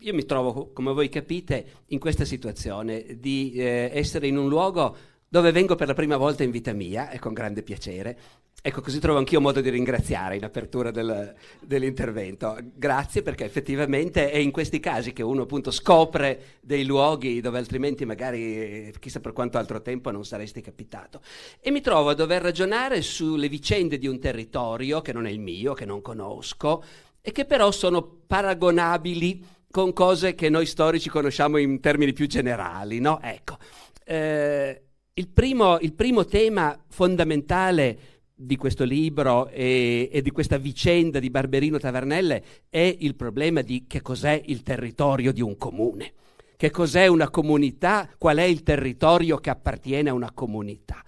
io 0.00 0.14
mi 0.14 0.24
trovo, 0.24 0.70
come 0.72 0.92
voi 0.92 1.08
capite, 1.08 1.84
in 1.86 1.98
questa 1.98 2.24
situazione 2.24 3.16
di 3.18 3.52
eh, 3.54 3.90
essere 3.92 4.26
in 4.26 4.36
un 4.36 4.48
luogo 4.48 4.96
dove 5.28 5.52
vengo 5.52 5.74
per 5.74 5.88
la 5.88 5.94
prima 5.94 6.16
volta 6.16 6.42
in 6.42 6.50
vita 6.50 6.72
mia 6.72 7.10
e 7.10 7.18
con 7.18 7.34
grande 7.34 7.62
piacere. 7.62 8.18
Ecco, 8.60 8.80
così 8.80 8.98
trovo 8.98 9.18
anch'io 9.18 9.40
modo 9.40 9.60
di 9.60 9.70
ringraziare 9.70 10.34
in 10.34 10.42
apertura 10.42 10.90
del, 10.90 11.32
dell'intervento. 11.60 12.58
Grazie 12.74 13.22
perché 13.22 13.44
effettivamente 13.44 14.30
è 14.30 14.38
in 14.38 14.50
questi 14.50 14.80
casi 14.80 15.12
che 15.12 15.22
uno 15.22 15.42
appunto 15.42 15.70
scopre 15.70 16.58
dei 16.60 16.84
luoghi 16.84 17.40
dove 17.40 17.58
altrimenti 17.58 18.04
magari 18.04 18.92
chissà 18.98 19.20
per 19.20 19.32
quanto 19.32 19.58
altro 19.58 19.80
tempo 19.80 20.10
non 20.10 20.24
saresti 20.24 20.60
capitato. 20.60 21.20
E 21.60 21.70
mi 21.70 21.80
trovo 21.80 22.08
a 22.08 22.14
dover 22.14 22.42
ragionare 22.42 23.00
sulle 23.02 23.48
vicende 23.48 23.96
di 23.96 24.08
un 24.08 24.18
territorio 24.18 25.02
che 25.02 25.12
non 25.12 25.26
è 25.26 25.30
il 25.30 25.40
mio, 25.40 25.74
che 25.74 25.84
non 25.84 26.00
conosco 26.00 26.82
e 27.20 27.30
che 27.30 27.44
però 27.44 27.70
sono 27.70 28.02
paragonabili 28.02 29.44
con 29.70 29.92
cose 29.92 30.34
che 30.34 30.48
noi 30.48 30.66
storici 30.66 31.08
conosciamo 31.08 31.58
in 31.58 31.80
termini 31.80 32.12
più 32.12 32.26
generali, 32.26 33.00
no? 33.00 33.20
Ecco. 33.20 33.58
Eh, 34.04 34.82
il 35.14 35.28
primo, 35.28 35.78
il 35.80 35.94
primo 35.94 36.24
tema 36.24 36.78
fondamentale 36.88 37.98
di 38.34 38.56
questo 38.56 38.84
libro 38.84 39.48
e, 39.48 40.08
e, 40.12 40.22
di 40.22 40.30
questa 40.30 40.58
vicenda 40.58 41.18
di 41.18 41.28
Barberino 41.28 41.78
Tavernelle 41.78 42.44
è 42.68 42.96
il 43.00 43.16
problema 43.16 43.62
di 43.62 43.86
che 43.88 44.00
cos'è 44.00 44.40
il 44.46 44.62
territorio 44.62 45.32
di 45.32 45.42
un 45.42 45.56
comune, 45.56 46.12
che 46.56 46.70
cos'è 46.70 47.08
una 47.08 47.30
comunità, 47.30 48.08
qual 48.16 48.36
è 48.36 48.44
il 48.44 48.62
territorio 48.62 49.38
che 49.38 49.50
appartiene 49.50 50.10
a 50.10 50.14
una 50.14 50.30
comunità. 50.30 51.02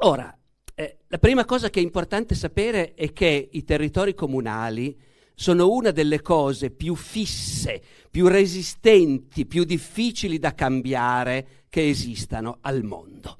Ora, 0.00 0.38
eh, 0.74 0.98
la 1.08 1.18
prima 1.18 1.46
cosa 1.46 1.70
che 1.70 1.80
è 1.80 1.82
importante 1.82 2.34
sapere 2.34 2.92
è 2.92 3.10
che 3.14 3.48
i 3.50 3.64
territori 3.64 4.12
comunali 4.12 4.96
sono 5.40 5.70
una 5.70 5.92
delle 5.92 6.20
cose 6.20 6.70
più 6.70 6.96
fisse, 6.96 7.80
più 8.10 8.26
resistenti, 8.26 9.46
più 9.46 9.62
difficili 9.62 10.40
da 10.40 10.52
cambiare 10.52 11.46
che 11.68 11.88
esistano 11.88 12.58
al 12.62 12.82
mondo. 12.82 13.38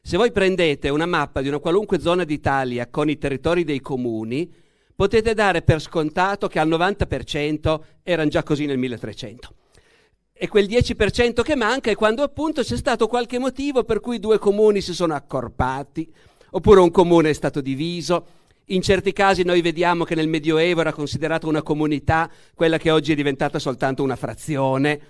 Se 0.00 0.16
voi 0.16 0.32
prendete 0.32 0.88
una 0.88 1.04
mappa 1.04 1.42
di 1.42 1.48
una 1.48 1.58
qualunque 1.58 2.00
zona 2.00 2.24
d'Italia 2.24 2.88
con 2.88 3.10
i 3.10 3.18
territori 3.18 3.62
dei 3.62 3.82
comuni, 3.82 4.50
potete 4.94 5.34
dare 5.34 5.60
per 5.60 5.82
scontato 5.82 6.48
che 6.48 6.58
al 6.58 6.68
90% 6.68 7.80
erano 8.02 8.30
già 8.30 8.42
così 8.42 8.64
nel 8.64 8.78
1300. 8.78 9.54
E 10.32 10.48
quel 10.48 10.66
10% 10.66 11.42
che 11.42 11.56
manca 11.56 11.90
è 11.90 11.94
quando 11.94 12.22
appunto 12.22 12.62
c'è 12.62 12.76
stato 12.78 13.06
qualche 13.06 13.38
motivo 13.38 13.84
per 13.84 14.00
cui 14.00 14.18
due 14.18 14.38
comuni 14.38 14.80
si 14.80 14.94
sono 14.94 15.12
accorpati, 15.12 16.10
oppure 16.52 16.80
un 16.80 16.90
comune 16.90 17.28
è 17.28 17.34
stato 17.34 17.60
diviso. 17.60 18.26
In 18.68 18.80
certi 18.80 19.12
casi 19.12 19.42
noi 19.42 19.60
vediamo 19.60 20.04
che 20.04 20.14
nel 20.14 20.26
Medioevo 20.26 20.80
era 20.80 20.92
considerata 20.92 21.46
una 21.46 21.62
comunità 21.62 22.30
quella 22.54 22.78
che 22.78 22.90
oggi 22.90 23.12
è 23.12 23.14
diventata 23.14 23.58
soltanto 23.58 24.02
una 24.02 24.16
frazione, 24.16 25.00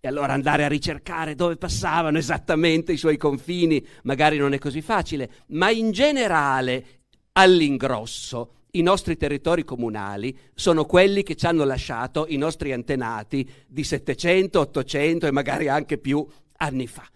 e 0.00 0.06
allora 0.06 0.34
andare 0.34 0.64
a 0.64 0.68
ricercare 0.68 1.34
dove 1.34 1.56
passavano 1.56 2.18
esattamente 2.18 2.92
i 2.92 2.98
suoi 2.98 3.16
confini 3.16 3.84
magari 4.02 4.36
non 4.36 4.52
è 4.52 4.58
così 4.58 4.82
facile, 4.82 5.30
ma 5.48 5.70
in 5.70 5.90
generale, 5.90 6.84
all'ingrosso, 7.32 8.52
i 8.72 8.82
nostri 8.82 9.16
territori 9.16 9.64
comunali 9.64 10.36
sono 10.54 10.84
quelli 10.84 11.22
che 11.22 11.34
ci 11.34 11.46
hanno 11.46 11.64
lasciato 11.64 12.26
i 12.28 12.36
nostri 12.36 12.72
antenati 12.72 13.48
di 13.66 13.84
700, 13.84 14.60
800 14.60 15.26
e 15.26 15.30
magari 15.30 15.68
anche 15.68 15.96
più 15.96 16.24
anni 16.58 16.86
fa. 16.86 17.08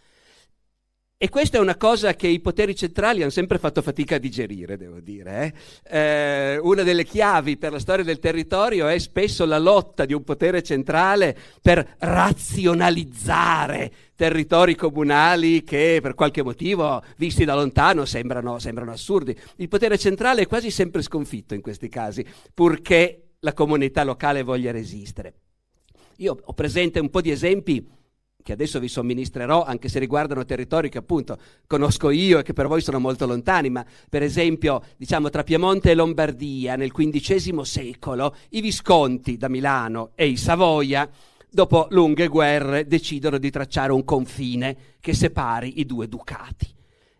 E 1.22 1.28
questa 1.28 1.56
è 1.56 1.60
una 1.60 1.76
cosa 1.76 2.14
che 2.14 2.26
i 2.26 2.40
poteri 2.40 2.74
centrali 2.74 3.20
hanno 3.20 3.30
sempre 3.30 3.58
fatto 3.58 3.80
fatica 3.80 4.16
a 4.16 4.18
digerire, 4.18 4.76
devo 4.76 4.98
dire. 4.98 5.54
Eh? 5.86 5.96
Eh, 5.96 6.58
una 6.58 6.82
delle 6.82 7.04
chiavi 7.04 7.58
per 7.58 7.70
la 7.70 7.78
storia 7.78 8.02
del 8.02 8.18
territorio 8.18 8.88
è 8.88 8.98
spesso 8.98 9.44
la 9.44 9.60
lotta 9.60 10.04
di 10.04 10.14
un 10.14 10.24
potere 10.24 10.64
centrale 10.64 11.38
per 11.62 11.94
razionalizzare 11.98 13.92
territori 14.16 14.74
comunali 14.74 15.62
che 15.62 16.00
per 16.02 16.14
qualche 16.16 16.42
motivo, 16.42 17.00
visti 17.18 17.44
da 17.44 17.54
lontano, 17.54 18.04
sembrano, 18.04 18.58
sembrano 18.58 18.90
assurdi. 18.90 19.32
Il 19.58 19.68
potere 19.68 19.98
centrale 19.98 20.42
è 20.42 20.48
quasi 20.48 20.72
sempre 20.72 21.02
sconfitto 21.02 21.54
in 21.54 21.60
questi 21.60 21.88
casi, 21.88 22.26
purché 22.52 23.34
la 23.38 23.52
comunità 23.52 24.02
locale 24.02 24.42
voglia 24.42 24.72
resistere. 24.72 25.34
Io 26.16 26.36
ho 26.42 26.52
presente 26.52 26.98
un 26.98 27.10
po' 27.10 27.20
di 27.20 27.30
esempi 27.30 28.00
che 28.42 28.52
adesso 28.52 28.80
vi 28.80 28.88
somministrerò, 28.88 29.64
anche 29.64 29.88
se 29.88 29.98
riguardano 29.98 30.44
territori 30.44 30.88
che 30.88 30.98
appunto 30.98 31.38
conosco 31.66 32.10
io 32.10 32.38
e 32.38 32.42
che 32.42 32.52
per 32.52 32.66
voi 32.66 32.80
sono 32.80 32.98
molto 32.98 33.26
lontani, 33.26 33.70
ma 33.70 33.84
per 34.08 34.22
esempio, 34.22 34.82
diciamo, 34.96 35.30
tra 35.30 35.44
Piemonte 35.44 35.90
e 35.90 35.94
Lombardia 35.94 36.76
nel 36.76 36.92
XV 36.92 37.60
secolo, 37.60 38.34
i 38.50 38.60
Visconti 38.60 39.36
da 39.36 39.48
Milano 39.48 40.10
e 40.14 40.26
i 40.26 40.36
Savoia, 40.36 41.08
dopo 41.48 41.86
lunghe 41.90 42.28
guerre, 42.28 42.86
decidono 42.86 43.38
di 43.38 43.50
tracciare 43.50 43.92
un 43.92 44.04
confine 44.04 44.76
che 45.00 45.14
separi 45.14 45.80
i 45.80 45.86
due 45.86 46.08
ducati. 46.08 46.68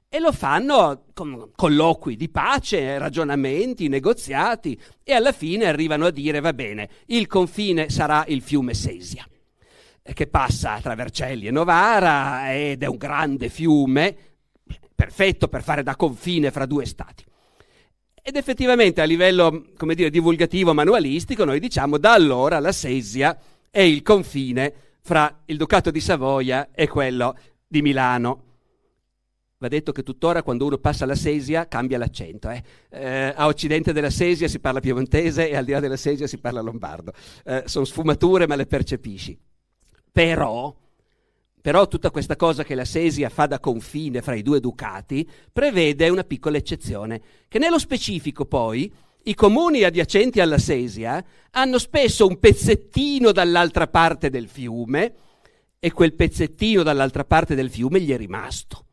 E 0.08 0.20
lo 0.20 0.32
fanno 0.32 1.04
con 1.14 1.52
colloqui 1.54 2.16
di 2.16 2.28
pace, 2.28 2.98
ragionamenti, 2.98 3.88
negoziati 3.88 4.78
e 5.02 5.14
alla 5.14 5.32
fine 5.32 5.64
arrivano 5.64 6.04
a 6.04 6.10
dire 6.10 6.40
va 6.40 6.52
bene, 6.52 6.88
il 7.06 7.26
confine 7.26 7.88
sarà 7.88 8.24
il 8.26 8.42
fiume 8.42 8.74
Sesia 8.74 9.26
che 10.02 10.26
passa 10.26 10.80
tra 10.80 10.94
Vercelli 10.94 11.46
e 11.46 11.50
Novara 11.50 12.52
ed 12.54 12.82
è 12.82 12.86
un 12.86 12.96
grande 12.96 13.48
fiume, 13.48 14.16
perfetto 14.94 15.48
per 15.48 15.62
fare 15.62 15.82
da 15.82 15.96
confine 15.96 16.50
fra 16.50 16.66
due 16.66 16.84
stati. 16.86 17.24
Ed 18.24 18.36
effettivamente 18.36 19.00
a 19.00 19.04
livello, 19.04 19.70
come 19.76 19.94
dire, 19.94 20.10
divulgativo, 20.10 20.72
manualistico, 20.74 21.44
noi 21.44 21.58
diciamo 21.58 21.98
da 21.98 22.12
allora 22.12 22.60
la 22.60 22.70
Sesia 22.70 23.36
è 23.68 23.80
il 23.80 24.02
confine 24.02 24.72
fra 25.00 25.42
il 25.46 25.56
Ducato 25.56 25.90
di 25.90 26.00
Savoia 26.00 26.68
e 26.72 26.86
quello 26.86 27.36
di 27.66 27.82
Milano. 27.82 28.44
Va 29.58 29.68
detto 29.68 29.92
che 29.92 30.02
tuttora 30.02 30.42
quando 30.42 30.66
uno 30.66 30.78
passa 30.78 31.06
la 31.06 31.14
Sesia 31.14 31.66
cambia 31.66 31.98
l'accento. 31.98 32.48
Eh? 32.48 32.62
Eh, 32.90 33.32
a 33.34 33.46
occidente 33.46 33.92
della 33.92 34.10
Sesia 34.10 34.46
si 34.46 34.60
parla 34.60 34.80
piemontese 34.80 35.48
e 35.48 35.56
al 35.56 35.64
di 35.64 35.72
là 35.72 35.80
della 35.80 35.96
Sesia 35.96 36.26
si 36.26 36.38
parla 36.38 36.60
lombardo. 36.60 37.12
Eh, 37.44 37.64
sono 37.66 37.84
sfumature 37.84 38.46
ma 38.46 38.54
le 38.54 38.66
percepisci. 38.66 39.38
Però, 40.12 40.76
però 41.60 41.88
tutta 41.88 42.10
questa 42.10 42.36
cosa 42.36 42.64
che 42.64 42.74
la 42.74 42.84
Sesia 42.84 43.30
fa 43.30 43.46
da 43.46 43.58
confine 43.58 44.20
fra 44.20 44.34
i 44.34 44.42
due 44.42 44.60
ducati 44.60 45.26
prevede 45.50 46.10
una 46.10 46.24
piccola 46.24 46.58
eccezione, 46.58 47.22
che 47.48 47.58
nello 47.58 47.78
specifico 47.78 48.44
poi 48.44 48.92
i 49.24 49.34
comuni 49.34 49.82
adiacenti 49.82 50.40
alla 50.40 50.58
Sesia 50.58 51.24
hanno 51.52 51.78
spesso 51.78 52.26
un 52.26 52.38
pezzettino 52.38 53.32
dall'altra 53.32 53.86
parte 53.86 54.28
del 54.28 54.48
fiume 54.48 55.14
e 55.78 55.92
quel 55.92 56.14
pezzettino 56.14 56.82
dall'altra 56.82 57.24
parte 57.24 57.54
del 57.54 57.70
fiume 57.70 58.00
gli 58.00 58.10
è 58.10 58.16
rimasto. 58.16 58.84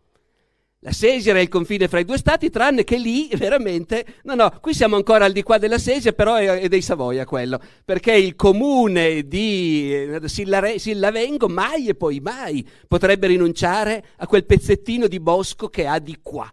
La 0.82 0.94
Sesia 0.94 1.32
era 1.32 1.42
il 1.42 1.50
confine 1.50 1.90
fra 1.90 2.00
i 2.00 2.06
due 2.06 2.18
stati, 2.18 2.50
tranne 2.50 2.86
che 2.86 2.98
lì 2.98 3.28
veramente, 3.36 4.06
no, 4.24 4.34
no, 4.34 4.50
qui 4.62 4.74
siamo 4.74 4.96
ancora 4.96 5.26
al 5.26 5.34
di 5.34 5.44
qua 5.44 5.58
della 5.58 5.78
Sesia, 5.78 6.14
però 6.14 6.36
è, 6.36 6.62
è 6.62 6.68
dei 6.70 6.82
Savoia 6.82 7.26
quello, 7.26 7.60
perché 7.84 8.14
il 8.14 8.38
comune 8.38 9.28
di 9.28 9.94
eh, 9.94 10.22
Sillare, 10.30 10.80
Sillavengo 10.80 11.50
mai 11.50 11.90
e 11.90 11.96
poi 11.96 12.22
mai 12.22 12.66
potrebbe 12.88 13.28
rinunciare 13.28 14.06
a 14.20 14.26
quel 14.26 14.46
pezzettino 14.46 15.08
di 15.08 15.20
bosco 15.20 15.68
che 15.68 15.86
ha 15.86 16.00
di 16.00 16.18
qua. 16.22 16.50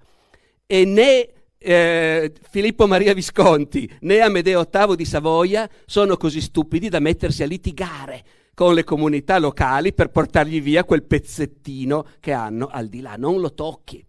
E 0.67 0.85
né 0.85 1.29
eh, 1.57 2.33
Filippo 2.51 2.89
Maria 2.89 3.15
Visconti 3.15 3.89
né 4.01 4.19
Amedeo 4.19 4.69
VIII 4.69 4.97
di 4.97 5.05
Savoia 5.05 5.71
sono 5.85 6.17
così 6.17 6.41
stupidi 6.41 6.89
da 6.89 6.99
mettersi 6.99 7.45
a 7.45 7.47
litigare 7.47 8.25
con 8.55 8.75
le 8.75 8.83
comunità 8.83 9.39
locali 9.39 9.93
per 9.93 10.09
portargli 10.09 10.61
via 10.61 10.83
quel 10.83 11.05
pezzettino 11.05 12.07
che 12.19 12.33
hanno 12.33 12.67
al 12.67 12.89
di 12.89 13.01
là. 13.01 13.15
Non 13.17 13.41
lo 13.41 13.55
tocchi 13.55 14.05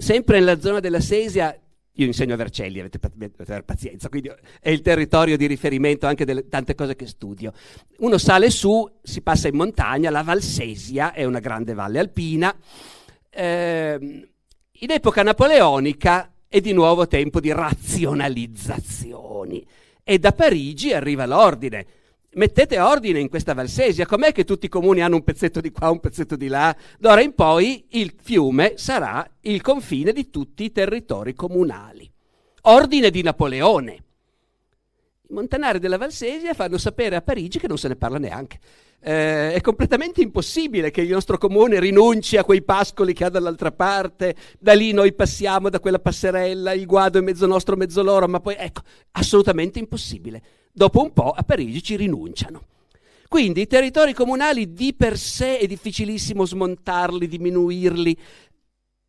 sempre 0.00 0.38
nella 0.38 0.58
zona 0.58 0.80
della 0.80 1.00
Sesia, 1.00 1.54
io 1.92 2.06
insegno 2.06 2.32
a 2.32 2.38
Vercelli, 2.38 2.80
avete, 2.80 2.98
avete 3.02 3.62
pazienza, 3.62 4.08
quindi 4.08 4.32
è 4.60 4.70
il 4.70 4.80
territorio 4.80 5.36
di 5.36 5.44
riferimento 5.46 6.06
anche 6.06 6.24
delle 6.24 6.48
tante 6.48 6.74
cose 6.74 6.96
che 6.96 7.06
studio. 7.06 7.52
Uno 7.98 8.16
sale 8.16 8.48
su, 8.48 8.90
si 9.02 9.20
passa 9.20 9.48
in 9.48 9.56
montagna, 9.56 10.08
la 10.08 10.22
Valsesia 10.22 11.12
è 11.12 11.24
una 11.24 11.40
grande 11.40 11.74
valle 11.74 11.98
alpina. 11.98 12.56
Eh, 13.28 14.28
in 14.70 14.90
epoca 14.90 15.22
napoleonica 15.22 16.32
è 16.48 16.60
di 16.60 16.72
nuovo 16.72 17.06
tempo 17.06 17.38
di 17.38 17.52
razionalizzazioni 17.52 19.62
e 20.02 20.18
da 20.18 20.32
Parigi 20.32 20.94
arriva 20.94 21.26
l'ordine 21.26 21.86
mettete 22.34 22.78
ordine 22.78 23.18
in 23.18 23.28
questa 23.28 23.54
Valsesia. 23.54 24.06
Com'è 24.06 24.32
che 24.32 24.44
tutti 24.44 24.66
i 24.66 24.68
comuni 24.68 25.02
hanno 25.02 25.16
un 25.16 25.24
pezzetto 25.24 25.60
di 25.60 25.70
qua, 25.70 25.90
un 25.90 26.00
pezzetto 26.00 26.36
di 26.36 26.48
là? 26.48 26.74
D'ora 26.98 27.22
in 27.22 27.34
poi 27.34 27.86
il 27.90 28.14
fiume 28.20 28.74
sarà 28.76 29.28
il 29.42 29.60
confine 29.60 30.12
di 30.12 30.30
tutti 30.30 30.64
i 30.64 30.72
territori 30.72 31.34
comunali. 31.34 32.10
Ordine 32.62 33.10
di 33.10 33.22
Napoleone. 33.22 33.92
I 33.92 35.32
montanari 35.32 35.78
della 35.78 35.96
Valsesia 35.96 36.54
fanno 36.54 36.76
sapere 36.76 37.16
a 37.16 37.22
Parigi 37.22 37.58
che 37.58 37.68
non 37.68 37.78
se 37.78 37.88
ne 37.88 37.96
parla 37.96 38.18
neanche. 38.18 38.58
Eh, 39.02 39.54
è 39.54 39.60
completamente 39.62 40.20
impossibile 40.20 40.90
che 40.90 41.00
il 41.00 41.08
nostro 41.08 41.38
comune 41.38 41.80
rinunci 41.80 42.36
a 42.36 42.44
quei 42.44 42.62
pascoli 42.62 43.14
che 43.14 43.24
ha 43.24 43.30
dall'altra 43.30 43.72
parte, 43.72 44.34
da 44.58 44.74
lì 44.74 44.92
noi 44.92 45.14
passiamo 45.14 45.70
da 45.70 45.80
quella 45.80 46.00
passerella, 46.00 46.74
il 46.74 46.84
guado 46.84 47.18
è 47.18 47.22
mezzo 47.22 47.46
nostro, 47.46 47.76
mezzo 47.76 48.02
loro, 48.02 48.28
ma 48.28 48.40
poi 48.40 48.56
ecco, 48.58 48.82
assolutamente 49.12 49.78
impossibile 49.78 50.42
dopo 50.72 51.02
un 51.02 51.12
po' 51.12 51.30
a 51.30 51.42
Parigi 51.42 51.82
ci 51.82 51.96
rinunciano. 51.96 52.64
Quindi 53.28 53.60
i 53.60 53.66
territori 53.66 54.12
comunali 54.12 54.72
di 54.72 54.92
per 54.92 55.16
sé 55.16 55.58
è 55.58 55.66
difficilissimo 55.66 56.44
smontarli, 56.44 57.28
diminuirli, 57.28 58.18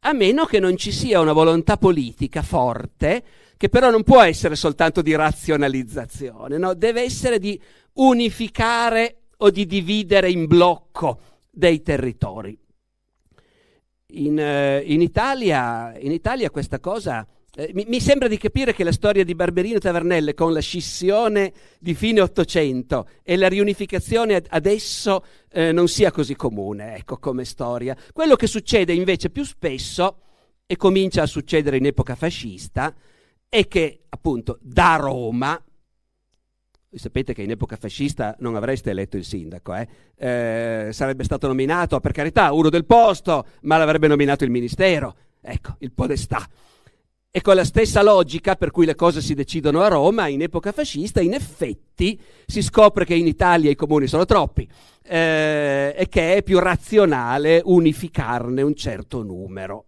a 0.02 0.13
meno 0.13 0.46
che 0.46 0.60
non 0.60 0.78
ci 0.78 0.92
sia 0.92 1.19
una 1.19 1.34
volontà 1.34 1.78
politica 1.78 2.42
forte, 2.42 3.24
che 3.58 3.69
però 3.69 3.90
non 3.90 4.04
può 4.04 4.22
essere 4.22 4.56
soltanto 4.56 5.02
di 5.02 5.16
razionalizzazione, 5.16 6.58
no? 6.58 6.74
deve 6.74 7.02
essere 7.02 7.40
di 7.40 7.60
unificare 7.94 9.18
o 9.38 9.50
di 9.50 9.66
dividere 9.66 10.30
in 10.30 10.46
blocco 10.46 11.19
dei 11.50 11.81
territori. 11.81 12.57
In, 14.14 14.38
uh, 14.38 14.88
in, 14.88 15.02
Italia, 15.02 15.98
in 15.98 16.12
Italia 16.12 16.50
questa 16.50 16.80
cosa 16.80 17.25
eh, 17.56 17.71
mi, 17.74 17.86
mi, 17.88 18.00
sembra 18.00 18.27
di 18.27 18.38
capire 18.38 18.74
che 18.74 18.83
la 18.83 18.92
storia 18.92 19.25
di 19.25 19.36
Barberino 19.36 19.80
Tavernelle 19.80 20.33
con 20.33 20.53
la 20.53 20.62
scissione 20.62 21.51
di 21.80 21.94
fine 21.94 22.21
Ottocento 22.21 23.07
e 23.24 23.36
la 23.36 23.50
riunificazione 23.50 24.42
adesso 24.50 25.25
eh, 25.51 25.71
non 25.71 25.88
sia 25.88 26.12
così 26.12 26.36
comune, 26.36 26.95
ecco, 26.95 27.18
come 27.18 27.44
storia. 27.44 27.95
Quello 28.13 28.36
che 28.36 28.48
succede 28.48 28.94
invece 28.94 29.30
più 29.30 29.44
spesso, 29.44 30.18
e 30.71 30.77
comincia 30.77 31.24
a 31.24 31.25
succedere 31.25 31.75
in 31.75 31.86
epoca 31.86 32.15
fascista, 32.15 32.95
è 33.50 33.68
che 33.68 34.04
appunto 34.07 34.57
da 34.62 34.95
Roma, 34.95 35.62
sapete 36.94 37.33
che 37.33 37.42
in 37.42 37.51
epoca 37.51 37.75
fascista 37.75 38.38
non 38.39 38.56
avreste 38.56 38.92
eletto 38.92 39.18
il 39.18 39.25
sindaco, 39.25 39.75
eh? 39.75 39.88
Eh, 40.15 40.94
sarebbe 40.94 41.25
stato 41.25 41.47
nominato, 41.47 42.00
per 42.00 42.13
carità, 42.13 42.54
uno 42.54 42.69
del 42.69 42.86
posto, 42.86 43.45
ma 43.63 43.75
l'avrebbe 43.75 44.07
nominato 44.07 44.45
il 44.45 44.50
ministero, 44.50 45.15
ecco, 45.42 45.75
il 45.80 45.92
podestà. 45.92 46.47
E 47.33 47.39
con 47.39 47.56
la 47.56 47.63
stessa 47.63 48.04
logica 48.04 48.57
per 48.57 48.72
cui 48.72 48.86
le 48.86 48.94
cose 48.94 49.22
si 49.22 49.33
decidono 49.33 49.80
a 49.80 49.88
Roma, 49.88 50.28
in 50.28 50.42
epoca 50.42 50.74
fascista, 50.74 51.22
in 51.22 51.33
effetti 51.33 52.19
si 52.45 52.62
scopre 52.62 53.06
che 53.06 53.16
in 53.16 53.25
Italia 53.25 53.72
i 53.72 53.75
comuni 53.75 54.06
sono 54.07 54.25
troppi 54.25 54.68
eh, 55.04 55.94
e 55.95 56.10
che 56.10 56.36
è 56.36 56.44
più 56.44 56.60
razionale 56.60 57.62
unificarne 57.63 58.62
un 58.62 58.75
certo 58.75 59.24
numero. 59.24 59.86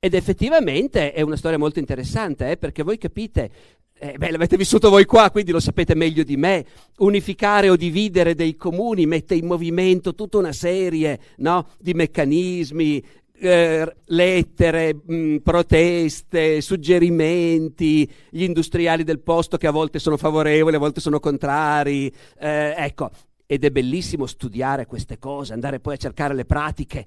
Ed 0.00 0.14
effettivamente 0.14 1.12
è 1.12 1.20
una 1.20 1.36
storia 1.36 1.58
molto 1.58 1.78
interessante, 1.78 2.50
eh, 2.50 2.56
perché 2.56 2.82
voi 2.82 2.98
capite, 2.98 3.50
eh, 3.96 4.18
beh, 4.18 4.32
l'avete 4.32 4.56
vissuto 4.56 4.90
voi 4.90 5.04
qua, 5.04 5.30
quindi 5.30 5.52
lo 5.52 5.60
sapete 5.60 5.94
meglio 5.94 6.24
di 6.24 6.36
me, 6.36 6.66
unificare 6.96 7.70
o 7.70 7.76
dividere 7.76 8.34
dei 8.34 8.56
comuni 8.56 9.06
mette 9.06 9.36
in 9.36 9.46
movimento 9.46 10.16
tutta 10.16 10.38
una 10.38 10.52
serie 10.52 11.20
no, 11.36 11.68
di 11.78 11.94
meccanismi, 11.94 13.04
eh, 13.38 13.96
lettere, 14.06 14.94
mh, 14.94 15.14
mm, 15.14 15.36
proteste, 15.38 16.60
suggerimenti, 16.60 18.10
gli 18.30 18.42
industriali 18.42 19.04
del 19.04 19.20
posto 19.20 19.56
che 19.56 19.66
a 19.66 19.72
volte 19.72 19.98
sono 19.98 20.16
favorevoli, 20.16 20.76
a 20.76 20.78
volte 20.78 21.00
sono 21.00 21.20
contrari. 21.20 22.12
Eh, 22.38 22.74
ecco, 22.76 23.10
ed 23.52 23.64
è 23.64 23.70
bellissimo 23.70 24.24
studiare 24.24 24.86
queste 24.86 25.18
cose, 25.18 25.52
andare 25.52 25.78
poi 25.78 25.92
a 25.92 25.98
cercare 25.98 26.32
le 26.32 26.46
pratiche. 26.46 27.04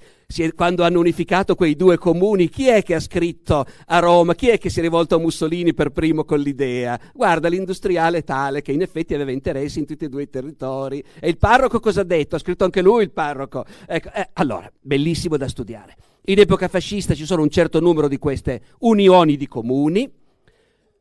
quando 0.54 0.83
hanno 0.83 1.00
unificato 1.00 1.56
quei 1.56 1.75
due 1.75 1.98
comuni, 1.98 2.50
chi 2.50 2.68
è 2.68 2.83
che 2.83 2.94
ha 2.94 3.00
scritto 3.00 3.66
a 3.88 3.98
Roma? 3.98 4.36
Chi 4.36 4.50
è 4.50 4.60
che 4.60 4.69
si 4.69 4.78
è 4.78 4.83
rivolto 4.83 5.16
a 5.16 5.19
Mussolini 5.19 5.74
per 5.74 5.89
primo 5.89 6.24
con 6.24 6.39
l'idea? 6.39 7.00
Guarda, 7.16 7.48
l'industriale 7.48 8.24
tale 8.24 8.62
che 8.62 8.71
in 8.71 8.83
effetti 8.83 9.16
aveva 9.16 9.31
interessi 9.31 9.80
in 9.80 9.88
tutti 9.88 10.06
e 10.06 10.10
due 10.10 10.21
i 10.21 10.30
territori. 10.30 11.04
E 11.19 11.30
il 11.30 11.38
parroco 11.38 11.80
cosa 11.80 12.01
ha 12.01 12.04
detto? 12.04 12.36
Ha 12.36 12.39
scritto 12.39 12.63
anche 12.63 12.83
lui 12.83 13.01
il 13.01 13.12
parroco. 13.12 13.66
Ecco, 13.88 14.12
eh, 14.13 14.30
allora, 14.33 14.71
bellissimo 14.80 15.38
da 15.38 15.48
studiare. 15.48 15.95
In 16.27 16.39
epoca 16.39 16.68
fascista 16.68 17.13
ci 17.13 17.25
sono 17.25 17.44
un 17.44 17.50
certo 17.50 17.80
numero 17.80 18.07
di 18.07 18.18
queste 18.18 18.62
unioni 18.80 19.38
di 19.38 19.48
comuni. 19.48 20.12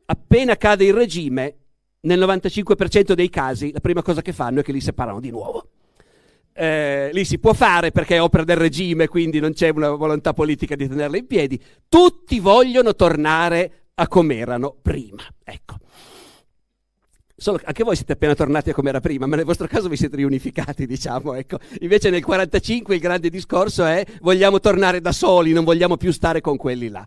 Appena 0.07 0.55
cade 0.55 0.85
il 0.85 0.93
regime, 0.93 1.55
nel 2.01 2.19
95% 2.19 3.13
dei 3.13 3.29
casi 3.29 3.71
la 3.71 3.79
prima 3.79 4.03
cosa 4.03 4.21
che 4.21 4.33
fanno 4.33 4.59
è 4.59 4.63
che 4.63 4.71
li 4.71 4.81
separano 4.81 5.19
di 5.19 5.31
nuovo. 5.31 5.69
Eh, 6.53 7.09
lì 7.11 7.25
si 7.25 7.39
può 7.39 7.53
fare 7.53 7.91
perché 7.91 8.17
è 8.17 8.21
opera 8.21 8.43
del 8.43 8.57
regime, 8.57 9.07
quindi 9.07 9.39
non 9.39 9.53
c'è 9.53 9.69
una 9.69 9.89
volontà 9.89 10.33
politica 10.33 10.75
di 10.75 10.87
tenerla 10.87 11.17
in 11.17 11.25
piedi. 11.25 11.59
Tutti 11.89 12.39
vogliono 12.39 12.93
tornare 12.95 13.89
a 13.95 14.07
come 14.07 14.37
erano 14.37 14.75
prima. 14.79 15.23
Ecco. 15.43 15.77
Solo 17.37 17.59
anche 17.65 17.83
voi 17.83 17.97
siete 17.97 18.13
appena 18.13 18.33
tornati 18.33 18.69
a 18.69 18.73
come 18.73 18.89
era 18.89 19.01
prima, 19.01 19.25
ma 19.25 19.35
nel 19.35 19.43
vostro 19.43 19.67
caso 19.67 19.89
vi 19.89 19.97
siete 19.97 20.15
riunificati, 20.15 20.85
diciamo. 20.87 21.33
Ecco. 21.33 21.59
Invece 21.79 22.09
nel 22.09 22.23
45 22.23 22.95
il 22.95 23.01
grande 23.01 23.29
discorso 23.29 23.83
è 23.83 24.05
vogliamo 24.21 24.59
tornare 24.59 25.01
da 25.01 25.11
soli, 25.11 25.51
non 25.51 25.65
vogliamo 25.65 25.97
più 25.97 26.11
stare 26.11 26.39
con 26.39 26.55
quelli 26.55 26.87
là. 26.87 27.05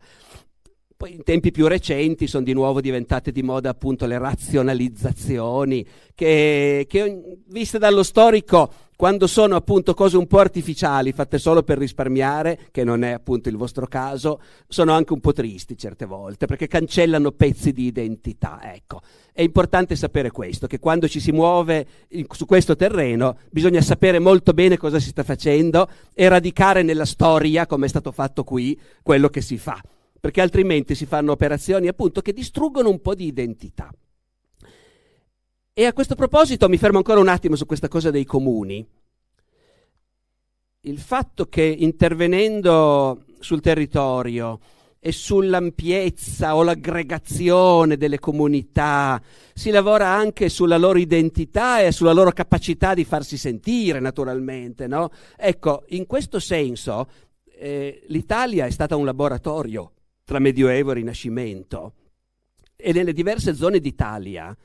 Poi 0.99 1.15
in 1.15 1.23
tempi 1.23 1.53
più 1.53 1.69
recenti 1.69 2.27
sono 2.27 2.43
di 2.43 2.53
nuovo 2.53 2.81
diventate 2.81 3.31
di 3.31 3.43
moda 3.43 3.71
appunto 3.71 4.05
le 4.05 4.19
razionalizzazioni, 4.19 5.87
che, 6.13 6.87
che 6.89 7.23
viste 7.47 7.79
dallo 7.79 8.03
storico, 8.03 8.73
quando 8.99 9.29
sono 9.29 9.55
appunto 9.55 9.95
cose 9.95 10.17
un 10.17 10.27
po' 10.27 10.41
artificiali, 10.41 11.13
fatte 11.13 11.39
solo 11.39 11.63
per 11.63 11.79
risparmiare, 11.79 12.59
che 12.73 12.83
non 12.83 13.05
è 13.05 13.13
appunto 13.13 13.49
il 13.49 13.57
vostro 13.57 13.87
caso, 13.87 14.41
sono 14.67 14.91
anche 14.91 15.13
un 15.13 15.21
po' 15.21 15.33
tristi 15.33 15.79
certe 15.79 16.05
volte, 16.05 16.47
perché 16.47 16.67
cancellano 16.67 17.31
pezzi 17.31 17.71
di 17.71 17.85
identità. 17.85 18.59
Ecco. 18.75 19.01
È 19.33 19.41
importante 19.41 19.95
sapere 19.95 20.33
questo, 20.33 20.67
che 20.67 20.81
quando 20.81 21.07
ci 21.07 21.21
si 21.21 21.31
muove 21.31 21.87
in, 22.09 22.27
su 22.29 22.45
questo 22.45 22.75
terreno 22.75 23.39
bisogna 23.53 23.81
sapere 23.83 24.19
molto 24.19 24.53
bene 24.53 24.77
cosa 24.77 24.99
si 24.99 25.11
sta 25.11 25.23
facendo 25.23 25.89
e 26.13 26.29
radicare 26.29 26.83
nella 26.83 27.07
storia, 27.07 27.67
come 27.67 27.87
è 27.87 27.89
stato 27.89 28.11
fatto 28.11 28.43
qui, 28.43 28.77
quello 29.05 29.29
che 29.29 29.43
si 29.43 29.59
fa 29.59 29.81
perché 30.21 30.41
altrimenti 30.41 30.97
si 30.97 31.07
fanno 31.07 31.31
operazioni 31.31 31.87
appunto 31.87 32.21
che 32.21 32.33
distruggono 32.33 32.91
un 32.91 33.01
po' 33.01 33.15
di 33.15 33.27
identità. 33.27 33.89
E 35.79 35.87
a 35.87 35.93
questo 35.93 36.17
proposito 36.17 36.69
mi 36.69 36.77
fermo 36.77 36.97
ancora 36.97 37.21
un 37.21 37.29
attimo 37.29 37.55
su 37.55 37.65
questa 37.65 37.87
cosa 37.87 38.11
dei 38.11 38.25
comuni. 38.25 38.85
Il 40.81 40.99
fatto 40.99 41.47
che 41.47 41.63
intervenendo 41.63 43.23
sul 43.39 43.61
territorio 43.61 44.59
e 44.99 45.13
sull'ampiezza 45.13 46.57
o 46.57 46.65
l'aggregazione 46.65 47.97
delle 47.97 48.19
comunità, 48.19 49.23
si 49.55 49.71
lavora 49.71 50.09
anche 50.09 50.49
sulla 50.49 50.79
loro 50.79 50.99
identità 50.99 51.81
e 51.81 51.93
sulla 51.93 52.13
loro 52.13 52.33
capacità 52.33 52.93
di 52.93 53.05
farsi 53.05 53.37
sentire, 53.37 54.01
naturalmente. 54.01 54.89
No? 54.89 55.11
Ecco, 55.37 55.85
in 55.91 56.07
questo 56.07 56.41
senso 56.41 57.09
eh, 57.57 58.03
l'Italia 58.09 58.67
è 58.67 58.71
stata 58.71 58.97
un 58.97 59.05
laboratorio 59.05 59.93
tra 60.25 60.41
Medioevo 60.41 60.91
e 60.91 60.95
Rinascimento. 60.95 61.93
E 62.75 62.93
nelle 62.93 63.13
diverse 63.13 63.55
zone 63.55 63.79
d'Italia 63.79 64.57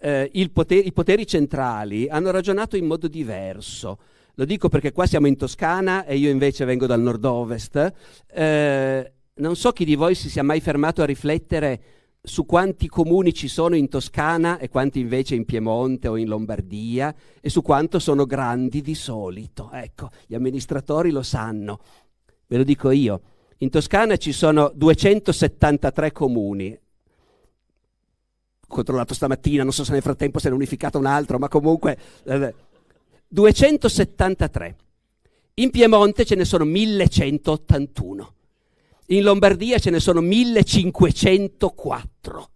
eh, 0.00 0.50
poter- 0.52 0.86
i 0.86 0.92
poteri 0.92 1.26
centrali 1.26 2.08
hanno 2.08 2.30
ragionato 2.30 2.76
in 2.76 2.86
modo 2.86 3.08
diverso. 3.08 3.98
Lo 4.34 4.44
dico 4.44 4.68
perché 4.68 4.92
qua 4.92 5.06
siamo 5.06 5.26
in 5.26 5.36
Toscana 5.36 6.04
e 6.04 6.16
io 6.16 6.30
invece 6.30 6.64
vengo 6.64 6.86
dal 6.86 7.00
nord-ovest. 7.00 7.92
Eh, 8.32 9.12
non 9.34 9.56
so 9.56 9.72
chi 9.72 9.84
di 9.84 9.96
voi 9.96 10.14
si 10.14 10.30
sia 10.30 10.44
mai 10.44 10.60
fermato 10.60 11.02
a 11.02 11.06
riflettere 11.06 11.80
su 12.22 12.44
quanti 12.44 12.88
comuni 12.88 13.32
ci 13.32 13.48
sono 13.48 13.74
in 13.74 13.88
Toscana 13.88 14.58
e 14.58 14.68
quanti 14.68 15.00
invece 15.00 15.34
in 15.34 15.44
Piemonte 15.44 16.08
o 16.08 16.16
in 16.16 16.28
Lombardia 16.28 17.14
e 17.40 17.48
su 17.48 17.62
quanto 17.62 17.98
sono 17.98 18.26
grandi 18.26 18.80
di 18.80 18.94
solito. 18.94 19.70
Ecco, 19.72 20.10
gli 20.26 20.34
amministratori 20.34 21.10
lo 21.10 21.22
sanno. 21.22 21.80
Ve 22.46 22.58
lo 22.58 22.64
dico 22.64 22.90
io. 22.90 23.22
In 23.58 23.70
Toscana 23.70 24.16
ci 24.16 24.32
sono 24.32 24.70
273 24.74 26.12
comuni. 26.12 26.78
Controllato 28.68 29.14
stamattina, 29.14 29.62
non 29.62 29.72
so 29.72 29.82
se 29.82 29.92
nel 29.92 30.02
frattempo 30.02 30.38
se 30.38 30.48
ne 30.48 30.54
è 30.54 30.56
unificato 30.56 30.98
un 30.98 31.06
altro, 31.06 31.38
ma 31.38 31.48
comunque 31.48 31.96
eh, 32.24 32.54
273. 33.26 34.76
In 35.54 35.70
Piemonte 35.70 36.24
ce 36.24 36.34
ne 36.34 36.44
sono 36.44 36.64
1181. 36.64 38.34
In 39.06 39.22
Lombardia 39.22 39.78
ce 39.78 39.90
ne 39.90 40.00
sono 40.00 40.20
1504. 40.20 42.50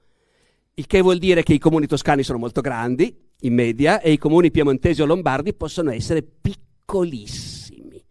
Il 0.75 0.87
che 0.87 1.01
vuol 1.01 1.19
dire 1.19 1.43
che 1.43 1.55
i 1.55 1.59
comuni 1.59 1.87
toscani 1.87 2.23
sono 2.23 2.39
molto 2.39 2.61
grandi, 2.61 3.15
in 3.41 3.55
media, 3.55 4.01
e 4.01 4.13
i 4.13 4.19
comuni 4.19 4.51
piemontesi 4.51 5.03
o 5.03 5.07
lombardi 5.07 5.53
possono 5.53 5.91
essere 5.91 6.23
piccolissimi. 6.23 8.03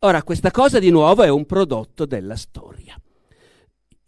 Ora, 0.00 0.22
questa 0.22 0.50
cosa 0.50 0.78
di 0.78 0.90
nuovo 0.90 1.22
è 1.22 1.28
un 1.28 1.46
prodotto 1.46 2.04
della 2.04 2.36
storia. 2.36 2.98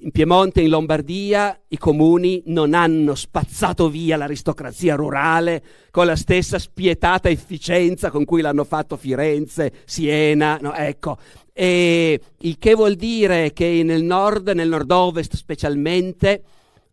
In 0.00 0.11
Piemonte, 0.11 0.61
in 0.61 0.69
Lombardia, 0.69 1.59
i 1.69 1.79
comuni 1.79 2.43
non 2.47 2.75
hanno 2.75 3.15
spazzato 3.15 3.88
via 3.88 4.19
l'aristocrazia 4.19 4.95
rurale 4.95 5.65
con 5.91 6.05
la 6.05 6.17
stessa 6.17 6.59
spietata 6.59 7.31
efficienza 7.31 8.11
con 8.11 8.26
cui 8.26 8.43
l'hanno 8.43 8.65
fatto 8.65 8.99
Firenze, 8.99 9.73
Siena, 9.87 10.59
no, 10.61 10.75
ecco. 10.75 11.17
E 11.50 12.21
il 12.41 12.59
che 12.59 12.75
vuol 12.75 12.97
dire 12.97 13.55
che 13.55 13.81
nel 13.85 14.03
nord, 14.03 14.49
nel 14.50 14.69
nord-ovest 14.69 15.35
specialmente, 15.35 16.43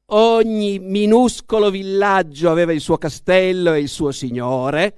ogni 0.05 0.79
minuscolo 0.79 1.69
villaggio 1.69 2.50
aveva 2.50 2.72
il 2.72 2.79
suo 2.79 2.98
castello 2.98 3.74
e 3.74 3.81
il 3.81 3.89
suo 3.89 4.13
signore, 4.13 4.95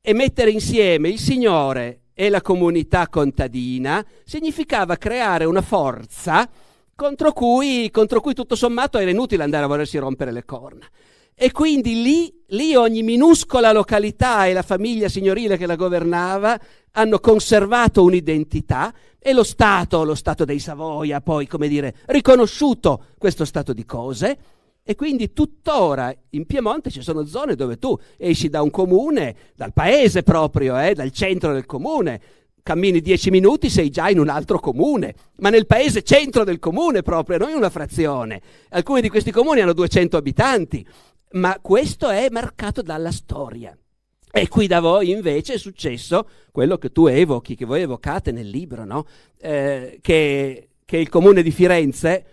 e 0.00 0.14
mettere 0.14 0.50
insieme 0.50 1.10
il 1.10 1.18
signore 1.18 2.00
e 2.14 2.30
la 2.30 2.40
comunità 2.40 3.08
contadina 3.08 4.02
significava 4.24 4.96
creare 4.96 5.44
una 5.44 5.60
forza 5.60 6.48
contro 7.02 7.32
cui, 7.32 7.90
contro 7.90 8.20
cui 8.20 8.32
tutto 8.32 8.54
sommato 8.54 8.96
era 8.96 9.10
inutile 9.10 9.42
andare 9.42 9.64
a 9.64 9.66
volersi 9.66 9.98
rompere 9.98 10.30
le 10.30 10.44
corna. 10.44 10.86
E 11.34 11.50
quindi 11.50 12.00
lì, 12.00 12.32
lì 12.48 12.76
ogni 12.76 13.02
minuscola 13.02 13.72
località 13.72 14.46
e 14.46 14.52
la 14.52 14.62
famiglia 14.62 15.08
signorile 15.08 15.56
che 15.56 15.66
la 15.66 15.74
governava 15.74 16.56
hanno 16.92 17.18
conservato 17.18 18.04
un'identità 18.04 18.94
e 19.18 19.32
lo 19.32 19.42
Stato, 19.42 20.04
lo 20.04 20.14
Stato 20.14 20.44
dei 20.44 20.60
Savoia, 20.60 21.20
poi, 21.20 21.48
come 21.48 21.66
dire, 21.66 21.96
riconosciuto 22.06 23.06
questo 23.18 23.44
stato 23.44 23.72
di 23.72 23.84
cose. 23.84 24.38
E 24.84 24.94
quindi 24.94 25.32
tuttora 25.32 26.14
in 26.30 26.46
Piemonte 26.46 26.90
ci 26.90 27.02
sono 27.02 27.24
zone 27.24 27.56
dove 27.56 27.78
tu 27.78 27.98
esci 28.16 28.48
da 28.48 28.62
un 28.62 28.70
comune, 28.70 29.34
dal 29.56 29.72
paese 29.72 30.22
proprio, 30.22 30.78
eh, 30.78 30.94
dal 30.94 31.10
centro 31.10 31.52
del 31.52 31.66
comune, 31.66 32.20
cammini 32.62 33.00
dieci 33.00 33.30
minuti, 33.30 33.68
sei 33.68 33.90
già 33.90 34.08
in 34.08 34.18
un 34.18 34.28
altro 34.28 34.58
comune, 34.58 35.14
ma 35.36 35.50
nel 35.50 35.66
paese 35.66 36.02
centro 36.02 36.44
del 36.44 36.58
comune 36.58 37.02
proprio, 37.02 37.38
non 37.38 37.50
in 37.50 37.56
una 37.56 37.70
frazione. 37.70 38.40
Alcuni 38.70 39.00
di 39.00 39.08
questi 39.08 39.30
comuni 39.30 39.60
hanno 39.60 39.72
200 39.72 40.16
abitanti, 40.16 40.86
ma 41.32 41.58
questo 41.60 42.08
è 42.08 42.28
marcato 42.30 42.82
dalla 42.82 43.10
storia. 43.10 43.76
E 44.34 44.48
qui 44.48 44.66
da 44.66 44.80
voi 44.80 45.10
invece 45.10 45.54
è 45.54 45.58
successo 45.58 46.26
quello 46.50 46.78
che 46.78 46.90
tu 46.90 47.06
evochi, 47.06 47.54
che 47.54 47.66
voi 47.66 47.82
evocate 47.82 48.32
nel 48.32 48.48
libro, 48.48 48.84
no? 48.84 49.04
eh, 49.38 49.98
che, 50.00 50.68
che 50.86 50.96
il 50.96 51.10
comune 51.10 51.42
di 51.42 51.50
Firenze 51.50 52.24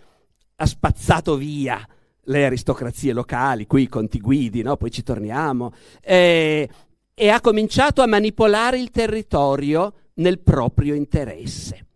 ha 0.56 0.66
spazzato 0.66 1.36
via 1.36 1.86
le 2.24 2.44
aristocrazie 2.46 3.12
locali, 3.12 3.66
qui 3.66 3.82
i 3.82 3.88
conti 3.88 4.18
guidi, 4.18 4.62
no? 4.62 4.76
poi 4.76 4.90
ci 4.90 5.02
torniamo, 5.02 5.74
eh, 6.00 6.68
e 7.12 7.28
ha 7.28 7.40
cominciato 7.42 8.00
a 8.00 8.06
manipolare 8.06 8.78
il 8.78 8.90
territorio 8.90 9.92
nel 10.14 10.40
proprio 10.40 10.94
interesse. 10.94 11.86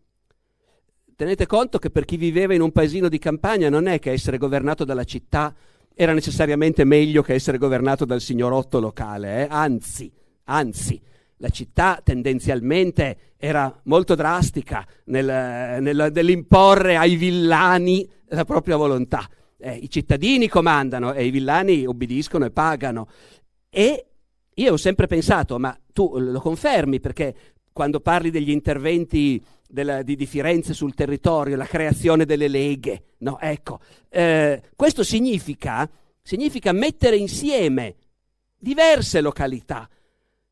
Tenete 1.16 1.47
conto 1.47 1.78
che 1.78 1.90
per 1.90 2.04
chi 2.04 2.16
viveva 2.16 2.54
in 2.54 2.61
un 2.61 2.73
paesino 2.73 3.09
di 3.09 3.18
campagna 3.18 3.68
non 3.68 3.87
è 3.87 3.99
che 3.99 4.11
essere 4.11 4.38
governato 4.38 4.85
dalla 4.85 5.04
città 5.04 5.54
era 5.94 6.12
necessariamente 6.12 6.83
meglio 6.85 7.23
che 7.23 7.35
essere 7.35 7.56
governato 7.56 8.04
dal 8.04 8.21
signorotto 8.21 8.80
locale, 8.80 9.44
eh? 9.44 9.47
anzi, 9.49 10.11
anzi, 10.44 11.00
la 11.38 11.49
città 11.50 12.00
tendenzialmente 12.02 13.35
era 13.37 13.73
molto 13.85 14.14
drastica 14.14 14.87
nel, 15.04 15.80
nel, 15.80 16.11
nell'imporre 16.12 16.97
ai 16.97 17.16
villani 17.16 18.09
la 18.28 18.44
propria 18.44 18.76
volontà. 18.76 19.28
Eh, 19.59 19.75
I 19.75 19.90
cittadini 19.90 20.49
comandano 20.49 21.12
e 21.12 21.26
i 21.26 21.30
villani 21.30 21.87
obbediscono 21.87 22.44
e 22.44 22.50
pagano. 22.50 23.09
E 23.71 24.06
io 24.54 24.73
ho 24.73 24.76
sempre 24.76 25.06
pensato, 25.06 25.59
ma 25.59 25.76
tu 25.92 26.18
lo 26.18 26.40
confermi 26.40 27.00
perché 27.00 27.35
quando 27.75 27.99
parli 27.99 28.31
degli 28.31 28.50
interventi 28.50 29.43
della, 29.69 30.02
di, 30.02 30.14
di, 30.14 30.26
Firenze 30.26 30.73
sul 30.73 30.95
territorio, 30.95 31.57
la 31.57 31.66
creazione 31.66 32.25
delle 32.25 32.47
leghe, 32.47 33.02
no? 33.19 33.38
Ecco, 33.40 33.81
eh, 34.11 34.62
questo 34.76 35.02
significa, 35.02 35.90
significa 36.23 36.71
mettere 36.71 37.16
insieme 37.16 37.97
diverse 38.57 39.21
località 39.21 39.88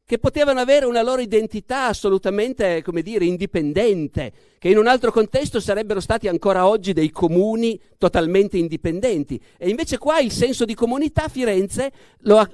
che 0.05 0.19
potevano 0.19 0.59
avere 0.59 0.85
una 0.85 1.01
loro 1.01 1.23
identità 1.23 1.87
assolutamente, 1.87 2.83
come 2.83 3.03
dire, 3.03 3.25
indipendente, 3.25 4.33
che 4.59 4.69
in 4.69 4.77
un 4.77 4.89
altro 4.89 5.13
contesto 5.13 5.61
sarebbero 5.61 6.01
stati 6.01 6.27
ancora 6.27 6.67
oggi 6.67 6.93
dei 6.93 7.13
comuni 7.13 7.81
totalmente 7.99 8.59
indipendenti. 8.59 9.41
E 9.57 9.71
invece 9.71 9.97
qua 9.97 10.19
il 10.19 10.33
senso 10.33 10.65
di 10.65 10.75
comunità 10.75 11.29
Firenze 11.29 11.93
lo 12.23 12.39
ha, 12.39 12.51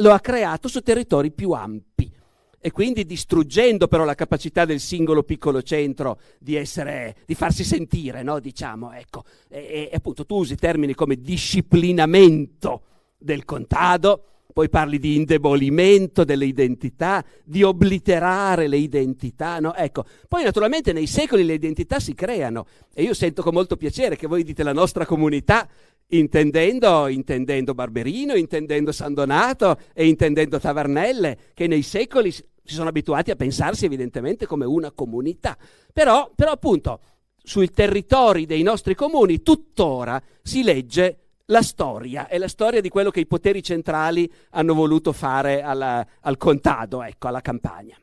lo 0.00 0.10
ha 0.10 0.18
creato 0.18 0.66
su 0.66 0.80
territori 0.80 1.30
più 1.30 1.52
ampi 1.52 2.16
e 2.60 2.70
quindi 2.72 3.04
distruggendo 3.04 3.86
però 3.86 4.04
la 4.04 4.14
capacità 4.14 4.64
del 4.64 4.80
singolo 4.80 5.22
piccolo 5.22 5.62
centro 5.62 6.18
di, 6.38 6.56
essere, 6.56 7.16
di 7.24 7.34
farsi 7.34 7.62
sentire, 7.64 8.22
no? 8.22 8.40
diciamo, 8.40 8.92
ecco. 8.92 9.24
E, 9.48 9.88
e, 9.90 9.94
appunto 9.94 10.26
tu 10.26 10.36
usi 10.36 10.56
termini 10.56 10.94
come 10.94 11.20
disciplinamento 11.20 12.82
del 13.16 13.44
contado, 13.44 14.24
poi 14.58 14.68
parli 14.68 14.98
di 14.98 15.14
indebolimento 15.14 16.24
delle 16.24 16.44
identità, 16.44 17.24
di 17.44 17.62
obliterare 17.62 18.66
le 18.66 18.76
identità, 18.76 19.60
no? 19.60 19.72
Ecco, 19.72 20.04
poi 20.26 20.42
naturalmente 20.42 20.92
nei 20.92 21.06
secoli 21.06 21.44
le 21.44 21.52
identità 21.52 22.00
si 22.00 22.12
creano 22.12 22.66
e 22.92 23.04
io 23.04 23.14
sento 23.14 23.40
con 23.40 23.54
molto 23.54 23.76
piacere 23.76 24.16
che 24.16 24.26
voi 24.26 24.42
dite 24.42 24.64
la 24.64 24.72
nostra 24.72 25.06
comunità 25.06 25.68
intendendo, 26.08 27.06
intendendo 27.06 27.72
Barberino, 27.72 28.34
intendendo 28.34 28.90
San 28.90 29.14
Donato 29.14 29.78
e 29.94 30.08
intendendo 30.08 30.58
Tavernelle, 30.58 31.38
che 31.54 31.68
nei 31.68 31.82
secoli 31.82 32.32
si 32.32 32.44
sono 32.64 32.88
abituati 32.88 33.30
a 33.30 33.36
pensarsi 33.36 33.84
evidentemente 33.84 34.44
come 34.44 34.64
una 34.64 34.90
comunità. 34.90 35.56
Però, 35.92 36.32
però 36.34 36.50
appunto, 36.50 36.98
sui 37.40 37.70
territori 37.70 38.44
dei 38.44 38.64
nostri 38.64 38.96
comuni 38.96 39.40
tuttora 39.40 40.20
si 40.42 40.64
legge 40.64 41.27
la 41.50 41.62
storia, 41.62 42.28
è 42.28 42.38
la 42.38 42.48
storia 42.48 42.80
di 42.80 42.88
quello 42.88 43.10
che 43.10 43.20
i 43.20 43.26
poteri 43.26 43.62
centrali 43.62 44.30
hanno 44.50 44.74
voluto 44.74 45.12
fare 45.12 45.62
alla, 45.62 46.06
al 46.20 46.36
contado, 46.36 47.02
ecco, 47.02 47.28
alla 47.28 47.40
campagna. 47.40 47.96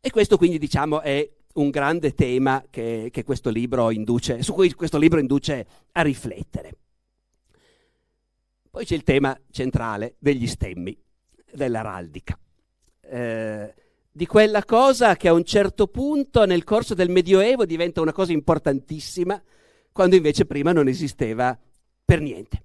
E 0.00 0.10
questo 0.10 0.36
quindi 0.36 0.58
diciamo 0.58 1.00
è 1.00 1.28
un 1.54 1.70
grande 1.70 2.12
tema 2.12 2.64
che, 2.70 3.08
che 3.10 3.24
induce, 3.90 4.42
su 4.42 4.52
cui 4.52 4.72
questo 4.74 4.98
libro 4.98 5.18
induce 5.18 5.66
a 5.92 6.02
riflettere. 6.02 6.72
Poi 8.70 8.84
c'è 8.84 8.94
il 8.94 9.04
tema 9.04 9.38
centrale 9.50 10.16
degli 10.18 10.46
stemmi, 10.46 10.96
dell'araldica, 11.50 12.38
eh, 13.00 13.74
di 14.10 14.26
quella 14.26 14.64
cosa 14.64 15.16
che 15.16 15.28
a 15.28 15.32
un 15.32 15.44
certo 15.44 15.86
punto 15.86 16.44
nel 16.44 16.64
corso 16.64 16.94
del 16.94 17.08
Medioevo 17.08 17.64
diventa 17.64 18.02
una 18.02 18.12
cosa 18.12 18.32
importantissima, 18.32 19.42
quando 19.90 20.14
invece 20.14 20.44
prima 20.44 20.72
non 20.72 20.86
esisteva 20.86 21.58
per 22.08 22.22
niente. 22.22 22.62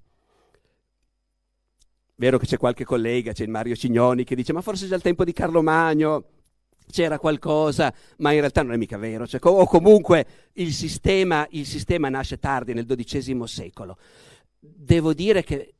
Vero 2.16 2.38
che 2.38 2.46
c'è 2.46 2.56
qualche 2.56 2.86
collega, 2.86 3.34
c'è 3.34 3.44
il 3.44 3.50
Mario 3.50 3.76
Cignoni 3.76 4.24
che 4.24 4.36
dice 4.36 4.54
ma 4.54 4.62
forse 4.62 4.88
già 4.88 4.96
al 4.96 5.02
tempo 5.02 5.26
di 5.26 5.34
Carlo 5.34 5.62
Magno 5.62 6.24
c'era 6.90 7.20
qualcosa, 7.20 7.94
ma 8.20 8.32
in 8.32 8.40
realtà 8.40 8.62
non 8.62 8.72
è 8.72 8.78
mica 8.78 8.98
vero. 8.98 9.28
Cioè, 9.28 9.42
o 9.44 9.66
comunque 9.66 10.26
il 10.54 10.72
sistema, 10.72 11.46
il 11.52 11.66
sistema 11.66 12.08
nasce 12.08 12.40
tardi, 12.40 12.74
nel 12.74 12.86
XII 12.86 13.46
secolo. 13.46 13.98
Devo 14.58 15.14
dire 15.14 15.44
che 15.44 15.74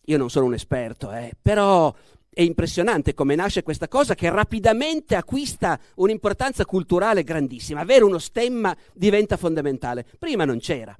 io 0.00 0.18
non 0.18 0.28
sono 0.28 0.46
un 0.46 0.54
esperto, 0.54 1.12
eh, 1.12 1.36
però 1.40 1.94
è 2.28 2.42
impressionante 2.42 3.14
come 3.14 3.36
nasce 3.36 3.62
questa 3.62 3.86
cosa 3.86 4.16
che 4.16 4.28
rapidamente 4.28 5.14
acquista 5.14 5.78
un'importanza 5.96 6.64
culturale 6.64 7.22
grandissima. 7.22 7.80
Avere 7.80 8.02
uno 8.02 8.18
stemma 8.18 8.76
diventa 8.92 9.36
fondamentale. 9.36 10.04
Prima 10.18 10.44
non 10.44 10.58
c'era. 10.58 10.96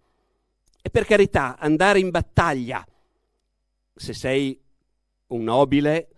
E 0.87 0.91
per 0.91 1.07
carità, 1.07 1.57
andare 1.59 1.99
in 1.99 2.11
battaglia, 2.11 2.87
se 3.95 4.13
sei 4.13 4.61
un 5.29 5.43
nobile, 5.43 6.09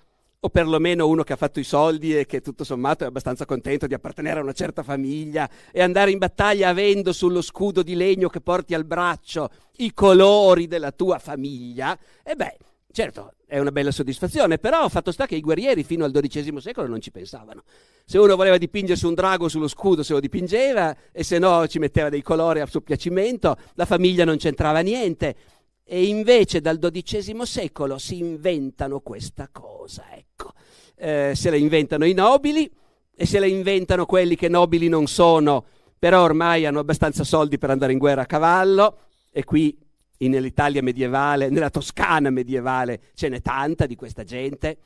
o 0.41 0.49
perlomeno 0.49 1.07
uno 1.07 1.23
che 1.23 1.35
ha 1.35 1.37
fatto 1.37 1.61
i 1.61 1.65
soldi 1.65 2.19
e 2.19 2.27
che 2.27 2.41
tutto 2.41 2.65
sommato 2.65 3.05
è 3.05 3.07
abbastanza 3.07 3.45
contento 3.45 3.87
di 3.87 3.95
appartenere 3.95 4.41
a 4.41 4.43
una 4.43 4.53
certa 4.53 4.83
famiglia 4.83 5.49
e 5.71 5.83
andare 5.83 6.11
in 6.11 6.19
battaglia 6.19 6.69
avendo 6.69 7.13
sullo 7.13 7.43
scudo 7.43 7.85
di 7.85 7.95
legno 7.95 8.29
che 8.29 8.41
porti 8.41 8.75
al 8.75 8.85
braccio 8.85 9.51
i 9.77 9.95
colori 9.95 10.67
della 10.67 10.91
tua 10.91 11.21
famiglia, 11.21 11.97
e 12.25 12.35
beh, 12.35 12.57
certo, 12.97 13.35
è 13.47 13.59
una 13.59 13.73
bella 13.73 13.91
soddisfazione, 13.91 14.57
però 14.57 14.89
fatto 14.89 15.13
sta 15.13 15.27
che 15.27 15.37
i 15.37 15.43
guerrieri 15.43 15.85
fino 15.85 16.07
al 16.07 16.13
XII 16.13 16.63
secolo 16.63 16.89
non 16.89 17.03
ci 17.03 17.11
pensavano. 17.11 17.63
Se 18.07 18.17
uno 18.17 18.37
voleva 18.37 18.57
dipingersi 18.57 19.05
un 19.05 19.13
drago 19.13 19.51
sullo 19.51 19.69
scudo 19.69 20.03
se 20.03 20.15
lo 20.15 20.21
dipingeva 20.21 20.97
e 21.13 21.23
se 21.23 21.39
no 21.39 21.67
ci 21.67 21.79
metteva 21.79 22.09
dei 22.09 22.23
colori 22.23 22.61
a 22.61 22.67
suo 22.67 22.81
piacimento, 22.81 23.59
la 23.75 23.85
famiglia 23.85 24.25
non 24.25 24.39
c'entrava 24.39 24.81
niente. 24.81 25.37
E 25.85 26.07
invece 26.07 26.63
dal 26.63 26.79
XII 26.79 27.45
secolo 27.45 27.99
si 27.99 28.17
inventano 28.17 29.01
questa 29.01 29.51
cosa, 29.53 30.07
ecco. 30.15 30.55
Eh, 30.97 31.33
se 31.35 31.51
la 31.51 31.57
inventano 31.57 32.07
i 32.07 32.15
nobili 32.15 32.71
e 33.15 33.27
se 33.27 33.39
la 33.39 33.47
inventano 33.47 34.07
quelli 34.07 34.37
che 34.37 34.49
nobili 34.49 34.89
non 34.89 35.07
sono, 35.07 35.67
però 35.99 36.23
ormai 36.23 36.65
hanno 36.65 36.81
abbastanza 36.81 37.25
soldi 37.25 37.59
per 37.59 37.69
andare 37.69 37.93
in 37.93 37.99
guerra 37.99 38.23
a 38.23 38.27
cavallo 38.27 39.01
e 39.31 39.45
qui 39.45 39.77
nell'Italia 40.19 40.83
medievale, 40.83 41.49
nella 41.49 41.71
Toscana 41.71 42.31
medievale 42.31 43.01
ce 43.15 43.29
n'è 43.29 43.41
tanta 43.41 43.87
di 43.87 43.97
questa 43.97 44.25
gente, 44.25 44.77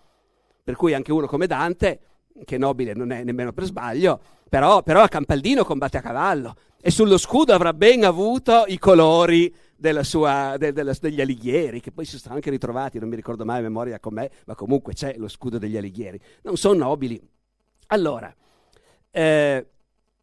per 0.63 0.77
cui 0.77 0.95
anche 0.95 1.13
uno 1.13 1.27
come 1.27 1.47
Dante, 1.47 2.01
che 2.45 2.59
nobile 2.59 2.95
non 2.95 3.11
è 3.13 3.23
nemmeno 3.25 3.53
per 3.53 3.65
sbaglio, 3.65 4.21
però, 4.49 4.83
però 4.83 5.03
a 5.03 5.09
Campaldino 5.09 5.65
combatte 5.65 5.99
a 5.99 6.03
cavallo 6.03 6.55
e 6.81 6.91
sullo 6.91 7.19
scudo 7.19 7.53
avrà 7.53 7.73
ben 7.73 8.05
avuto 8.05 8.65
i 8.67 8.79
colori 8.79 9.55
sua, 10.03 10.57
de, 10.59 10.73
de, 10.73 10.97
degli 11.01 11.21
alighieri, 11.21 11.81
che 11.81 11.93
poi 11.93 12.05
si 12.05 12.19
sono 12.19 12.35
anche 12.35 12.51
ritrovati, 12.51 12.99
non 12.99 13.09
mi 13.09 13.17
ricordo 13.17 13.45
mai 13.45 13.59
a 13.59 13.63
memoria 13.63 13.99
com'è, 13.99 14.29
ma 14.47 14.55
comunque 14.55 14.93
c'è 14.93 15.15
lo 15.17 15.29
scudo 15.29 15.59
degli 15.59 15.77
alighieri. 15.77 16.21
Non 16.43 16.57
sono 16.57 16.85
nobili. 16.85 17.21
Allora, 17.89 18.35
eh, 19.11 19.67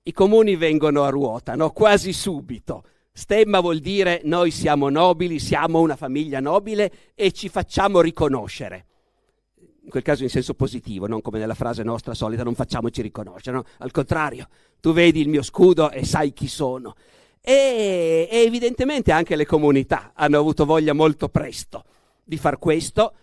i 0.03 0.11
comuni 0.11 0.55
vengono 0.55 1.03
a 1.03 1.09
ruota, 1.09 1.55
no? 1.55 1.71
quasi 1.71 2.13
subito. 2.13 2.83
Stemma 3.17 3.61
vuol 3.61 3.79
dire 3.79 4.21
noi 4.25 4.51
siamo 4.51 4.89
nobili, 4.89 5.39
siamo 5.39 5.79
una 5.79 5.95
famiglia 5.95 6.39
nobile 6.39 6.91
e 7.15 7.31
ci 7.31 7.49
facciamo 7.49 7.99
riconoscere. 7.99 8.85
In 9.85 9.89
quel 9.89 10.03
caso 10.03 10.21
in 10.21 10.29
senso 10.29 10.53
positivo, 10.53 11.07
non 11.07 11.21
come 11.21 11.39
nella 11.39 11.55
frase 11.55 11.81
nostra 11.81 12.13
solita, 12.13 12.43
non 12.43 12.53
facciamoci 12.53 13.01
riconoscere. 13.01 13.55
No? 13.55 13.63
Al 13.79 13.89
contrario, 13.89 14.47
tu 14.79 14.93
vedi 14.93 15.19
il 15.19 15.29
mio 15.29 15.41
scudo 15.41 15.89
e 15.89 16.05
sai 16.05 16.31
chi 16.31 16.47
sono. 16.47 16.93
E, 17.41 18.29
e 18.29 18.37
evidentemente 18.43 19.11
anche 19.11 19.35
le 19.35 19.47
comunità 19.47 20.11
hanno 20.13 20.37
avuto 20.37 20.63
voglia 20.63 20.93
molto 20.93 21.27
presto 21.27 21.85
di 22.23 22.37
far 22.37 22.59
questo, 22.59 23.13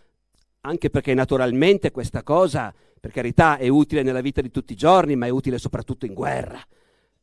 anche 0.63 0.91
perché 0.91 1.15
naturalmente 1.15 1.93
questa 1.93 2.25
cosa, 2.25 2.75
per 2.99 3.13
carità, 3.13 3.59
è 3.59 3.69
utile 3.69 4.03
nella 4.03 4.23
vita 4.23 4.41
di 4.41 4.51
tutti 4.51 4.73
i 4.73 4.77
giorni, 4.77 5.15
ma 5.15 5.27
è 5.27 5.31
utile 5.31 5.57
soprattutto 5.57 6.05
in 6.05 6.15
guerra. 6.15 6.61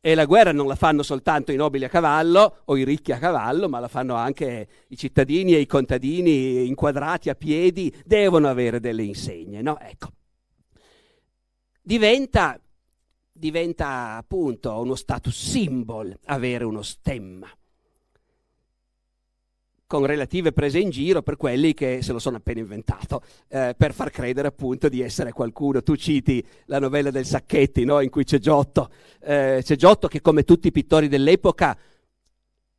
E 0.04 0.16
la 0.16 0.24
guerra 0.24 0.50
non 0.50 0.66
la 0.66 0.74
fanno 0.74 1.04
soltanto 1.04 1.52
i 1.52 1.56
nobili 1.56 1.84
a 1.84 1.88
cavallo 1.88 2.62
o 2.64 2.76
i 2.76 2.82
ricchi 2.82 3.12
a 3.12 3.18
cavallo, 3.18 3.68
ma 3.68 3.78
la 3.78 3.86
fanno 3.86 4.16
anche 4.16 4.68
i 4.88 4.96
cittadini 4.96 5.54
e 5.54 5.60
i 5.60 5.66
contadini 5.66 6.66
inquadrati 6.66 7.30
a 7.30 7.36
piedi, 7.36 7.94
devono 8.04 8.48
avere 8.48 8.80
delle 8.80 9.04
insegne, 9.04 9.62
no? 9.62 9.78
Ecco. 9.78 10.10
Diventa, 11.80 12.60
diventa 13.30 14.16
appunto 14.16 14.76
uno 14.80 14.96
status 14.96 15.50
symbol 15.50 16.18
avere 16.24 16.64
uno 16.64 16.82
stemma 16.82 17.48
con 19.92 20.06
relative 20.06 20.52
prese 20.52 20.78
in 20.78 20.88
giro 20.88 21.20
per 21.20 21.36
quelli 21.36 21.74
che 21.74 22.00
se 22.00 22.12
lo 22.12 22.18
sono 22.18 22.38
appena 22.38 22.60
inventato, 22.60 23.20
eh, 23.48 23.74
per 23.76 23.92
far 23.92 24.10
credere 24.10 24.48
appunto 24.48 24.88
di 24.88 25.02
essere 25.02 25.32
qualcuno. 25.32 25.82
Tu 25.82 25.96
citi 25.96 26.42
la 26.64 26.78
novella 26.78 27.10
del 27.10 27.26
Sacchetti, 27.26 27.84
no? 27.84 28.00
in 28.00 28.08
cui 28.08 28.24
c'è 28.24 28.38
Giotto, 28.38 28.88
eh, 29.20 29.60
c'è 29.62 29.76
Giotto 29.76 30.08
che 30.08 30.22
come 30.22 30.44
tutti 30.44 30.68
i 30.68 30.72
pittori 30.72 31.08
dell'epoca 31.08 31.76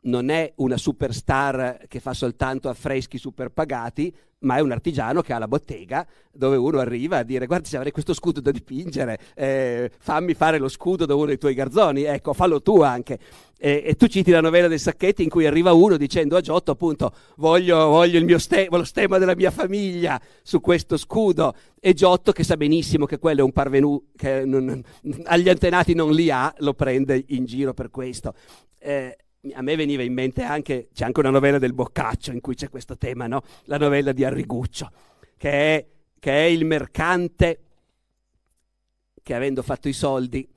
non 0.04 0.30
è 0.30 0.52
una 0.58 0.78
superstar 0.78 1.86
che 1.88 2.00
fa 2.00 2.14
soltanto 2.14 2.70
affreschi 2.70 3.18
super 3.18 3.50
pagati, 3.50 4.14
ma 4.44 4.58
è 4.58 4.60
un 4.60 4.72
artigiano 4.72 5.22
che 5.22 5.34
ha 5.34 5.38
la 5.38 5.48
bottega 5.48 6.06
dove 6.32 6.58
uno 6.58 6.80
arriva 6.80 7.20
a 7.20 7.24
dire 7.24 7.46
guarda 7.46 7.68
se 7.68 7.78
avrei 7.78 7.92
questo 7.92 8.14
scudo 8.14 8.42
da 8.42 8.52
dipingere, 8.52 9.20
eh, 9.36 9.92
fammi 10.00 10.34
fare 10.34 10.58
lo 10.58 10.68
scudo 10.68 11.06
da 11.06 11.16
uno 11.16 11.28
dei 11.28 11.38
tuoi 11.38 11.54
garzoni, 11.54 12.04
ecco 12.04 12.34
fallo 12.34 12.62
tu 12.62 12.82
anche. 12.82 13.20
E, 13.58 13.82
e, 13.86 13.96
tu 13.96 14.08
citi 14.08 14.30
la 14.30 14.42
novella 14.42 14.68
dei 14.68 14.78
Sacchetti 14.78 15.24
in 15.24 15.30
cui 15.30 15.46
arriva 15.46 15.72
uno 15.72 15.96
dicendo 15.96 16.36
a 16.36 16.42
Giotto 16.42 16.72
appunto 16.72 17.14
voglio, 17.38 17.88
voglio 17.88 18.38
stemma, 18.38 18.76
lo 18.76 18.84
stemma 18.84 19.18
della 19.18 19.36
mia 19.36 19.52
famiglia 19.52 20.20
su 20.42 20.60
questo 20.60 20.98
scudo 20.98 21.54
e 21.80 21.94
Giotto 21.94 22.34
che 22.34 22.44
sa 22.44 22.58
benissimo 22.58 23.06
che 23.06 23.20
quello 23.20 23.40
è 23.40 23.44
un 23.44 23.54
parvenu 23.54 24.10
che 24.18 24.44
non, 24.44 24.84
agli 25.24 25.48
antenati 25.48 25.94
non 25.94 26.12
li 26.12 26.30
ha, 26.30 26.54
lo 26.58 26.74
prende 26.74 27.24
in 27.28 27.46
giro 27.46 27.74
per 27.74 27.90
questo. 27.90 28.34
Eh, 28.80 29.16
a 29.52 29.62
me 29.62 29.76
veniva 29.76 30.04
in 30.04 30.14
mente 30.14 30.44
anche, 30.44 30.90
c'è 30.94 31.04
anche 31.04 31.20
una 31.20 31.30
novella 31.30 31.60
del 31.60 31.74
Boccaccio 31.74 32.32
in 32.32 32.40
cui 32.40 32.56
c'è 32.56 32.70
questo 32.70 32.98
tema, 32.98 33.28
no? 33.28 33.42
la 33.66 33.78
novella 33.78 34.14
di 34.14 34.24
Arriguccio, 34.24 34.90
che 35.38 35.52
è, 35.52 35.86
che 36.20 36.32
è 36.32 36.46
il 36.46 36.66
mercante 36.66 37.60
che 39.22 39.34
avendo 39.34 39.62
fatto 39.62 39.88
i 39.88 39.94
soldi 39.94 40.48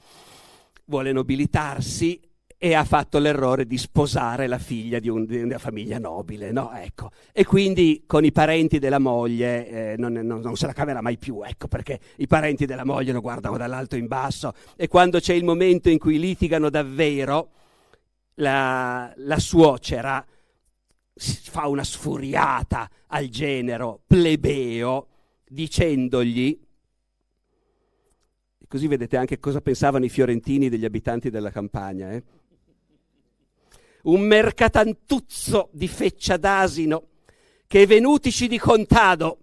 vuole 0.85 1.13
nobilitarsi 1.13 2.21
e 2.59 2.75
ha 2.75 2.85
fatto 2.85 3.19
l'errore 3.19 3.67
di 3.67 3.77
sposare 3.77 4.47
la 4.47 4.59
figlia 4.59 4.99
di, 4.99 5.09
un, 5.09 5.27
di 5.27 5.43
una 5.43 5.59
famiglia 5.59 5.99
nobile, 5.99 6.53
no? 6.53 6.73
ecco. 6.73 7.11
E 7.33 7.45
quindi 7.45 8.05
con 8.07 8.25
i 8.25 8.33
parenti 8.33 8.79
della 8.79 8.99
moglie 8.99 9.93
eh, 9.93 9.95
non, 9.99 10.13
non, 10.13 10.41
non, 10.41 10.57
se 10.57 10.67
la 10.67 10.73
caverà 10.73 11.03
mai 11.03 11.19
più, 11.19 11.43
ecco, 11.43 11.69
perché 11.69 12.01
i 12.17 12.27
parenti 12.27 12.65
della 12.65 12.85
moglie 12.85 13.13
lo 13.13 13.21
guardano 13.21 13.57
dall'alto 13.57 13.97
in 13.97 14.07
basso 14.07 14.55
e 14.75 14.89
quando 14.89 15.21
c'è 15.21 15.35
il 15.35 15.45
momento 15.45 15.91
in 15.91 15.99
cui 15.99 16.19
litigano 16.19 16.71
davvero, 16.71 17.51
la, 18.37 19.13
la 19.17 19.39
suocera 19.39 20.25
fa 21.19 21.67
una 21.69 21.85
sfuriata 21.85 22.91
al 23.09 23.29
genero 23.29 24.03
plebeo 24.07 25.09
dicendogli, 25.49 26.61
così 28.69 28.87
vedete 28.87 29.17
anche 29.17 29.39
cosa 29.39 29.61
pensavano 29.61 30.05
i 30.05 30.11
fiorentini 30.11 30.69
degli 30.69 30.85
abitanti 30.85 31.31
della 31.31 31.51
campagna, 31.51 32.11
eh? 32.13 32.23
un 34.03 34.21
mercatantuzzo 34.21 35.71
di 35.73 35.89
feccia 35.89 36.37
d'asino 36.37 37.09
che 37.67 37.87
venutici 37.87 38.47
di 38.47 38.59
contado 38.59 39.39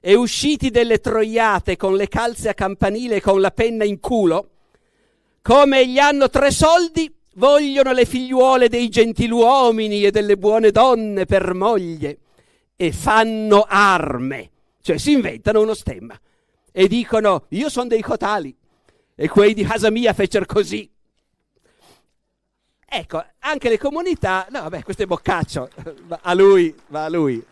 e 0.00 0.14
usciti 0.14 0.70
delle 0.70 1.00
troiate 1.00 1.76
con 1.76 1.96
le 1.96 2.08
calze 2.08 2.48
a 2.48 2.54
campanile 2.54 3.16
e 3.16 3.20
con 3.20 3.40
la 3.40 3.50
penna 3.50 3.84
in 3.84 3.98
culo, 3.98 4.50
come 5.42 5.86
gli 5.88 5.98
hanno 5.98 6.30
tre 6.30 6.50
soldi, 6.50 7.12
vogliono 7.38 7.92
le 7.92 8.04
figliuole 8.04 8.68
dei 8.68 8.88
gentiluomini 8.88 10.04
e 10.04 10.10
delle 10.10 10.36
buone 10.36 10.70
donne 10.70 11.24
per 11.24 11.54
moglie 11.54 12.18
e 12.76 12.92
fanno 12.92 13.64
arme, 13.66 14.50
cioè 14.82 14.98
si 14.98 15.12
inventano 15.12 15.62
uno 15.62 15.74
stemma 15.74 16.18
e 16.70 16.86
dicono 16.86 17.46
io 17.50 17.68
sono 17.68 17.88
dei 17.88 18.02
cotali 18.02 18.54
e 19.14 19.28
quei 19.28 19.54
di 19.54 19.64
casa 19.64 19.90
mia 19.90 20.12
fecero 20.12 20.44
così. 20.46 20.88
Ecco, 22.90 23.24
anche 23.40 23.68
le 23.68 23.78
comunità, 23.78 24.46
no 24.50 24.62
vabbè 24.62 24.82
questo 24.82 25.02
è 25.02 25.06
Boccaccio, 25.06 25.68
a 26.22 26.34
lui, 26.34 26.74
va 26.88 27.04
a 27.04 27.08
lui 27.08 27.44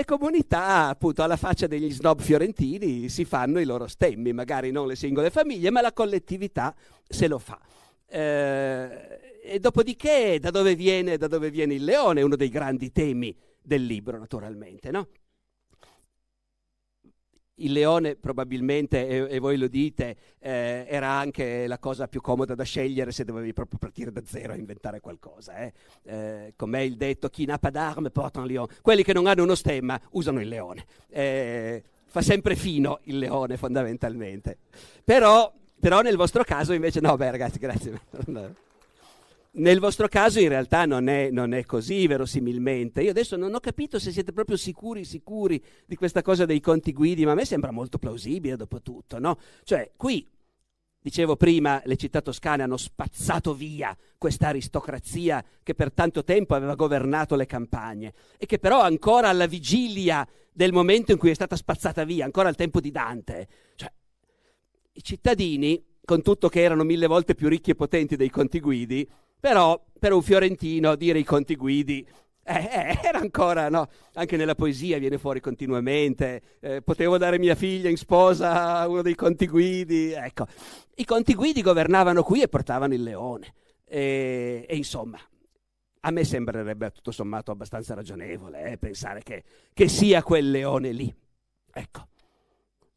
le 0.00 0.04
comunità, 0.04 0.88
appunto, 0.88 1.22
alla 1.22 1.36
faccia 1.36 1.66
degli 1.66 1.90
snob 1.90 2.20
fiorentini, 2.20 3.08
si 3.08 3.24
fanno 3.24 3.60
i 3.60 3.64
loro 3.64 3.86
stemmi, 3.86 4.32
magari 4.32 4.70
non 4.70 4.86
le 4.86 4.96
singole 4.96 5.30
famiglie, 5.30 5.70
ma 5.70 5.80
la 5.80 5.92
collettività 5.92 6.74
se 7.06 7.28
lo 7.28 7.38
fa. 7.38 7.60
Eh, 8.06 9.40
e 9.42 9.58
dopodiché, 9.58 10.38
da 10.40 10.50
dove, 10.50 10.74
viene, 10.74 11.16
da 11.18 11.28
dove 11.28 11.50
viene 11.50 11.74
il 11.74 11.84
leone? 11.84 12.22
Uno 12.22 12.36
dei 12.36 12.48
grandi 12.48 12.90
temi 12.92 13.36
del 13.60 13.84
libro, 13.84 14.18
naturalmente, 14.18 14.90
no? 14.90 15.08
Il 17.60 17.72
leone 17.72 18.16
probabilmente, 18.16 19.06
e, 19.06 19.36
e 19.36 19.38
voi 19.38 19.56
lo 19.56 19.68
dite, 19.68 20.16
eh, 20.38 20.86
era 20.88 21.08
anche 21.08 21.66
la 21.66 21.78
cosa 21.78 22.08
più 22.08 22.20
comoda 22.20 22.54
da 22.54 22.64
scegliere 22.64 23.12
se 23.12 23.24
dovevi 23.24 23.52
proprio 23.52 23.78
partire 23.78 24.12
da 24.12 24.22
zero 24.24 24.52
a 24.52 24.56
inventare 24.56 25.00
qualcosa. 25.00 25.56
Eh. 25.58 25.72
Eh, 26.04 26.52
com'è 26.56 26.80
il 26.80 26.96
detto, 26.96 27.28
chi 27.28 27.44
n'a 27.46 27.58
pas 27.58 27.72
d'arme 27.72 28.10
porta 28.10 28.40
un 28.40 28.46
leone. 28.46 28.72
Quelli 28.82 29.02
che 29.02 29.12
non 29.12 29.26
hanno 29.26 29.42
uno 29.42 29.54
stemma 29.54 30.00
usano 30.10 30.40
il 30.40 30.48
leone. 30.48 30.84
Eh, 31.08 31.82
fa 32.06 32.22
sempre 32.22 32.56
fino 32.56 33.00
il 33.04 33.18
leone 33.18 33.56
fondamentalmente. 33.56 34.58
Però, 35.04 35.52
però, 35.78 36.00
nel 36.00 36.16
vostro 36.16 36.42
caso 36.42 36.72
invece 36.72 37.00
no, 37.00 37.16
beh 37.16 37.30
ragazzi, 37.30 37.58
grazie. 37.58 38.00
Nel 39.52 39.80
vostro 39.80 40.06
caso 40.06 40.38
in 40.38 40.48
realtà 40.48 40.86
non 40.86 41.08
è, 41.08 41.28
non 41.30 41.52
è, 41.52 41.64
così 41.64 42.06
verosimilmente. 42.06 43.02
Io 43.02 43.10
adesso 43.10 43.36
non 43.36 43.52
ho 43.52 43.58
capito 43.58 43.98
se 43.98 44.12
siete 44.12 44.32
proprio 44.32 44.56
sicuri, 44.56 45.04
sicuri 45.04 45.62
di 45.86 45.96
questa 45.96 46.22
cosa 46.22 46.44
dei 46.44 46.60
conti 46.60 46.92
guidi, 46.92 47.24
ma 47.24 47.32
a 47.32 47.34
me 47.34 47.44
sembra 47.44 47.72
molto 47.72 47.98
plausibile 47.98 48.54
dopo 48.54 48.80
tutto, 48.80 49.18
no? 49.18 49.38
Cioè, 49.64 49.90
qui, 49.96 50.28
dicevo 51.00 51.34
prima, 51.34 51.82
le 51.84 51.96
città 51.96 52.20
toscane 52.20 52.62
hanno 52.62 52.76
spazzato 52.76 53.52
via 53.52 53.96
questa 54.18 54.48
aristocrazia 54.48 55.44
che 55.64 55.74
per 55.74 55.92
tanto 55.92 56.22
tempo 56.22 56.54
aveva 56.54 56.76
governato 56.76 57.34
le 57.34 57.46
campagne 57.46 58.12
e 58.38 58.46
che 58.46 58.60
però 58.60 58.80
ancora 58.80 59.30
alla 59.30 59.46
vigilia 59.46 60.26
del 60.52 60.72
momento 60.72 61.10
in 61.10 61.18
cui 61.18 61.30
è 61.30 61.34
stata 61.34 61.56
spazzata 61.56 62.04
via, 62.04 62.24
ancora 62.24 62.48
al 62.48 62.56
tempo 62.56 62.80
di 62.80 62.92
Dante, 62.92 63.48
cioè, 63.74 63.90
i 64.92 65.02
cittadini, 65.02 65.84
con 66.04 66.22
tutto 66.22 66.48
che 66.48 66.60
erano 66.60 66.84
mille 66.84 67.06
volte 67.06 67.34
più 67.34 67.48
ricchi 67.48 67.70
e 67.70 67.74
potenti 67.74 68.16
dei 68.16 68.30
conti 68.30 68.60
guidi, 68.60 69.08
però 69.40 69.82
per 69.98 70.12
un 70.12 70.22
fiorentino 70.22 70.94
dire 70.94 71.18
i 71.18 71.24
conti 71.24 71.56
guidi 71.56 72.06
eh, 72.42 72.54
eh, 72.54 72.98
era 73.02 73.20
ancora, 73.20 73.68
no? 73.68 73.88
Anche 74.14 74.36
nella 74.36 74.54
poesia 74.54 74.98
viene 74.98 75.18
fuori 75.18 75.40
continuamente. 75.40 76.42
Eh, 76.60 76.82
potevo 76.82 77.16
dare 77.16 77.38
mia 77.38 77.54
figlia 77.54 77.88
in 77.88 77.96
sposa 77.96 78.78
a 78.78 78.88
uno 78.88 79.02
dei 79.02 79.14
conti 79.14 79.46
guidi. 79.46 80.12
Ecco, 80.12 80.46
i 80.96 81.04
conti 81.04 81.34
guidi 81.34 81.62
governavano 81.62 82.22
qui 82.22 82.42
e 82.42 82.48
portavano 82.48 82.94
il 82.94 83.02
leone. 83.02 83.54
E, 83.84 84.64
e 84.68 84.76
insomma, 84.76 85.18
a 86.00 86.10
me 86.10 86.24
sembrerebbe 86.24 86.90
tutto 86.90 87.12
sommato 87.12 87.52
abbastanza 87.52 87.94
ragionevole 87.94 88.72
eh, 88.72 88.78
pensare 88.78 89.22
che, 89.22 89.44
che 89.72 89.88
sia 89.88 90.22
quel 90.22 90.50
leone 90.50 90.90
lì. 90.90 91.14
Ecco. 91.72 92.08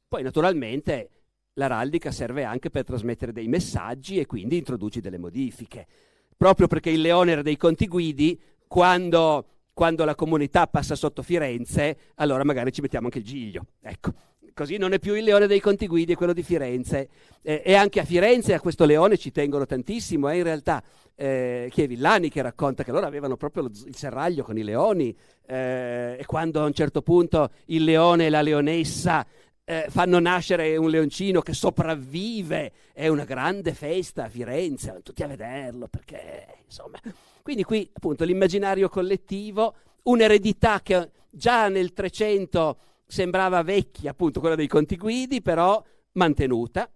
Poi 0.07 0.23
naturalmente 0.23 1.09
l'araldica 1.53 2.11
serve 2.11 2.43
anche 2.43 2.71
per 2.71 2.85
trasmettere 2.85 3.31
dei 3.31 3.47
messaggi 3.47 4.17
e 4.17 4.25
quindi 4.25 4.57
introduci 4.57 4.99
delle 4.99 5.19
modifiche 5.19 5.85
proprio 6.35 6.67
perché 6.67 6.89
il 6.89 7.01
leone 7.01 7.31
era 7.31 7.41
dei 7.41 7.57
conti 7.57 7.87
guidi, 7.87 8.39
quando, 8.67 9.45
quando 9.73 10.05
la 10.05 10.15
comunità 10.15 10.67
passa 10.67 10.95
sotto 10.95 11.21
Firenze, 11.21 11.97
allora 12.15 12.43
magari 12.43 12.71
ci 12.71 12.81
mettiamo 12.81 13.05
anche 13.05 13.19
il 13.19 13.25
giglio. 13.25 13.65
Ecco 13.81 14.13
così 14.53 14.77
non 14.77 14.93
è 14.93 14.99
più 14.99 15.15
il 15.15 15.23
leone 15.23 15.47
dei 15.47 15.59
conti 15.59 15.87
guidi, 15.87 16.13
è 16.13 16.15
quello 16.15 16.33
di 16.33 16.43
Firenze. 16.43 17.09
Eh, 17.41 17.61
e 17.65 17.73
anche 17.73 17.99
a 17.99 18.05
Firenze 18.05 18.53
a 18.53 18.59
questo 18.59 18.85
leone 18.85 19.17
ci 19.17 19.31
tengono 19.31 19.65
tantissimo. 19.65 20.29
È 20.29 20.35
in 20.35 20.43
realtà 20.43 20.81
eh, 21.15 21.69
chi 21.71 21.87
che 22.29 22.41
racconta 22.41 22.83
che 22.83 22.91
loro 22.91 23.05
avevano 23.05 23.35
proprio 23.35 23.63
lo, 23.63 23.69
il 23.85 23.95
serraglio 23.95 24.43
con 24.43 24.57
i 24.57 24.63
leoni 24.63 25.15
eh, 25.45 26.17
e 26.19 26.25
quando 26.25 26.61
a 26.61 26.65
un 26.65 26.73
certo 26.73 27.01
punto 27.01 27.51
il 27.65 27.83
leone 27.83 28.27
e 28.27 28.29
la 28.29 28.41
leonessa 28.41 29.25
eh, 29.65 29.85
fanno 29.89 30.19
nascere 30.19 30.75
un 30.75 30.89
leoncino 30.89 31.41
che 31.41 31.53
sopravvive, 31.53 32.71
è 32.93 33.07
una 33.07 33.23
grande 33.23 33.73
festa 33.73 34.25
a 34.25 34.29
Firenze, 34.29 34.99
tutti 35.03 35.23
a 35.23 35.27
vederlo 35.27 35.87
perché 35.87 36.47
insomma. 36.65 36.99
Quindi 37.41 37.63
qui 37.63 37.89
appunto 37.93 38.23
l'immaginario 38.23 38.89
collettivo, 38.89 39.75
un'eredità 40.03 40.81
che 40.81 41.09
già 41.29 41.67
nel 41.69 41.93
300 41.93 42.77
sembrava 43.05 43.61
vecchia, 43.63 44.11
appunto 44.11 44.39
quella 44.39 44.55
dei 44.55 44.67
conti 44.67 44.97
guidi, 44.97 45.41
però 45.41 45.83
mantenuta. 46.13 46.89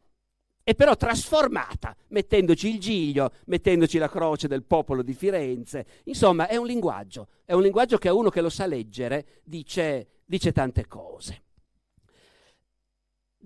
e 0.64 0.76
però 0.76 0.98
trasformata, 0.98 1.96
mettendoci 2.10 2.68
il 2.68 2.78
giglio, 2.78 3.32
mettendoci 3.46 3.98
la 3.98 4.10
croce 4.10 4.50
del 4.50 4.64
popolo 4.66 5.02
di 5.02 5.14
Firenze. 5.14 5.86
Insomma, 6.06 6.48
è 6.50 6.58
un 6.58 6.66
linguaggio, 6.66 7.30
è 7.46 7.54
un 7.54 7.62
linguaggio 7.62 7.98
che 7.98 8.10
a 8.10 8.14
uno 8.14 8.30
che 8.30 8.42
lo 8.42 8.50
sa 8.50 8.66
leggere 8.66 9.42
dice, 9.46 10.24
dice 10.26 10.52
tante 10.52 10.86
cose. 10.86 11.44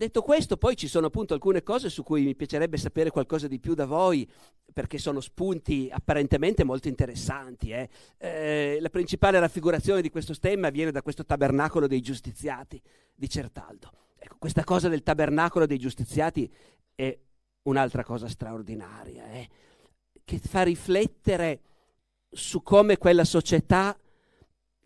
Detto 0.01 0.23
questo, 0.23 0.57
poi 0.57 0.75
ci 0.75 0.87
sono 0.87 1.05
appunto 1.05 1.35
alcune 1.35 1.61
cose 1.61 1.87
su 1.87 2.01
cui 2.01 2.23
mi 2.23 2.33
piacerebbe 2.33 2.75
sapere 2.75 3.11
qualcosa 3.11 3.47
di 3.47 3.59
più 3.59 3.75
da 3.75 3.85
voi, 3.85 4.27
perché 4.73 4.97
sono 4.97 5.19
spunti 5.19 5.89
apparentemente 5.91 6.63
molto 6.63 6.87
interessanti. 6.87 7.69
Eh. 7.69 7.87
Eh, 8.17 8.79
la 8.81 8.89
principale 8.89 9.39
raffigurazione 9.39 10.01
di 10.01 10.09
questo 10.09 10.33
stemma 10.33 10.71
viene 10.71 10.89
da 10.89 11.03
questo 11.03 11.23
tabernacolo 11.23 11.85
dei 11.85 12.01
giustiziati 12.01 12.81
di 13.13 13.29
Certaldo. 13.29 13.91
Ecco, 14.17 14.37
questa 14.39 14.63
cosa 14.63 14.89
del 14.89 15.03
tabernacolo 15.03 15.67
dei 15.67 15.77
giustiziati 15.77 16.51
è 16.95 17.15
un'altra 17.61 18.03
cosa 18.03 18.27
straordinaria, 18.27 19.29
eh, 19.29 19.49
che 20.25 20.39
fa 20.39 20.63
riflettere 20.63 21.59
su 22.27 22.63
come 22.63 22.97
quella 22.97 23.23
società 23.23 23.95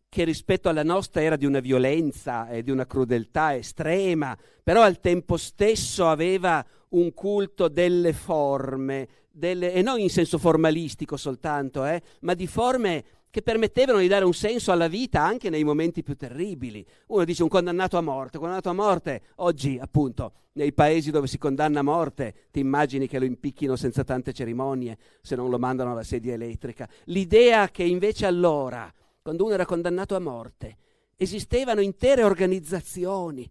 che 0.09 0.23
rispetto 0.23 0.69
alla 0.69 0.83
nostra 0.83 1.21
era 1.21 1.35
di 1.35 1.45
una 1.45 1.59
violenza 1.59 2.47
e 2.49 2.63
di 2.63 2.71
una 2.71 2.85
crudeltà 2.85 3.55
estrema, 3.55 4.37
però 4.63 4.81
al 4.81 4.99
tempo 4.99 5.37
stesso 5.37 6.07
aveva 6.07 6.65
un 6.89 7.13
culto 7.13 7.67
delle 7.67 8.13
forme, 8.13 9.07
delle, 9.29 9.73
e 9.73 9.81
non 9.81 9.99
in 9.99 10.09
senso 10.09 10.37
formalistico 10.37 11.17
soltanto, 11.17 11.85
eh, 11.85 12.01
ma 12.21 12.33
di 12.33 12.47
forme 12.47 13.03
che 13.35 13.41
permettevano 13.41 13.99
di 13.99 14.07
dare 14.07 14.23
un 14.23 14.33
senso 14.33 14.71
alla 14.71 14.87
vita 14.87 15.21
anche 15.21 15.49
nei 15.49 15.65
momenti 15.65 16.03
più 16.03 16.15
terribili. 16.15 16.85
Uno 17.07 17.25
dice 17.25 17.43
un 17.43 17.49
condannato 17.49 17.97
a 17.97 18.01
morte, 18.01 18.37
condannato 18.37 18.69
a 18.69 18.73
morte, 18.73 19.23
oggi 19.35 19.77
appunto 19.77 20.31
nei 20.53 20.71
paesi 20.71 21.11
dove 21.11 21.27
si 21.27 21.37
condanna 21.37 21.81
a 21.81 21.83
morte, 21.83 22.47
ti 22.49 22.61
immagini 22.61 23.09
che 23.09 23.19
lo 23.19 23.25
impicchino 23.25 23.75
senza 23.75 24.05
tante 24.05 24.31
cerimonie, 24.31 24.97
se 25.21 25.35
non 25.35 25.49
lo 25.49 25.59
mandano 25.59 25.91
alla 25.91 26.03
sedia 26.03 26.33
elettrica. 26.33 26.87
L'idea 27.07 27.67
che 27.67 27.83
invece 27.83 28.25
allora 28.25 28.89
quando 29.25 29.45
uno 29.45 29.55
era 29.55 29.65
condannato 29.65 30.15
a 30.15 30.19
morte, 30.19 30.77
esistevano 31.15 31.81
intere 31.81 32.23
organizzazioni 32.23 33.49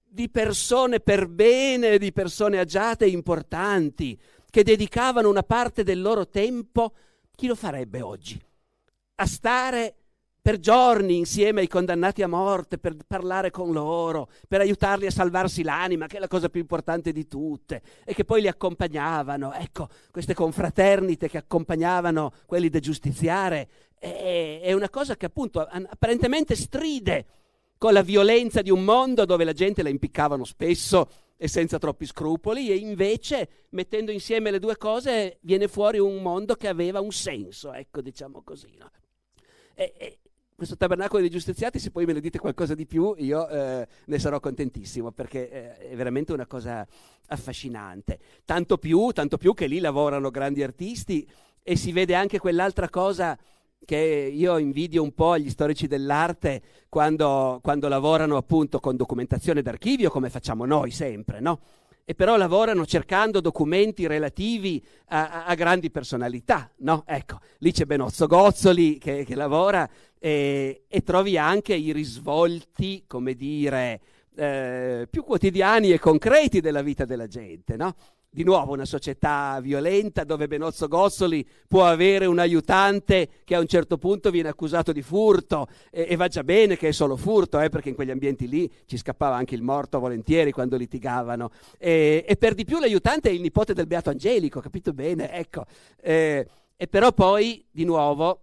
di 0.00 0.30
persone 0.30 1.00
per 1.00 1.26
bene, 1.26 1.98
di 1.98 2.12
persone 2.12 2.60
agiate 2.60 3.06
e 3.06 3.08
importanti, 3.08 4.16
che 4.48 4.62
dedicavano 4.62 5.28
una 5.28 5.42
parte 5.42 5.82
del 5.82 6.00
loro 6.00 6.28
tempo, 6.28 6.94
chi 7.34 7.48
lo 7.48 7.56
farebbe 7.56 8.02
oggi? 8.02 8.40
A 9.16 9.26
stare 9.26 9.96
per 10.46 10.60
giorni 10.60 11.16
insieme 11.16 11.62
ai 11.62 11.66
condannati 11.66 12.22
a 12.22 12.28
morte, 12.28 12.78
per 12.78 12.94
parlare 13.04 13.50
con 13.50 13.72
loro, 13.72 14.28
per 14.46 14.60
aiutarli 14.60 15.06
a 15.06 15.10
salvarsi 15.10 15.64
l'anima, 15.64 16.06
che 16.06 16.18
è 16.18 16.20
la 16.20 16.28
cosa 16.28 16.48
più 16.48 16.60
importante 16.60 17.10
di 17.10 17.26
tutte, 17.26 17.82
e 18.04 18.14
che 18.14 18.24
poi 18.24 18.42
li 18.42 18.46
accompagnavano. 18.46 19.52
Ecco, 19.54 19.88
queste 20.12 20.34
confraternite 20.34 21.28
che 21.28 21.38
accompagnavano 21.38 22.32
quelli 22.46 22.68
da 22.68 22.78
giustiziare, 22.78 23.68
è, 23.98 24.60
è 24.62 24.72
una 24.72 24.88
cosa 24.88 25.16
che 25.16 25.26
appunto 25.26 25.58
apparentemente 25.58 26.54
stride 26.54 27.26
con 27.76 27.92
la 27.92 28.02
violenza 28.02 28.62
di 28.62 28.70
un 28.70 28.84
mondo 28.84 29.24
dove 29.24 29.42
la 29.42 29.52
gente 29.52 29.82
la 29.82 29.88
impiccavano 29.88 30.44
spesso 30.44 31.08
e 31.36 31.48
senza 31.48 31.78
troppi 31.78 32.06
scrupoli, 32.06 32.70
e 32.70 32.76
invece 32.76 33.66
mettendo 33.70 34.12
insieme 34.12 34.52
le 34.52 34.60
due 34.60 34.76
cose 34.76 35.38
viene 35.40 35.66
fuori 35.66 35.98
un 35.98 36.22
mondo 36.22 36.54
che 36.54 36.68
aveva 36.68 37.00
un 37.00 37.10
senso, 37.10 37.72
ecco, 37.72 38.00
diciamo 38.00 38.42
così. 38.44 38.76
No? 38.78 38.88
Questo 40.56 40.76
tabernacolo 40.76 41.20
dei 41.20 41.30
giustiziati, 41.30 41.78
se 41.78 41.90
poi 41.90 42.06
me 42.06 42.14
ne 42.14 42.20
dite 42.20 42.38
qualcosa 42.38 42.74
di 42.74 42.86
più, 42.86 43.14
io 43.18 43.46
eh, 43.48 43.86
ne 44.06 44.18
sarò 44.18 44.40
contentissimo, 44.40 45.12
perché 45.12 45.50
eh, 45.50 45.90
è 45.90 45.96
veramente 45.96 46.32
una 46.32 46.46
cosa 46.46 46.86
affascinante. 47.28 48.18
Tanto 48.44 48.78
più, 48.78 49.10
tanto 49.12 49.36
più 49.36 49.52
che 49.52 49.66
lì 49.66 49.78
lavorano 49.80 50.30
grandi 50.30 50.62
artisti 50.62 51.28
e 51.62 51.76
si 51.76 51.92
vede 51.92 52.14
anche 52.14 52.38
quell'altra 52.38 52.88
cosa 52.88 53.38
che 53.84 54.30
io 54.32 54.56
invidio 54.56 55.02
un 55.02 55.12
po' 55.12 55.32
agli 55.32 55.50
storici 55.50 55.86
dell'arte 55.86 56.62
quando, 56.88 57.60
quando 57.62 57.86
lavorano 57.88 58.36
appunto 58.38 58.80
con 58.80 58.96
documentazione 58.96 59.60
d'archivio, 59.60 60.10
come 60.10 60.30
facciamo 60.30 60.64
noi 60.64 60.90
sempre, 60.90 61.38
no? 61.40 61.60
e 62.08 62.14
però 62.14 62.36
lavorano 62.36 62.86
cercando 62.86 63.40
documenti 63.40 64.06
relativi 64.06 64.80
a, 65.06 65.28
a, 65.28 65.44
a 65.46 65.54
grandi 65.56 65.90
personalità. 65.90 66.70
No? 66.78 67.02
Ecco, 67.04 67.40
lì 67.58 67.72
c'è 67.72 67.84
Benozzo 67.84 68.28
Gozzoli 68.28 68.96
che, 68.96 69.24
che 69.24 69.34
lavora 69.34 69.90
e, 70.18 70.84
e, 70.88 71.02
trovi 71.02 71.38
anche 71.38 71.74
i 71.74 71.92
risvolti, 71.92 73.04
come 73.06 73.34
dire, 73.34 74.00
eh, 74.34 75.06
più 75.10 75.24
quotidiani 75.24 75.92
e 75.92 75.98
concreti 75.98 76.60
della 76.60 76.82
vita 76.82 77.04
della 77.04 77.26
gente. 77.26 77.76
No? 77.76 77.94
di 78.36 78.44
nuovo 78.44 78.74
una 78.74 78.84
società 78.84 79.58
violenta 79.62 80.22
dove 80.22 80.46
Benozzo 80.46 80.88
Gozzoli 80.88 81.42
può 81.66 81.86
avere 81.86 82.26
un 82.26 82.38
aiutante 82.38 83.30
che 83.44 83.54
a 83.54 83.60
un 83.60 83.66
certo 83.66 83.96
punto 83.96 84.30
viene 84.30 84.50
accusato 84.50 84.92
di 84.92 85.00
furto 85.00 85.68
e, 85.90 86.04
e 86.10 86.16
va 86.16 86.28
già 86.28 86.44
bene 86.44 86.76
che 86.76 86.88
è 86.88 86.92
solo 86.92 87.16
furto, 87.16 87.58
eh, 87.58 87.70
perché 87.70 87.88
in 87.88 87.94
quegli 87.94 88.10
ambienti 88.10 88.46
lì 88.46 88.70
ci 88.84 88.98
scappava 88.98 89.34
anche 89.36 89.54
il 89.54 89.62
morto 89.62 89.98
volentieri 89.98 90.52
quando 90.52 90.76
litigavano. 90.76 91.50
E, 91.78 92.26
e 92.28 92.36
per 92.36 92.52
di 92.52 92.66
più 92.66 92.78
l'aiutante 92.78 93.30
è 93.30 93.32
il 93.32 93.40
nipote 93.40 93.72
del 93.72 93.86
Beato 93.86 94.10
Angelico, 94.10 94.60
capito 94.60 94.92
bene? 94.92 95.32
Ecco. 95.32 95.64
Eh, 95.98 96.46
e 96.76 96.86
però 96.88 97.12
poi, 97.12 97.64
di 97.70 97.84
nuovo, 97.84 98.40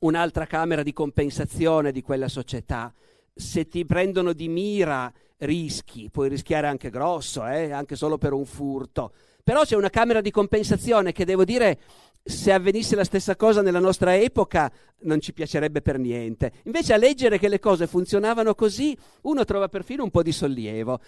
un'altra 0.00 0.46
camera 0.46 0.82
di 0.82 0.92
compensazione 0.92 1.92
di 1.92 2.02
quella 2.02 2.28
società. 2.28 2.92
Se 3.34 3.68
ti 3.68 3.84
prendono 3.84 4.32
di 4.32 4.48
mira 4.48 5.12
rischi, 5.38 6.08
puoi 6.10 6.28
rischiare 6.28 6.66
anche 6.66 6.90
grosso, 6.90 7.46
eh? 7.46 7.70
anche 7.70 7.96
solo 7.96 8.18
per 8.18 8.32
un 8.32 8.44
furto. 8.44 9.12
Però 9.42 9.62
c'è 9.62 9.76
una 9.76 9.90
camera 9.90 10.20
di 10.20 10.30
compensazione 10.30 11.12
che 11.12 11.24
devo 11.24 11.44
dire, 11.44 11.78
se 12.26 12.52
avvenisse 12.52 12.96
la 12.96 13.04
stessa 13.04 13.36
cosa 13.36 13.62
nella 13.62 13.78
nostra 13.78 14.16
epoca, 14.16 14.70
non 15.02 15.20
ci 15.20 15.32
piacerebbe 15.32 15.80
per 15.80 15.98
niente. 15.98 16.52
Invece 16.64 16.92
a 16.92 16.96
leggere 16.96 17.38
che 17.38 17.48
le 17.48 17.60
cose 17.60 17.86
funzionavano 17.86 18.54
così, 18.56 18.96
uno 19.22 19.44
trova 19.44 19.68
perfino 19.68 20.02
un 20.02 20.10
po' 20.10 20.24
di 20.24 20.32
sollievo. 20.32 20.98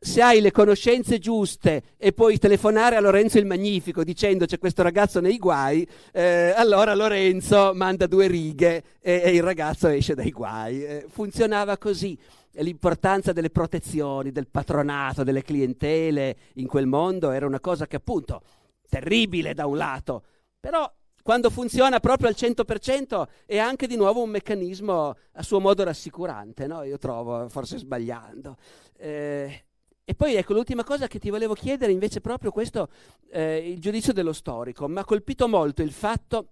Se 0.00 0.22
hai 0.22 0.40
le 0.40 0.50
conoscenze 0.50 1.18
giuste 1.18 1.82
e 1.98 2.12
puoi 2.12 2.38
telefonare 2.38 2.96
a 2.96 3.00
Lorenzo 3.00 3.38
il 3.38 3.46
Magnifico 3.46 4.02
dicendo 4.02 4.46
c'è 4.46 4.58
questo 4.58 4.82
ragazzo 4.82 5.20
nei 5.20 5.36
guai, 5.36 5.86
eh, 6.10 6.52
allora 6.56 6.94
Lorenzo 6.94 7.72
manda 7.74 8.06
due 8.06 8.26
righe 8.26 8.82
e, 9.00 9.20
e, 9.24 9.34
il 9.34 9.42
ragazzo 9.42 9.88
esce 9.88 10.14
dai 10.14 10.30
guai. 10.30 10.84
Eh, 10.84 11.06
funzionava 11.08 11.76
così 11.76 12.18
l'importanza 12.54 13.32
delle 13.32 13.50
protezioni, 13.50 14.32
del 14.32 14.48
patronato, 14.48 15.22
delle 15.22 15.42
clientele 15.42 16.36
in 16.54 16.66
quel 16.66 16.86
mondo 16.86 17.30
era 17.30 17.46
una 17.46 17.60
cosa 17.60 17.86
che 17.86 17.96
appunto 17.96 18.42
terribile 18.88 19.54
da 19.54 19.66
un 19.66 19.76
lato, 19.76 20.22
però 20.62 20.88
quando 21.24 21.50
funziona 21.50 21.98
proprio 21.98 22.28
al 22.28 22.36
100% 22.38 23.26
è 23.46 23.58
anche 23.58 23.88
di 23.88 23.96
nuovo 23.96 24.22
un 24.22 24.30
meccanismo 24.30 25.16
a 25.32 25.42
suo 25.42 25.58
modo 25.58 25.82
rassicurante, 25.82 26.68
no? 26.68 26.84
io 26.84 26.98
trovo, 26.98 27.48
forse 27.48 27.78
sbagliando. 27.78 28.56
Eh, 28.96 29.64
e 30.04 30.14
poi 30.14 30.36
ecco 30.36 30.52
l'ultima 30.52 30.84
cosa 30.84 31.08
che 31.08 31.18
ti 31.18 31.30
volevo 31.30 31.54
chiedere 31.54 31.90
invece 31.90 32.20
proprio 32.20 32.52
questo, 32.52 32.90
eh, 33.32 33.70
il 33.72 33.80
giudizio 33.80 34.12
dello 34.12 34.32
storico. 34.32 34.86
Mi 34.86 35.00
ha 35.00 35.04
colpito 35.04 35.48
molto 35.48 35.82
il 35.82 35.90
fatto 35.90 36.48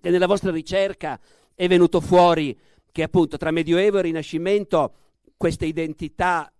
che 0.00 0.10
nella 0.10 0.28
vostra 0.28 0.52
ricerca 0.52 1.18
è 1.52 1.66
venuto 1.66 2.00
fuori 2.00 2.56
che 2.92 3.02
appunto 3.02 3.38
tra 3.38 3.50
Medioevo 3.50 3.98
e 3.98 4.02
Rinascimento 4.02 4.94
queste 5.36 5.66
identità 5.66 6.52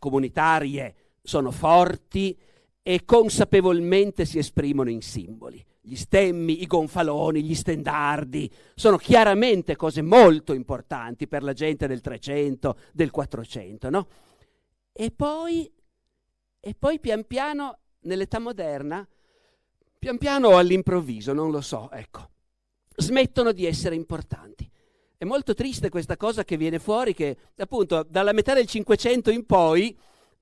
comunitarie 0.00 0.94
sono 1.22 1.52
forti 1.52 2.36
e 2.82 3.04
consapevolmente 3.04 4.24
si 4.24 4.38
esprimono 4.38 4.90
in 4.90 5.00
simboli. 5.00 5.64
Gli 5.86 5.96
stemmi, 5.96 6.62
i 6.62 6.66
gonfaloni, 6.66 7.42
gli 7.42 7.54
stendardi 7.54 8.50
sono 8.74 8.96
chiaramente 8.96 9.76
cose 9.76 10.00
molto 10.00 10.54
importanti 10.54 11.28
per 11.28 11.42
la 11.42 11.52
gente 11.52 11.86
del 11.86 12.00
300, 12.00 12.78
del 12.90 13.10
400, 13.10 13.90
no? 13.90 14.08
E 14.94 15.10
poi, 15.10 15.70
e 16.58 16.74
poi 16.78 16.98
pian 17.00 17.26
piano, 17.26 17.80
nell'età 18.00 18.38
moderna, 18.38 19.06
pian 19.98 20.16
piano 20.16 20.56
all'improvviso, 20.56 21.34
non 21.34 21.50
lo 21.50 21.60
so, 21.60 21.90
ecco, 21.90 22.30
smettono 22.96 23.52
di 23.52 23.66
essere 23.66 23.94
importanti. 23.94 24.66
È 25.18 25.24
molto 25.26 25.52
triste 25.52 25.90
questa 25.90 26.16
cosa 26.16 26.44
che 26.44 26.56
viene 26.56 26.78
fuori 26.78 27.12
che 27.12 27.36
appunto 27.56 28.06
dalla 28.08 28.32
metà 28.32 28.54
del 28.54 28.66
Cinquecento 28.66 29.30
in 29.30 29.44
poi 29.44 29.94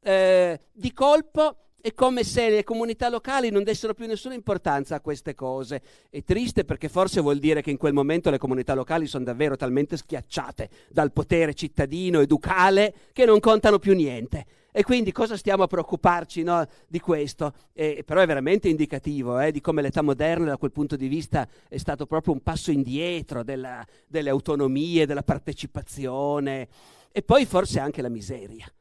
eh, 0.02 0.60
di 0.70 0.92
colpo 0.92 1.56
è 1.82 1.92
come 1.94 2.22
se 2.22 2.48
le 2.48 2.62
comunità 2.62 3.08
locali 3.08 3.50
non 3.50 3.64
dessero 3.64 3.92
più 3.92 4.06
nessuna 4.06 4.34
importanza 4.34 4.94
a 4.94 5.00
queste 5.00 5.34
cose. 5.34 5.82
È 6.08 6.22
triste 6.22 6.64
perché 6.64 6.88
forse 6.88 7.20
vuol 7.20 7.40
dire 7.40 7.60
che 7.60 7.72
in 7.72 7.76
quel 7.76 7.92
momento 7.92 8.30
le 8.30 8.38
comunità 8.38 8.72
locali 8.72 9.08
sono 9.08 9.24
davvero 9.24 9.56
talmente 9.56 9.96
schiacciate 9.96 10.70
dal 10.88 11.12
potere 11.12 11.54
cittadino 11.54 12.20
e 12.20 12.26
ducale 12.26 12.94
che 13.12 13.24
non 13.24 13.40
contano 13.40 13.80
più 13.80 13.94
niente. 13.94 14.46
E 14.70 14.84
quindi 14.84 15.10
cosa 15.10 15.36
stiamo 15.36 15.64
a 15.64 15.66
preoccuparci 15.66 16.44
no, 16.44 16.64
di 16.86 17.00
questo? 17.00 17.52
Eh, 17.72 18.04
però 18.06 18.20
è 18.20 18.26
veramente 18.26 18.68
indicativo 18.68 19.40
eh, 19.40 19.50
di 19.50 19.60
come 19.60 19.82
l'età 19.82 20.02
moderna 20.02 20.46
da 20.46 20.56
quel 20.58 20.70
punto 20.70 20.94
di 20.94 21.08
vista 21.08 21.48
è 21.68 21.78
stato 21.78 22.06
proprio 22.06 22.32
un 22.32 22.42
passo 22.42 22.70
indietro 22.70 23.42
della, 23.42 23.84
delle 24.06 24.30
autonomie, 24.30 25.04
della 25.04 25.24
partecipazione 25.24 26.68
e 27.10 27.22
poi 27.22 27.44
forse 27.44 27.80
anche 27.80 28.02
la 28.02 28.08
miseria. 28.08 28.72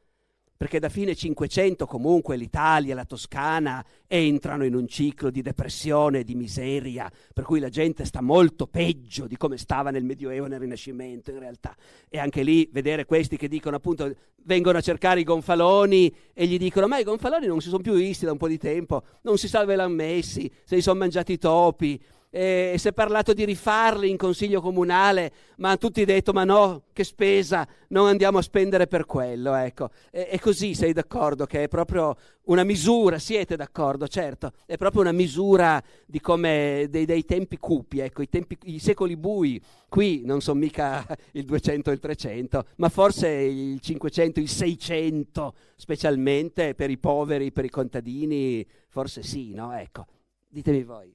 Perché 0.62 0.78
da 0.78 0.88
fine 0.88 1.16
500 1.16 1.86
comunque 1.86 2.36
l'Italia, 2.36 2.94
la 2.94 3.04
Toscana 3.04 3.84
entrano 4.06 4.64
in 4.64 4.76
un 4.76 4.86
ciclo 4.86 5.28
di 5.28 5.42
depressione 5.42 6.20
e 6.20 6.24
di 6.24 6.36
miseria, 6.36 7.10
per 7.34 7.42
cui 7.42 7.58
la 7.58 7.68
gente 7.68 8.04
sta 8.04 8.22
molto 8.22 8.68
peggio 8.68 9.26
di 9.26 9.36
come 9.36 9.56
stava 9.56 9.90
nel 9.90 10.04
Medioevo 10.04 10.46
e 10.46 10.48
nel 10.50 10.60
Rinascimento 10.60 11.32
in 11.32 11.40
realtà. 11.40 11.74
E 12.08 12.20
anche 12.20 12.44
lì 12.44 12.68
vedere 12.70 13.06
questi 13.06 13.36
che 13.36 13.48
dicono 13.48 13.74
appunto 13.74 14.14
vengono 14.44 14.78
a 14.78 14.82
cercare 14.82 15.18
i 15.18 15.24
gonfaloni 15.24 16.14
e 16.32 16.46
gli 16.46 16.58
dicono 16.58 16.86
ma 16.86 16.98
i 16.98 17.02
gonfaloni 17.02 17.48
non 17.48 17.60
si 17.60 17.68
sono 17.68 17.82
più 17.82 17.94
visti 17.94 18.24
da 18.24 18.30
un 18.30 18.38
po' 18.38 18.46
di 18.46 18.58
tempo, 18.58 19.02
non 19.22 19.38
si 19.38 19.48
sa 19.48 19.62
dove 19.62 19.74
l'hanno 19.74 19.94
messi, 19.94 20.48
se 20.62 20.76
li 20.76 20.80
sono 20.80 21.00
mangiati 21.00 21.32
i 21.32 21.38
topi 21.38 22.00
e 22.34 22.76
si 22.78 22.88
è 22.88 22.94
parlato 22.94 23.34
di 23.34 23.44
rifarli 23.44 24.08
in 24.08 24.16
consiglio 24.16 24.62
comunale, 24.62 25.30
ma 25.58 25.68
hanno 25.68 25.76
tutti 25.76 26.02
detto 26.06 26.32
ma 26.32 26.44
no, 26.44 26.84
che 26.94 27.04
spesa, 27.04 27.68
non 27.88 28.06
andiamo 28.06 28.38
a 28.38 28.42
spendere 28.42 28.86
per 28.86 29.04
quello. 29.04 29.54
Ecco. 29.54 29.90
E, 30.10 30.28
e, 30.30 30.40
così 30.40 30.74
sei 30.74 30.94
d'accordo 30.94 31.44
che 31.44 31.64
è 31.64 31.68
proprio 31.68 32.16
una 32.44 32.64
misura, 32.64 33.18
siete 33.18 33.54
d'accordo, 33.54 34.08
certo, 34.08 34.52
è 34.64 34.78
proprio 34.78 35.02
una 35.02 35.12
misura 35.12 35.80
di 36.06 36.20
come 36.20 36.86
dei, 36.88 37.04
dei 37.04 37.26
tempi 37.26 37.58
cupi, 37.58 37.98
ecco, 37.98 38.22
i, 38.22 38.30
tempi, 38.30 38.56
i 38.62 38.78
secoli 38.78 39.18
bui. 39.18 39.60
Qui 39.90 40.22
non 40.24 40.40
sono 40.40 40.58
mica 40.58 41.06
il 41.32 41.44
200 41.44 41.90
e 41.90 41.92
il 41.92 42.00
300, 42.00 42.64
ma 42.76 42.88
forse 42.88 43.28
il 43.28 43.78
500, 43.78 44.40
il 44.40 44.48
600, 44.48 45.54
specialmente 45.76 46.74
per 46.74 46.88
i 46.88 46.96
poveri, 46.96 47.52
per 47.52 47.66
i 47.66 47.70
contadini, 47.70 48.66
forse 48.88 49.22
sì, 49.22 49.52
no? 49.52 49.74
Ecco, 49.74 50.06
ditemi 50.48 50.82
voi. 50.82 51.14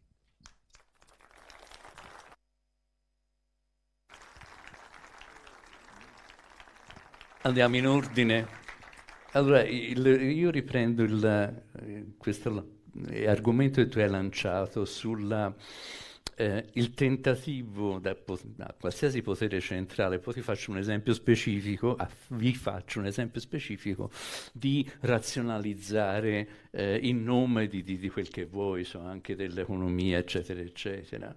Andiamo 7.47 7.77
in 7.77 7.87
ordine. 7.87 8.45
Allora, 9.31 9.63
il, 9.63 10.05
io 10.05 10.49
riprendo 10.49 11.03
il, 11.03 11.63
questo 12.17 12.81
argomento 13.25 13.81
che 13.81 13.87
tu 13.87 13.99
hai 13.99 14.09
lanciato 14.09 14.83
sul 14.83 15.55
eh, 16.35 16.65
tentativo 16.93 17.99
da, 17.99 18.17
da, 18.43 18.75
qualsiasi 18.77 19.21
potere 19.21 19.61
centrale, 19.61 20.19
poi 20.19 20.33
ti 20.33 20.41
faccio 20.41 20.71
un 20.71 20.77
esempio 20.77 21.13
specifico, 21.13 21.95
ah, 21.95 22.09
vi 22.31 22.53
faccio 22.53 22.99
un 22.99 23.05
esempio 23.05 23.39
specifico 23.39 24.11
di 24.51 24.85
razionalizzare 24.99 26.49
eh, 26.71 26.99
in 27.01 27.23
nome 27.23 27.67
di, 27.67 27.81
di, 27.81 27.97
di, 27.97 28.09
quel 28.09 28.27
che 28.27 28.43
vuoi, 28.43 28.83
so, 28.83 28.99
anche 28.99 29.37
dell'economia, 29.37 30.17
eccetera, 30.17 30.59
eccetera. 30.59 31.33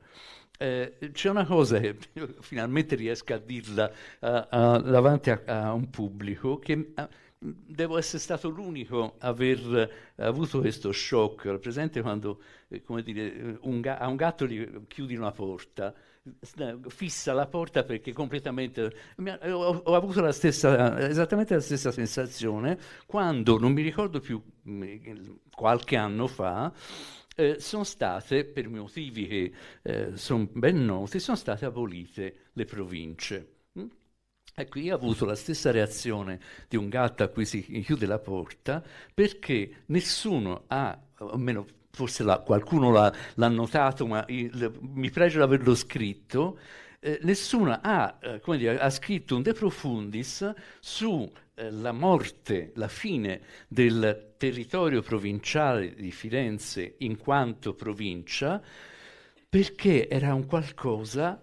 Eh, 0.63 0.99
c'è 1.13 1.31
una 1.31 1.47
cosa 1.47 1.81
che 1.81 1.97
finalmente 2.41 2.95
riesco 2.95 3.33
a 3.33 3.39
dirla 3.39 3.91
uh, 4.19 4.27
uh, 4.27 4.83
davanti 4.83 5.31
a, 5.31 5.41
a, 5.47 5.73
un 5.73 5.89
pubblico 5.89 6.59
che 6.59 6.93
uh, 6.95 7.09
devo 7.39 7.97
essere 7.97 8.19
stato 8.19 8.51
l'unico 8.51 9.15
a 9.21 9.29
aver 9.29 9.91
avuto 10.17 10.61
questo 10.61 10.93
shock. 10.93 11.57
Presente 11.57 12.03
quando 12.03 12.43
eh, 12.69 12.83
dire, 13.03 13.57
un 13.63 13.81
ga- 13.81 13.97
a 13.97 14.07
un 14.07 14.17
gatto 14.17 14.47
gli 14.47 14.87
chiudi 14.87 15.17
una 15.17 15.33
porta, 15.33 15.95
fissa 16.89 17.33
la 17.33 17.47
porta 17.47 17.83
perché 17.83 18.13
completamente 18.13 18.93
ho, 19.17 19.83
ho, 19.83 19.95
avuto 19.95 20.21
la 20.21 20.33
stessa, 20.33 21.09
esattamente 21.09 21.55
la 21.55 21.61
stessa 21.61 21.91
sensazione 21.91 22.79
quando 23.07 23.59
non 23.59 23.73
mi 23.73 23.81
ricordo 23.81 24.21
più 24.21 24.39
mm, 24.69 24.83
qualche 25.51 25.97
anno 25.97 26.27
fa 26.27 26.71
eh, 27.41 27.57
sono 27.59 27.85
state, 27.85 28.45
per 28.45 28.69
motivi 28.69 29.27
che 29.27 29.53
eh, 29.83 30.17
sono 30.17 30.49
ben 30.53 30.85
noti, 30.85 31.19
sono 31.19 31.37
state 31.37 31.65
abolite 31.65 32.35
le 32.53 32.65
province. 32.67 33.55
Ecco, 34.53 34.79
io 34.79 34.93
ho 34.93 34.99
avuto 34.99 35.25
la 35.25 35.37
stessa 35.37 35.71
reazione 35.71 36.39
di 36.69 36.77
un 36.77 36.89
gatto 36.89 37.23
a 37.23 37.29
cui 37.29 37.47
si 37.47 37.63
chiude 37.63 38.05
la 38.05 38.19
porta 38.19 38.85
perché 39.15 39.85
nessuno 39.87 40.65
ha, 40.67 40.99
almeno 41.15 41.65
forse 41.91 42.25
la, 42.25 42.41
qualcuno 42.41 42.91
l'ha, 42.91 43.13
l'ha, 43.37 43.49
notato, 43.49 44.07
ma 44.07 44.23
il, 44.29 44.73
mi 44.81 45.11
pregio 45.11 45.39
di 45.39 45.45
averlo 45.45 45.75
scritto, 45.75 46.59
eh, 46.99 47.19
nessuno 47.23 47.79
ha, 47.81 48.19
eh, 48.21 48.41
dire, 48.59 48.79
ha, 48.79 48.91
scritto 48.91 49.37
un 49.37 49.43
De 49.43 49.55
Profundis 49.55 50.53
su 50.81 51.31
eh, 51.61 51.71
la 51.71 51.93
morte, 51.93 52.73
la 52.77 52.89
fine 52.89 53.43
del 53.69 54.35
territorio 54.39 55.03
provinciale 55.03 55.95
di 55.95 56.11
Firenze 56.11 56.95
in 56.99 57.19
quanto 57.19 57.75
provincia, 57.75 58.63
perché 59.49 60.09
era 60.09 60.33
un 60.33 60.47
qualcosa 60.47 61.39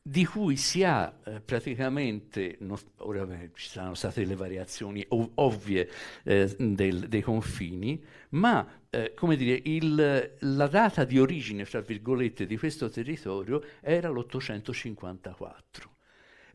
di 0.00 0.24
cui 0.24 0.56
si 0.56 0.84
ha 0.84 1.12
eh, 1.24 1.40
praticamente, 1.40 2.58
no, 2.60 2.78
ora 2.98 3.26
beh, 3.26 3.50
ci 3.54 3.68
saranno 3.68 3.94
state 3.94 4.20
delle 4.20 4.36
variazioni 4.36 5.04
ov- 5.08 5.32
ovvie 5.34 5.90
eh, 6.22 6.54
del, 6.56 7.08
dei 7.08 7.22
confini, 7.22 8.00
ma 8.30 8.82
eh, 8.88 9.14
come 9.14 9.34
dire, 9.34 9.60
il, 9.64 10.36
la 10.38 10.66
data 10.68 11.02
di 11.02 11.18
origine, 11.18 11.64
fra 11.64 11.80
virgolette, 11.80 12.46
di 12.46 12.56
questo 12.56 12.88
territorio 12.88 13.60
era 13.80 14.08
l'854. 14.08 15.60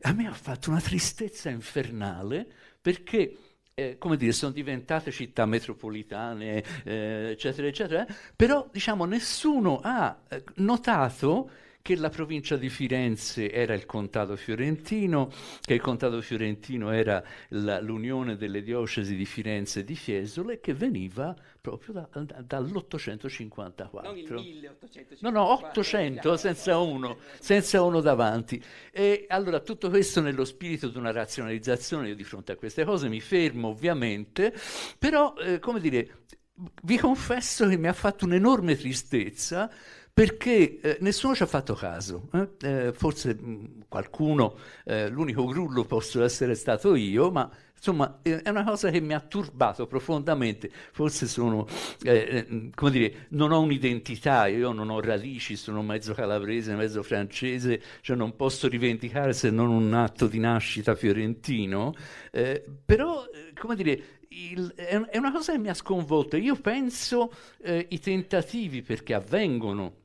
A 0.04 0.12
me 0.14 0.26
ha 0.26 0.32
fatto 0.32 0.70
una 0.70 0.80
tristezza 0.80 1.50
infernale 1.50 2.70
perché 2.82 3.36
eh, 3.74 3.96
come 3.96 4.16
dire, 4.16 4.32
sono 4.32 4.52
diventate 4.52 5.10
città 5.10 5.46
metropolitane, 5.46 6.62
eh, 6.84 7.30
eccetera, 7.30 7.66
eccetera, 7.66 8.06
però 8.36 8.68
diciamo 8.70 9.04
nessuno 9.06 9.80
ha 9.82 10.20
eh, 10.28 10.44
notato 10.56 11.50
che 11.82 11.96
la 11.96 12.08
provincia 12.08 12.56
di 12.56 12.68
Firenze 12.68 13.50
era 13.50 13.74
il 13.74 13.84
contado 13.86 14.36
fiorentino, 14.36 15.30
che 15.60 15.74
il 15.74 15.80
contado 15.80 16.22
fiorentino 16.22 16.90
era 16.92 17.22
la, 17.48 17.80
l'unione 17.80 18.36
delle 18.36 18.62
diocesi 18.62 19.16
di 19.16 19.26
Firenze 19.26 19.80
e 19.80 19.84
di 19.84 19.96
Fiesole, 19.96 20.60
che 20.60 20.74
veniva 20.74 21.34
proprio 21.60 21.94
da, 21.94 22.08
da, 22.22 22.40
dall'854. 22.40 24.02
Non 24.02 24.16
il 24.16 24.32
1854. 24.32 25.16
No, 25.20 25.30
no, 25.30 25.52
800 25.68 26.36
senza 26.36 26.78
uno, 26.78 27.18
senza 27.40 27.82
uno 27.82 28.00
davanti. 28.00 28.62
E 28.92 29.26
allora 29.28 29.58
tutto 29.58 29.90
questo 29.90 30.20
nello 30.20 30.44
spirito 30.44 30.88
di 30.88 30.96
una 30.96 31.10
razionalizzazione, 31.10 32.08
io 32.08 32.14
di 32.14 32.24
fronte 32.24 32.52
a 32.52 32.56
queste 32.56 32.84
cose 32.84 33.08
mi 33.08 33.20
fermo 33.20 33.68
ovviamente, 33.68 34.54
però 34.98 35.34
eh, 35.36 35.58
come 35.58 35.80
dire, 35.80 36.22
vi 36.82 36.98
confesso 36.98 37.66
che 37.66 37.76
mi 37.76 37.88
ha 37.88 37.92
fatto 37.92 38.24
un'enorme 38.24 38.76
tristezza 38.76 39.70
perché 40.14 40.78
eh, 40.80 40.98
nessuno 41.00 41.34
ci 41.34 41.42
ha 41.42 41.46
fatto 41.46 41.74
caso. 41.74 42.28
Eh? 42.32 42.48
Eh, 42.60 42.92
forse 42.92 43.34
mh, 43.34 43.50
mm, 43.50 43.64
qualcuno, 43.88 44.56
eh, 44.84 45.08
l'unico 45.08 45.46
grullo 45.46 45.84
posso 45.84 46.22
essere 46.22 46.54
stato 46.54 46.94
io, 46.94 47.30
ma 47.30 47.50
insomma 47.74 48.20
è 48.22 48.48
una 48.48 48.62
cosa 48.62 48.90
che 48.90 49.00
mi 49.00 49.14
ha 49.14 49.20
turbato 49.20 49.86
profondamente. 49.86 50.70
Forse 50.92 51.26
sono, 51.26 51.66
eh, 52.02 52.46
eh, 52.48 52.70
come 52.74 52.90
dire, 52.90 53.26
non 53.30 53.52
ho 53.52 53.60
un'identità, 53.60 54.46
io 54.48 54.72
non 54.72 54.90
ho 54.90 55.00
radici, 55.00 55.56
sono 55.56 55.82
mezzo 55.82 56.12
calabrese, 56.12 56.74
mezzo 56.74 57.02
francese, 57.02 57.80
cioè 58.02 58.14
non 58.14 58.36
posso 58.36 58.68
rivendicare 58.68 59.32
se 59.32 59.50
non 59.50 59.70
un 59.70 59.94
atto 59.94 60.26
di 60.26 60.38
nascita 60.38 60.94
fiorentino, 60.94 61.94
però, 62.84 63.24
come 63.58 63.76
dire, 63.76 64.20
il, 64.28 64.72
è, 64.74 65.16
una 65.16 65.32
cosa 65.32 65.52
che 65.52 65.58
mi 65.58 65.68
ha 65.68 65.74
sconvolto. 65.74 66.36
Io 66.36 66.56
penso 66.56 67.32
eh, 67.62 67.86
i 67.90 67.98
tentativi, 67.98 68.82
perché 68.82 69.14
avvengono 69.14 70.00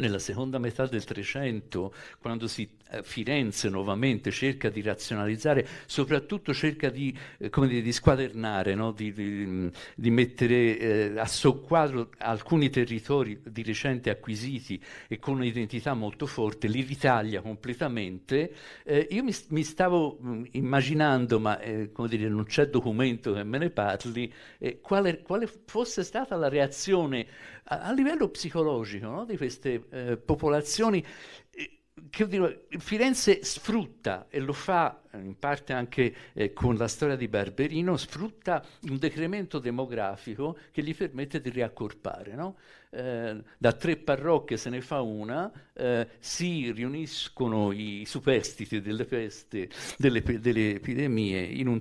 nella 0.00 0.18
seconda 0.18 0.58
metà 0.58 0.86
del 0.86 1.04
Trecento, 1.04 1.94
quando 2.18 2.46
si, 2.48 2.68
eh, 2.90 3.02
Firenze 3.02 3.68
nuovamente 3.68 4.30
cerca 4.30 4.70
di 4.70 4.82
razionalizzare, 4.82 5.66
soprattutto 5.86 6.52
cerca 6.52 6.90
di, 6.90 7.16
eh, 7.38 7.50
dire, 7.50 7.82
di 7.82 7.92
squadernare, 7.92 8.74
no? 8.74 8.92
di, 8.92 9.12
di, 9.12 9.70
di, 9.94 10.10
mettere 10.10 10.78
eh, 10.78 11.18
a 11.18 11.26
soqquadro 11.26 12.10
alcuni 12.18 12.70
territori 12.70 13.40
di 13.44 13.62
recente 13.62 14.10
acquisiti 14.10 14.82
e 15.06 15.18
con 15.18 15.34
un'identità 15.36 15.94
molto 15.94 16.26
forte, 16.26 16.66
li 16.66 16.82
ritaglia 16.82 17.40
completamente. 17.40 18.52
Eh, 18.84 19.06
io 19.10 19.22
mi, 19.22 19.34
mi, 19.48 19.62
stavo 19.62 20.18
mh, 20.20 20.30
mm, 20.30 20.44
immaginando, 20.52 21.38
ma 21.38 21.60
eh, 21.60 21.90
dire, 22.08 22.28
non 22.28 22.44
c'è 22.44 22.68
documento 22.68 23.32
che 23.34 23.44
me 23.44 23.58
ne 23.58 23.70
parli, 23.70 24.32
eh, 24.58 24.80
quale, 24.80 25.20
quale 25.22 25.46
fosse 25.66 26.02
stata 26.04 26.36
la 26.36 26.48
reazione 26.48 27.26
a, 27.64 27.80
a 27.80 27.92
livello 27.92 28.28
psicologico 28.28 29.06
no? 29.06 29.24
di 29.24 29.36
queste 29.36 29.84
eh, 29.90 30.16
popolazioni 30.16 31.04
eh, 31.50 31.80
dico, 32.26 32.66
Firenze 32.78 33.44
sfrutta, 33.44 34.26
e 34.28 34.40
lo 34.40 34.52
fa 34.52 35.02
eh, 35.10 35.18
in 35.18 35.38
parte 35.38 35.72
anche 35.72 36.14
eh, 36.32 36.52
con 36.52 36.76
la 36.76 36.88
storia 36.88 37.16
di 37.16 37.28
Barberino, 37.28 37.96
sfrutta 37.96 38.64
un 38.82 38.98
decremento 38.98 39.58
demografico 39.58 40.56
che 40.70 40.82
gli 40.82 40.94
permette 40.94 41.40
di 41.40 41.50
riaccorpare. 41.50 42.34
No? 42.34 42.56
Eh, 42.90 43.42
da 43.56 43.72
tre 43.72 43.96
parrocchie 43.96 44.56
se 44.56 44.70
ne 44.70 44.80
fa 44.80 45.00
una, 45.00 45.50
eh, 45.74 46.08
si 46.18 46.72
riuniscono 46.72 47.70
i 47.70 48.04
superstiti 48.06 48.80
delle 48.80 49.04
peste, 49.04 49.68
delle, 49.96 50.22
delle 50.22 50.74
epidemie 50.74 51.40
in, 51.40 51.68
un 51.68 51.80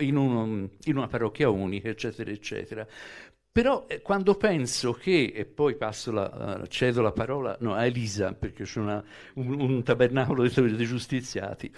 in, 0.00 0.16
un, 0.16 0.68
in 0.84 0.96
una 0.96 1.06
parrocchia 1.06 1.48
unica, 1.48 1.88
eccetera, 1.88 2.30
eccetera. 2.30 2.86
Però 3.52 3.84
eh, 3.86 4.00
quando 4.00 4.34
penso 4.36 4.94
che, 4.94 5.30
e 5.34 5.44
poi 5.44 5.76
la, 5.78 6.58
uh, 6.62 6.66
cedo 6.68 7.02
la 7.02 7.12
parola 7.12 7.54
no, 7.60 7.74
a 7.74 7.84
Elisa, 7.84 8.32
perché 8.32 8.64
c'è 8.64 8.80
un, 8.80 9.04
un, 9.34 9.82
tabernacolo 9.82 10.48
dei, 10.48 10.74
dei 10.74 10.86
giustiziati, 10.86 11.70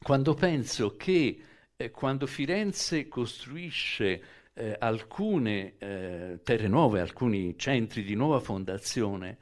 quando 0.00 0.34
penso 0.34 0.96
che 0.96 1.42
eh, 1.76 1.90
quando 1.90 2.26
Firenze 2.26 3.08
costruisce 3.08 4.22
eh, 4.54 4.76
alcune 4.78 5.74
eh, 5.78 6.40
terre 6.44 6.68
nuove, 6.68 7.00
alcuni 7.00 7.58
centri 7.58 8.04
di 8.04 8.14
nuova 8.14 8.38
fondazione, 8.38 9.38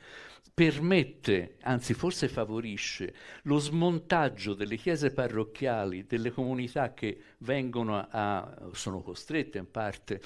permette, 0.58 1.54
anzi 1.62 1.94
forse 1.94 2.26
favorisce, 2.26 3.14
lo 3.42 3.58
smontaggio 3.58 4.54
delle 4.54 4.74
chiese 4.74 5.12
parrocchiali, 5.12 6.04
delle 6.04 6.32
comunità 6.32 6.94
che 6.94 7.16
vengono 7.38 8.04
a, 8.10 8.68
sono 8.72 9.00
costrette 9.00 9.58
in 9.58 9.70
parte 9.70 10.20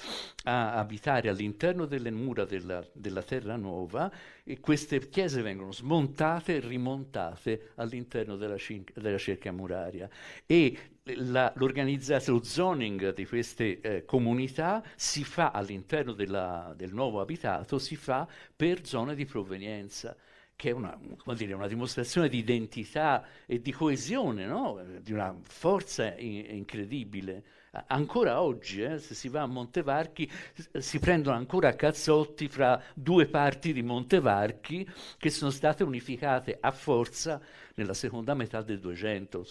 a 0.45 0.73
abitare 0.73 1.29
all'interno 1.29 1.85
delle 1.85 2.09
mura 2.09 2.45
della, 2.45 2.83
della 2.93 3.21
terra 3.21 3.57
nuova 3.57 4.11
e 4.43 4.59
queste 4.59 5.07
chiese 5.07 5.43
vengono 5.43 5.71
smontate 5.71 6.55
e 6.55 6.59
rimontate 6.61 7.69
all'interno 7.75 8.35
della, 8.35 8.57
cin- 8.57 8.85
della 8.95 9.19
cerchia 9.19 9.51
muraria. 9.51 10.09
E 10.47 10.92
l'organizzazione, 11.05 12.39
lo 12.39 12.43
zoning 12.45 13.13
di 13.13 13.25
queste 13.25 13.79
eh, 13.81 14.05
comunità 14.05 14.81
si 14.95 15.23
fa 15.23 15.51
all'interno 15.51 16.13
della, 16.13 16.73
del 16.77 16.93
nuovo 16.93 17.19
abitato, 17.19 17.77
si 17.77 17.95
fa 17.95 18.27
per 18.55 18.85
zone 18.85 19.15
di 19.15 19.25
provenienza 19.25 20.15
che 20.55 20.69
è 20.69 20.71
una, 20.71 20.97
dire, 21.35 21.53
una, 21.53 21.67
dimostrazione 21.67 22.29
di 22.29 22.37
identità 22.37 23.25
e 23.45 23.59
di 23.59 23.71
coesione, 23.71 24.45
no? 24.45 24.81
di 25.01 25.11
una 25.11 25.35
forza 25.41 26.15
in, 26.15 26.45
incredibile. 26.47 27.43
Ancora 27.87 28.39
oggi, 28.39 28.83
eh, 28.83 28.99
se 28.99 29.15
si 29.15 29.29
va 29.29 29.41
a 29.41 29.47
Montevarchi, 29.47 30.31
si 30.77 30.99
prendono 30.99 31.35
ancora 31.35 31.75
cazzotti 31.75 32.47
fra 32.47 32.81
due 32.93 33.25
parti 33.25 33.73
di 33.73 33.81
Montevarchi 33.81 34.87
che 35.17 35.29
sono 35.31 35.49
state 35.49 35.83
unificate 35.83 36.55
a 36.61 36.71
forza 36.71 37.41
nella 37.73 37.95
seconda 37.95 38.35
metà 38.35 38.61
del 38.61 38.79
200. 38.79 39.43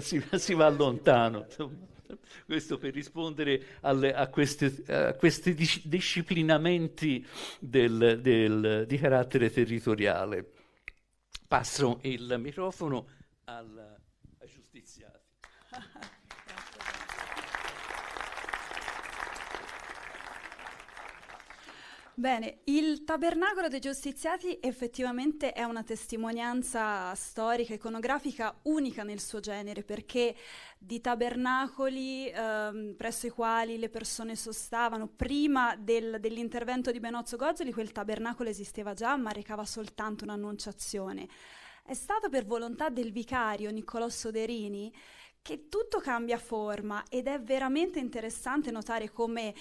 Si, 0.00 0.24
si, 0.34 0.54
va 0.54 0.68
lontano. 0.68 1.46
Questo 2.44 2.78
per 2.78 2.92
rispondere 2.92 3.78
alle, 3.80 4.12
a, 4.12 4.28
questi 4.28 5.54
dis- 5.54 5.86
disciplinamenti 5.86 7.26
del, 7.58 8.20
del, 8.20 8.84
di 8.86 8.98
carattere 8.98 9.50
territoriale. 9.50 10.50
Passo 11.46 11.98
il 12.02 12.36
microfono 12.38 13.06
al, 13.44 13.98
ai 14.38 14.48
giustiziati. 14.48 15.20
Bene, 22.22 22.60
il 22.66 23.02
tabernacolo 23.02 23.66
dei 23.66 23.80
giustiziati 23.80 24.56
effettivamente 24.60 25.52
è 25.52 25.64
una 25.64 25.82
testimonianza 25.82 27.12
storica, 27.16 27.74
iconografica 27.74 28.60
unica 28.62 29.02
nel 29.02 29.18
suo 29.18 29.40
genere, 29.40 29.82
perché 29.82 30.36
di 30.78 31.00
tabernacoli 31.00 32.28
ehm, 32.28 32.94
presso 32.96 33.26
i 33.26 33.30
quali 33.30 33.76
le 33.76 33.88
persone 33.88 34.36
sostavano 34.36 35.08
prima 35.08 35.74
del, 35.74 36.20
dell'intervento 36.20 36.92
di 36.92 37.00
Benozzo 37.00 37.36
Gozzoli, 37.36 37.72
quel 37.72 37.90
tabernacolo 37.90 38.48
esisteva 38.48 38.94
già, 38.94 39.16
ma 39.16 39.32
recava 39.32 39.64
soltanto 39.64 40.22
un'annunciazione. 40.22 41.26
È 41.84 41.94
stato 41.94 42.28
per 42.28 42.46
volontà 42.46 42.88
del 42.88 43.10
vicario 43.10 43.72
Niccolò 43.72 44.08
Soderini 44.08 44.94
che 45.42 45.68
tutto 45.68 45.98
cambia 45.98 46.38
forma 46.38 47.02
ed 47.08 47.26
è 47.26 47.40
veramente 47.40 47.98
interessante 47.98 48.70
notare 48.70 49.10
come 49.10 49.52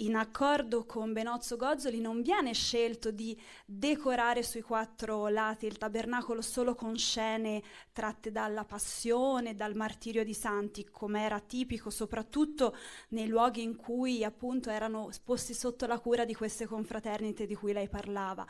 in 0.00 0.14
accordo 0.14 0.84
con 0.84 1.12
Benozzo 1.12 1.56
Gozzoli 1.56 2.00
non 2.00 2.22
viene 2.22 2.52
scelto 2.52 3.10
di 3.10 3.36
decorare 3.64 4.44
sui 4.44 4.60
quattro 4.60 5.26
lati 5.26 5.66
il 5.66 5.76
tabernacolo 5.76 6.40
solo 6.40 6.74
con 6.76 6.96
scene 6.96 7.62
tratte 7.92 8.30
dalla 8.30 8.64
passione, 8.64 9.56
dal 9.56 9.74
martirio 9.74 10.22
di 10.22 10.34
santi, 10.34 10.88
come 10.88 11.22
era 11.22 11.40
tipico 11.40 11.90
soprattutto 11.90 12.76
nei 13.08 13.26
luoghi 13.26 13.62
in 13.62 13.74
cui 13.74 14.22
appunto 14.22 14.70
erano 14.70 15.10
posti 15.24 15.52
sotto 15.52 15.86
la 15.86 15.98
cura 15.98 16.24
di 16.24 16.34
queste 16.34 16.66
confraternite 16.66 17.46
di 17.46 17.56
cui 17.56 17.72
lei 17.72 17.88
parlava 17.88 18.46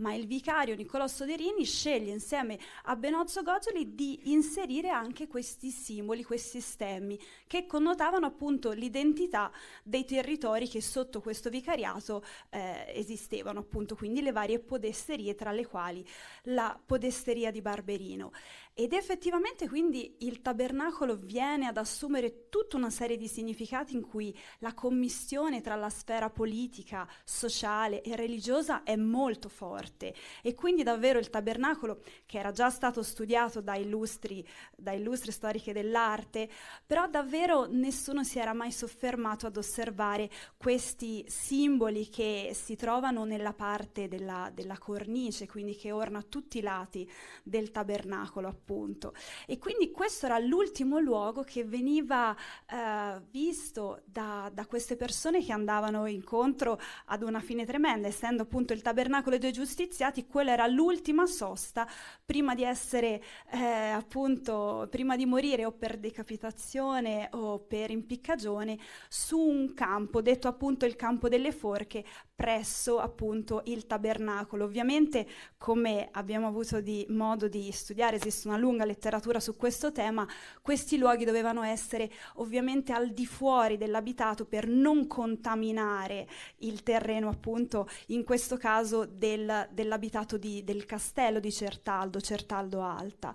ma 0.00 0.14
il 0.14 0.26
vicario 0.26 0.74
Niccolò 0.74 1.06
Soderini 1.06 1.64
sceglie 1.64 2.12
insieme 2.12 2.58
a 2.84 2.96
Benozzo 2.96 3.42
Gozzoli 3.42 3.94
di 3.94 4.32
inserire 4.32 4.88
anche 4.88 5.28
questi 5.28 5.70
simboli, 5.70 6.24
questi 6.24 6.60
stemmi, 6.60 7.18
che 7.46 7.66
connotavano 7.66 8.26
appunto 8.26 8.72
l'identità 8.72 9.50
dei 9.82 10.04
territori 10.04 10.68
che 10.68 10.80
sotto 10.80 11.20
questo 11.20 11.50
vicariato 11.50 12.24
eh, 12.50 12.92
esistevano, 12.94 13.60
appunto 13.60 13.94
quindi 13.94 14.22
le 14.22 14.32
varie 14.32 14.58
podesterie, 14.58 15.34
tra 15.34 15.52
le 15.52 15.66
quali 15.66 16.06
la 16.44 16.78
podesteria 16.84 17.50
di 17.50 17.60
Barberino. 17.60 18.32
Ed 18.72 18.92
effettivamente 18.94 19.68
quindi 19.68 20.16
il 20.20 20.40
tabernacolo 20.40 21.16
viene 21.16 21.66
ad 21.66 21.76
assumere 21.76 22.48
tutta 22.48 22.76
una 22.76 22.88
serie 22.88 23.16
di 23.16 23.28
significati 23.28 23.94
in 23.94 24.00
cui 24.00 24.34
la 24.60 24.72
commissione 24.72 25.60
tra 25.60 25.74
la 25.74 25.90
sfera 25.90 26.30
politica, 26.30 27.06
sociale 27.24 28.00
e 28.00 28.16
religiosa 28.16 28.82
è 28.82 28.96
molto 28.96 29.48
forte. 29.48 30.14
E 30.42 30.54
quindi 30.54 30.82
davvero 30.82 31.18
il 31.18 31.28
tabernacolo, 31.28 32.02
che 32.24 32.38
era 32.38 32.52
già 32.52 32.70
stato 32.70 33.02
studiato 33.02 33.60
da 33.60 33.76
illustri, 33.76 34.46
da 34.74 34.92
illustri 34.92 35.32
storiche 35.32 35.72
dell'arte, 35.72 36.48
però 36.86 37.08
davvero 37.08 37.66
nessuno 37.66 38.24
si 38.24 38.38
era 38.38 38.54
mai 38.54 38.72
soffermato 38.72 39.46
ad 39.46 39.56
osservare 39.56 40.30
questi 40.56 41.24
simboli 41.28 42.08
che 42.08 42.52
si 42.54 42.76
trovano 42.76 43.24
nella 43.24 43.52
parte 43.52 44.08
della, 44.08 44.50
della 44.54 44.78
cornice, 44.78 45.46
quindi 45.46 45.76
che 45.76 45.92
orna 45.92 46.22
tutti 46.22 46.58
i 46.58 46.62
lati 46.62 47.10
del 47.42 47.70
tabernacolo 47.70 48.48
appunto. 48.70 49.12
E 49.46 49.58
quindi 49.58 49.90
questo 49.90 50.26
era 50.26 50.38
l'ultimo 50.38 51.00
luogo 51.00 51.42
che 51.42 51.64
veniva 51.64 52.34
eh, 52.70 53.20
visto 53.30 54.02
da, 54.04 54.50
da, 54.52 54.66
queste 54.66 54.94
persone 54.94 55.44
che 55.44 55.52
andavano 55.52 56.06
incontro 56.06 56.78
ad 57.06 57.22
una 57.22 57.40
fine 57.40 57.66
tremenda, 57.66 58.06
essendo 58.06 58.42
appunto 58.42 58.72
il 58.72 58.82
tabernacolo 58.82 59.38
dei 59.38 59.52
giustiziati, 59.52 60.26
quella 60.26 60.52
era 60.52 60.66
l'ultima 60.68 61.26
sosta 61.26 61.86
prima 62.24 62.54
di 62.54 62.62
essere 62.62 63.20
eh, 63.50 63.58
appunto, 63.58 64.86
prima 64.88 65.16
di 65.16 65.26
morire 65.26 65.64
o 65.64 65.72
per 65.72 65.98
decapitazione 65.98 67.28
o 67.32 67.58
per 67.58 67.90
impiccagione 67.90 68.78
su 69.08 69.38
un 69.38 69.74
campo, 69.74 70.22
detto 70.22 70.46
appunto 70.46 70.86
il 70.86 70.94
campo 70.94 71.28
delle 71.28 71.50
forche, 71.50 72.04
presso 72.40 72.98
appunto 72.98 73.60
il 73.66 73.86
tabernacolo. 73.86 74.64
Ovviamente, 74.64 75.26
come 75.58 76.08
abbiamo 76.12 76.46
avuto 76.46 76.80
di 76.80 77.04
modo 77.10 77.48
di 77.48 77.70
studiare, 77.70 78.16
esiste 78.16 78.48
una 78.48 78.56
lunga 78.56 78.86
letteratura 78.86 79.40
su 79.40 79.56
questo 79.56 79.92
tema, 79.92 80.26
questi 80.62 80.96
luoghi 80.96 81.26
dovevano 81.26 81.62
essere 81.62 82.10
ovviamente 82.36 82.94
al 82.94 83.10
di 83.10 83.26
fuori 83.26 83.76
dell'abitato 83.76 84.46
per 84.46 84.66
non 84.66 85.06
contaminare 85.06 86.26
il 86.60 86.82
terreno, 86.82 87.28
appunto, 87.28 87.86
in 88.06 88.24
questo 88.24 88.56
caso 88.56 89.04
del, 89.04 89.68
dell'abitato 89.70 90.38
di, 90.38 90.64
del 90.64 90.86
castello 90.86 91.40
di 91.40 91.52
Certaldo, 91.52 92.22
Certaldo 92.22 92.80
Alta. 92.80 93.34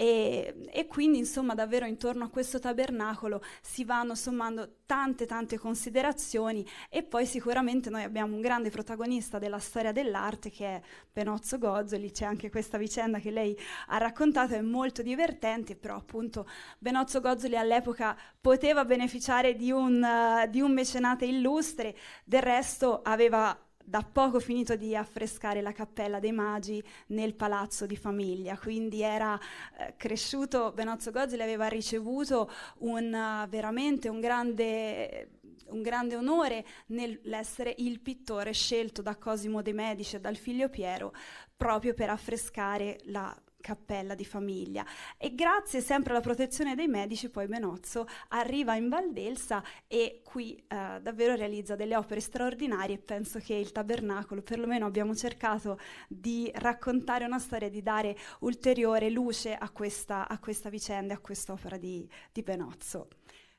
E, 0.00 0.54
e, 0.72 0.86
quindi 0.86 1.18
insomma 1.18 1.52
davvero 1.52 1.84
intorno 1.84 2.24
a 2.24 2.30
questo 2.30 2.58
tabernacolo 2.58 3.42
si 3.60 3.84
vanno 3.84 4.14
sommando 4.14 4.76
tante 4.86 5.26
tante 5.26 5.58
considerazioni 5.58 6.66
e 6.88 7.02
poi 7.02 7.26
sicuramente 7.26 7.90
noi 7.90 8.04
abbiamo 8.04 8.34
un 8.34 8.40
grande 8.40 8.70
protagonista 8.70 9.38
della 9.38 9.58
storia 9.58 9.92
dell'arte 9.92 10.48
che 10.48 10.64
è 10.64 10.80
Benozzo 11.12 11.58
Gozzoli, 11.58 12.12
c'è 12.12 12.24
anche 12.24 12.48
questa 12.48 12.78
vicenda 12.78 13.18
che 13.18 13.30
lei 13.30 13.54
ha 13.88 13.98
raccontato, 13.98 14.54
è 14.54 14.62
molto 14.62 15.02
divertente, 15.02 15.76
però 15.76 15.96
appunto 15.96 16.48
Benozzo 16.78 17.20
Gozzoli 17.20 17.58
all'epoca 17.58 18.16
poteva 18.40 18.86
beneficiare 18.86 19.54
di 19.54 19.70
un, 19.70 20.02
uh, 20.02 20.48
di 20.48 20.62
un 20.62 20.72
mecenate 20.72 21.26
illustre, 21.26 21.94
del 22.24 22.40
resto 22.40 23.02
aveva 23.02 23.54
da 23.90 24.02
poco 24.02 24.38
finito 24.38 24.76
di 24.76 24.94
affrescare 24.94 25.60
la 25.60 25.72
cappella 25.72 26.20
dei 26.20 26.30
magi 26.30 26.80
nel 27.08 27.34
palazzo 27.34 27.86
di 27.86 27.96
famiglia, 27.96 28.56
quindi 28.56 29.02
era 29.02 29.36
eh, 29.78 29.94
cresciuto, 29.96 30.70
Benozzo 30.70 31.10
Gozzoli 31.10 31.42
aveva 31.42 31.66
ricevuto 31.66 32.48
un, 32.78 33.12
uh, 33.12 33.48
veramente 33.48 34.08
un 34.08 34.20
grande 34.20 35.30
un 35.70 35.82
grande 35.82 36.16
onore 36.16 36.64
nell'essere 36.86 37.74
il 37.78 38.00
pittore 38.00 38.52
scelto 38.52 39.02
da 39.02 39.16
Cosimo 39.16 39.62
de' 39.62 39.72
Medici 39.72 40.16
e 40.16 40.20
dal 40.20 40.36
figlio 40.36 40.68
Piero 40.68 41.12
proprio 41.56 41.94
per 41.94 42.10
affrescare 42.10 42.98
la 43.04 43.36
cappella 43.60 44.14
di 44.14 44.24
famiglia. 44.24 44.84
E 45.16 45.34
grazie 45.34 45.80
sempre 45.80 46.12
alla 46.12 46.20
protezione 46.20 46.74
dei 46.74 46.88
medici 46.88 47.28
poi 47.28 47.46
Benozzo 47.46 48.06
arriva 48.28 48.74
in 48.74 48.88
Valdelsa 48.88 49.62
e 49.86 50.22
qui 50.24 50.56
eh, 50.56 50.98
davvero 51.00 51.34
realizza 51.34 51.76
delle 51.76 51.96
opere 51.96 52.20
straordinarie. 52.20 52.98
Penso 52.98 53.38
che 53.38 53.54
il 53.54 53.72
tabernacolo 53.72 54.42
perlomeno 54.42 54.86
abbiamo 54.86 55.14
cercato 55.14 55.78
di 56.08 56.50
raccontare 56.54 57.24
una 57.24 57.38
storia 57.38 57.68
di 57.68 57.82
dare 57.82 58.16
ulteriore 58.40 59.10
luce 59.10 59.54
a 59.54 59.70
questa, 59.70 60.28
a 60.28 60.38
questa 60.38 60.68
vicenda 60.68 61.14
a 61.14 61.18
quest'opera 61.18 61.76
di, 61.76 62.08
di 62.32 62.42
Benozzo. 62.42 63.08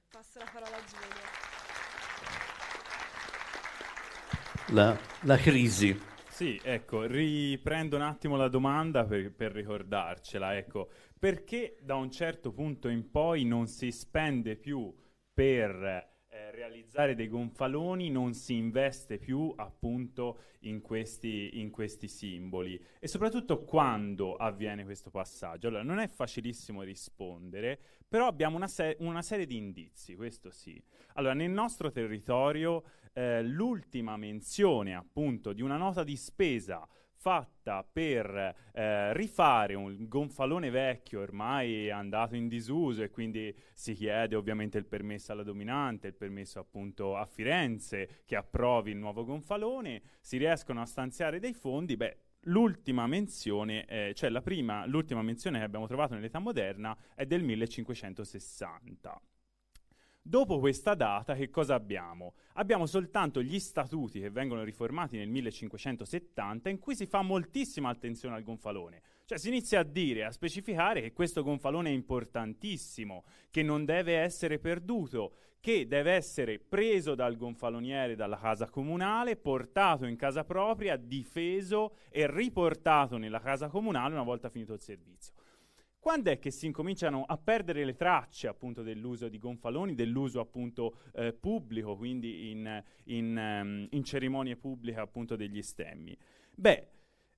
Passo 0.10 0.40
la 0.40 0.50
parola 0.52 0.76
a 0.76 0.84
Giulia 0.86 1.42
la, 4.72 4.98
la 5.22 5.38
crisi 5.38 6.00
Sì, 6.42 6.60
ecco, 6.64 7.06
riprendo 7.06 7.98
un 7.98 8.02
attimo 8.02 8.36
la 8.36 8.48
domanda 8.48 9.06
per, 9.06 9.32
per 9.32 9.52
ricordarcela, 9.52 10.58
ecco, 10.58 10.90
perché 11.20 11.78
da 11.84 11.94
un 11.94 12.10
certo 12.10 12.52
punto 12.52 12.88
in 12.88 13.12
poi 13.12 13.46
non 13.46 13.68
si 13.68 13.92
spende 13.92 14.56
più 14.56 14.92
per 15.32 16.10
eh, 16.34 16.50
realizzare 16.50 17.14
dei 17.14 17.28
gonfaloni 17.28 18.10
non 18.10 18.34
si 18.34 18.56
investe 18.56 19.20
più 19.20 19.54
appunto 19.56 20.40
in 20.62 20.82
questi, 20.82 21.60
in 21.60 21.70
questi, 21.70 22.08
simboli 22.08 22.84
e 23.00 23.08
soprattutto 23.08 23.64
quando 23.64 24.36
avviene 24.36 24.84
questo 24.84 25.12
passaggio. 25.12 25.68
Allora, 25.68 25.84
non 25.84 26.00
è 26.00 26.08
facilissimo 26.08 26.82
rispondere, 26.82 27.80
però 28.08 28.26
abbiamo 28.26 28.56
una, 28.56 28.68
se- 28.68 28.96
una 29.02 29.22
serie 29.22 29.46
di 29.46 29.58
indizi, 29.58 30.16
questo 30.16 30.50
sì. 30.50 30.82
Allora, 31.14 31.36
nel 31.36 31.52
nostro 31.52 31.92
territorio 31.92 32.84
eh, 33.14 33.44
l'ultima 33.44 34.18
menzione 34.18 34.96
appunto 34.96 35.54
di 35.54 35.62
una 35.62 35.78
nota 35.78 36.04
di 36.04 36.16
spesa 36.16 36.88
fatta 37.22 37.84
per 37.84 38.56
eh, 38.74 39.14
rifare 39.14 39.76
un 39.76 40.08
gonfalone 40.08 40.72
vecchio 40.72 41.22
ormai 41.22 41.92
andato 41.92 42.36
in 42.36 42.48
disuso 42.48 43.04
e 43.04 43.12
quindi 43.12 43.56
si 43.74 43.94
chiede 43.94 44.36
ovviamente 44.36 44.80
il 44.80 44.86
permesso 44.86 45.32
alla 45.32 45.44
dominante, 45.44 46.08
il 46.08 46.16
permesso 46.16 46.58
appunto 46.58 47.16
a 47.16 47.26
Firenze 47.26 48.24
che 48.26 48.36
approvi 48.36 48.90
il 48.90 48.98
nuovo 48.98 49.24
gonfalone, 49.24 50.02
si 50.20 50.38
riescono 50.38 50.82
a 50.82 50.86
stanziare 50.86 51.40
dei 51.40 51.54
fondi, 51.54 51.96
beh 51.96 52.18
l'ultima 52.46 53.06
menzione, 53.06 53.86
eh, 53.86 54.14
cioè 54.16 54.32
la 54.32 54.42
prima, 54.42 54.88
l'ultima 54.88 55.22
menzione 55.22 55.60
che 55.60 55.66
abbiamo 55.66 55.86
trovato 55.86 56.16
nell'età 56.16 56.40
moderna 56.40 56.98
è 57.14 57.28
del 57.28 57.44
1560. 57.44 59.22
Dopo 60.24 60.60
questa 60.60 60.94
data 60.94 61.34
che 61.34 61.50
cosa 61.50 61.74
abbiamo? 61.74 62.36
Abbiamo 62.54 62.86
soltanto 62.86 63.42
gli 63.42 63.58
statuti 63.58 64.20
che 64.20 64.30
vengono 64.30 64.64
riformati 64.64 65.18
nel 65.18 65.28
1570 65.30 66.70
in 66.70 66.78
cui 66.78 66.96
si 66.96 67.08
fa 67.08 67.24
moltissima 67.24 67.90
attenzione 67.90 68.36
al 68.36 68.44
gonfalone. 68.44 69.02
Cioè 69.26 69.40
si 69.40 69.48
inizia 69.48 69.80
a 69.80 69.84
dire, 69.84 70.24
a 70.24 70.32
specificare 70.32 71.02
che 71.02 71.12
questo 71.12 71.42
gonfalone 71.42 71.90
è 71.90 71.94
importantissimo, 71.94 73.24
che 73.50 73.64
non 73.64 73.84
deve 73.84 74.18
essere 74.18 74.60
perduto, 74.60 75.34
che 75.60 75.88
deve 75.88 76.12
essere 76.12 76.60
preso 76.60 77.16
dal 77.16 77.36
gonfaloniere 77.36 78.16
dalla 78.16 78.38
casa 78.38 78.70
comunale, 78.70 79.38
portato 79.38 80.06
in 80.06 80.18
casa 80.18 80.44
propria, 80.44 80.98
difeso 80.98 81.96
e 82.10 82.30
riportato 82.30 83.18
nella 83.18 83.40
casa 83.40 83.70
comunale 83.70 84.14
una 84.14 84.24
volta 84.24 84.50
finito 84.50 84.74
il 84.74 84.82
servizio. 84.82 85.34
Quando 86.02 86.32
è 86.32 86.40
che 86.40 86.50
si 86.50 86.66
incominciano 86.66 87.26
a 87.28 87.38
perdere 87.38 87.86
le 87.86 87.94
tracce 87.96 88.48
appunto 88.48 88.82
dell'uso 88.82 89.30
di 89.30 89.38
gonfaloni, 89.38 89.94
dell'uso 89.94 90.40
appunto 90.40 90.96
eh, 91.14 91.32
pubblico, 91.32 91.96
quindi 91.96 92.50
in, 92.50 92.84
in, 93.04 93.38
um, 93.62 93.88
in, 93.88 94.04
cerimonie 94.04 94.56
pubbliche 94.56 95.00
appunto 95.00 95.36
degli 95.36 95.62
stemmi? 95.62 96.18
Beh, 96.56 96.88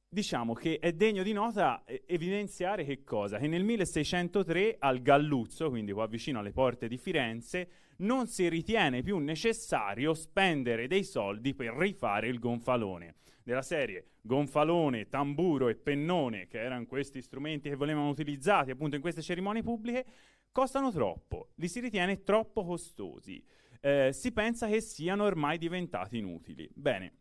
diciamo 0.08 0.54
che 0.54 0.80
è 0.80 0.94
degno 0.94 1.24
di 1.24 1.34
nota 1.34 1.84
eh, 1.84 2.04
evidenziare 2.08 2.86
che 2.86 3.04
cosa? 3.04 3.38
Che 3.38 3.48
nel 3.48 3.66
1603 3.66 4.78
al 4.80 5.02
Galluzzo, 5.02 5.70
quindi 5.70 5.92
qua 5.92 6.08
vicino 6.08 6.40
alle 6.40 6.54
porte 6.54 6.88
di 6.88 6.98
Firenze, 6.98 7.68
non 7.98 8.28
si 8.28 8.48
ritiene 8.48 9.04
più 9.04 9.18
necessario 9.18 10.14
spendere 10.14 10.88
dei 10.88 11.04
soldi 11.04 11.54
per 11.54 11.74
rifare 11.74 12.30
il 12.30 12.40
gonfalone 12.40 13.16
della 13.44 13.62
serie 13.62 14.14
gonfalone, 14.22 15.08
tamburo 15.08 15.68
e 15.68 15.76
pennone, 15.76 16.48
che 16.48 16.60
erano 16.60 16.86
questi 16.86 17.22
strumenti 17.22 17.70
che 17.70 17.76
volevano 17.76 18.10
utilizzati 18.10 18.72
appunto 18.72 18.96
in 18.96 19.02
queste 19.02 19.22
cerimonie 19.22 19.62
pubbliche, 19.62 20.06
costano 20.52 20.92
troppo, 20.92 21.50
li 21.56 21.68
si 21.68 21.80
ritiene 21.80 22.24
troppo 22.24 22.64
costosi. 22.64 23.44
Eh, 23.82 24.12
si 24.14 24.32
pensa 24.32 24.68
che 24.68 24.80
siano 24.80 25.26
ormai 25.26 25.58
diventati 25.58 26.18
inutili. 26.18 26.70
Bene, 26.74 27.12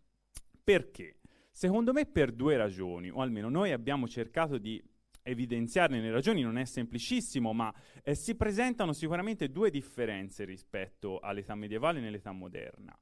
perché? 0.62 1.18
Secondo 1.51 1.93
me 1.93 2.07
per 2.07 2.31
due 2.33 2.57
ragioni, 2.57 3.11
o 3.11 3.20
almeno 3.20 3.49
noi 3.49 3.73
abbiamo 3.73 4.07
cercato 4.07 4.59
di 4.59 4.83
evidenziarne 5.25 6.01
le 6.01 6.11
ragioni, 6.11 6.43
non 6.43 6.57
è 6.57 6.64
semplicissimo, 6.64 7.53
ma 7.53 7.73
eh, 8.03 8.14
si 8.14 8.37
presentano 8.37 8.93
sicuramente 8.93 9.51
due 9.51 9.70
differenze 9.70 10.45
rispetto 10.45 11.18
all'età 11.18 11.55
medievale 11.55 11.99
e 11.99 12.03
nell'età 12.03 12.33
moderna 12.33 12.97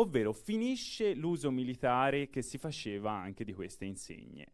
ovvero 0.00 0.32
finisce 0.32 1.14
l'uso 1.14 1.50
militare 1.50 2.30
che 2.30 2.42
si 2.42 2.58
faceva 2.58 3.12
anche 3.12 3.44
di 3.44 3.52
queste 3.52 3.84
insegne. 3.84 4.52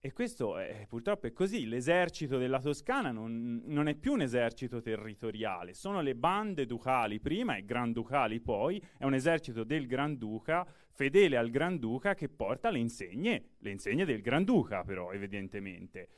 E 0.00 0.12
questo 0.12 0.58
è, 0.58 0.84
purtroppo 0.86 1.26
è 1.26 1.32
così, 1.32 1.66
l'esercito 1.66 2.36
della 2.36 2.60
Toscana 2.60 3.10
non, 3.10 3.62
non, 3.64 3.88
è 3.88 3.94
più 3.94 4.12
un 4.12 4.20
esercito 4.20 4.82
territoriale, 4.82 5.72
sono 5.72 6.02
le 6.02 6.14
bande 6.14 6.66
ducali 6.66 7.20
prima 7.20 7.56
e 7.56 7.64
granducali 7.64 8.38
poi, 8.40 8.82
è 8.98 9.04
un 9.04 9.14
esercito 9.14 9.64
del 9.64 9.86
Granduca, 9.86 10.66
fedele 10.90 11.38
al 11.38 11.48
Granduca, 11.48 12.14
che 12.14 12.28
porta 12.28 12.68
le 12.68 12.80
insegne, 12.80 13.52
le 13.60 13.70
insegne 13.70 14.04
del 14.04 14.20
Granduca 14.20 14.84
però 14.84 15.10
evidentemente. 15.10 16.08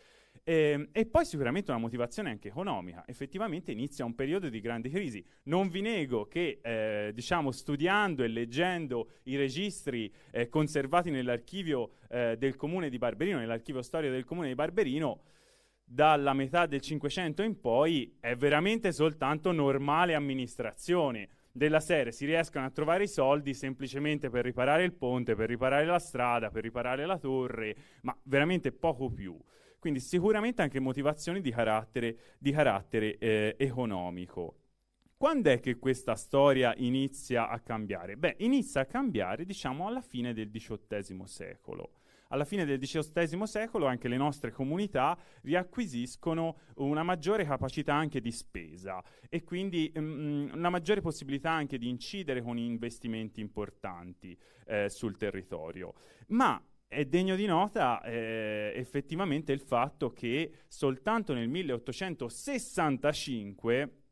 E, 0.43 0.55
ehm, 0.55 0.89
e, 0.93 1.07
poi 1.07 1.25
sicuramente 1.25 1.71
una 1.71 1.81
motivazione 1.81 2.31
anche 2.31 2.49
economica. 2.49 3.05
Effettivamente 3.07 3.73
inizia 3.73 4.05
un 4.05 4.15
periodo 4.15 4.49
di 4.49 4.61
grande 4.61 4.89
crisi. 4.89 5.25
Non 5.45 5.69
vi 5.69 5.81
nego 5.81 6.27
che, 6.27 6.61
eh, 6.63 7.13
diciamo, 7.15 7.51
studiando 7.51 8.23
e 8.23 8.29
leggendo 8.29 9.11
i 9.25 9.37
registri 9.37 10.13
eh, 10.31 10.49
conservati 10.49 11.11
nell'archivio 11.11 11.93
eh, 12.09 12.37
del 12.39 12.57
comune 12.57 12.89
di 12.89 12.99
Barberino, 12.99 13.39
nell'archivio 13.39 13.83
storico 13.83 14.13
del 14.13 14.25
comune 14.25 14.49
di 14.49 14.55
Barberino, 14.55 15.21
dalla 15.89 16.33
metà 16.33 16.67
del 16.67 16.81
Cinquecento 16.81 17.43
in 17.43 17.61
poi 17.61 18.17
è 18.19 18.35
veramente 18.35 18.91
soltanto 18.91 19.53
normale 19.53 20.15
amministrazione 20.15 21.29
della 21.57 21.81
serie 21.81 22.13
si 22.13 22.27
riescono 22.27 22.67
a 22.67 22.71
trovare 22.71 23.05
i 23.05 23.09
soldi 23.09 23.55
semplicemente 23.55 24.29
per 24.29 24.45
riparare 24.45 24.85
il 24.85 24.93
ponte, 24.93 25.35
per 25.35 25.49
riparare 25.49 25.87
la 25.87 25.99
strada, 25.99 26.51
per 26.51 26.63
riparare 26.63 27.07
la 27.07 27.19
torre, 27.19 27.75
ma 28.03 28.15
veramente 28.25 28.73
poco 28.73 29.11
più. 29.11 29.35
Quindi 29.87 30.03
sicuramente 30.03 30.63
anche 30.63 30.81
motivazioni 30.81 31.41
di 31.41 31.53
carattere, 31.53 32.17
di 32.39 32.51
carattere 32.51 33.19
eh, 33.19 33.55
economico. 33.57 34.57
Quando 35.17 35.49
è 35.49 35.61
che 35.61 35.79
questa 35.79 36.17
storia 36.17 36.75
inizia 36.79 37.49
a 37.49 37.61
cambiare? 37.61 38.17
Beh, 38.17 38.35
inizia 38.39 38.81
a 38.81 38.87
cambiare, 38.87 39.45
diciamo, 39.45 39.87
alla 39.87 40.01
fine 40.01 40.35
del 40.35 40.51
XVIII 40.51 41.25
secolo. 41.27 42.01
Alla 42.31 42.45
fine 42.45 42.65
del 42.65 42.81
XVIII 42.81 43.47
secolo 43.47 43.87
anche 43.87 44.09
le 44.09 44.17
nostre 44.17 44.51
comunità 44.51 45.17
riacquisiscono 45.43 46.57
una 46.79 47.05
maggiore 47.05 47.45
capacità 47.45 47.95
anche 47.95 48.21
di 48.21 48.33
spesa 48.33 49.01
e 49.29 49.45
quindi 49.45 49.93
um, 49.95 50.51
una 50.53 50.69
maggiore 50.69 51.01
possibilità 51.01 51.53
anche 51.53 51.79
di 51.79 51.89
incidere 51.89 52.43
con 52.43 52.59
investimenti 52.59 53.41
importanti 53.41 54.37
eh, 54.67 54.89
sul 54.89 55.17
territorio. 55.17 55.95
Ma 56.31 56.61
è 56.89 57.05
degno 57.05 57.37
di 57.37 57.47
nota 57.47 58.03
eh, 58.03 58.73
effettivamente 58.75 59.53
il 59.53 59.61
fatto 59.61 60.13
che 60.13 60.53
soltanto 60.69 61.35
nel 61.35 61.49
1865 61.49 64.07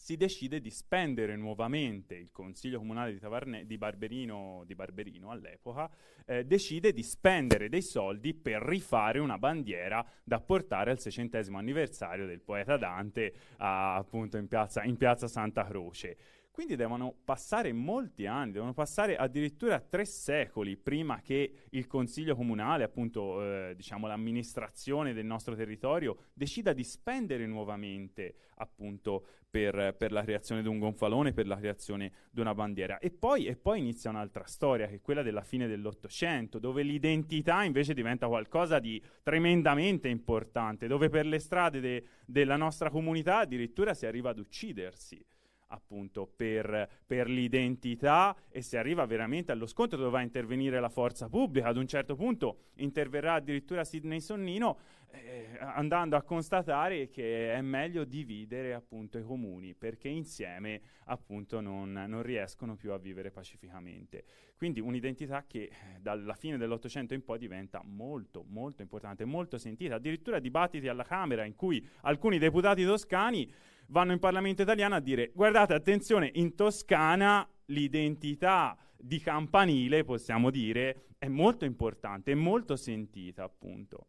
si 0.00 0.16
decide 0.16 0.60
di 0.60 0.70
spendere 0.70 1.36
nuovamente, 1.36 2.14
il 2.14 2.32
Consiglio 2.32 2.78
Comunale 2.78 3.12
di, 3.12 3.18
Tavarne, 3.18 3.66
di, 3.66 3.76
Barberino, 3.76 4.62
di 4.64 4.74
Barberino, 4.74 5.30
all'epoca, 5.30 5.90
eh, 6.24 6.44
decide 6.44 6.94
di 6.94 7.02
spendere 7.02 7.68
dei 7.68 7.82
soldi 7.82 8.32
per 8.32 8.62
rifare 8.62 9.18
una 9.18 9.36
bandiera 9.36 10.04
da 10.24 10.40
portare 10.40 10.90
al 10.90 10.98
seicentesimo 10.98 11.58
anniversario 11.58 12.26
del 12.26 12.40
poeta 12.40 12.78
Dante 12.78 13.34
a, 13.58 13.96
appunto 13.96 14.38
in 14.38 14.48
piazza, 14.48 14.82
in 14.84 14.96
piazza 14.96 15.28
Santa 15.28 15.66
Croce. 15.66 16.16
Quindi 16.52 16.74
devono 16.74 17.14
passare 17.24 17.72
molti 17.72 18.26
anni, 18.26 18.52
devono 18.52 18.74
passare 18.74 19.16
addirittura 19.16 19.78
tre 19.80 20.04
secoli 20.04 20.76
prima 20.76 21.20
che 21.20 21.52
il 21.70 21.86
Consiglio 21.86 22.34
Comunale, 22.34 22.82
appunto 22.82 23.40
eh, 23.40 23.74
diciamo 23.76 24.08
l'amministrazione 24.08 25.12
del 25.12 25.24
nostro 25.24 25.54
territorio, 25.54 26.24
decida 26.34 26.72
di 26.72 26.82
spendere 26.82 27.46
nuovamente 27.46 28.34
appunto 28.56 29.26
per, 29.48 29.94
per, 29.96 30.10
la 30.10 30.22
creazione 30.22 30.60
di 30.60 30.68
un 30.68 30.80
gonfalone, 30.80 31.32
per 31.32 31.46
la 31.46 31.56
creazione 31.56 32.12
di 32.30 32.40
una 32.40 32.54
bandiera. 32.54 32.98
E 32.98 33.10
poi, 33.10 33.46
e 33.46 33.56
poi 33.56 33.78
inizia 33.78 34.10
un'altra 34.10 34.44
storia, 34.44 34.86
che 34.88 34.96
è 34.96 35.00
quella 35.00 35.22
della 35.22 35.42
fine 35.42 35.68
dell'Ottocento, 35.68 36.58
dove 36.58 36.82
l'identità 36.82 37.62
invece 37.62 37.94
diventa 37.94 38.26
qualcosa 38.26 38.80
di 38.80 39.02
tremendamente 39.22 40.08
importante, 40.08 40.88
dove 40.88 41.08
per 41.08 41.26
le 41.26 41.38
strade 41.38 41.80
de, 41.80 42.04
della 42.26 42.56
nostra 42.56 42.90
comunità 42.90 43.38
addirittura 43.38 43.94
si 43.94 44.04
arriva 44.04 44.30
ad 44.30 44.38
uccidersi 44.40 45.24
appunto 45.70 46.30
per, 46.34 46.88
per, 47.06 47.28
l'identità 47.28 48.36
e 48.48 48.62
si 48.62 48.76
arriva 48.76 49.04
veramente 49.06 49.52
allo 49.52 49.66
scontro 49.66 49.98
dove 49.98 50.10
va 50.10 50.18
a 50.18 50.22
intervenire 50.22 50.80
la 50.80 50.88
forza 50.88 51.28
pubblica. 51.28 51.68
Ad 51.68 51.76
un 51.76 51.86
certo 51.86 52.14
punto 52.16 52.58
interverrà 52.76 53.34
addirittura 53.34 53.84
Sidney 53.84 54.20
Sonnino 54.20 54.78
eh, 55.12 55.58
andando 55.58 56.16
a 56.16 56.22
constatare 56.22 57.08
che 57.08 57.52
è 57.52 57.60
meglio 57.60 58.04
dividere 58.04 58.74
appunto 58.74 59.18
i 59.18 59.22
comuni 59.22 59.74
perché 59.74 60.08
insieme 60.08 60.80
appunto 61.06 61.60
non, 61.60 61.92
non 61.92 62.22
riescono 62.22 62.76
più 62.76 62.92
a 62.92 62.98
vivere 62.98 63.30
pacificamente. 63.30 64.24
Quindi 64.56 64.80
un'identità 64.80 65.44
che 65.46 65.62
eh, 65.62 65.70
dalla 66.00 66.34
fine 66.34 66.58
dell'Ottocento 66.58 67.14
in 67.14 67.24
poi 67.24 67.38
diventa 67.38 67.80
molto 67.84 68.44
molto 68.48 68.82
importante, 68.82 69.24
molto 69.24 69.58
sentita. 69.58 69.96
Addirittura 69.96 70.38
dibattiti 70.38 70.86
alla 70.86 71.04
Camera 71.04 71.44
in 71.44 71.54
cui 71.54 71.84
alcuni 72.02 72.38
deputati 72.38 72.84
toscani 72.84 73.50
vanno 73.90 74.12
in 74.12 74.18
Parlamento 74.18 74.62
italiano 74.62 74.94
a 74.94 75.00
dire 75.00 75.30
guardate 75.34 75.74
attenzione 75.74 76.30
in 76.34 76.54
Toscana 76.54 77.48
l'identità 77.66 78.76
di 78.96 79.20
campanile, 79.20 80.04
possiamo 80.04 80.50
dire, 80.50 81.06
è 81.18 81.28
molto 81.28 81.64
importante, 81.64 82.32
è 82.32 82.34
molto 82.34 82.76
sentita 82.76 83.44
appunto. 83.44 84.08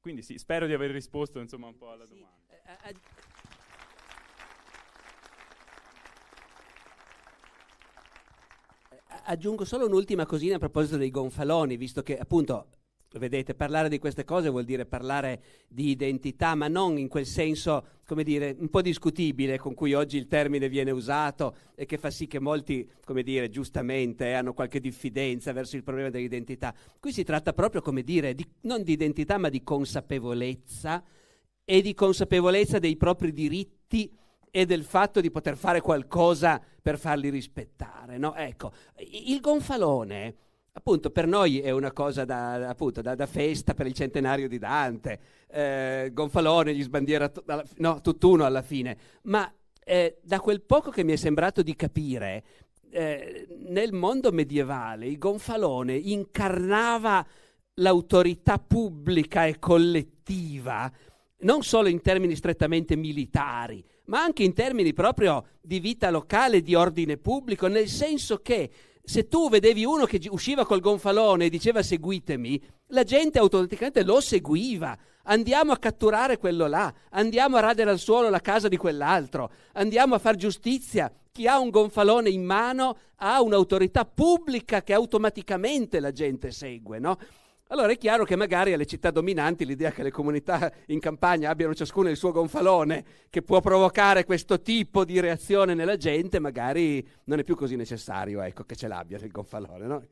Quindi 0.00 0.22
sì, 0.22 0.38
spero 0.38 0.66
di 0.66 0.72
aver 0.72 0.90
risposto 0.90 1.38
insomma 1.38 1.66
un 1.66 1.76
po' 1.76 1.90
alla 1.90 2.06
sì. 2.06 2.14
domanda. 2.14 2.36
Eh, 2.48 2.88
eh, 2.88 2.94
aggiungo 9.24 9.64
solo 9.64 9.86
un'ultima 9.86 10.24
cosina 10.24 10.56
a 10.56 10.58
proposito 10.58 10.96
dei 10.96 11.10
gonfaloni, 11.10 11.76
visto 11.76 12.02
che 12.02 12.18
appunto 12.18 12.68
Vedete, 13.10 13.54
parlare 13.54 13.88
di 13.88 13.98
queste 13.98 14.24
cose 14.24 14.50
vuol 14.50 14.64
dire 14.64 14.84
parlare 14.84 15.42
di 15.66 15.88
identità, 15.88 16.54
ma 16.54 16.68
non 16.68 16.98
in 16.98 17.08
quel 17.08 17.24
senso, 17.24 18.00
come 18.06 18.22
dire, 18.22 18.54
un 18.58 18.68
po' 18.68 18.82
discutibile 18.82 19.58
con 19.58 19.72
cui 19.72 19.94
oggi 19.94 20.18
il 20.18 20.26
termine 20.26 20.68
viene 20.68 20.90
usato 20.90 21.56
e 21.74 21.86
che 21.86 21.96
fa 21.96 22.10
sì 22.10 22.26
che 22.26 22.38
molti, 22.38 22.86
come 23.06 23.22
dire, 23.22 23.48
giustamente 23.48 24.26
eh, 24.26 24.32
hanno 24.32 24.52
qualche 24.52 24.78
diffidenza 24.78 25.54
verso 25.54 25.76
il 25.76 25.84
problema 25.84 26.10
dell'identità. 26.10 26.74
Qui 27.00 27.10
si 27.10 27.24
tratta 27.24 27.54
proprio, 27.54 27.80
come 27.80 28.02
dire, 28.02 28.34
di, 28.34 28.46
non 28.62 28.82
di 28.82 28.92
identità, 28.92 29.38
ma 29.38 29.48
di 29.48 29.62
consapevolezza 29.62 31.02
e 31.64 31.80
di 31.80 31.94
consapevolezza 31.94 32.78
dei 32.78 32.98
propri 32.98 33.32
diritti 33.32 34.14
e 34.50 34.66
del 34.66 34.84
fatto 34.84 35.22
di 35.22 35.30
poter 35.30 35.56
fare 35.56 35.80
qualcosa 35.80 36.60
per 36.82 36.98
farli 36.98 37.30
rispettare. 37.30 38.18
No? 38.18 38.34
Ecco, 38.34 38.70
il 38.98 39.40
gonfalone 39.40 40.34
appunto 40.78 41.10
per 41.10 41.26
noi 41.26 41.58
è 41.60 41.70
una 41.70 41.92
cosa 41.92 42.24
da, 42.24 42.68
appunto, 42.68 43.02
da, 43.02 43.16
da 43.16 43.26
festa 43.26 43.74
per 43.74 43.86
il 43.86 43.92
centenario 43.94 44.48
di 44.48 44.58
Dante, 44.58 45.18
eh, 45.50 46.10
Gonfalone 46.12 46.74
gli 46.74 46.82
sbandiera 46.82 47.28
t- 47.28 47.42
no, 47.78 48.00
tutt'uno 48.00 48.44
alla 48.44 48.62
fine, 48.62 48.96
ma 49.22 49.52
eh, 49.84 50.18
da 50.22 50.38
quel 50.38 50.62
poco 50.62 50.90
che 50.90 51.02
mi 51.02 51.12
è 51.12 51.16
sembrato 51.16 51.62
di 51.62 51.74
capire, 51.74 52.44
eh, 52.90 53.46
nel 53.66 53.92
mondo 53.92 54.30
medievale 54.30 55.06
il 55.06 55.18
Gonfalone 55.18 55.94
incarnava 55.94 57.26
l'autorità 57.74 58.58
pubblica 58.58 59.46
e 59.46 59.58
collettiva, 59.58 60.90
non 61.40 61.62
solo 61.62 61.88
in 61.88 62.00
termini 62.00 62.36
strettamente 62.36 62.94
militari, 62.94 63.84
ma 64.06 64.22
anche 64.22 64.44
in 64.44 64.54
termini 64.54 64.92
proprio 64.92 65.44
di 65.60 65.80
vita 65.80 66.10
locale, 66.10 66.62
di 66.62 66.74
ordine 66.76 67.16
pubblico, 67.16 67.66
nel 67.66 67.88
senso 67.88 68.38
che 68.38 68.70
se 69.08 69.26
tu 69.26 69.48
vedevi 69.48 69.86
uno 69.86 70.04
che 70.04 70.20
usciva 70.28 70.66
col 70.66 70.80
gonfalone 70.80 71.46
e 71.46 71.48
diceva 71.48 71.82
seguitemi, 71.82 72.62
la 72.88 73.04
gente 73.04 73.38
automaticamente 73.38 74.04
lo 74.04 74.20
seguiva. 74.20 74.94
Andiamo 75.22 75.72
a 75.72 75.78
catturare 75.78 76.36
quello 76.36 76.66
là, 76.66 76.92
andiamo 77.12 77.56
a 77.56 77.60
radere 77.60 77.88
al 77.88 77.98
suolo 77.98 78.28
la 78.28 78.42
casa 78.42 78.68
di 78.68 78.76
quell'altro, 78.76 79.50
andiamo 79.72 80.14
a 80.14 80.18
far 80.18 80.36
giustizia. 80.36 81.10
Chi 81.32 81.46
ha 81.46 81.58
un 81.58 81.70
gonfalone 81.70 82.28
in 82.28 82.44
mano 82.44 82.98
ha 83.16 83.40
un'autorità 83.40 84.04
pubblica 84.04 84.82
che 84.82 84.92
automaticamente 84.92 86.00
la 86.00 86.12
gente 86.12 86.50
segue, 86.50 86.98
no? 86.98 87.16
Allora 87.70 87.92
è 87.92 87.98
chiaro 87.98 88.24
che 88.24 88.34
magari 88.34 88.72
alle 88.72 88.86
città 88.86 89.10
dominanti 89.10 89.66
l'idea 89.66 89.90
che 89.90 90.02
le 90.02 90.10
comunità 90.10 90.72
in 90.86 91.00
campagna 91.00 91.50
abbiano 91.50 91.74
ciascuno 91.74 92.08
il 92.08 92.16
suo 92.16 92.32
gonfalone 92.32 93.04
che 93.28 93.42
può 93.42 93.60
provocare 93.60 94.24
questo 94.24 94.62
tipo 94.62 95.04
di 95.04 95.20
reazione 95.20 95.74
nella 95.74 95.98
gente, 95.98 96.38
magari 96.38 97.06
non 97.24 97.40
è 97.40 97.44
più 97.44 97.56
così 97.56 97.76
necessario 97.76 98.40
ecco, 98.40 98.64
che 98.64 98.74
ce 98.74 98.88
l'abbia 98.88 99.18
il 99.18 99.30
gonfalone. 99.30 99.86
No? 99.86 100.06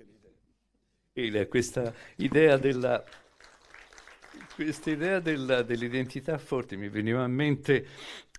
Il, 1.15 1.49
questa 1.49 1.95
idea 2.17 2.59
della, 2.59 3.03
questa 4.55 4.91
idea 4.91 5.19
della, 5.21 5.63
dell'identità 5.63 6.37
forte 6.37 6.77
mi 6.77 6.91
veniva 6.91 7.25
in 7.25 7.33
mente 7.33 7.87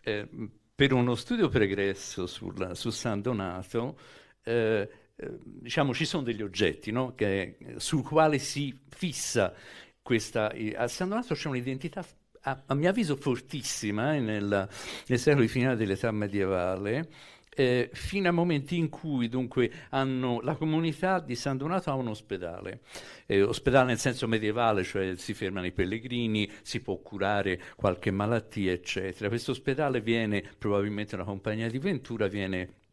eh, 0.03 0.28
per 0.76 0.93
uno 0.93 1.15
studio 1.15 1.49
pregresso 1.49 2.28
sul, 2.28 2.72
su 2.76 2.91
San 2.91 3.22
Donato. 3.22 3.97
Eh, 4.43 4.89
Ehm, 5.18 5.39
diciamo, 5.43 5.93
ci 5.93 6.05
sono 6.05 6.24
degli 6.24 6.41
oggetti 6.41 6.91
no? 6.91 7.13
che, 7.15 7.57
sul 7.78 8.03
quale 8.03 8.39
si 8.39 8.78
fissa 8.88 9.53
questa... 10.01 10.53
A 10.76 10.88
San 10.88 11.09
Donato 11.09 11.34
c'è 11.34 11.47
un'identità 11.47 12.05
a, 12.41 12.63
a, 12.68 12.74
mio 12.76 12.89
avviso 12.89 13.15
fortissima 13.15 14.15
eh, 14.15 14.20
nel, 14.20 14.70
nel 15.07 15.20
secolo 15.20 15.47
finale 15.47 15.76
dell'età 15.76 16.11
medievale, 16.11 17.09
eh, 17.49 17.89
fino 17.91 18.30
a 18.30 18.32
momenti 18.32 18.78
in 18.78 18.89
cui 18.89 19.28
dunque 19.28 19.72
hanno, 19.89 20.39
la 20.41 20.55
comunità 20.55 21.20
di 21.20 21.36
San 21.36 21.57
Donato 21.57 21.89
ha 21.89 21.95
un 21.95 22.07
ospedale, 22.07 22.82
eh, 23.26 23.41
ospedale 23.41 23.88
nel 23.88 23.97
senso 23.97 24.28
medievale, 24.28 24.84
cioè 24.84 25.15
si 25.18 25.34
fermano 25.34 25.65
i 25.65 25.72
pellegrini, 25.72 26.49
si 26.61 26.80
può 26.80 26.97
curare 26.97 27.59
qualche 27.76 28.11
malattia, 28.11 28.72
eccetera. 28.72 29.28
Questo 29.28 29.51
ospedale 29.51 29.99
viene, 30.01 30.43
probabilmente 30.57 31.15
una 31.15 31.24
compagnia 31.24 31.70
di 31.70 31.80
Ventura, 31.80 32.28
viene 32.28 32.86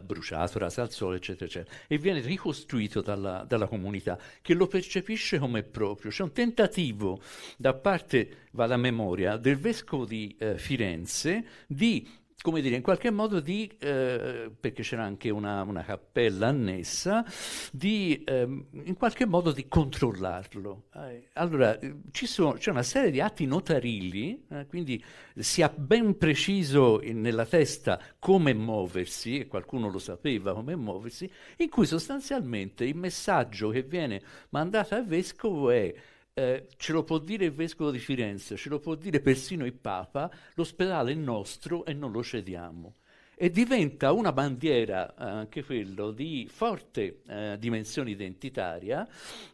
bruciato, 0.00 0.58
raso 0.58 0.80
al 0.80 0.90
sole, 0.90 1.16
eccetera, 1.16 1.46
eccetera, 1.46 1.76
e 1.86 1.98
viene 1.98 2.20
ricostruito 2.20 3.00
dalla, 3.00 3.44
dalla, 3.46 3.66
comunità 3.66 4.18
che 4.40 4.54
lo 4.54 4.66
percepisce 4.66 5.38
come 5.38 5.62
proprio. 5.62 6.10
C'è 6.10 6.22
un 6.22 6.32
tentativo 6.32 7.20
da 7.56 7.74
parte, 7.74 8.48
va 8.52 8.66
la 8.66 8.76
memoria, 8.76 9.36
del 9.36 9.56
vescovo 9.56 10.04
di 10.04 10.34
eh, 10.38 10.58
Firenze 10.58 11.44
di 11.66 12.08
come 12.44 12.60
dire, 12.60 12.76
in 12.76 12.82
qualche 12.82 13.10
modo 13.10 13.40
di, 13.40 13.74
eh, 13.78 14.50
perché 14.60 14.82
c'era 14.82 15.02
anche 15.02 15.30
una, 15.30 15.62
una 15.62 15.82
cappella 15.82 16.48
annessa, 16.48 17.24
di, 17.72 18.22
eh, 18.22 18.42
in 18.42 18.94
qualche 18.98 19.24
modo 19.24 19.50
di 19.50 19.66
controllarlo. 19.66 20.88
Eh, 20.94 21.28
allora, 21.32 21.78
sono, 22.12 22.52
c'è 22.52 22.70
una 22.70 22.82
serie 22.82 23.10
di 23.10 23.22
atti 23.22 23.46
notarili, 23.46 24.44
eh, 24.50 24.66
quindi 24.66 25.02
si 25.36 25.62
ha 25.62 25.72
ben 25.74 26.18
preciso 26.18 27.00
in, 27.00 27.22
nella 27.22 27.46
testa 27.46 27.98
come 28.18 28.52
muoversi, 28.52 29.38
e 29.38 29.46
qualcuno 29.46 29.88
lo 29.88 29.98
sapeva 29.98 30.52
come 30.52 30.76
muoversi, 30.76 31.30
in 31.56 31.70
cui 31.70 31.86
sostanzialmente 31.86 32.84
il 32.84 32.94
messaggio 32.94 33.70
che 33.70 33.84
viene 33.84 34.20
mandato 34.50 34.94
al 34.94 35.06
vescovo 35.06 35.70
è 35.70 35.94
eh, 36.34 36.66
ce 36.76 36.92
lo 36.92 37.04
può 37.04 37.18
dire 37.18 37.46
il 37.46 37.52
vescovo 37.52 37.90
di 37.90 38.00
Firenze, 38.00 38.56
ce 38.56 38.68
lo 38.68 38.80
può 38.80 38.96
dire 38.96 39.20
persino 39.20 39.64
il 39.64 39.72
Papa, 39.72 40.30
l'ospedale 40.54 41.12
è 41.12 41.14
nostro 41.14 41.84
e 41.84 41.94
non 41.94 42.10
lo 42.10 42.22
cediamo. 42.22 42.96
E 43.36 43.50
diventa 43.50 44.12
una 44.12 44.32
bandiera, 44.32 45.10
eh, 45.10 45.24
anche 45.24 45.64
quello, 45.64 46.12
di 46.12 46.48
forte 46.48 47.22
eh, 47.26 47.56
dimensione 47.58 48.10
identitaria, 48.10 49.06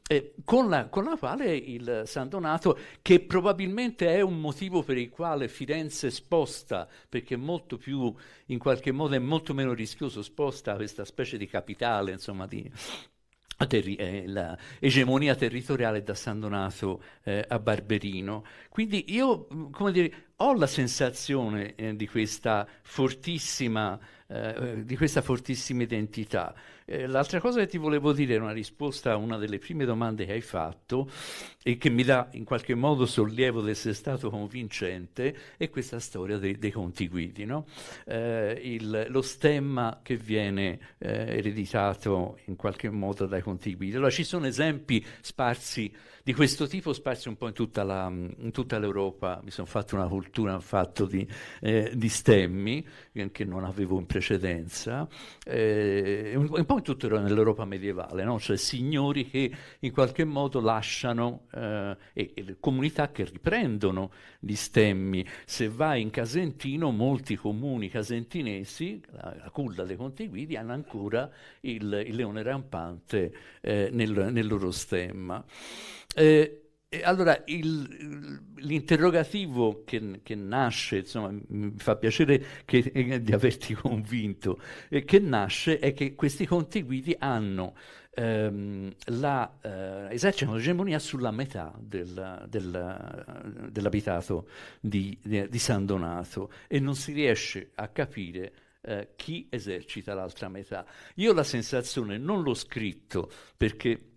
eh, 0.06 0.34
con 0.44 0.68
la, 0.68 0.88
con, 0.88 1.04
la, 1.04 1.16
quale 1.16 1.54
il 1.54 2.02
San 2.04 2.28
Donato, 2.28 2.78
che 3.00 3.20
probabilmente 3.20 4.14
è 4.14 4.20
un 4.20 4.38
motivo 4.38 4.82
per 4.82 4.98
il 4.98 5.08
quale 5.08 5.48
Firenze 5.48 6.10
sposta, 6.10 6.86
perché 7.08 7.36
molto 7.36 7.78
più, 7.78 8.14
in 8.46 8.58
qualche 8.58 8.92
modo 8.92 9.14
è 9.14 9.18
molto 9.18 9.54
meno 9.54 9.72
rischioso, 9.72 10.22
sposta 10.22 10.76
questa 10.76 11.06
specie 11.06 11.38
di 11.38 11.46
capitale, 11.46 12.12
insomma, 12.12 12.46
di, 12.46 12.70
Terri- 13.66 13.96
eh, 13.96 14.24
l'egemonia 14.26 15.34
territoriale 15.34 16.02
da 16.02 16.14
San 16.14 16.40
Donato 16.40 17.02
eh, 17.24 17.44
a 17.48 17.58
Barberino. 17.58 18.44
Quindi 18.68 19.12
io, 19.12 19.46
mm, 19.52 19.70
come 19.70 19.92
dire, 19.92 20.12
ho 20.42 20.54
la 20.54 20.66
sensazione 20.66 21.74
eh, 21.74 21.96
di 21.96 22.08
questa 22.08 22.66
fortissima 22.82 23.98
eh, 24.32 24.84
di 24.84 24.96
questa 24.96 25.22
fortissima 25.22 25.82
identità. 25.82 26.54
Eh, 26.84 27.08
l'altra 27.08 27.40
cosa 27.40 27.58
che 27.58 27.66
ti 27.66 27.78
volevo 27.78 28.12
dire 28.12 28.36
è 28.36 28.38
una 28.38 28.52
risposta 28.52 29.10
a 29.10 29.16
una 29.16 29.36
delle 29.36 29.58
prime 29.58 29.84
domande 29.84 30.24
che 30.24 30.32
hai 30.32 30.40
fatto 30.40 31.10
e 31.60 31.76
che 31.76 31.90
mi 31.90 32.04
dà 32.04 32.28
in 32.34 32.44
qualche 32.44 32.76
modo 32.76 33.06
sollievo 33.06 33.60
di 33.60 33.70
essere 33.70 33.92
stato 33.92 34.30
convincente, 34.30 35.36
è 35.56 35.68
questa 35.68 35.98
storia 35.98 36.38
dei, 36.38 36.58
dei 36.58 36.70
conti 36.70 37.08
guidi. 37.08 37.44
No? 37.44 37.66
Eh, 38.06 38.56
il, 38.62 39.06
lo 39.08 39.22
stemma 39.22 39.98
che 40.00 40.14
viene 40.14 40.78
eh, 40.98 41.38
ereditato 41.38 42.38
in 42.44 42.54
qualche 42.54 42.88
modo 42.88 43.26
dai 43.26 43.42
conti 43.42 43.74
guidi. 43.74 43.96
Allora 43.96 44.10
ci 44.10 44.22
sono 44.22 44.46
esempi 44.46 45.04
sparsi 45.22 45.92
di 46.30 46.36
questo 46.36 46.68
tipo 46.68 46.92
sparsi 46.92 47.26
un 47.26 47.36
po' 47.36 47.48
in 47.48 47.54
tutta, 47.54 47.82
la, 47.82 48.06
in 48.06 48.52
tutta 48.52 48.78
l'Europa. 48.78 49.40
Mi 49.42 49.50
sono 49.50 49.66
fatto 49.66 49.96
una 49.96 50.06
cultura 50.06 50.60
fatto 50.60 51.04
di, 51.04 51.26
eh, 51.60 51.90
di 51.92 52.08
stemmi 52.08 52.86
che 53.32 53.44
non 53.44 53.64
avevo 53.64 53.98
in 53.98 54.06
precedenza, 54.06 55.08
eh, 55.44 56.32
un, 56.36 56.48
un, 56.48 56.64
po' 56.64 56.76
in 56.76 56.82
tutta 56.84 57.08
l'Europa 57.08 57.64
medievale, 57.64 58.22
no? 58.22 58.38
cioè 58.38 58.56
signori 58.56 59.28
che 59.28 59.50
in 59.80 59.90
qualche 59.90 60.24
modo 60.24 60.60
lasciano 60.60 61.46
eh, 61.52 61.96
e, 62.12 62.32
e, 62.32 62.56
comunità 62.60 63.10
che 63.10 63.24
riprendono 63.24 64.12
gli 64.38 64.54
stemmi. 64.54 65.26
Se 65.44 65.68
vai 65.68 66.00
in 66.00 66.10
Casentino, 66.10 66.92
molti 66.92 67.34
comuni 67.34 67.88
casentinesi, 67.88 69.02
la, 69.10 69.34
la 69.36 69.50
culla 69.50 69.82
dei 69.82 69.96
Conti 69.96 70.28
Guidi, 70.28 70.56
hanno 70.56 70.74
ancora 70.74 71.28
il, 71.62 72.04
il 72.06 72.14
leone 72.14 72.44
rampante 72.44 73.34
eh, 73.60 73.88
nel, 73.90 74.28
nel 74.30 74.46
loro 74.46 74.70
stemma. 74.70 75.44
Eh, 76.20 76.60
allora, 77.02 77.42
il, 77.46 78.42
l'interrogativo 78.56 79.84
che, 79.84 80.20
che, 80.22 80.34
nasce, 80.34 80.98
insomma, 80.98 81.32
mi 81.48 81.72
fa 81.76 81.96
piacere 81.96 82.44
che, 82.66 82.90
eh, 82.92 83.22
di 83.22 83.32
averti 83.32 83.72
convinto, 83.74 84.60
eh, 84.90 85.04
che 85.04 85.18
nasce 85.18 85.78
è 85.78 85.94
che 85.94 86.14
questi 86.14 86.46
conti 86.46 86.82
guidi 86.82 87.16
hanno 87.18 87.74
ehm, 88.10 88.92
la, 89.06 89.58
eh, 89.62 90.14
esercitano 90.14 90.56
l'egemonia 90.56 90.98
sulla 90.98 91.30
metà 91.30 91.72
del, 91.78 92.44
del, 92.48 93.68
dell'abitato 93.70 94.48
di, 94.80 95.18
di, 95.22 95.58
San 95.58 95.86
Donato 95.86 96.50
e 96.68 96.80
non 96.80 96.96
si 96.96 97.12
riesce 97.12 97.70
a 97.76 97.88
capire 97.88 98.52
eh, 98.82 99.12
chi 99.16 99.46
esercita 99.48 100.12
l'altra 100.12 100.48
metà. 100.48 100.84
Io 101.14 101.30
ho 101.30 101.34
la 101.34 101.44
sensazione, 101.44 102.18
non 102.18 102.42
l'ho 102.42 102.54
scritto 102.54 103.30
perché 103.56 104.09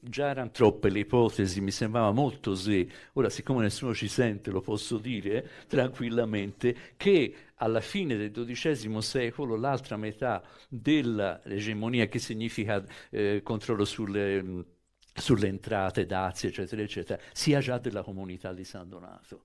già 0.00 0.28
erano 0.28 0.50
troppe 0.50 0.90
le 0.90 1.00
ipotesi, 1.00 1.60
mi 1.60 1.70
sembrava 1.70 2.12
molto 2.12 2.54
se, 2.54 2.88
ora 3.14 3.28
siccome 3.28 3.62
nessuno 3.62 3.94
ci 3.94 4.08
sente 4.08 4.50
lo 4.50 4.60
posso 4.60 4.98
dire 4.98 5.48
tranquillamente, 5.66 6.94
che 6.96 7.34
alla 7.56 7.80
fine 7.80 8.16
del 8.16 8.32
XII 8.32 9.00
secolo 9.02 9.56
l'altra 9.56 9.96
metà 9.96 10.42
dell'egemonia, 10.68 12.06
che 12.06 12.18
significa 12.18 12.84
eh, 13.10 13.40
controllo 13.42 13.84
sulle... 13.84 14.42
Mh, 14.42 14.64
sulle 15.12 15.48
entrate, 15.48 16.06
dazi, 16.06 16.46
eccetera, 16.46 16.82
eccetera, 16.82 17.20
sia 17.32 17.60
già 17.60 17.78
della 17.78 18.02
comunità 18.02 18.52
di 18.52 18.64
San 18.64 18.88
Donato. 18.88 19.42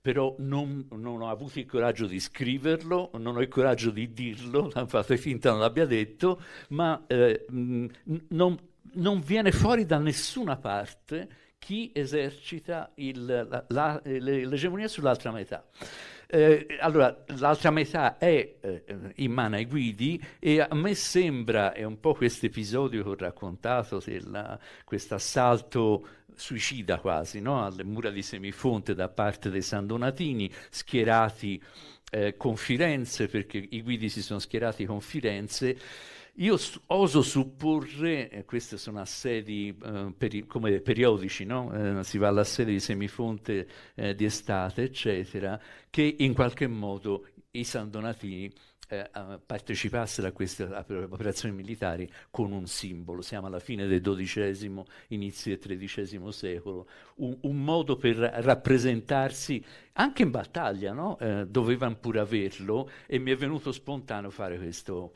Però 0.00 0.34
non, 0.38 0.86
non, 0.90 1.22
ho 1.22 1.30
avuto 1.30 1.58
il 1.58 1.66
coraggio 1.66 2.06
di 2.06 2.20
scriverlo, 2.20 3.10
non 3.14 3.36
ho 3.36 3.40
il 3.40 3.48
coraggio 3.48 3.90
di 3.90 4.12
dirlo, 4.12 4.70
fate 4.86 5.16
finta 5.16 5.50
non 5.50 5.60
l'abbia 5.60 5.86
detto, 5.86 6.42
ma 6.70 7.04
eh, 7.06 7.46
non, 7.48 8.58
non, 8.94 9.20
viene 9.20 9.52
fuori 9.52 9.86
da 9.86 9.98
nessuna 9.98 10.56
parte 10.56 11.28
chi 11.58 11.90
esercita 11.94 12.92
il, 12.96 13.64
la, 13.68 14.00
l'egemonia 14.04 14.88
sull'altra 14.88 15.30
metà. 15.30 15.64
Eh, 16.26 16.66
allora, 16.80 17.24
l'altra 17.38 17.70
metà 17.70 18.18
è 18.18 18.56
eh, 18.60 18.84
in 19.16 19.30
mano 19.30 19.56
ai 19.56 19.66
guidi 19.66 20.22
e 20.38 20.60
a 20.60 20.74
me 20.74 20.94
sembra, 20.94 21.72
è 21.72 21.84
un 21.84 22.00
po' 22.00 22.14
questo 22.14 22.46
episodio 22.46 23.02
che 23.02 23.08
ho 23.08 23.16
raccontato, 23.16 24.02
questo 24.84 25.14
assalto 25.14 26.06
suicida 26.34 26.98
quasi, 26.98 27.40
no? 27.40 27.64
alle 27.64 27.84
mura 27.84 28.10
di 28.10 28.22
Semifonte 28.22 28.94
da 28.94 29.08
parte 29.08 29.50
dei 29.50 29.62
San 29.62 29.86
Donatini, 29.86 30.50
schierati 30.70 31.62
eh, 32.10 32.36
con 32.36 32.56
Firenze, 32.56 33.28
perché 33.28 33.58
i 33.70 33.82
guidi 33.82 34.08
si 34.08 34.22
sono 34.22 34.38
schierati 34.38 34.84
con 34.86 35.00
Firenze. 35.00 35.76
Io 36.38 36.58
oso 36.86 37.22
supporre, 37.22 38.28
eh, 38.28 38.44
queste 38.44 38.76
sono 38.76 39.00
assedi 39.00 39.76
eh, 39.80 40.12
peri- 40.18 40.46
come 40.46 40.80
periodici, 40.80 41.44
no? 41.44 42.00
eh, 42.00 42.02
si 42.02 42.18
va 42.18 42.26
alla 42.26 42.42
sede 42.42 42.72
di 42.72 42.80
Semifonte 42.80 43.68
eh, 43.94 44.16
di 44.16 44.24
estate, 44.24 44.82
eccetera, 44.82 45.60
che 45.88 46.16
in 46.18 46.34
qualche 46.34 46.66
modo 46.66 47.28
i 47.52 47.62
San 47.62 47.88
Donatini 47.88 48.52
eh, 48.88 49.08
partecipassero 49.44 50.28
a 50.28 50.32
queste 50.32 50.64
operazioni 50.64 51.54
militari 51.54 52.10
con 52.30 52.52
un 52.52 52.66
simbolo. 52.66 53.22
Siamo 53.22 53.46
alla 53.46 53.60
fine 53.60 53.86
del 53.86 54.00
XII, 54.00 54.82
inizio 55.08 55.58
del 55.58 55.78
XIII 55.78 56.32
secolo, 56.32 56.86
un, 57.16 57.36
un 57.42 57.64
modo 57.64 57.96
per 57.96 58.16
rappresentarsi 58.16 59.64
anche 59.96 60.22
in 60.22 60.30
battaglia, 60.30 60.92
no? 60.92 61.18
eh, 61.18 61.46
dovevano 61.46 61.96
pure 61.96 62.18
averlo 62.18 62.90
e 63.06 63.18
mi 63.18 63.30
è 63.30 63.36
venuto 63.36 63.70
spontaneo 63.70 64.30
fare 64.30 64.58
questo, 64.58 65.10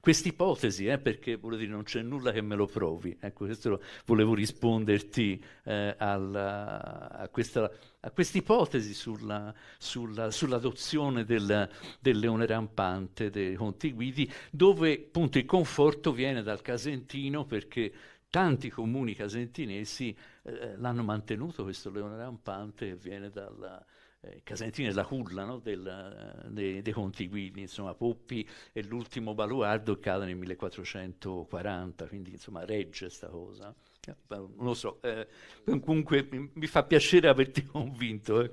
quest'ipotesi, 0.00 0.86
eh, 0.86 0.98
perché 0.98 1.38
dire, 1.38 1.66
non 1.66 1.82
c'è 1.82 2.02
nulla 2.02 2.30
che 2.32 2.40
me 2.40 2.54
lo 2.54 2.66
provi. 2.66 3.16
Ecco, 3.20 3.46
questo 3.46 3.82
volevo 4.06 4.34
risponderti 4.34 5.42
eh, 5.64 5.94
alla, 5.98 7.10
a 7.10 7.28
questa 7.28 7.70
a 8.00 8.10
quest'ipotesi 8.10 8.94
sulla, 8.94 9.54
sulla, 9.78 10.30
sull'adozione 10.30 11.24
del, 11.24 11.68
del, 12.00 12.18
leone 12.18 12.46
rampante 12.46 13.30
dei 13.30 13.54
Conti 13.54 13.92
Guidi, 13.92 14.30
dove 14.50 14.94
appunto 14.94 15.38
il 15.38 15.44
conforto 15.44 16.12
viene 16.12 16.42
dal 16.42 16.62
Casentino 16.62 17.44
perché 17.44 17.92
tanti 18.30 18.70
comuni 18.70 19.14
casentinesi 19.14 20.16
eh, 20.42 20.76
l'hanno 20.76 21.02
mantenuto 21.02 21.62
questo 21.62 21.90
leone 21.90 22.16
rampante 22.16 22.90
e 22.90 22.96
viene 22.96 23.28
dalla, 23.28 23.84
eh, 24.20 24.40
Casentino 24.42 24.88
è 24.88 24.92
la 24.92 25.04
culla 25.04 25.44
no, 25.44 25.58
del, 25.58 26.46
dei, 26.48 26.80
dei, 26.80 26.92
Conti 26.92 27.28
Guidi, 27.28 27.60
insomma 27.60 27.94
Poppi 27.94 28.48
è 28.72 28.80
l'ultimo 28.82 29.34
baluardo 29.34 29.94
che 29.94 30.00
cade 30.00 30.26
nel 30.26 30.36
1440, 30.36 32.06
quindi 32.06 32.30
insomma 32.32 32.64
regge 32.64 33.06
questa 33.06 33.28
cosa. 33.28 33.74
Eh, 34.06 34.16
non 34.28 34.54
lo 34.56 34.74
so, 34.74 35.00
eh, 35.02 35.28
comunque 35.64 36.26
mi, 36.30 36.50
mi, 36.54 36.66
fa 36.66 36.84
piacere 36.84 37.28
averti 37.28 37.64
convinto. 37.66 38.40
Eh. 38.40 38.50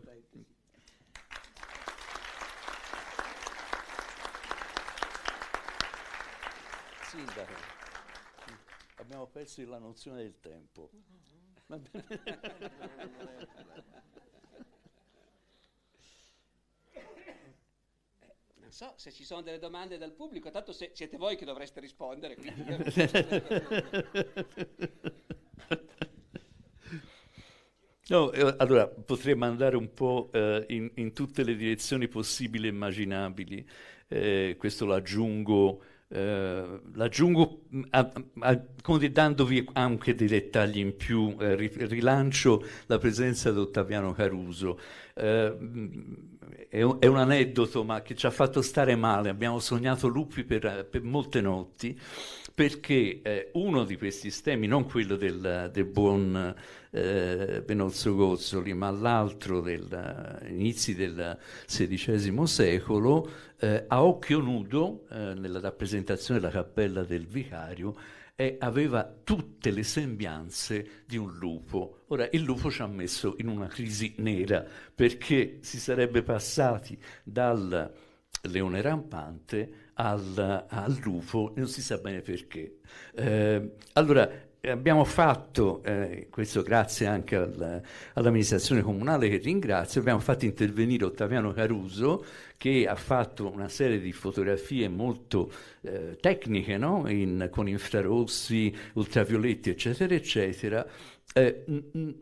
Sindaco, 7.03 7.53
abbiamo 8.97 9.27
perso 9.27 9.65
la 9.65 9.79
nozione 9.79 10.23
del 10.23 10.37
tempo. 10.41 10.89
Non 18.55 18.71
so 18.71 18.93
se 18.97 19.13
ci 19.13 19.23
sono 19.23 19.41
delle 19.41 19.59
domande 19.59 19.97
dal 19.97 20.11
pubblico, 20.11 20.51
tanto 20.51 20.73
se, 20.73 20.91
siete 20.93 21.15
voi 21.15 21.37
che 21.37 21.45
dovreste 21.45 21.79
rispondere. 21.79 22.35
No, 28.09 28.31
eh, 28.31 28.55
allora 28.57 28.87
potremmo 28.87 29.43
andare 29.45 29.75
un 29.75 29.93
po' 29.93 30.29
eh, 30.31 30.63
in, 30.69 30.89
in, 30.95 31.11
tutte 31.11 31.43
le 31.43 31.57
direzioni 31.57 32.07
possibili 32.07 32.67
e 32.67 32.69
immaginabili. 32.69 33.67
Eh, 34.07 34.55
questo 34.57 34.85
l'aggiungo, 34.85 35.81
eh, 36.07 36.79
l'aggiungo 36.93 37.63
mm, 37.75 37.81
a, 37.89 38.11
a, 38.39 38.61
come 38.81 39.11
dandovi 39.11 39.67
anche 39.73 40.15
dei 40.15 40.27
dettagli 40.29 40.77
in 40.77 40.95
più. 40.95 41.35
Eh, 41.37 41.55
rilancio 41.55 42.65
la 42.85 42.97
presenza 42.97 43.51
di 43.51 43.59
Ottaviano 43.59 44.13
Caruso. 44.13 44.79
Eh, 46.69 46.97
è 46.99 47.05
un, 47.05 47.17
aneddoto, 47.17 47.83
ma 47.83 48.01
che 48.01 48.15
ci 48.15 48.25
ha 48.25 48.31
fatto 48.31 48.61
stare 48.61 48.95
male. 48.95 49.29
Abbiamo 49.29 49.59
sognato 49.59 50.07
lupi 50.07 50.43
per, 50.43 50.87
per 50.89 51.03
molte 51.03 51.41
notti 51.41 51.99
perché 52.57 53.21
eh, 53.21 53.51
uno 53.53 53.83
di 53.83 53.97
questi 53.97 54.31
stemmi, 54.31 54.65
non 54.65 54.85
quello 54.85 55.15
del, 55.15 55.69
del 55.71 55.85
buon 55.85 56.55
eh, 56.89 57.61
Benozzo 57.63 58.15
Gozzoli, 58.15 58.73
ma 58.73 58.89
l'altro 58.89 59.61
degli 59.61 59.87
inizi 60.47 60.95
del 60.95 61.37
XVI 61.67 62.47
secolo, 62.47 63.29
eh, 63.59 63.85
a 63.87 64.03
occhio 64.03 64.39
nudo, 64.39 65.05
eh, 65.11 65.35
nella 65.35 65.59
rappresentazione 65.59 66.39
della 66.39 66.51
cappella 66.51 67.03
del 67.03 67.27
vicario, 67.27 67.95
aveva 68.59 69.03
tutte 69.23 69.71
le 69.71 69.83
sembianze 69.83 71.03
di 71.05 71.17
un 71.17 71.33
lupo. 71.33 72.03
Ora, 72.07 72.27
il 72.31 72.43
lupo 72.43 72.69
ci 72.69 72.81
ha 72.83 72.87
messo 72.87 73.35
in 73.37 73.47
una 73.47 73.67
crisi 73.67 74.13
nera, 74.17 74.63
perché 74.93 75.57
si 75.61 75.79
sarebbe 75.79 76.21
passati 76.21 76.97
dal 77.23 77.91
leone 78.43 78.81
rampante 78.81 79.91
al, 79.95 80.65
al 80.69 80.99
lupo, 81.01 81.53
non 81.55 81.67
si 81.67 81.81
sa 81.81 81.97
bene 81.97 82.21
perché. 82.21 82.77
Eh, 83.15 83.73
allora, 83.93 84.29
abbiamo 84.61 85.03
fatto, 85.03 85.81
eh, 85.83 86.27
questo 86.29 86.61
grazie 86.61 87.07
anche 87.07 87.35
al, 87.35 87.81
all'amministrazione 88.13 88.81
comunale 88.81 89.29
che 89.29 89.37
ringrazio, 89.37 90.01
abbiamo 90.01 90.19
fatto 90.19 90.45
intervenire 90.45 91.05
Ottaviano 91.05 91.51
Caruso 91.53 92.25
che 92.57 92.87
ha 92.87 92.95
fatto 92.95 93.49
una 93.49 93.69
serie 93.69 93.99
di 93.99 94.11
fotografie 94.11 94.89
molto 94.89 95.51
eh, 95.81 96.17
tecniche, 96.19 96.77
no? 96.77 97.07
In, 97.09 97.47
con 97.51 97.69
infrarossi, 97.69 98.75
ultravioletti, 98.93 99.69
eccetera, 99.69 100.13
eccetera. 100.15 100.85
Eh, 101.33 101.63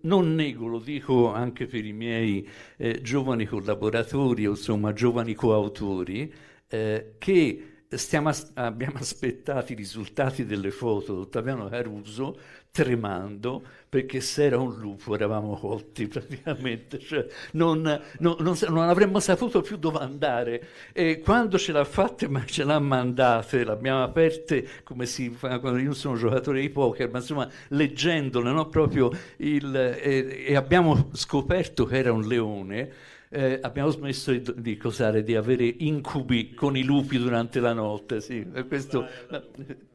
non 0.02 0.36
nego, 0.36 0.68
lo 0.68 0.80
dico 0.80 1.32
anche 1.32 1.68
per 1.68 1.86
i 1.86 1.94
miei 1.94 2.48
eh, 2.78 3.02
giovani 3.02 3.46
collaboratori, 3.46 4.46
o 4.46 4.52
insomma 4.52 4.92
giovani 4.94 5.34
coautori, 5.34 6.32
eh, 6.68 7.16
che 7.18 7.70
as- 7.90 8.52
abbiamo 8.56 8.98
aspettato 8.98 9.72
i 9.72 9.76
risultati 9.76 10.46
delle 10.46 10.72
foto 10.72 11.14
di 11.14 11.22
Ottaviano 11.22 11.70
Caruso 11.70 12.38
tremando 12.72 13.64
perché 13.96 14.20
se 14.20 14.44
era 14.44 14.60
un 14.60 14.78
lupo 14.78 15.16
eravamo 15.16 15.56
cotti 15.56 16.06
praticamente, 16.10 17.00
cioè, 17.00 17.26
non, 17.54 17.82
non, 18.20 18.36
non, 18.40 18.58
non, 18.68 18.90
avremmo 18.90 19.22
saputo 19.22 19.62
più 19.62 19.78
dove 19.78 20.00
andare 20.00 20.68
e 20.92 21.22
quando 21.22 21.58
ce 21.58 21.72
l'ha 21.72 21.86
fatta 21.86 22.28
ma 22.28 22.44
ce 22.44 22.66
l'ha 22.66 22.78
mandate, 22.78 23.64
l'abbiamo 23.64 24.04
aperte 24.04 24.68
come 24.84 25.06
si 25.06 25.30
fa 25.30 25.60
quando 25.60 25.80
io 25.80 25.94
sono 25.94 26.18
giocatore 26.18 26.60
di 26.60 26.70
poker, 26.70 27.10
ma 27.10 27.20
insomma 27.20 27.50
leggendole 27.70 28.52
no? 28.52 28.68
proprio 28.68 29.12
il, 29.38 29.74
e, 29.74 30.44
e 30.46 30.56
abbiamo 30.58 31.12
scoperto 31.14 31.86
che 31.86 31.98
era 31.98 32.12
un 32.12 32.28
leone 32.28 32.92
eh, 33.36 33.60
abbiamo 33.62 33.90
smesso 33.90 34.32
di, 34.32 34.62
di, 34.62 34.78
cosare, 34.78 35.22
di 35.22 35.36
avere 35.36 35.66
incubi 35.66 36.54
con 36.54 36.78
i 36.78 36.84
lupi 36.84 37.18
durante 37.18 37.60
la 37.60 37.74
notte. 37.74 38.22
Sì. 38.22 38.48
Questo 38.66 39.06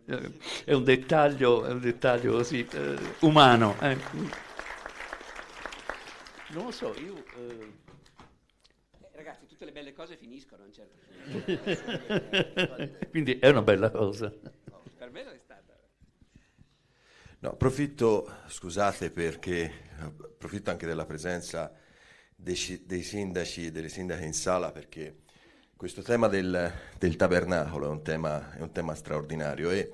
eh, 0.04 0.32
è 0.64 0.74
un 0.74 0.84
dettaglio, 0.84 1.64
è 1.64 1.70
un 1.70 1.80
dettaglio 1.80 2.32
così 2.34 2.66
eh, 2.70 2.98
umano. 3.20 3.76
Eh. 3.80 3.96
Non 6.48 6.64
lo 6.64 6.70
so, 6.70 6.94
io... 6.98 7.16
Eh, 7.16 7.72
ragazzi, 9.12 9.46
tutte 9.46 9.64
le 9.64 9.72
belle 9.72 9.94
cose 9.94 10.16
finiscono 10.16 10.62
a 10.62 10.66
un 10.66 10.72
certo 10.74 10.98
punto. 12.76 13.08
Quindi 13.08 13.38
è 13.38 13.48
una 13.48 13.62
bella 13.62 13.90
cosa. 13.90 14.30
per 14.98 15.10
me 15.10 15.24
lo 15.24 15.30
è 15.30 15.38
stata. 15.38 15.78
No, 17.38 17.52
approfitto, 17.52 18.30
scusate 18.48 19.10
perché 19.10 19.88
approfitto 19.98 20.68
anche 20.68 20.86
della 20.86 21.06
presenza 21.06 21.72
dei, 22.40 22.82
dei 22.86 23.02
sindaci 23.02 23.66
e 23.66 23.70
delle 23.70 23.88
sindache 23.88 24.24
in 24.24 24.32
sala 24.32 24.72
perché 24.72 25.16
questo 25.76 26.02
tema 26.02 26.28
del, 26.28 26.72
del 26.98 27.16
tabernacolo 27.16 27.86
è 27.86 27.90
un 27.90 28.02
tema, 28.02 28.54
è 28.54 28.60
un 28.60 28.72
tema 28.72 28.94
straordinario 28.94 29.70
e, 29.70 29.92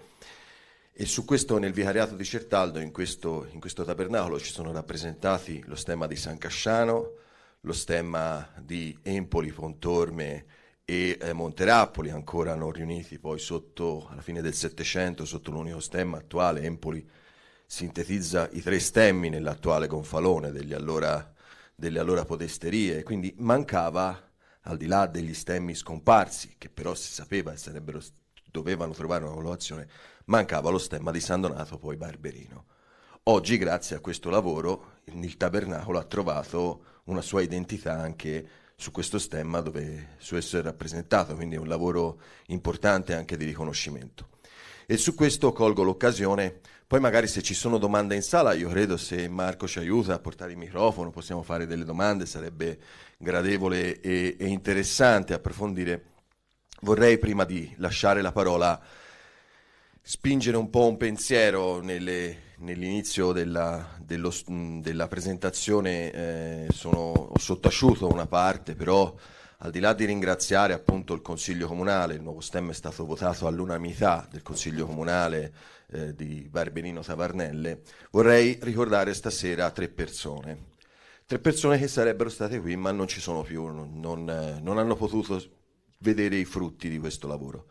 e, 0.92 1.06
su 1.06 1.24
questo 1.24 1.58
nel 1.58 1.72
vicariato 1.72 2.16
di 2.16 2.24
Certaldo, 2.24 2.80
in 2.80 2.90
questo, 2.90 3.46
in 3.52 3.60
questo, 3.60 3.84
tabernacolo, 3.84 4.40
ci 4.40 4.52
sono 4.52 4.72
rappresentati 4.72 5.62
lo 5.66 5.76
stemma 5.76 6.06
di 6.06 6.16
San 6.16 6.38
Casciano, 6.38 7.12
lo 7.60 7.72
stemma 7.72 8.52
di 8.60 8.98
Empoli, 9.02 9.52
Pontorme 9.52 10.46
e 10.84 11.18
eh, 11.20 11.32
Monterappoli, 11.32 12.10
ancora 12.10 12.54
non 12.54 12.72
riuniti 12.72 13.18
poi 13.18 13.38
sotto, 13.38 14.08
alla 14.10 14.22
fine 14.22 14.40
del 14.40 14.54
Settecento, 14.54 15.24
sotto 15.24 15.50
l'unico 15.50 15.80
stemma 15.80 16.18
attuale, 16.18 16.62
Empoli 16.62 17.08
sintetizza 17.64 18.48
i 18.52 18.62
tre 18.62 18.78
stemmi 18.78 19.28
nell'attuale 19.28 19.88
gonfalone 19.88 20.52
delle 20.52 20.74
allora, 20.74 21.34
delle 21.76 21.98
allora 21.98 22.24
podesterie, 22.24 23.02
quindi 23.02 23.34
mancava 23.38 24.18
al 24.62 24.76
di 24.78 24.86
là 24.86 25.06
degli 25.06 25.34
stemmi 25.34 25.74
scomparsi, 25.74 26.54
che 26.56 26.70
però 26.70 26.94
si 26.94 27.12
sapeva 27.12 27.52
e 27.52 27.56
sarebbero, 27.58 28.00
dovevano 28.50 28.92
trovare 28.94 29.24
una 29.24 29.34
collocazione, 29.34 29.86
mancava 30.24 30.70
lo 30.70 30.78
stemma 30.78 31.10
di 31.10 31.20
San 31.20 31.42
Donato, 31.42 31.76
poi 31.78 31.96
Barberino. 31.96 32.64
Oggi, 33.24 33.58
grazie 33.58 33.96
a 33.96 34.00
questo 34.00 34.30
lavoro, 34.30 35.00
il 35.04 35.36
tabernacolo 35.36 35.98
ha 35.98 36.04
trovato 36.04 36.84
una 37.04 37.20
sua 37.20 37.42
identità 37.42 37.98
anche 37.98 38.48
su 38.74 38.90
questo 38.90 39.18
stemma 39.18 39.60
dove 39.60 40.14
su 40.18 40.36
esso 40.36 40.58
è 40.58 40.62
rappresentato, 40.62 41.34
quindi 41.34 41.56
è 41.56 41.58
un 41.58 41.68
lavoro 41.68 42.20
importante 42.46 43.14
anche 43.14 43.36
di 43.36 43.44
riconoscimento. 43.44 44.28
E 44.86 44.96
su 44.96 45.14
questo 45.14 45.52
colgo 45.52 45.82
l'occasione, 45.82 46.60
poi 46.88 47.00
magari 47.00 47.26
se 47.26 47.42
ci 47.42 47.54
sono 47.54 47.78
domande 47.78 48.14
in 48.14 48.22
sala, 48.22 48.52
io 48.52 48.68
credo 48.68 48.96
se 48.96 49.28
Marco 49.28 49.66
ci 49.66 49.80
aiuta 49.80 50.14
a 50.14 50.18
portare 50.20 50.52
il 50.52 50.58
microfono, 50.58 51.10
possiamo 51.10 51.42
fare 51.42 51.66
delle 51.66 51.84
domande, 51.84 52.26
sarebbe 52.26 52.78
gradevole 53.18 54.00
e, 54.00 54.36
e 54.38 54.46
interessante 54.46 55.34
approfondire. 55.34 56.12
Vorrei 56.82 57.18
prima 57.18 57.44
di 57.44 57.74
lasciare 57.78 58.22
la 58.22 58.30
parola 58.30 58.80
spingere 60.00 60.56
un 60.56 60.70
po' 60.70 60.86
un 60.86 60.96
pensiero 60.96 61.80
nelle, 61.80 62.52
nell'inizio 62.58 63.32
della, 63.32 63.96
dello, 63.98 64.32
della 64.46 65.08
presentazione, 65.08 66.12
eh, 66.12 66.66
sono, 66.72 66.98
ho 66.98 67.38
sottaciuto 67.38 68.06
una 68.06 68.26
parte, 68.26 68.76
però 68.76 69.12
al 69.58 69.72
di 69.72 69.80
là 69.80 69.92
di 69.92 70.04
ringraziare 70.04 70.72
appunto 70.72 71.14
il 71.14 71.22
Consiglio 71.22 71.66
Comunale, 71.66 72.14
il 72.14 72.22
nuovo 72.22 72.40
stemma 72.40 72.70
è 72.70 72.74
stato 72.74 73.04
votato 73.04 73.48
all'unanimità 73.48 74.28
del 74.30 74.42
Consiglio 74.42 74.86
Comunale 74.86 75.52
eh, 75.92 76.14
di 76.14 76.46
Barberino 76.50 77.00
Tavarnelle, 77.02 77.82
vorrei 78.10 78.58
ricordare 78.62 79.14
stasera 79.14 79.70
tre 79.70 79.88
persone 79.88 80.74
tre 81.26 81.40
persone 81.40 81.76
che 81.76 81.88
sarebbero 81.88 82.28
state 82.28 82.60
qui 82.60 82.76
ma 82.76 82.92
non 82.92 83.08
ci 83.08 83.20
sono 83.20 83.42
più, 83.42 83.66
non, 83.66 83.98
non, 83.98 84.30
eh, 84.30 84.60
non 84.60 84.78
hanno 84.78 84.94
potuto 84.94 85.42
vedere 85.98 86.36
i 86.36 86.44
frutti 86.44 86.88
di 86.88 86.98
questo 86.98 87.26
lavoro. 87.26 87.66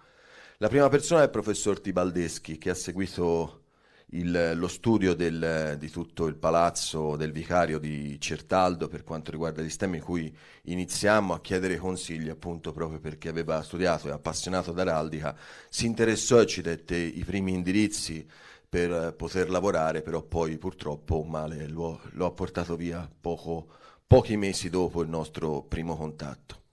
La 0.58 0.68
prima 0.68 0.90
persona 0.90 1.22
è 1.22 1.26
il 1.26 1.30
professor 1.30 1.80
Tibaldeschi 1.80 2.58
che 2.58 2.70
ha 2.70 2.74
seguito 2.74 3.65
il, 4.10 4.54
lo 4.56 4.68
studio 4.68 5.16
del, 5.16 5.76
di 5.80 5.90
tutto 5.90 6.28
il 6.28 6.36
palazzo 6.36 7.16
del 7.16 7.32
vicario 7.32 7.80
di 7.80 8.20
Certaldo 8.20 8.88
per 8.88 9.04
quanto 9.04 9.32
riguarda 9.32 9.62
gli 9.62 9.70
stemmi 9.70 9.98
in 9.98 10.04
cui 10.04 10.36
iniziamo 10.64 11.34
a 11.34 11.42
chiedere 11.42 11.78
consigli 11.78 12.30
appunto 12.30 12.72
proprio 12.72 13.00
perché 13.00 13.30
aveva 13.30 13.62
studiato 13.64 14.08
e 14.08 14.12
appassionato 14.12 14.72
d'araldica, 14.72 15.36
si 15.70 15.86
interessò 15.86 16.42
e 16.42 16.46
ci 16.46 16.62
dette 16.62 16.96
i 16.96 17.24
primi 17.24 17.54
indirizzi 17.54 18.26
per 18.68 19.14
poter 19.16 19.50
lavorare, 19.50 20.02
però 20.02 20.22
poi 20.22 20.58
purtroppo 20.58 21.22
un 21.22 21.30
male 21.30 21.68
lo, 21.68 22.02
lo 22.12 22.26
ha 22.26 22.32
portato 22.32 22.76
via 22.76 23.10
poco, 23.22 23.68
pochi 24.06 24.36
mesi 24.38 24.70
dopo 24.70 25.02
il 25.02 25.10
nostro 25.10 25.64
primo 25.64 25.96
contatto. 25.96 26.64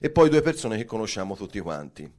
E 0.00 0.10
poi 0.10 0.28
due 0.28 0.42
persone 0.42 0.76
che 0.76 0.84
conosciamo 0.84 1.36
tutti 1.36 1.60
quanti. 1.60 2.12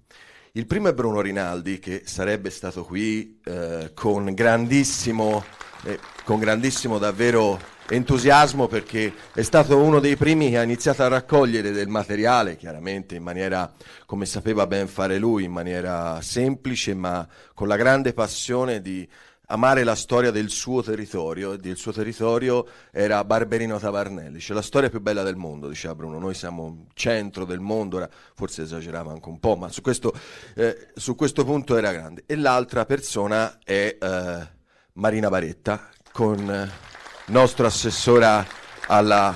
Il 0.57 0.67
primo 0.67 0.87
è 0.87 0.93
Bruno 0.93 1.19
Rinaldi, 1.19 1.79
che 1.79 2.03
sarebbe 2.05 2.49
stato 2.49 2.85
qui 2.85 3.41
eh, 3.43 3.91
con 3.93 4.33
grandissimo, 4.33 5.43
eh, 5.83 5.99
con 6.23 6.39
grandissimo 6.39 6.97
davvero 6.97 7.59
entusiasmo 7.89 8.67
perché 8.67 9.13
è 9.33 9.41
stato 9.41 9.77
uno 9.77 9.99
dei 9.99 10.15
primi 10.15 10.49
che 10.49 10.57
ha 10.57 10.63
iniziato 10.63 11.03
a 11.03 11.09
raccogliere 11.09 11.71
del 11.71 11.89
materiale, 11.89 12.55
chiaramente 12.55 13.15
in 13.15 13.23
maniera, 13.23 13.69
come 14.05 14.25
sapeva 14.25 14.65
ben 14.65 14.87
fare 14.87 15.17
lui, 15.17 15.43
in 15.43 15.51
maniera 15.51 16.21
semplice, 16.21 16.93
ma 16.93 17.27
con 17.53 17.67
la 17.67 17.75
grande 17.75 18.13
passione 18.13 18.81
di 18.81 19.05
amare 19.47 19.83
la 19.83 19.95
storia 19.95 20.31
del 20.31 20.49
suo 20.49 20.81
territorio, 20.81 21.53
e 21.53 21.59
il 21.61 21.77
suo 21.77 21.91
territorio 21.91 22.65
era 22.91 23.23
Barberino 23.23 23.77
Tavarnelli, 23.79 24.39
c'è 24.39 24.53
la 24.53 24.61
storia 24.61 24.89
più 24.89 25.01
bella 25.01 25.23
del 25.23 25.35
mondo, 25.35 25.67
diceva 25.67 25.95
Bruno, 25.95 26.19
noi 26.19 26.33
siamo 26.33 26.87
centro 26.93 27.45
del 27.45 27.59
mondo, 27.59 27.97
ora 27.97 28.09
forse 28.35 28.63
esagerava 28.63 29.11
anche 29.11 29.29
un 29.29 29.39
po', 29.39 29.55
ma 29.55 29.69
su 29.69 29.81
questo, 29.81 30.13
eh, 30.55 30.89
su 30.95 31.15
questo 31.15 31.43
punto 31.43 31.77
era 31.77 31.91
grande. 31.91 32.23
E 32.25 32.35
l'altra 32.35 32.85
persona 32.85 33.59
è 33.63 33.97
eh, 33.99 34.47
Marina 34.93 35.29
Baretta, 35.29 35.89
con... 36.11 36.49
Eh, 36.49 36.93
nostro 37.27 37.65
assessora 37.65 38.45
alla, 38.87 39.35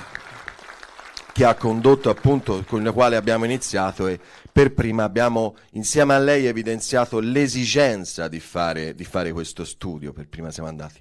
che 1.32 1.44
ha 1.44 1.54
condotto 1.54 2.10
appunto, 2.10 2.64
con 2.66 2.82
la 2.82 2.92
quale 2.92 3.16
abbiamo 3.16 3.44
iniziato 3.44 4.06
e 4.06 4.20
per 4.60 4.74
prima 4.74 5.04
abbiamo 5.04 5.56
insieme 5.70 6.12
a 6.12 6.18
lei 6.18 6.44
evidenziato 6.44 7.18
l'esigenza 7.18 8.28
di 8.28 8.40
fare, 8.40 8.94
di 8.94 9.04
fare 9.04 9.32
questo 9.32 9.64
studio, 9.64 10.12
per 10.12 10.28
prima 10.28 10.50
siamo 10.50 10.68
andati. 10.68 11.00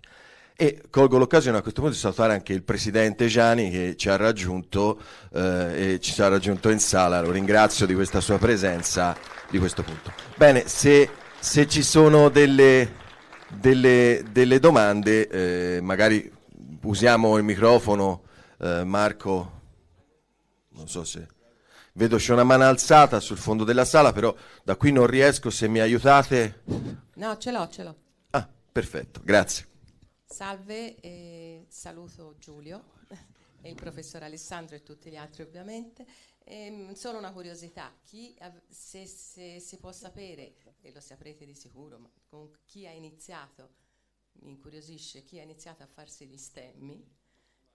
E 0.55 0.83
colgo 0.89 1.17
l'occasione 1.17 1.57
a 1.57 1.61
questo 1.61 1.81
punto 1.81 1.93
di 1.93 2.01
salutare 2.01 2.31
anche 2.31 2.53
il 2.53 2.63
presidente 2.63 3.27
Gianni 3.27 3.69
che 3.69 3.97
ci 3.97 4.07
ha 4.07 4.15
raggiunto 4.15 5.01
eh, 5.33 5.95
e 5.95 5.99
ci 5.99 6.21
ha 6.21 6.29
raggiunto 6.29 6.69
in 6.69 6.79
sala, 6.79 7.19
lo 7.19 7.31
ringrazio 7.31 7.85
di 7.85 7.93
questa 7.93 8.21
sua 8.21 8.37
presenza 8.37 9.13
di 9.49 9.59
questo 9.59 9.83
punto. 9.83 10.13
Bene, 10.37 10.65
se, 10.65 11.09
se 11.37 11.67
ci 11.67 11.83
sono 11.83 12.29
delle, 12.29 12.93
delle, 13.49 14.23
delle 14.31 14.59
domande, 14.59 15.27
eh, 15.27 15.81
magari 15.81 16.31
usiamo 16.83 17.35
il 17.35 17.43
microfono, 17.43 18.21
eh, 18.57 18.85
Marco, 18.85 19.51
non 20.69 20.87
so 20.87 21.03
se... 21.03 21.27
Vedo 21.93 22.17
c'è 22.17 22.33
una 22.33 22.43
mano 22.43 22.63
alzata 22.63 23.19
sul 23.19 23.37
fondo 23.37 23.63
della 23.63 23.85
sala, 23.85 24.11
però 24.11 24.35
da 24.63 24.75
qui 24.75 24.91
non 24.91 25.07
riesco, 25.07 25.49
se 25.49 25.67
mi 25.67 25.79
aiutate... 25.79 26.63
No, 27.15 27.37
ce 27.37 27.51
l'ho, 27.51 27.67
ce 27.69 27.83
l'ho. 27.83 27.95
Ah, 28.31 28.47
perfetto, 28.71 29.21
grazie. 29.23 29.67
Salve, 30.25 30.99
eh, 30.99 31.65
saluto 31.69 32.35
Giulio 32.39 32.83
e 33.61 33.69
il 33.69 33.75
professor 33.75 34.23
Alessandro 34.23 34.75
e 34.75 34.83
tutti 34.83 35.09
gli 35.09 35.17
altri 35.17 35.43
ovviamente. 35.43 36.05
Ehm, 36.43 36.93
solo 36.93 37.17
una 37.17 37.31
curiosità, 37.31 37.93
chi, 38.03 38.35
se, 38.67 39.05
se, 39.05 39.59
si 39.59 39.77
può 39.77 39.91
sapere, 39.91 40.55
e 40.81 40.91
lo 40.93 40.99
saprete 40.99 41.45
di 41.45 41.55
sicuro, 41.55 41.99
ma 41.99 42.09
con 42.27 42.49
chi 42.65 42.87
ha 42.87 42.91
iniziato 42.91 43.87
mi 44.41 44.51
incuriosisce 44.51 45.23
chi 45.23 45.39
ha 45.39 45.43
iniziato 45.43 45.83
a 45.83 45.87
farsi 45.87 46.25
gli 46.25 46.37
stemmi, 46.37 47.03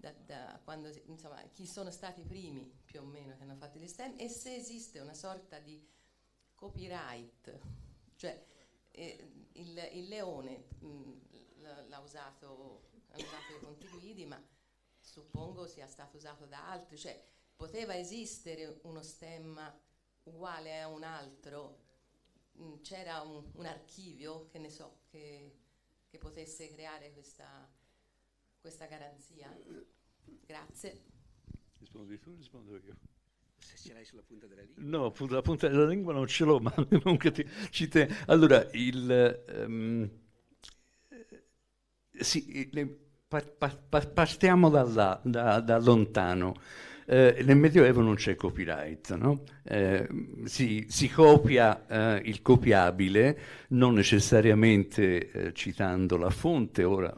da, 0.04 0.12
da 0.26 0.60
quando, 0.62 0.90
insomma, 1.06 1.42
chi 1.52 1.66
sono 1.66 1.90
stati 1.90 2.20
i 2.20 2.24
primi 2.24 2.70
più 2.84 3.00
o 3.00 3.04
meno 3.04 3.36
che 3.36 3.42
hanno 3.42 3.56
fatto 3.56 3.78
gli 3.78 3.86
stemmi 3.86 4.16
e 4.18 4.28
se 4.28 4.54
esiste 4.54 5.00
una 5.00 5.14
sorta 5.14 5.58
di 5.58 5.82
copyright, 6.54 7.58
cioè 8.16 8.46
eh, 8.90 9.30
il, 9.52 9.88
il, 9.92 10.08
leone 10.08 10.64
mh, 10.78 11.12
l'ha 11.88 11.98
usato, 12.00 12.90
usato 13.12 13.52
i 13.60 13.60
Conti 13.60 13.88
Guidi, 13.88 14.26
ma 14.26 14.42
suppongo 15.00 15.66
sia 15.66 15.86
stato 15.86 16.16
usato 16.16 16.46
da 16.46 16.70
altri, 16.70 16.96
cioè 16.96 17.22
poteva 17.56 17.96
esistere 17.96 18.80
uno 18.82 19.02
stemma 19.02 19.72
uguale 20.24 20.80
a 20.80 20.88
un 20.88 21.02
altro, 21.02 21.78
mh, 22.52 22.80
c'era 22.82 23.20
un, 23.22 23.50
un 23.54 23.66
archivio, 23.66 24.46
che 24.48 24.58
ne 24.58 24.70
so, 24.70 25.00
che 25.06 25.62
che 26.14 26.20
potesse 26.20 26.68
creare 26.68 27.12
questa, 27.12 27.68
questa 28.60 28.86
garanzia. 28.86 29.52
Grazie. 30.46 31.02
Rispondi 31.78 32.18
tu, 32.18 32.34
rispondo 32.36 32.76
io. 32.76 32.96
Se 33.58 33.76
ce 33.76 33.92
l'hai 33.92 34.04
sulla 34.04 34.22
punta 34.22 34.46
della 34.46 34.62
lingua. 34.62 34.82
No, 34.98 35.12
sulla 35.14 35.42
punta 35.42 35.68
della 35.68 35.86
lingua 35.86 36.12
non 36.12 36.26
ce 36.26 36.44
l'ho, 36.44 36.60
ma 36.60 36.72
comunque 36.72 37.30
ti, 37.30 37.48
ci 37.70 37.88
te... 37.88 38.08
Allora, 38.26 38.68
il... 38.72 39.44
Um, 39.66 40.10
sì, 42.10 42.68
le, 42.72 42.86
pa, 43.26 43.40
pa, 43.40 43.68
pa, 43.68 44.00
partiamo 44.00 44.68
da, 44.70 44.82
là, 44.82 45.20
da, 45.24 45.60
da 45.60 45.78
lontano. 45.78 46.54
Eh, 47.06 47.42
nel 47.44 47.56
Medioevo 47.56 48.00
non 48.00 48.14
c'è 48.14 48.34
copyright, 48.34 49.14
no? 49.14 49.42
eh, 49.64 50.06
si, 50.44 50.84
si, 50.88 51.08
copia 51.08 51.86
eh, 51.86 52.22
il 52.24 52.42
copiabile, 52.42 53.38
non 53.68 53.94
necessariamente 53.94 55.30
eh, 55.30 55.52
citando 55.54 56.16
la 56.16 56.30
fonte, 56.30 56.84
ora 56.84 57.12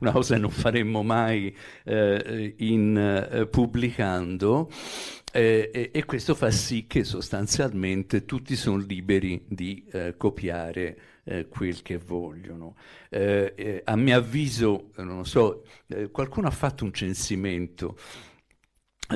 una 0.00 0.12
cosa 0.12 0.34
che 0.34 0.40
non 0.40 0.50
faremmo 0.50 1.02
mai 1.02 1.54
eh, 1.84 2.54
in, 2.58 2.96
eh, 2.96 3.46
pubblicando, 3.46 4.70
e, 5.30 5.90
e, 5.92 6.04
questo 6.04 6.34
fa 6.34 6.50
sì 6.50 6.86
che 6.86 7.04
sostanzialmente 7.04 8.24
tutti 8.24 8.56
sono 8.56 8.78
liberi 8.78 9.44
di 9.46 9.84
copiare 10.16 10.98
quel 11.50 11.82
che 11.82 11.98
vogliono. 11.98 12.76
a 13.10 13.96
mio 13.96 14.16
avviso, 14.16 14.90
non 14.96 15.26
so, 15.26 15.64
qualcuno 16.10 16.46
ha 16.48 16.50
fatto 16.50 16.84
un 16.84 16.94
censimento 16.94 17.98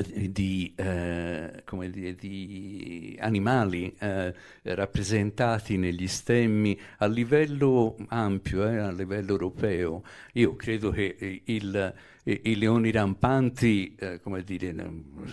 di, 0.01 0.73
eh, 0.75 1.63
dire, 1.91 2.15
di, 2.15 3.15
animali 3.19 3.93
eh, 3.99 4.33
rappresentati 4.63 5.77
negli 5.77 6.07
stemmi 6.07 6.79
a 6.97 7.05
livello 7.05 7.95
ampio, 8.07 8.67
eh, 8.67 8.77
a 8.77 8.91
livello 8.91 9.31
europeo. 9.31 10.03
Io 10.33 10.55
credo 10.55 10.89
che 10.89 11.41
il, 11.45 11.93
i, 12.23 12.41
i 12.43 12.55
leoni 12.55 12.91
rampanti, 12.91 13.95
eh, 13.97 14.19
come 14.21 14.43
dire, 14.43 14.73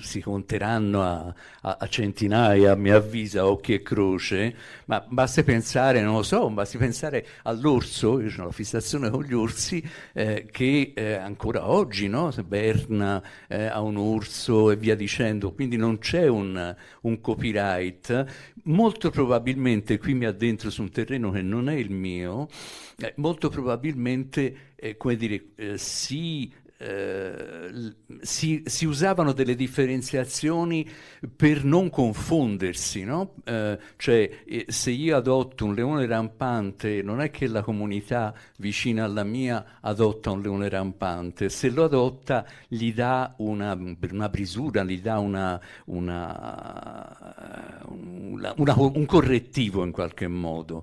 si 0.01 0.21
conteranno 0.21 1.03
a, 1.03 1.35
a, 1.63 1.77
a, 1.81 1.89
centinaia, 1.89 2.75
mi 2.75 2.91
avvisa, 2.91 3.47
occhi 3.47 3.75
e 3.75 3.83
croce, 3.83 4.55
ma 4.87 5.05
basti 5.09 5.43
pensare, 5.43 6.01
non 6.01 6.17
lo 6.17 6.23
so, 6.23 6.49
basti 6.51 6.79
pensare 6.79 7.27
all'orso, 7.45 8.21
io 8.21 8.31
ho 8.37 8.43
una 8.43 8.53
fissazione 8.53 9.11
con 9.11 9.23
gli 9.23 9.35
orsi, 9.35 9.83
eh, 10.13 10.49
che 10.51 10.93
eh, 10.95 11.15
ancora 11.15 11.69
oggi, 11.69 12.09
no? 12.09 12.33
Berna 12.47 13.23
eh, 13.49 13.67
ha 13.67 13.81
un 13.81 13.97
orso 13.97 14.71
e 14.71 14.77
via 14.77 14.95
dicendo, 14.97 15.53
quindi 15.53 15.77
non 15.77 15.99
c'è 15.99 16.27
un, 16.27 16.75
un 17.03 17.21
copyright. 17.21 18.49
Molto 18.65 19.11
probabilmente, 19.11 19.99
qui 19.99 20.15
mi 20.15 20.27
addentro 20.27 20.71
su 20.71 20.83
un 20.83 20.91
terreno 20.91 21.31
che 21.31 21.43
non 21.43 21.69
è 21.69 21.75
il 21.75 21.91
mio, 21.91 22.49
eh, 22.99 23.13
molto 23.17 23.49
probabilmente, 23.49 24.73
eh, 24.77 24.97
come 24.97 25.17
dire, 25.17 25.45
si 25.77 26.53
eh, 26.83 27.95
si, 28.23 28.63
si, 28.65 28.87
usavano 28.87 29.33
delle 29.33 29.55
differenziazioni 29.55 30.89
per 31.37 31.63
non 31.63 31.91
confondersi, 31.91 33.05
no? 33.05 33.35
eh, 33.45 33.79
cioè 33.97 34.31
eh, 34.47 34.65
se 34.69 34.91
io 34.91 35.15
adotto 35.15 35.67
un 35.67 35.75
leone 35.75 36.07
rampante 36.07 37.03
non 37.03 37.21
è 37.21 37.31
che 37.31 37.49
la 37.49 37.61
comunità 37.63 38.35
vicina 38.57 39.05
alla 39.05 39.25
mia 39.25 39.79
adotta 39.83 40.31
un 40.31 40.41
leone 40.41 40.71
rampante, 40.71 41.51
se 41.51 41.69
lo 41.69 41.85
adotta 41.85 42.47
gli 42.67 42.95
dà 42.95 43.35
una, 43.39 43.79
una 44.11 44.29
brisura, 44.31 44.83
gli 44.83 45.03
dà 45.03 45.19
una, 45.19 45.61
una, 45.87 47.85
un 47.85 49.05
correttivo 49.07 49.85
in 49.85 49.91
qualche 49.91 50.29
modo. 50.29 50.83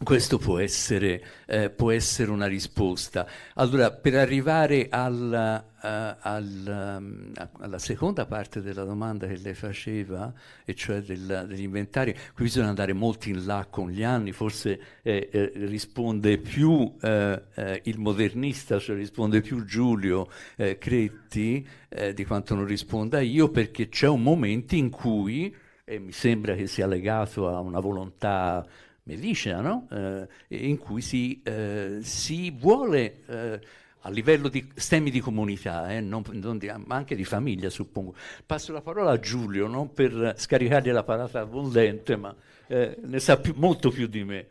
Questo 0.00 0.38
può 0.38 0.60
essere, 0.60 1.20
eh, 1.44 1.70
può 1.70 1.90
essere, 1.90 2.30
una 2.30 2.46
risposta. 2.46 3.26
Allora, 3.54 3.90
per 3.90 4.14
arrivare 4.14 4.86
alla, 4.88 5.56
uh, 5.58 6.16
al, 6.20 6.96
um, 7.00 7.32
alla, 7.58 7.80
seconda 7.80 8.24
parte 8.24 8.62
della 8.62 8.84
domanda 8.84 9.26
che 9.26 9.36
lei 9.38 9.54
faceva, 9.54 10.32
e 10.64 10.76
cioè 10.76 11.00
del, 11.00 11.46
degli 11.48 11.62
inventari, 11.62 12.12
qui 12.32 12.44
bisogna 12.44 12.68
andare 12.68 12.92
molto 12.92 13.28
in 13.28 13.44
là 13.44 13.66
con 13.68 13.90
gli 13.90 14.04
anni, 14.04 14.30
forse 14.30 14.80
eh, 15.02 15.30
eh, 15.32 15.50
risponde 15.54 16.38
più 16.38 16.94
eh, 17.02 17.42
eh, 17.54 17.80
il 17.84 17.98
modernista, 17.98 18.78
cioè 18.78 18.94
risponde 18.94 19.40
più 19.40 19.64
Giulio 19.64 20.28
eh, 20.56 20.78
Cretti 20.78 21.68
di 22.14 22.24
quanto 22.24 22.54
non 22.54 22.66
risponda 22.66 23.18
io, 23.20 23.50
perché 23.50 23.88
c'è 23.88 24.06
un 24.06 24.22
momento 24.22 24.76
in 24.76 24.90
cui, 24.90 25.52
e 25.84 25.98
mi 25.98 26.12
sembra 26.12 26.54
che 26.54 26.66
sia 26.66 26.86
legato 26.86 27.48
a 27.48 27.60
una 27.60 27.80
volontà 27.80 28.64
medicina, 29.08 29.60
no? 29.60 29.88
eh, 29.90 30.28
in 30.68 30.76
cui 30.76 31.00
si, 31.00 31.40
eh, 31.42 31.98
si 32.02 32.50
vuole 32.50 33.24
eh, 33.26 33.60
a 34.02 34.10
livello 34.10 34.48
di 34.48 34.70
stemmi 34.74 35.10
di 35.10 35.20
comunità, 35.20 35.90
eh, 35.90 36.00
non, 36.00 36.22
non 36.32 36.58
di, 36.58 36.70
ma 36.84 36.96
anche 36.96 37.16
di 37.16 37.24
famiglia, 37.24 37.70
suppongo. 37.70 38.14
Passo 38.44 38.72
la 38.72 38.82
parola 38.82 39.12
a 39.12 39.18
Giulio, 39.18 39.66
non 39.66 39.92
per 39.92 40.34
scaricargli 40.36 40.90
la 40.90 41.02
parata 41.02 41.40
abbondante, 41.40 42.16
ma 42.16 42.34
eh, 42.66 42.98
ne 43.02 43.18
sa 43.18 43.40
più, 43.40 43.54
molto 43.56 43.90
più 43.90 44.06
di 44.06 44.24
me. 44.24 44.46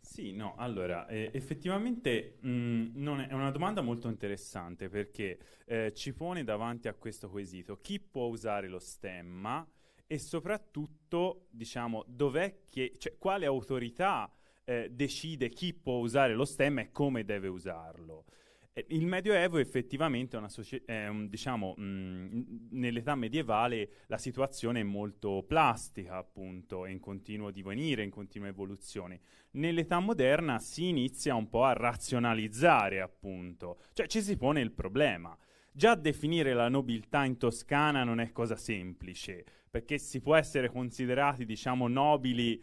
Sì, 0.00 0.32
no, 0.32 0.54
allora, 0.58 1.06
eh, 1.06 1.30
effettivamente 1.32 2.36
mh, 2.40 3.20
è, 3.20 3.28
è, 3.28 3.32
una 3.32 3.50
domanda 3.50 3.80
molto 3.80 4.08
interessante 4.08 4.90
perché 4.90 5.38
eh, 5.64 5.92
ci 5.94 6.12
pone 6.12 6.44
davanti 6.44 6.88
a 6.88 6.94
questo 6.94 7.30
quesito. 7.30 7.78
Chi 7.80 8.00
può 8.00 8.26
usare 8.26 8.68
lo 8.68 8.80
stemma? 8.80 9.66
E 10.12 10.18
soprattutto, 10.18 11.46
diciamo, 11.50 12.04
dov'è 12.08 12.62
che, 12.68 12.94
cioè, 12.98 13.16
quale 13.16 13.46
autorità 13.46 14.28
eh, 14.64 14.88
decide 14.90 15.50
chi 15.50 15.72
può 15.72 15.98
usare 15.98 16.34
lo 16.34 16.44
stemma 16.44 16.80
e 16.80 16.90
come 16.90 17.24
deve 17.24 17.46
usarlo. 17.46 18.24
Eh, 18.72 18.86
il 18.88 19.06
Medioevo 19.06 19.58
effettivamente 19.58 20.36
una 20.36 20.48
società, 20.48 20.92
eh, 20.92 21.26
diciamo, 21.28 21.74
mh, 21.76 22.70
nell'età 22.72 23.14
medievale 23.14 23.90
la 24.08 24.18
situazione 24.18 24.80
è 24.80 24.82
molto 24.82 25.44
plastica, 25.46 26.16
appunto, 26.16 26.86
è 26.86 26.90
in 26.90 26.98
continuo 26.98 27.52
divenire, 27.52 28.02
in 28.02 28.10
continua 28.10 28.48
evoluzione. 28.48 29.20
Nell'età 29.52 30.00
moderna 30.00 30.58
si 30.58 30.88
inizia 30.88 31.36
un 31.36 31.48
po' 31.48 31.62
a 31.62 31.72
razionalizzare, 31.72 33.00
appunto, 33.00 33.78
cioè 33.92 34.08
ci 34.08 34.22
si 34.22 34.36
pone 34.36 34.60
il 34.60 34.72
problema. 34.72 35.38
Già 35.72 35.94
definire 35.94 36.52
la 36.52 36.68
nobiltà 36.68 37.24
in 37.24 37.36
Toscana 37.36 38.02
non 38.02 38.18
è 38.18 38.32
cosa 38.32 38.56
semplice 38.56 39.44
perché 39.70 39.98
si 39.98 40.20
può 40.20 40.34
essere 40.34 40.68
considerati, 40.68 41.46
diciamo, 41.46 41.86
nobili, 41.86 42.62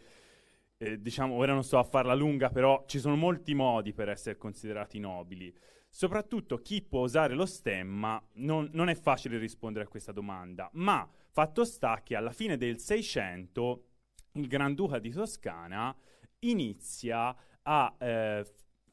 eh, 0.76 1.00
diciamo, 1.00 1.34
ora 1.34 1.54
non 1.54 1.64
sto 1.64 1.78
a 1.78 1.84
farla 1.84 2.14
lunga, 2.14 2.50
però 2.50 2.84
ci 2.86 2.98
sono 2.98 3.16
molti 3.16 3.54
modi 3.54 3.94
per 3.94 4.10
essere 4.10 4.36
considerati 4.36 4.98
nobili. 4.98 5.52
Soprattutto 5.88 6.58
chi 6.58 6.82
può 6.82 7.00
usare 7.00 7.34
lo 7.34 7.46
stemma, 7.46 8.22
non, 8.34 8.68
non 8.72 8.90
è 8.90 8.94
facile 8.94 9.38
rispondere 9.38 9.86
a 9.86 9.88
questa 9.88 10.12
domanda, 10.12 10.68
ma 10.74 11.08
fatto 11.30 11.64
sta 11.64 12.02
che 12.02 12.14
alla 12.14 12.30
fine 12.30 12.58
del 12.58 12.78
600 12.78 13.84
il 14.32 14.46
Granduca 14.46 14.98
di 14.98 15.10
Toscana 15.10 15.96
inizia 16.40 17.34
a 17.62 17.96
eh, 17.98 18.44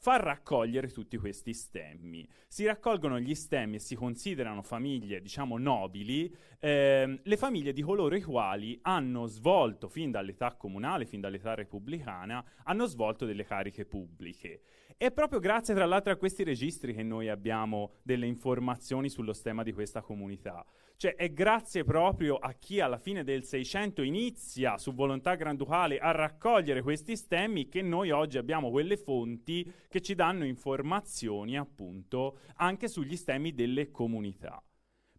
far 0.05 0.21
raccogliere 0.21 0.91
tutti 0.91 1.17
questi 1.17 1.51
stemmi. 1.51 2.29
Si 2.47 2.63
raccolgono 2.63 3.19
gli 3.19 3.33
stemmi 3.33 3.77
e 3.77 3.79
si 3.79 3.95
considerano 3.95 4.61
famiglie, 4.61 5.19
diciamo, 5.19 5.57
nobili, 5.57 6.31
ehm, 6.59 7.21
le 7.23 7.37
famiglie 7.37 7.73
di 7.73 7.81
coloro 7.81 8.15
i 8.15 8.21
quali 8.21 8.77
hanno 8.83 9.25
svolto, 9.25 9.87
fin 9.87 10.11
dall'età 10.11 10.53
comunale, 10.57 11.07
fin 11.07 11.21
dall'età 11.21 11.55
repubblicana, 11.55 12.45
hanno 12.65 12.85
svolto 12.85 13.25
delle 13.25 13.45
cariche 13.45 13.85
pubbliche. 13.85 14.61
È 14.95 15.11
proprio 15.11 15.39
grazie, 15.39 15.73
tra 15.73 15.87
l'altro, 15.87 16.13
a 16.13 16.17
questi 16.17 16.43
registri 16.43 16.93
che 16.93 17.01
noi 17.01 17.27
abbiamo 17.27 17.93
delle 18.03 18.27
informazioni 18.27 19.09
sullo 19.09 19.33
stemma 19.33 19.63
di 19.63 19.73
questa 19.73 20.01
comunità. 20.01 20.63
Cioè 20.97 21.15
è 21.15 21.33
grazie 21.33 21.83
proprio 21.83 22.37
a 22.37 22.53
chi 22.53 22.79
alla 22.79 22.97
fine 22.97 23.25
del 23.25 23.43
600 23.43 24.01
inizia 24.01 24.77
su 24.77 24.93
volontà 24.93 25.35
granducale 25.35 25.97
a 25.97 26.11
raccogliere 26.11 26.81
questi 26.81 27.17
stemmi 27.17 27.67
che 27.67 27.81
noi 27.81 28.11
oggi 28.11 28.37
abbiamo 28.37 28.71
quelle 28.71 28.95
fonti 28.95 29.69
che 29.89 29.99
ci 29.99 30.15
danno 30.15 30.45
informazioni 30.45 31.57
appunto 31.57 32.39
anche 32.55 32.87
sugli 32.87 33.17
stemmi 33.17 33.53
delle 33.53 33.91
comunità. 33.91 34.63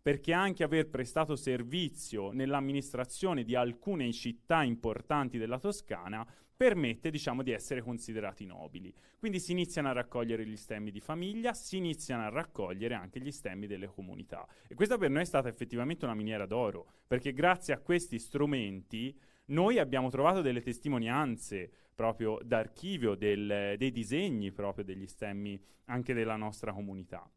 Perché 0.00 0.32
anche 0.32 0.62
aver 0.62 0.88
prestato 0.88 1.36
servizio 1.36 2.30
nell'amministrazione 2.30 3.42
di 3.42 3.54
alcune 3.54 4.10
città 4.12 4.62
importanti 4.62 5.36
della 5.36 5.58
Toscana 5.58 6.26
permette 6.56 7.10
diciamo 7.10 7.42
di 7.42 7.50
essere 7.50 7.82
considerati 7.82 8.46
nobili. 8.46 8.92
Quindi 9.18 9.38
si 9.38 9.52
iniziano 9.52 9.88
a 9.88 9.92
raccogliere 9.92 10.46
gli 10.46 10.56
stemmi 10.56 10.90
di 10.90 11.00
famiglia, 11.00 11.52
si 11.52 11.76
iniziano 11.76 12.24
a 12.24 12.30
raccogliere 12.30 12.94
anche 12.94 13.20
gli 13.20 13.30
stemmi 13.30 13.66
delle 13.66 13.86
comunità. 13.86 14.46
E 14.66 14.74
questa 14.74 14.96
per 14.96 15.10
noi 15.10 15.22
è 15.22 15.26
stata 15.26 15.48
effettivamente 15.48 16.04
una 16.04 16.14
miniera 16.14 16.46
d'oro, 16.46 16.86
perché 17.06 17.32
grazie 17.32 17.74
a 17.74 17.78
questi 17.78 18.18
strumenti 18.18 19.14
noi 19.46 19.78
abbiamo 19.78 20.08
trovato 20.08 20.40
delle 20.40 20.62
testimonianze 20.62 21.70
proprio 21.94 22.38
d'archivio, 22.42 23.14
del, 23.14 23.74
dei 23.76 23.92
disegni 23.92 24.50
proprio 24.50 24.84
degli 24.84 25.06
stemmi 25.06 25.60
anche 25.86 26.14
della 26.14 26.36
nostra 26.36 26.72
comunità. 26.72 27.30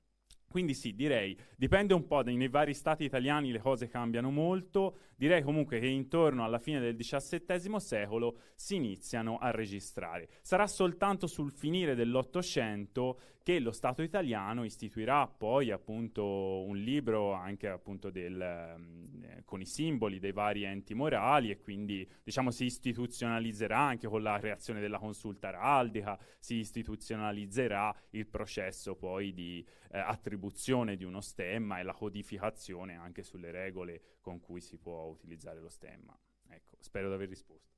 Quindi 0.50 0.74
sì, 0.74 0.96
direi, 0.96 1.38
dipende 1.56 1.94
un 1.94 2.08
po', 2.08 2.24
nei 2.24 2.48
vari 2.48 2.74
stati 2.74 3.04
italiani 3.04 3.52
le 3.52 3.60
cose 3.60 3.88
cambiano 3.88 4.32
molto, 4.32 4.98
direi 5.20 5.42
comunque 5.42 5.82
che 5.82 5.88
intorno 5.88 6.46
alla 6.46 6.60
fine 6.60 6.80
del 6.80 6.96
XVII 6.96 7.78
secolo 7.78 8.38
si 8.56 8.76
iniziano 8.76 9.38
a 9.38 9.52
registrare. 9.52 10.30
Sarà 10.42 10.66
soltanto 10.66 11.28
sul 11.28 11.52
finire 11.52 11.94
dell'Ottocento 11.94 13.20
che 13.44 13.60
lo 13.60 13.72
Stato 13.72 14.02
italiano 14.02 14.64
istituirà 14.64 15.28
poi 15.28 15.72
appunto 15.72 16.64
un 16.66 16.78
libro 16.78 17.34
anche 17.34 17.68
appunto 17.68 18.10
del, 18.10 18.40
eh, 18.40 19.42
con 19.44 19.60
i 19.60 19.66
simboli 19.66 20.20
dei 20.20 20.32
vari 20.32 20.64
enti 20.64 20.94
morali 20.94 21.50
e 21.50 21.58
quindi 21.58 22.08
diciamo 22.24 22.52
si 22.52 22.66
istituzionalizzerà 22.66 23.78
anche 23.78 24.08
con 24.08 24.22
la 24.22 24.38
creazione 24.40 24.80
della 24.80 25.00
consulta 25.00 25.50
araldica, 25.50 26.18
si 26.38 26.58
istituzionalizzerà 26.58 27.94
il 28.12 28.28
processo 28.28 28.96
poi 28.96 29.34
di 29.34 29.66
eh, 29.92 29.98
attribuzione 29.98 30.96
di 30.96 31.04
uno 31.04 31.20
stemma 31.20 31.80
e 31.80 31.84
la 31.84 31.94
codificazione 31.94 32.96
anche 32.96 33.24
sulle 33.24 33.52
regole 33.52 34.19
con 34.30 34.40
cui 34.40 34.62
si 34.62 34.78
può 34.78 35.06
utilizzare 35.06 35.60
lo 35.60 35.70
stemma. 35.70 36.16
Ecco, 36.50 36.76
spero 36.80 37.08
di 37.08 37.16
aver 37.16 37.30
risposto. 37.30 37.78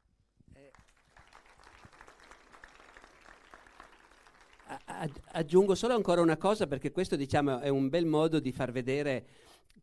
aggiungo 5.31 5.75
solo 5.75 5.95
ancora 5.95 6.21
una 6.21 6.37
cosa 6.37 6.65
perché 6.67 6.91
questo 6.91 7.15
diciamo, 7.15 7.59
è 7.59 7.67
un 7.67 7.89
bel 7.89 8.05
modo 8.05 8.39
di 8.39 8.51
far 8.53 8.71
vedere 8.71 9.25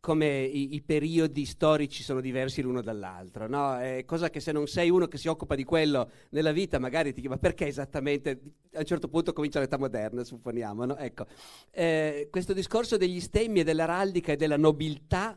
come 0.01 0.45
i, 0.45 0.75
i, 0.75 0.83
periodi 0.83 1.45
storici 1.45 2.03
sono 2.03 2.21
diversi 2.21 2.63
l'uno 2.63 2.81
dall'altro, 2.81 3.49
no? 3.49 3.79
È 3.79 4.05
cosa 4.07 4.31
che 4.31 4.41
se 4.41 4.53
non 4.53 4.67
sei 4.67 4.91
uno 4.91 5.09
che 5.09 5.19
si 5.19 5.29
occupa 5.29 5.55
di 5.55 5.65
quello 5.65 6.11
nella 6.31 6.53
vita, 6.53 6.79
magari 6.79 7.09
ti 7.09 7.21
chiedi, 7.21 7.29
ma 7.29 7.37
perché 7.37 7.67
esattamente? 7.67 8.41
A 8.75 8.79
un 8.79 8.85
certo 8.85 9.09
punto 9.09 9.33
comincia 9.33 9.61
l'età 9.61 9.77
moderna, 9.77 10.23
supponiamo, 10.23 10.85
no? 10.85 10.97
Ecco, 10.97 11.27
eh, 11.73 12.29
questo 12.31 12.53
discorso 12.53 12.97
degli 12.97 13.21
stemmi 13.21 13.61
e 13.61 13.65
dell'araldica 13.65 14.33
e 14.33 14.37
della 14.37 14.57
nobiltà 14.57 15.37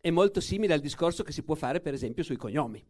è 0.00 0.10
molto 0.10 0.40
simile 0.40 0.74
al 0.74 0.80
discorso 0.80 1.22
che 1.22 1.32
si 1.32 1.42
può 1.42 1.54
fare, 1.54 1.80
per 1.80 1.94
esempio, 1.94 2.22
sui 2.22 2.36
cognomi. 2.36 2.84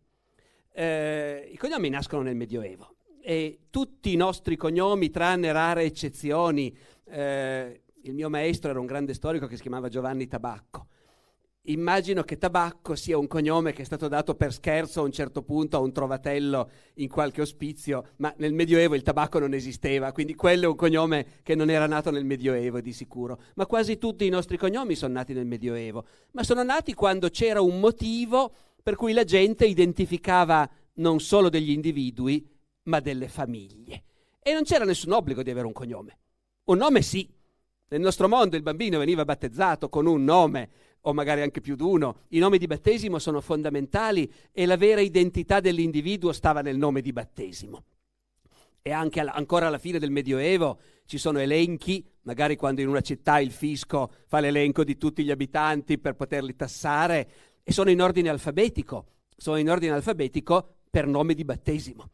Eh, 0.73 1.51
I 1.53 1.57
cognomi 1.57 1.89
nascono 1.89 2.23
nel 2.23 2.37
Medioevo 2.37 2.95
e 3.21 3.61
tutti 3.71 4.13
i 4.13 4.17
nostri 4.17 4.57
cognomi, 4.57 5.11
tranne 5.11 5.53
rare 5.53 5.83
eccezioni, 5.83 6.75
eh, 7.05 7.83
il 8.03 8.15
mio 8.15 8.31
maestro 8.31 8.71
era 8.71 8.81
un 8.81 8.87
grande 8.87 9.15
storico 9.15 9.47
che 9.47 9.57
si 9.57 9.63
chiamava 9.63 9.89
Giovanni 9.89 10.27
Tabacco. 10.27 10.87
Immagino 11.65 12.23
che 12.23 12.39
Tabacco 12.39 12.95
sia 12.95 13.19
un 13.19 13.27
cognome 13.27 13.75
che 13.75 13.83
è 13.83 13.85
stato 13.85 14.09
dato 14.09 14.35
per 14.35 14.51
scherzo 14.51 15.01
a 15.01 15.05
un 15.05 15.13
certo 15.13 15.43
punto 15.43 15.77
a 15.77 15.81
un 15.81 15.93
trovatello 15.93 16.71
in 16.95 17.09
qualche 17.09 17.43
ospizio, 17.43 18.13
ma 18.17 18.33
nel 18.39 18.55
Medioevo 18.55 18.95
il 18.95 19.03
tabacco 19.03 19.39
non 19.39 19.53
esisteva, 19.53 20.11
quindi 20.13 20.35
quello 20.35 20.65
è 20.65 20.69
un 20.69 20.75
cognome 20.75 21.27
che 21.43 21.55
non 21.55 21.69
era 21.69 21.87
nato 21.87 22.11
nel 22.11 22.25
Medioevo 22.25 22.81
di 22.81 22.95
sicuro. 22.95 23.43
Ma 23.57 23.67
quasi 23.67 23.99
tutti 23.99 24.25
i 24.25 24.31
nostri 24.31 24.57
cognomi 24.57 24.95
sono 24.95 25.13
nati 25.13 25.35
nel 25.35 25.45
Medioevo, 25.45 26.07
ma 26.33 26.43
sono 26.45 26.63
nati 26.63 26.95
quando 26.95 27.29
c'era 27.29 27.61
un 27.61 27.79
motivo 27.79 28.55
per 28.83 28.97
cui 28.97 29.13
la 29.13 29.25
gente 29.25 29.67
identificava 29.67 30.69
non 30.95 31.21
solo 31.21 31.51
degli 31.51 31.71
individui, 31.71 32.49
ma 32.85 33.01
delle 33.01 33.29
famiglie. 33.29 34.05
E 34.43 34.55
non 34.55 34.63
c'era 34.63 34.87
nessun 34.87 35.13
obbligo 35.13 35.43
di 35.43 35.51
avere 35.51 35.67
un 35.67 35.75
cognome. 35.75 36.19
Un 36.65 36.79
nome 36.79 37.03
sì. 37.03 37.29
Nel 37.89 38.01
nostro 38.01 38.29
mondo 38.29 38.57
il 38.57 38.63
bambino 38.63 38.99
veniva 38.99 39.25
battezzato 39.25 39.89
con 39.89 40.07
un 40.07 40.23
nome, 40.23 40.71
o 41.03 41.13
magari 41.13 41.43
anche 41.43 41.61
più 41.61 41.77
di 41.77 41.83
uno. 41.83 42.23
I 42.29 42.39
nomi 42.39 42.59
di 42.59 42.67
battesimo 42.67 43.19
sono 43.19 43.41
fondamentali 43.41 44.31
e 44.53 44.67
la 44.67 44.77
vera 44.77 45.01
identità 45.01 45.61
dell'individuo 45.61 46.33
stava 46.33 46.61
nel 46.61 46.77
nome 46.77 47.01
di 47.01 47.13
battesimo. 47.13 47.85
E 48.83 48.93
anche 48.93 49.21
alla, 49.21 49.33
ancora 49.33 49.67
alla 49.67 49.79
fine 49.79 49.99
del 49.99 50.11
Medioevo 50.11 50.79
ci 51.05 51.19
sono 51.19 51.39
elenchi, 51.39 52.05
magari 52.23 52.57
quando 52.57 52.81
in 52.81 52.89
una 52.89 53.01
città 53.01 53.39
il 53.41 53.51
fisco 53.51 54.13
fa 54.27 54.41
l'elenco 54.41 54.85
di 54.85 54.97
tutti 54.97 55.25
gli 55.25 55.31
abitanti 55.31 55.99
per 55.99 56.15
poterli 56.15 56.57
tassare, 56.57 57.31
e 57.63 57.73
sono 57.73 57.91
in 57.91 58.01
ordine 58.01 58.29
alfabetico. 58.29 59.07
Sono 59.37 59.57
in 59.57 59.71
ordine 59.71 59.93
alfabetico 59.93 60.77
per 60.91 61.07
nome 61.07 61.35
di 61.35 61.45
battesimo 61.45 62.11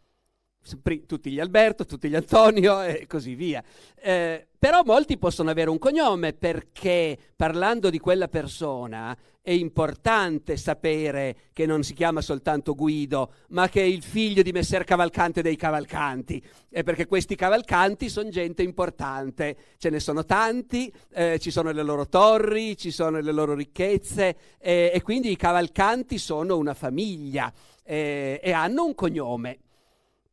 tutti 1.06 1.30
gli 1.30 1.40
Alberto, 1.40 1.84
tutti 1.84 2.08
gli 2.08 2.16
Antonio 2.16 2.82
e 2.82 3.06
così 3.06 3.34
via. 3.34 3.62
Eh, 3.94 4.46
però 4.58 4.82
molti 4.84 5.18
possono 5.18 5.50
avere 5.50 5.70
un 5.70 5.78
cognome 5.78 6.32
perché 6.32 7.16
parlando 7.36 7.90
di 7.90 7.98
quella 7.98 8.28
persona 8.28 9.16
è 9.46 9.52
importante 9.52 10.56
sapere 10.56 11.36
che 11.52 11.66
non 11.66 11.84
si 11.84 11.94
chiama 11.94 12.20
soltanto 12.20 12.74
Guido, 12.74 13.32
ma 13.50 13.68
che 13.68 13.80
è 13.80 13.84
il 13.84 14.02
figlio 14.02 14.42
di 14.42 14.50
Messer 14.50 14.82
Cavalcante 14.82 15.40
dei 15.40 15.54
Cavalcanti. 15.54 16.42
E 16.68 16.82
perché 16.82 17.06
questi 17.06 17.36
cavalcanti 17.36 18.08
sono 18.08 18.28
gente 18.28 18.64
importante, 18.64 19.56
ce 19.78 19.88
ne 19.90 20.00
sono 20.00 20.24
tanti, 20.24 20.92
eh, 21.12 21.38
ci 21.38 21.52
sono 21.52 21.70
le 21.70 21.84
loro 21.84 22.08
torri, 22.08 22.76
ci 22.76 22.90
sono 22.90 23.20
le 23.20 23.30
loro 23.30 23.54
ricchezze 23.54 24.36
eh, 24.58 24.90
e 24.92 25.00
quindi 25.02 25.30
i 25.30 25.36
cavalcanti 25.36 26.18
sono 26.18 26.56
una 26.56 26.74
famiglia 26.74 27.52
eh, 27.84 28.40
e 28.42 28.50
hanno 28.50 28.84
un 28.84 28.96
cognome. 28.96 29.58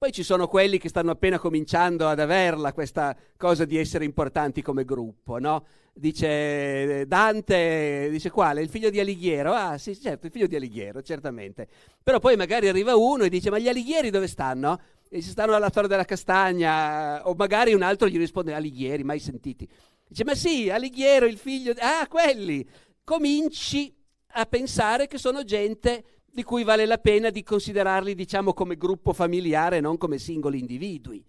Poi 0.04 0.12
ci 0.12 0.24
sono 0.24 0.50
quelli 0.50 0.80
che 0.80 0.90
stanno 0.90 1.12
appena 1.12 1.40
cominciando 1.40 2.10
ad 2.10 2.20
averla 2.20 2.74
questa 2.74 3.16
cosa 3.38 3.64
di 3.64 3.78
essere 3.78 4.04
importanti 4.04 4.62
come 4.62 4.84
gruppo, 4.84 5.40
no? 5.40 5.66
Dice 5.94 7.06
Dante, 7.08 8.10
dice 8.12 8.30
quale? 8.30 8.62
Il 8.62 8.68
figlio 8.68 8.90
di 8.90 9.00
Alighiero? 9.00 9.54
Ah 9.54 9.78
sì, 9.78 9.98
certo, 9.98 10.26
il 10.26 10.34
figlio 10.34 10.48
di 10.48 10.58
Alighiero, 10.58 11.02
certamente. 11.02 11.70
Però 12.04 12.20
poi 12.20 12.36
magari 12.36 12.68
arriva 12.68 12.98
uno 12.98 13.24
e 13.24 13.30
dice, 13.30 13.50
ma 13.50 13.60
gli 13.60 13.70
Alighieri 13.70 14.10
dove 14.10 14.28
stanno? 14.28 14.78
E 15.08 15.22
si 15.22 15.30
stanno 15.30 15.56
alla 15.56 15.70
Torre 15.70 15.88
della 15.88 16.04
Castagna, 16.04 17.26
o 17.26 17.34
magari 17.34 17.74
un 17.74 17.82
altro 17.82 18.10
gli 18.10 18.18
risponde, 18.18 18.54
Alighieri, 18.54 19.06
mai 19.06 19.20
sentiti. 19.20 19.66
Dice, 20.06 20.26
ma 20.26 20.36
sì, 20.36 20.70
Alighiero, 20.70 21.28
il 21.28 21.38
figlio... 21.38 21.72
Di... 21.72 21.80
Ah, 21.80 22.10
quelli! 22.10 22.68
Cominci 23.06 23.96
a 24.34 24.46
pensare 24.48 25.08
che 25.08 25.18
sono 25.18 25.46
gente 25.46 26.04
di 26.34 26.42
cui 26.42 26.64
vale 26.64 26.88
la 26.88 26.98
pena 26.98 27.30
di 27.30 27.44
considerarli, 27.44 28.16
diciamo, 28.16 28.54
come 28.54 28.76
gruppo 28.76 29.14
familiare, 29.14 29.80
non 29.80 30.00
come 30.00 30.18
singoli 30.18 30.58
individui. 30.58 31.24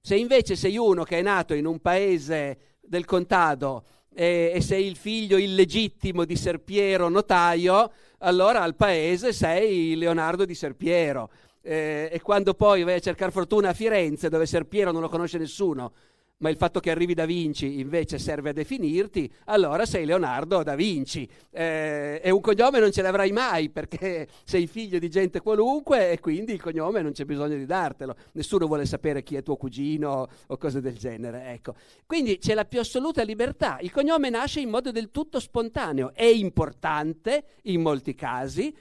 Se 0.00 0.16
invece 0.16 0.56
sei 0.56 0.78
uno 0.78 1.04
che 1.04 1.18
è 1.18 1.22
nato 1.22 1.52
in 1.52 1.66
un 1.66 1.78
paese 1.78 2.78
del 2.80 3.04
contado 3.04 3.84
e, 4.14 4.52
e 4.54 4.62
sei 4.62 4.86
il 4.86 4.96
figlio 4.96 5.36
illegittimo 5.36 6.24
di 6.24 6.36
Serpiero 6.36 7.10
notaio, 7.10 7.92
allora 8.20 8.62
al 8.62 8.76
paese 8.76 9.34
sei 9.34 9.94
Leonardo 9.94 10.46
di 10.46 10.54
Serpiero. 10.54 11.30
Eh, 11.60 12.08
e 12.10 12.22
quando 12.22 12.54
poi 12.54 12.82
vai 12.82 12.94
a 12.94 13.00
cercare 13.00 13.30
fortuna 13.30 13.68
a 13.68 13.74
Firenze, 13.74 14.30
dove 14.30 14.46
Serpiero 14.46 14.90
non 14.90 15.02
lo 15.02 15.10
conosce 15.10 15.36
nessuno, 15.36 15.92
ma 16.40 16.48
il 16.48 16.56
fatto 16.56 16.80
che 16.80 16.90
arrivi 16.90 17.14
da 17.14 17.26
Vinci 17.26 17.80
invece 17.80 18.18
serve 18.18 18.50
a 18.50 18.52
definirti, 18.52 19.30
allora 19.44 19.84
sei 19.84 20.06
Leonardo 20.06 20.62
da 20.62 20.74
Vinci. 20.74 21.28
Eh, 21.50 22.20
e 22.22 22.30
un 22.30 22.40
cognome 22.40 22.80
non 22.80 22.90
ce 22.92 23.02
l'avrai 23.02 23.30
mai 23.30 23.68
perché 23.68 24.26
sei 24.44 24.66
figlio 24.66 24.98
di 24.98 25.10
gente 25.10 25.40
qualunque 25.40 26.10
e 26.10 26.20
quindi 26.20 26.52
il 26.52 26.60
cognome 26.60 27.02
non 27.02 27.12
c'è 27.12 27.24
bisogno 27.24 27.56
di 27.56 27.66
dartelo. 27.66 28.16
Nessuno 28.32 28.66
vuole 28.66 28.86
sapere 28.86 29.22
chi 29.22 29.36
è 29.36 29.42
tuo 29.42 29.56
cugino 29.56 30.28
o 30.46 30.56
cose 30.56 30.80
del 30.80 30.96
genere. 30.96 31.52
Ecco. 31.52 31.74
Quindi 32.06 32.38
c'è 32.38 32.54
la 32.54 32.64
più 32.64 32.80
assoluta 32.80 33.22
libertà. 33.22 33.78
Il 33.80 33.92
cognome 33.92 34.30
nasce 34.30 34.60
in 34.60 34.70
modo 34.70 34.90
del 34.90 35.10
tutto 35.10 35.40
spontaneo, 35.40 36.12
è 36.14 36.24
importante 36.24 37.44
in 37.64 37.82
molti 37.82 38.14
casi, 38.14 38.74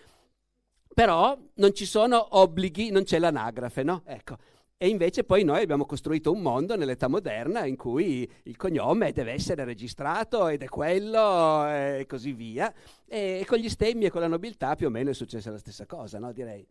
però 0.94 1.38
non 1.56 1.74
ci 1.74 1.86
sono 1.86 2.38
obblighi, 2.38 2.90
non 2.90 3.04
c'è 3.04 3.20
l'anagrafe, 3.20 3.84
no? 3.84 4.02
Ecco. 4.06 4.38
E 4.82 4.88
invece 4.88 5.26
poi 5.26 5.44
noi 5.44 5.62
abbiamo 5.62 5.86
costruito 5.86 6.32
un 6.32 6.40
mondo 6.40 6.78
nell'età 6.78 7.10
moderna 7.10 7.66
in 7.66 7.76
cui 7.76 8.26
il 8.44 8.56
cognome 8.56 9.12
deve 9.12 9.34
essere 9.34 9.66
registrato 9.66 10.48
ed 10.48 10.64
è 10.64 10.70
quello 10.70 11.68
e 11.68 12.06
così 12.08 12.32
via. 12.32 12.74
E 13.06 13.44
con 13.46 13.58
gli 13.58 13.68
stemmi 13.68 14.06
e 14.06 14.10
con 14.10 14.22
la 14.22 14.28
nobiltà 14.28 14.76
più 14.76 14.88
o 14.88 14.90
meno 14.90 15.10
è 15.10 15.14
successa 15.14 15.52
la 15.52 15.58
stessa 15.58 15.86
cosa, 15.86 16.18
no? 16.18 16.32
Direi. 16.32 16.66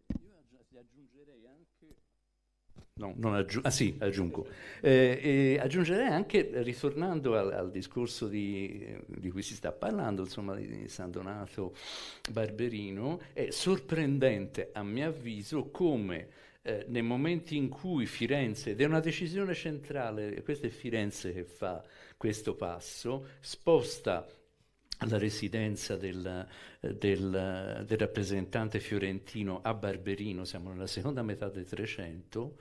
No, 2.94 3.12
non 3.16 3.34
aggiungo. 3.34 3.68
Ah 3.68 3.70
sì, 3.70 3.94
aggiungo. 4.00 4.46
Eh, 4.80 5.58
aggiungerei 5.60 6.08
anche, 6.08 6.48
ritornando 6.62 7.36
al, 7.36 7.52
al 7.52 7.70
discorso 7.70 8.26
di, 8.26 8.96
di, 9.04 9.30
cui 9.30 9.42
si 9.42 9.52
sta 9.52 9.70
parlando, 9.70 10.22
insomma, 10.22 10.54
di 10.54 10.88
San 10.88 11.10
Donato 11.10 11.74
Barberino, 12.30 13.20
è 13.34 13.50
sorprendente, 13.50 14.70
a 14.72 14.82
mio 14.82 15.08
avviso, 15.08 15.68
come 15.70 16.46
eh, 16.68 16.84
nei 16.88 17.00
momenti 17.00 17.56
in 17.56 17.70
cui 17.70 18.04
Firenze, 18.04 18.72
ed 18.72 18.82
è 18.82 18.84
una 18.84 19.00
decisione 19.00 19.54
centrale, 19.54 20.42
questa 20.42 20.66
è 20.66 20.70
Firenze 20.70 21.32
che 21.32 21.44
fa 21.44 21.82
questo 22.14 22.54
passo, 22.56 23.28
sposta 23.40 24.26
la 25.06 25.16
residenza 25.16 25.96
del, 25.96 26.46
del, 26.80 27.84
del, 27.86 27.98
rappresentante 27.98 28.80
fiorentino 28.80 29.60
a 29.62 29.72
Barberino, 29.72 30.44
siamo 30.44 30.70
nella 30.70 30.86
seconda 30.86 31.22
metà 31.22 31.48
del 31.48 31.66
Trecento, 31.66 32.58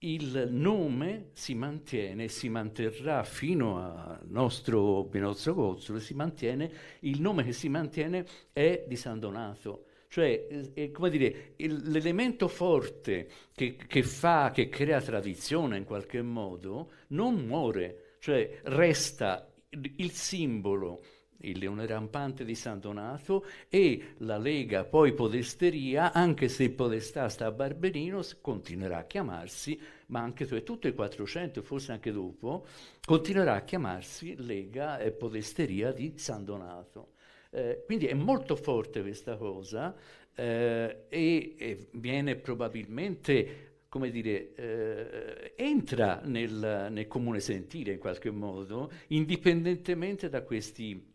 il 0.00 0.48
nome 0.50 1.28
si 1.32 1.54
mantiene 1.54 2.28
si 2.28 2.50
manterrà 2.50 3.24
fino 3.24 3.78
al 3.78 4.26
nostro 4.26 5.04
Binozzo 5.04 5.54
Cozzolo, 5.54 6.00
si 6.00 6.12
mantiene, 6.12 6.70
il 7.00 7.18
nome 7.18 7.44
che 7.44 7.52
si 7.52 7.70
mantiene 7.70 8.26
è 8.52 8.84
di 8.86 8.96
San 8.96 9.18
Donato. 9.18 9.86
Cioè, 10.12 10.46
eh, 10.74 10.90
come 10.90 11.08
dire, 11.08 11.54
il, 11.56 11.90
l'elemento 11.90 12.46
forte 12.46 13.28
che, 13.54 13.76
che, 13.76 14.02
fa, 14.02 14.50
che 14.52 14.68
crea 14.68 15.00
tradizione 15.00 15.78
in 15.78 15.84
qualche 15.84 16.20
modo, 16.20 16.90
non 17.08 17.36
muore, 17.46 18.16
cioè 18.18 18.60
resta 18.64 19.50
il, 19.70 20.10
simbolo 20.10 21.02
il 21.38 21.56
leone 21.56 21.86
rampante 21.86 22.44
di 22.44 22.54
San 22.54 22.78
Donato 22.78 23.46
e 23.70 24.16
la 24.18 24.36
Lega 24.36 24.84
poi 24.84 25.14
Podesteria, 25.14 26.12
anche 26.12 26.48
se 26.48 26.70
Podestà 26.72 27.30
sta 27.30 27.46
a 27.46 27.50
Barberino, 27.50 28.20
continuerà 28.42 28.98
a 28.98 29.06
chiamarsi, 29.06 29.80
ma 30.08 30.20
anche 30.20 30.44
tutto 30.62 30.88
il 30.88 30.94
400 30.94 31.62
forse 31.62 31.92
anche 31.92 32.12
dopo, 32.12 32.66
continuerà 33.02 33.54
a 33.54 33.62
chiamarsi 33.62 34.34
Lega 34.36 34.98
e 34.98 35.10
Podesteria 35.10 35.90
di 35.90 36.12
San 36.16 36.44
Donato. 36.44 37.11
Eh, 37.54 37.82
quindi 37.84 38.06
è 38.06 38.14
molto 38.14 38.56
forte 38.56 39.02
questa 39.02 39.36
cosa 39.36 39.94
eh, 40.34 41.04
e, 41.10 41.54
e, 41.58 41.88
viene 41.92 42.36
probabilmente, 42.36 43.82
come 43.90 44.10
dire, 44.10 44.54
eh, 44.54 45.52
entra 45.56 46.22
nel, 46.24 46.88
nel, 46.90 47.06
comune 47.06 47.40
sentire 47.40 47.92
in 47.92 47.98
qualche 47.98 48.30
modo, 48.30 48.90
indipendentemente 49.08 50.30
da 50.30 50.40
questi 50.42 51.10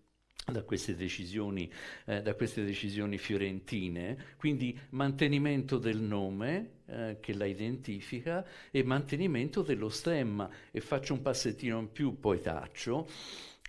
da 0.52 0.64
queste, 0.64 0.96
decisioni, 0.96 1.70
eh, 2.06 2.22
da 2.22 2.34
queste 2.34 2.64
decisioni 2.64 3.18
fiorentine, 3.18 4.36
quindi 4.38 4.78
mantenimento 4.92 5.78
del 5.78 6.00
nome 6.00 6.70
eh, 6.86 7.18
che 7.20 7.34
la 7.34 7.46
identifica 7.46 8.46
e 8.72 8.82
mantenimento 8.84 9.62
dello 9.62 9.90
stemma. 9.90 10.50
E 10.72 10.80
faccio 10.80 11.14
un 11.14 11.22
passettino 11.22 11.80
in 11.80 11.92
più, 11.92 12.18
poi 12.18 12.40
taccio. 12.40 13.10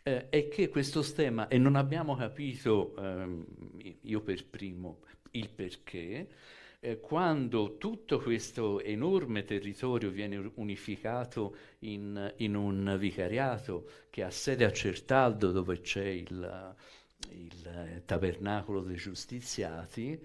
Eh, 0.08 0.28
è 0.30 0.48
che 0.48 0.68
questo 0.68 1.02
stemma, 1.02 1.48
e 1.48 1.58
non 1.58 1.76
abbiamo 1.76 2.16
capito, 2.16 2.94
ehm, 2.96 3.44
io 4.02 4.20
per 4.22 4.46
primo, 4.46 5.00
il 5.32 5.50
perché, 5.50 6.28
eh, 6.80 7.00
quando 7.00 7.76
tutto 7.76 8.18
questo 8.18 8.80
enorme 8.80 9.44
territorio 9.44 10.10
viene 10.10 10.50
unificato 10.54 11.56
in, 11.80 12.32
in, 12.36 12.54
un 12.54 12.96
vicariato 12.98 13.90
che 14.10 14.22
ha 14.22 14.30
sede 14.30 14.64
a 14.64 14.72
Certaldo 14.72 15.50
dove 15.50 15.80
c'è 15.80 16.06
il, 16.06 16.74
il 17.30 18.02
tabernacolo 18.04 18.80
dei 18.80 18.96
giustiziati, 18.96 20.18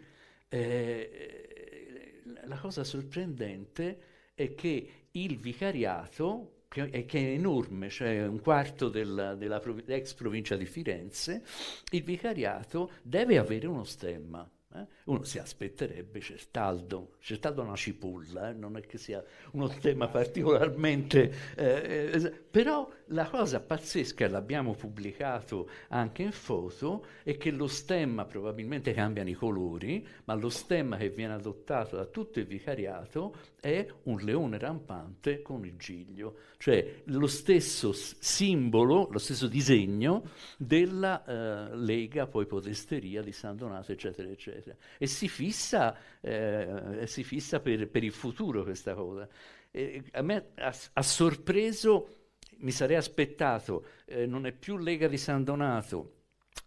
eh, 0.48 2.22
la 2.46 2.58
cosa 2.58 2.84
sorprendente 2.84 4.00
è 4.36 4.54
che 4.54 4.90
il 5.12 5.38
vicariato 5.38 6.53
che 6.74 6.90
è, 6.90 7.06
che 7.06 7.20
è 7.20 7.34
enorme, 7.34 7.88
cioè 7.90 8.26
un 8.26 8.42
quarto 8.42 8.90
del, 8.90 9.36
della 9.38 9.60
prov- 9.60 9.88
ex 9.88 10.16
provincia 10.16 10.56
di 10.56 10.66
Firenze, 10.66 11.44
il 11.92 12.02
vicariato 12.02 12.94
deve 13.04 13.38
avere 13.38 13.68
uno 13.68 13.84
stemma. 13.84 14.50
Eh? 14.76 14.88
Uno 15.06 15.22
si 15.22 15.38
aspetterebbe 15.38 16.20
Certaldo, 16.20 17.18
Certaldo 17.20 17.62
è 17.62 17.66
una 17.66 17.76
cipolla, 17.76 18.50
eh? 18.50 18.54
non 18.54 18.76
è 18.76 18.82
che 18.82 18.98
sia 18.98 19.24
uno 19.52 19.68
tema 19.68 20.08
particolarmente... 20.08 21.54
Eh, 21.56 22.10
eh 22.12 22.32
però 22.32 22.90
la 23.14 23.30
cosa 23.30 23.60
pazzesca, 23.60 24.28
l'abbiamo 24.28 24.74
pubblicato 24.74 25.70
anche 25.90 26.24
in 26.24 26.32
foto, 26.32 27.06
è 27.24 27.38
che 27.38 27.52
lo 27.52 27.68
stemma, 27.68 28.26
probabilmente 28.26 28.92
cambiano 28.92 29.30
i 29.30 29.34
colori, 29.34 30.06
ma 30.26 30.34
lo 30.34 30.50
stemma 30.50 30.98
che 30.98 31.10
viene 31.10 31.34
adottato 31.34 31.96
da 31.96 32.06
tutto 32.06 32.40
il 32.40 32.46
vicariato 32.46 33.36
è 33.60 33.88
un 34.04 34.18
leone 34.18 34.58
rampante 34.58 35.42
con 35.42 35.66
il 35.66 35.78
giglio, 35.78 36.38
cioè 36.58 37.02
lo 37.06 37.28
stesso 37.28 37.94
simbolo, 37.94 39.08
lo 39.12 39.20
stesso 39.20 39.48
disegno 39.48 40.30
della 40.58 41.24
eh, 41.24 41.76
Lega, 41.78 42.26
poi 42.26 42.46
Podesteria 42.48 43.22
di 43.22 43.32
San 43.32 43.56
Donato, 43.56 43.92
eccetera, 43.92 44.28
eccetera. 44.28 44.76
E 44.98 45.06
si 45.08 45.28
fissa, 45.28 45.96
eh, 46.20 47.04
si 47.06 47.24
fissa 47.24 47.60
per, 47.60 47.88
per, 47.90 48.04
il 48.04 48.12
futuro 48.12 48.64
questa 48.64 48.96
cosa. 48.96 49.28
E 49.72 50.04
a 50.12 50.22
me 50.22 50.50
ha, 50.56 50.76
ha 50.94 51.02
sorpreso 51.02 52.23
mi 52.64 52.72
sarei 52.72 52.96
aspettato, 52.96 53.86
eh, 54.06 54.26
non 54.26 54.46
è 54.46 54.52
più 54.52 54.78
Lega 54.78 55.08
di 55.08 55.18
San 55.18 55.44
Donato, 55.44 56.12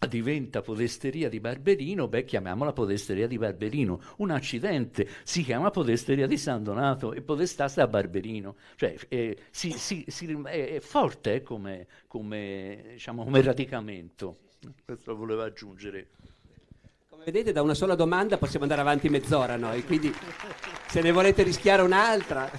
diventa 0.09 0.61
podesteria 0.61 1.29
di 1.29 1.41
Barberino, 1.41 2.07
beh 2.07 2.25
chiamiamola 2.25 2.73
podesteria 2.73 3.27
di 3.27 3.39
Barberino. 3.39 4.01
Un 4.19 4.31
accidente, 4.31 5.09
si 5.23 5.43
chiama 5.43 5.71
podesteria 5.71 6.27
di 6.27 6.37
San 6.37 6.63
Donato 6.63 7.13
e 7.13 7.23
podestà 7.23 7.67
sta 7.69 7.85
a 7.85 7.87
Barberino. 7.89 8.57
Cioè 8.77 8.95
eh, 9.09 9.37
si, 9.51 9.73
si, 9.73 10.05
si, 10.09 10.31
è, 10.45 10.75
è, 10.75 10.81
forte 10.81 11.37
eh, 11.37 11.43
come, 11.43 11.87
come, 12.07 12.85
diciamo, 12.93 13.25
come 13.25 13.41
radicamento. 13.41 14.39
Questo 14.85 15.17
volevo 15.17 15.43
aggiungere. 15.43 16.09
Come 17.09 17.25
vedete 17.25 17.53
da 17.53 17.63
una 17.63 17.75
sola 17.75 17.95
domanda 17.95 18.37
possiamo 18.37 18.65
andare 18.65 18.83
avanti 18.83 19.09
mezz'ora 19.09 19.57
noi, 19.57 19.83
quindi 19.85 20.13
se 20.89 21.01
ne 21.01 21.11
volete 21.11 21.43
rischiare 21.43 21.81
un'altra... 21.81 22.51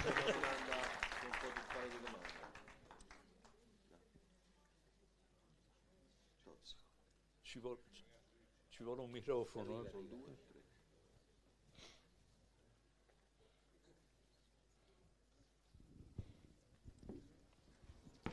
vuole 8.88 9.02
un 9.02 9.07
microfono. 9.18 9.84
Eh. 9.84 9.90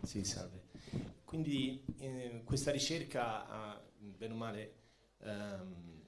Sì, 0.04 0.24
salve. 0.24 0.64
Quindi 1.24 1.84
eh, 1.98 2.44
questa 2.46 2.72
ricerca 2.72 3.48
ha, 3.48 3.84
bene 3.98 4.34
o 4.34 4.38
male, 4.38 4.76
ehm, 5.22 6.04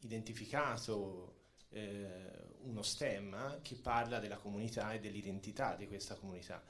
identificato 0.00 1.34
eh, 1.70 2.46
uno 2.60 2.82
stemma 2.82 3.58
che 3.62 3.76
parla 3.76 4.18
della 4.18 4.38
comunità 4.38 4.92
e 4.92 5.00
dell'identità 5.00 5.76
di 5.76 5.86
questa 5.86 6.14
comunità. 6.14 6.62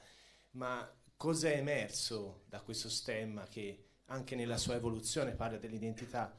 Ma 0.51 0.87
cosa 1.15 1.49
è 1.49 1.57
emerso 1.57 2.43
da 2.47 2.61
questo 2.61 2.89
stemma 2.89 3.47
che 3.47 3.85
anche 4.05 4.35
nella 4.35 4.57
sua 4.57 4.75
evoluzione 4.75 5.35
parla 5.35 5.57
dell'identità 5.57 6.35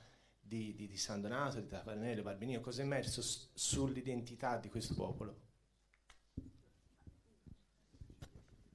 di, 0.51 0.75
di, 0.75 0.89
di 0.89 0.97
San 0.97 1.21
Donato, 1.21 1.61
di 1.61 1.69
Tafarnello, 1.69 2.23
Barbenino, 2.23 2.61
cosa 2.61 2.83
è 2.83 2.85
emerso 2.85 3.23
sull'identità 3.55 4.57
di 4.57 4.69
questo 4.69 4.95
popolo? 4.95 5.39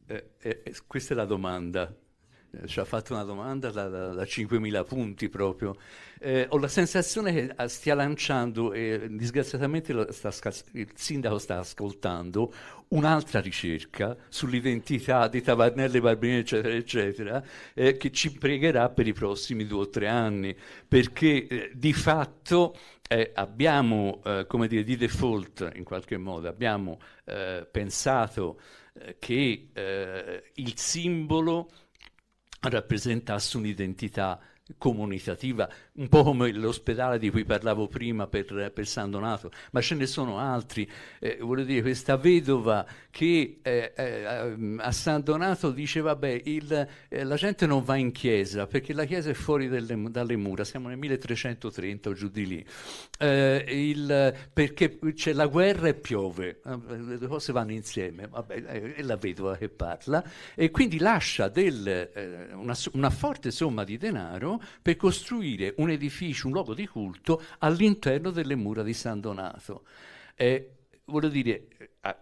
Eh, 0.05 0.35
eh, 0.37 0.75
questa 0.87 1.13
è 1.13 1.17
la 1.17 1.25
domanda 1.25 1.93
ci 2.65 2.79
ha 2.79 2.85
fatto 2.85 3.13
una 3.13 3.23
domanda 3.23 3.69
da, 3.69 3.87
da, 3.87 4.07
da 4.09 4.23
5.000 4.23 4.85
punti 4.85 5.29
proprio. 5.29 5.75
Eh, 6.19 6.47
ho 6.49 6.57
la 6.57 6.67
sensazione 6.67 7.33
che 7.33 7.67
stia 7.67 7.93
lanciando, 7.93 8.73
e 8.73 9.07
disgraziatamente 9.09 10.11
sta, 10.11 10.31
il 10.71 10.89
sindaco 10.93 11.37
sta 11.37 11.59
ascoltando, 11.59 12.53
un'altra 12.89 13.41
ricerca 13.41 14.15
sull'identità 14.29 15.27
di 15.27 15.41
Tavernelli, 15.41 15.99
Barbini, 15.99 16.37
eccetera, 16.37 16.73
eccetera, 16.73 17.43
eh, 17.73 17.97
che 17.97 18.11
ci 18.11 18.31
pregherà 18.31 18.89
per 18.89 19.07
i 19.07 19.13
prossimi 19.13 19.65
due 19.65 19.81
o 19.81 19.89
tre 19.89 20.07
anni, 20.07 20.55
perché 20.87 21.47
eh, 21.47 21.71
di 21.73 21.93
fatto 21.93 22.75
eh, 23.07 23.31
abbiamo, 23.33 24.21
eh, 24.23 24.45
come 24.47 24.67
dire, 24.67 24.83
di 24.83 24.95
default 24.95 25.71
in 25.75 25.83
qualche 25.83 26.17
modo, 26.17 26.47
abbiamo 26.47 26.99
eh, 27.25 27.67
pensato 27.69 28.59
eh, 28.93 29.17
che 29.19 29.67
il 30.53 30.77
simbolo 30.77 31.69
rappresentasse 32.61 33.57
un'identità 33.57 34.39
comunitativa, 34.77 35.69
un 35.97 36.09
po' 36.09 36.23
come 36.23 36.51
l'ospedale 36.51 37.17
di 37.17 37.29
cui 37.29 37.45
parlavo 37.45 37.87
prima 37.87 38.27
per, 38.27 38.71
per 38.73 38.85
San 38.85 39.11
Donato, 39.11 39.51
ma 39.71 39.79
ce 39.81 39.95
ne 39.95 40.05
sono 40.05 40.39
altri. 40.39 40.89
Eh, 41.19 41.37
voglio 41.39 41.63
dire, 41.63 41.81
questa 41.81 42.17
vedova 42.17 42.85
che 43.09 43.59
eh, 43.61 43.93
eh, 43.95 44.55
a 44.77 44.91
San 44.91 45.23
Donato 45.23 45.71
dice, 45.71 46.01
vabbè, 46.01 46.41
il, 46.45 46.87
eh, 47.07 47.23
la 47.23 47.35
gente 47.35 47.65
non 47.65 47.83
va 47.83 47.95
in 47.95 48.11
chiesa 48.11 48.67
perché 48.67 48.93
la 48.93 49.05
chiesa 49.05 49.29
è 49.29 49.33
fuori 49.33 49.69
delle, 49.69 49.95
dalle 50.09 50.35
mura, 50.35 50.65
siamo 50.65 50.89
nel 50.89 50.97
1330 50.97 52.09
o 52.09 52.13
giù 52.13 52.27
di 52.27 52.45
lì, 52.45 52.65
eh, 53.19 53.63
il, 53.67 54.35
perché 54.51 54.99
c'è 55.13 55.31
la 55.31 55.47
guerra 55.47 55.87
e 55.87 55.93
piove, 55.93 56.59
eh, 56.65 56.77
le 56.87 57.17
due 57.17 57.27
cose 57.27 57.53
vanno 57.53 57.71
insieme, 57.71 58.27
vabbè, 58.27 58.63
è 58.95 59.01
la 59.01 59.15
vedova 59.15 59.55
che 59.55 59.69
parla, 59.69 60.21
e 60.55 60.71
quindi 60.71 60.97
lascia 60.99 61.47
del, 61.47 62.51
una, 62.53 62.75
una 62.93 63.09
forte 63.09 63.51
somma 63.51 63.85
di 63.85 63.97
denaro 63.97 64.61
per 64.81 64.97
costruire 64.97 65.73
un 65.77 65.84
edificio, 65.91 66.47
un 66.47 66.53
luogo 66.53 66.73
di 66.73 66.87
culto 66.87 67.41
all'interno 67.59 68.31
delle 68.31 68.55
mura 68.55 68.83
di 68.83 68.93
San 68.93 69.19
Donato. 69.19 69.83
Eh, 70.35 70.71
voglio 71.05 71.29
dire, 71.29 71.67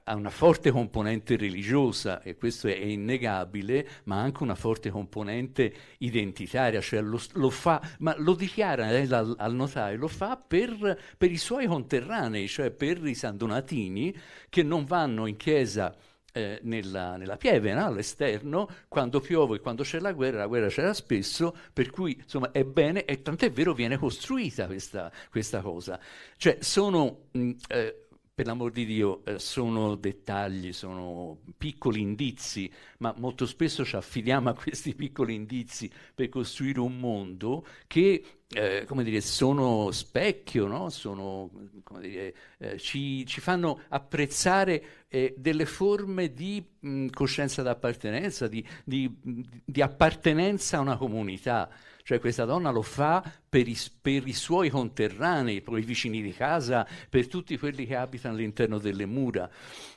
ha 0.03 0.15
una 0.15 0.29
forte 0.29 0.71
componente 0.71 1.35
religiosa 1.35 2.21
e 2.21 2.35
questo 2.35 2.67
è 2.67 2.75
innegabile, 2.75 3.87
ma 4.05 4.21
anche 4.21 4.43
una 4.43 4.55
forte 4.55 4.89
componente 4.89 5.73
identitaria, 5.99 6.79
cioè 6.79 7.01
lo, 7.01 7.19
lo 7.33 7.49
fa, 7.49 7.81
ma 7.99 8.15
lo 8.17 8.33
dichiara 8.33 8.91
eh, 8.91 9.13
al, 9.13 9.35
al, 9.37 9.53
notaio, 9.53 9.97
lo 9.97 10.07
fa 10.07 10.37
per, 10.37 10.99
per 11.17 11.31
i 11.31 11.37
suoi 11.37 11.65
conterranei, 11.65 12.47
cioè 12.47 12.71
per 12.71 13.05
i 13.05 13.15
sandonatini 13.15 14.15
che 14.49 14.63
non 14.63 14.85
vanno 14.85 15.25
in 15.27 15.37
chiesa 15.37 15.95
eh, 16.33 16.59
nella, 16.63 17.15
nella, 17.15 17.37
pieve, 17.37 17.73
no? 17.73 17.85
all'esterno, 17.85 18.67
quando 18.87 19.21
piove, 19.21 19.59
quando 19.59 19.83
c'è 19.83 19.99
la 19.99 20.11
guerra, 20.11 20.39
la 20.39 20.47
guerra 20.47 20.67
c'era 20.67 20.93
spesso, 20.93 21.55
per 21.71 21.89
cui 21.91 22.17
insomma 22.21 22.51
è 22.51 22.65
bene, 22.65 23.05
e 23.05 23.21
tant'è 23.21 23.51
vero 23.51 23.73
viene 23.73 23.97
costruita 23.97 24.65
questa, 24.65 25.11
questa 25.29 25.61
cosa. 25.61 25.99
Cioè 26.35 26.57
sono... 26.59 27.27
Mh, 27.31 27.51
eh, 27.69 28.02
per 28.35 28.47
l'amor 28.47 28.71
di 28.71 28.85
Dio, 28.85 29.23
eh, 29.25 29.37
sono 29.37 29.95
dettagli, 29.95 30.73
sono 30.73 31.37
piccoli 31.55 32.01
indizi, 32.01 32.71
ma 32.97 33.13
molto 33.17 33.45
spesso 33.45 33.85
ci 33.85 33.95
affidiamo 33.95 34.49
a 34.49 34.55
questi 34.55 34.95
piccoli 34.95 35.35
indizi 35.35 35.89
per 36.15 36.29
costruire 36.29 36.79
un 36.79 36.97
mondo 36.97 37.63
che, 37.85 38.23
eh, 38.47 38.85
come 38.87 39.03
dire, 39.03 39.21
sono 39.21 39.91
specchio, 39.91 40.65
no? 40.65 40.89
sono, 40.89 41.51
dire, 41.99 42.35
eh, 42.57 42.79
ci, 42.79 43.23
ci, 43.27 43.39
fanno 43.39 43.81
apprezzare 43.89 45.05
eh, 45.09 45.35
delle 45.37 45.67
forme 45.67 46.33
di 46.33 46.65
mh, 46.79 47.07
coscienza 47.09 47.61
d'appartenenza, 47.61 48.47
di, 48.47 48.65
di, 48.83 49.15
di 49.63 49.81
appartenenza 49.81 50.77
a 50.77 50.81
una 50.81 50.97
comunità. 50.97 51.69
Cioè 52.05 52.19
questa 52.19 52.43
donna 52.43 52.69
lo 52.69 52.81
fa 52.81 53.23
per 53.47 53.65
i, 53.65 53.77
per 54.01 54.27
i, 54.27 54.33
suoi 54.33 54.69
conterranei, 54.69 55.61
per 55.61 55.77
i 55.77 55.83
vicini 55.83 56.21
di 56.21 56.33
casa, 56.33 56.85
per 57.09 57.27
tutti 57.27 57.57
quelli 57.57 57.85
che 57.85 57.95
abitano 57.95 58.35
all'interno 58.35 58.77
delle 58.77 59.05
mura. 59.05 59.49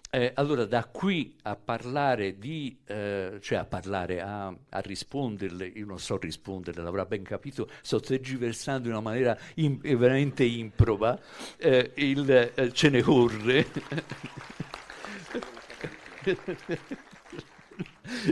Eh, 0.09 0.31
allora 0.37 0.66
da 0.66 0.85
qui 0.85 1.35
a 1.43 1.57
parlare 1.57 2.39
di, 2.39 2.78
eh, 2.87 3.39
cioè 3.41 3.59
a 3.59 3.65
parlare, 3.65 4.20
a, 4.20 4.47
a, 4.47 4.78
risponderle, 4.78 5.66
io 5.66 5.85
non 5.85 5.99
so 5.99 6.16
risponderle, 6.16 6.81
l'avrà 6.81 7.05
ben 7.07 7.24
capito, 7.24 7.69
sto 7.83 7.99
tergiversando 7.99 8.87
in 8.87 8.95
una 8.95 9.03
maniera 9.03 9.37
in, 9.55 9.81
veramente 9.81 10.45
improba, 10.45 11.19
eh, 11.57 11.91
il, 11.97 12.31
eh, 12.31 12.73
ce 12.73 12.89
ne 12.89 13.03
corre. 13.03 13.66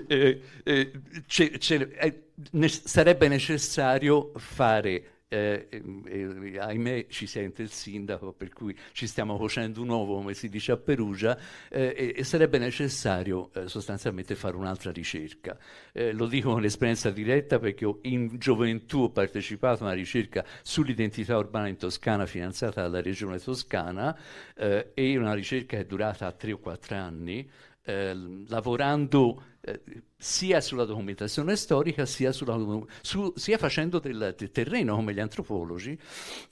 Eh, 0.06 0.40
eh, 0.62 0.92
c'è, 1.26 1.88
eh, 1.98 2.23
ne- 2.52 2.68
sarebbe 2.68 3.28
necessario 3.28 4.32
fare 4.36 5.14
eh, 5.34 5.66
eh, 5.68 6.58
ahimè 6.58 7.06
ci 7.08 7.26
sente 7.26 7.62
il 7.62 7.70
sindaco, 7.70 8.32
per 8.32 8.50
cui 8.50 8.76
ci 8.92 9.08
stiamo 9.08 9.36
facendo 9.36 9.82
un 9.82 9.88
uovo, 9.88 10.16
come 10.16 10.32
si 10.34 10.48
dice 10.48 10.72
a 10.72 10.76
Perugia, 10.76 11.36
eh, 11.68 12.14
e, 12.16 12.24
sarebbe 12.24 12.58
necessario 12.58 13.50
eh, 13.54 13.68
sostanzialmente 13.68 14.36
fare 14.36 14.56
un'altra 14.56 14.92
ricerca. 14.92 15.58
Eh, 15.92 16.12
lo 16.12 16.26
dico 16.26 16.52
con 16.52 16.64
esperienza 16.64 17.10
diretta 17.10 17.58
perché 17.58 17.92
in 18.02 18.38
gioventù 18.38 19.02
ho 19.02 19.10
partecipato 19.10 19.82
a 19.82 19.86
una 19.86 19.94
ricerca 19.94 20.44
sull'identità 20.62 21.36
urbana 21.36 21.66
in 21.66 21.76
Toscana 21.76 22.26
finanziata 22.26 22.82
dalla 22.82 23.02
regione 23.02 23.40
toscana 23.40 24.16
eh, 24.54 24.92
e 24.94 25.16
una 25.16 25.34
ricerca 25.34 25.76
è 25.76 25.84
durata 25.84 26.30
tre 26.30 26.52
o 26.52 26.58
quattro 26.58 26.96
anni. 26.96 27.50
Eh, 27.86 28.14
lavorando 28.48 29.42
eh, 29.60 29.80
sia 30.16 30.60
sulla 30.60 30.84
documentazione 30.84 31.54
storica 31.56 32.06
sia, 32.06 32.32
sulla, 32.32 32.58
su, 33.02 33.32
sia 33.36 33.58
facendo 33.58 33.98
del, 33.98 34.34
del, 34.36 34.50
terreno 34.50 34.94
come 34.94 35.12
gli 35.12 35.20
antropologi, 35.20 35.98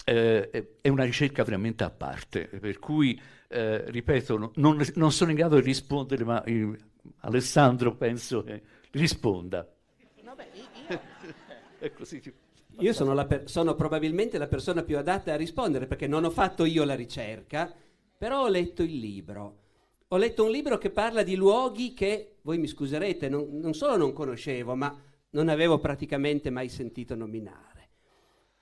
eh, 0.05 0.79
è 0.81 0.89
una 0.89 1.05
ricerca 1.05 1.43
veramente 1.43 1.85
a 1.85 1.91
parte, 1.91 2.49
per 2.49 2.79
cui, 2.79 3.21
eh, 3.49 3.91
ripeto, 3.91 4.53
non, 4.57 4.83
non, 4.95 5.13
sono 5.13 5.31
in 5.31 5.37
grado 5.37 5.57
di 5.57 5.63
rispondere, 5.63 6.25
ma 6.25 6.43
eh, 6.45 6.71
Alessandro 7.21 7.97
penso 7.97 8.43
che 8.43 8.63
risponda. 8.91 9.67
No, 10.23 10.35
beh, 10.35 10.49
io... 10.55 11.01
è 11.79 11.93
così. 11.93 12.23
Io 12.79 12.93
sono, 12.93 13.27
per- 13.27 13.49
sono 13.49 13.75
probabilmente 13.75 14.39
la 14.39 14.49
persona 14.49 14.83
più 14.83 14.97
adatta 14.97 15.33
a 15.33 15.37
rispondere 15.37 15.87
perché 15.87 16.07
non 16.07 16.25
ho 16.25 16.31
fatto 16.31 16.65
io 16.65 16.85
la 16.85 16.95
ricerca, 16.95 17.73
però 18.17 18.45
ho 18.45 18.49
letto 18.49 18.83
il 18.83 18.99
libro 18.99 19.62
ho 20.13 20.17
letto 20.19 20.45
un 20.45 20.51
libro 20.51 20.77
che 20.77 20.91
parla 20.91 21.23
di 21.23 21.35
luoghi 21.35 21.95
che, 21.95 22.37
voi 22.43 22.59
mi 22.59 22.67
scuserete, 22.67 23.31
non, 23.31 23.49
non 23.51 23.73
solo 23.73 23.97
non 23.97 24.13
conoscevo, 24.13 24.75
ma 24.75 24.95
non 25.31 25.49
avevo 25.49 25.79
praticamente 25.79 26.51
mai 26.51 26.69
sentito 26.69 27.15
nominare. 27.15 27.93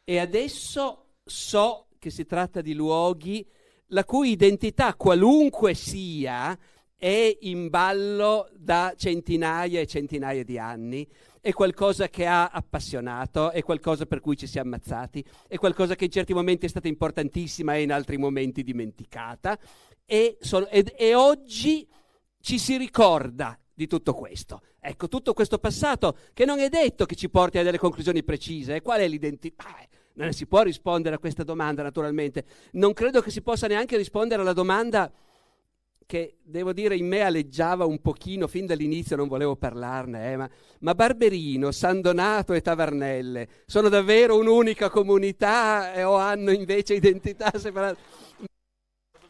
E 0.04 0.18
adesso 0.18 1.16
so 1.24 1.88
che 1.98 2.10
si 2.10 2.24
tratta 2.24 2.60
di 2.60 2.72
luoghi 2.72 3.44
la 3.86 4.04
cui 4.04 4.30
identità, 4.30 4.94
qualunque 4.94 5.74
sia, 5.74 6.56
è 6.96 7.36
in 7.40 7.68
ballo 7.68 8.48
da 8.54 8.94
centinaia 8.96 9.80
e 9.80 9.86
centinaia 9.86 10.44
di 10.44 10.56
anni, 10.56 11.08
è 11.40 11.52
qualcosa 11.52 12.08
che 12.08 12.26
ha 12.26 12.48
appassionato, 12.48 13.50
è 13.50 13.62
qualcosa 13.62 14.04
per 14.04 14.20
cui 14.20 14.36
ci 14.36 14.46
si 14.46 14.58
è 14.58 14.60
ammazzati, 14.60 15.24
è 15.48 15.56
qualcosa 15.56 15.96
che 15.96 16.04
in 16.04 16.10
certi 16.10 16.34
momenti 16.34 16.66
è 16.66 16.68
stata 16.68 16.86
importantissima 16.86 17.74
e 17.74 17.82
in 17.82 17.90
altri 17.90 18.18
momenti 18.18 18.62
dimenticata, 18.62 19.58
e, 20.10 20.38
sono, 20.40 20.66
ed, 20.66 20.92
e 20.96 21.14
oggi 21.14 21.86
ci 22.40 22.58
si 22.58 22.76
ricorda 22.76 23.56
di 23.72 23.86
tutto 23.86 24.12
questo. 24.12 24.62
Ecco, 24.80 25.06
tutto 25.06 25.34
questo 25.34 25.58
passato 25.58 26.16
che 26.32 26.44
non 26.44 26.58
è 26.58 26.68
detto 26.68 27.06
che 27.06 27.14
ci 27.14 27.30
porti 27.30 27.58
a 27.58 27.62
delle 27.62 27.78
conclusioni 27.78 28.24
precise. 28.24 28.82
Qual 28.82 28.98
è 28.98 29.06
l'identità? 29.06 29.66
Non 30.14 30.32
si 30.32 30.48
può 30.48 30.62
rispondere 30.62 31.14
a 31.14 31.18
questa 31.20 31.44
domanda, 31.44 31.84
naturalmente. 31.84 32.44
Non 32.72 32.92
credo 32.92 33.20
che 33.20 33.30
si 33.30 33.40
possa 33.40 33.68
neanche 33.68 33.96
rispondere 33.96 34.42
alla 34.42 34.52
domanda 34.52 35.12
che, 36.06 36.38
devo 36.42 36.72
dire, 36.72 36.96
in 36.96 37.06
me 37.06 37.20
aleggiava 37.20 37.84
un 37.84 38.00
pochino, 38.00 38.48
fin 38.48 38.66
dall'inizio 38.66 39.14
non 39.14 39.28
volevo 39.28 39.54
parlarne, 39.54 40.32
eh, 40.32 40.36
ma, 40.36 40.50
ma, 40.80 40.94
Barberino, 40.96 41.70
San 41.70 42.00
Donato 42.00 42.52
e 42.52 42.62
Tavernelle 42.62 43.48
sono 43.64 43.88
davvero 43.88 44.36
un'unica 44.36 44.90
comunità 44.90 45.92
eh, 45.92 46.02
o 46.02 46.16
hanno 46.16 46.50
invece 46.50 46.94
identità 46.94 47.56
separate? 47.56 48.28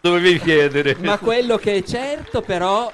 Dovevi 0.00 0.38
chiedere. 0.40 0.96
Ma 1.00 1.18
quello 1.18 1.56
che 1.56 1.76
è 1.76 1.82
certo 1.82 2.40
però, 2.40 2.90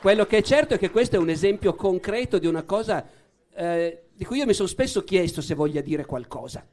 quello 0.00 0.26
che 0.26 0.38
è 0.38 0.42
certo 0.42 0.74
è 0.74 0.78
che 0.78 0.90
questo 0.90 1.16
è 1.16 1.18
un 1.18 1.30
esempio 1.30 1.74
concreto 1.74 2.38
di 2.38 2.46
una 2.46 2.62
cosa 2.62 3.06
eh, 3.54 4.02
di 4.12 4.24
cui 4.24 4.38
io 4.38 4.46
mi 4.46 4.54
sono 4.54 4.68
spesso 4.68 5.04
chiesto 5.04 5.40
se 5.40 5.54
voglia 5.54 5.80
dire 5.80 6.04
qualcosa. 6.04 6.66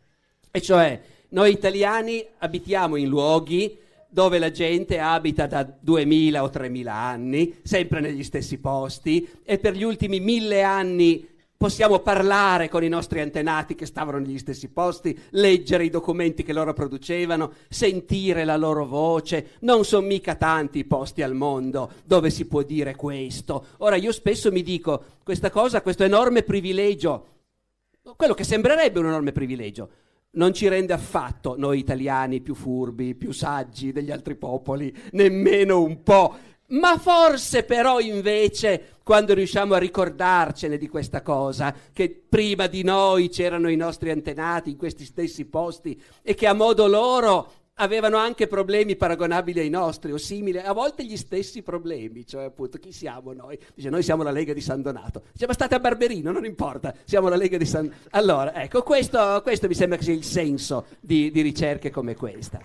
E 0.51 0.61
cioè, 0.61 0.99
noi 1.30 1.51
italiani 1.51 2.26
abitiamo 2.39 2.95
in 2.95 3.07
luoghi 3.07 3.77
dove 4.11 4.39
la 4.39 4.49
gente 4.49 4.97
abita 4.97 5.45
da 5.45 5.64
2000 5.64 6.41
o 6.41 6.49
3000 6.49 6.91
anni, 6.91 7.60
sempre 7.61 7.99
negli 7.99 8.23
stessi 8.23 8.57
posti, 8.57 9.27
e 9.43 9.60
per 9.60 9.76
gli 9.76 9.84
ultimi 9.84 10.19
mille 10.19 10.64
anni 10.64 11.28
possiamo 11.60 11.99
parlare 11.99 12.69
con 12.69 12.86
i 12.86 12.88
nostri 12.88 13.19
antenati 13.19 13.76
che 13.76 13.86
stavano 13.86 14.18
negli 14.18 14.38
stessi 14.38 14.69
posti, 14.69 15.19
leggere 15.31 15.84
i 15.84 15.90
documenti 15.90 16.41
che 16.41 16.53
loro 16.53 16.72
producevano, 16.72 17.52
sentire 17.68 18.45
la 18.45 18.56
loro 18.56 18.86
voce. 18.86 19.57
Non 19.60 19.84
sono 19.84 20.07
mica 20.07 20.36
tanti 20.36 20.80
i 20.80 20.86
posti 20.86 21.22
al 21.22 21.34
mondo 21.34 21.91
dove 22.06 22.30
si 22.30 22.45
può 22.45 22.61
dire 22.61 22.95
questo. 22.95 23.65
Ora 23.80 23.98
io 23.98 24.14
spesso 24.14 24.53
mi 24.53 24.64
dico, 24.64 25.03
questa 25.22 25.49
cosa, 25.49 25.81
questo 25.81 26.06
enorme 26.06 26.44
privilegio, 26.44 27.26
quello 28.15 28.34
che 28.34 28.45
sembrerebbe 28.45 28.99
un 28.99 29.07
enorme 29.07 29.34
privilegio, 29.34 29.90
non 30.31 30.53
ci 30.53 30.69
rende 30.69 30.94
affatto 30.94 31.56
noi 31.57 31.80
italiani 31.80 32.40
più 32.40 32.56
furbi, 32.56 33.15
più 33.15 33.34
saggi 33.34 33.91
degli 33.91 34.11
altri 34.11 34.36
popoli, 34.36 34.95
nemmeno 35.11 35.81
un 35.81 36.03
po'. 36.03 36.38
Ma 36.69 36.97
forse 36.97 37.63
però 37.63 37.99
invece 37.99 38.97
quando 39.03 39.33
riusciamo 39.33 39.73
a 39.73 39.79
ricordarcene 39.79 40.77
di 40.77 40.87
questa 40.87 41.23
cosa, 41.23 41.73
che 41.91 42.25
prima 42.29 42.67
di 42.67 42.83
noi 42.83 43.29
c'erano 43.29 43.69
i 43.69 43.75
nostri 43.75 44.11
antenati 44.11 44.69
in 44.69 44.77
questi 44.77 45.03
stessi 45.03 45.45
posti 45.45 45.99
e 46.21 46.35
che 46.35 46.45
a 46.45 46.53
modo 46.53 46.85
loro 46.85 47.51
avevano 47.79 48.17
anche 48.17 48.47
problemi 48.47 48.95
paragonabili 48.95 49.59
ai 49.59 49.69
nostri 49.69 50.11
o 50.11 50.17
simili, 50.17 50.59
a 50.59 50.73
volte 50.73 51.03
gli 51.05 51.17
stessi 51.17 51.61
problemi, 51.63 52.25
cioè 52.25 52.43
appunto 52.43 52.77
chi 52.77 52.91
siamo 52.91 53.33
noi? 53.33 53.57
Dice 53.73 53.89
noi 53.89 54.03
siamo 54.03 54.21
la 54.21 54.31
Lega 54.31 54.53
di 54.53 54.61
San 54.61 54.81
Donato, 54.81 55.23
dice 55.31 55.47
ma 55.47 55.53
state 55.53 55.75
a 55.75 55.79
Barberino, 55.79 56.31
non 56.31 56.45
importa, 56.45 56.93
siamo 57.05 57.29
la 57.29 57.35
Lega 57.35 57.57
di 57.57 57.65
San... 57.65 57.91
Allora, 58.11 58.53
ecco, 58.61 58.83
questo, 58.83 59.39
questo 59.43 59.67
mi 59.67 59.73
sembra 59.73 59.97
che 59.97 60.03
sia 60.03 60.13
il 60.13 60.23
senso 60.23 60.85
di, 60.99 61.31
di 61.31 61.41
ricerche 61.41 61.89
come 61.89 62.15
questa. 62.15 62.59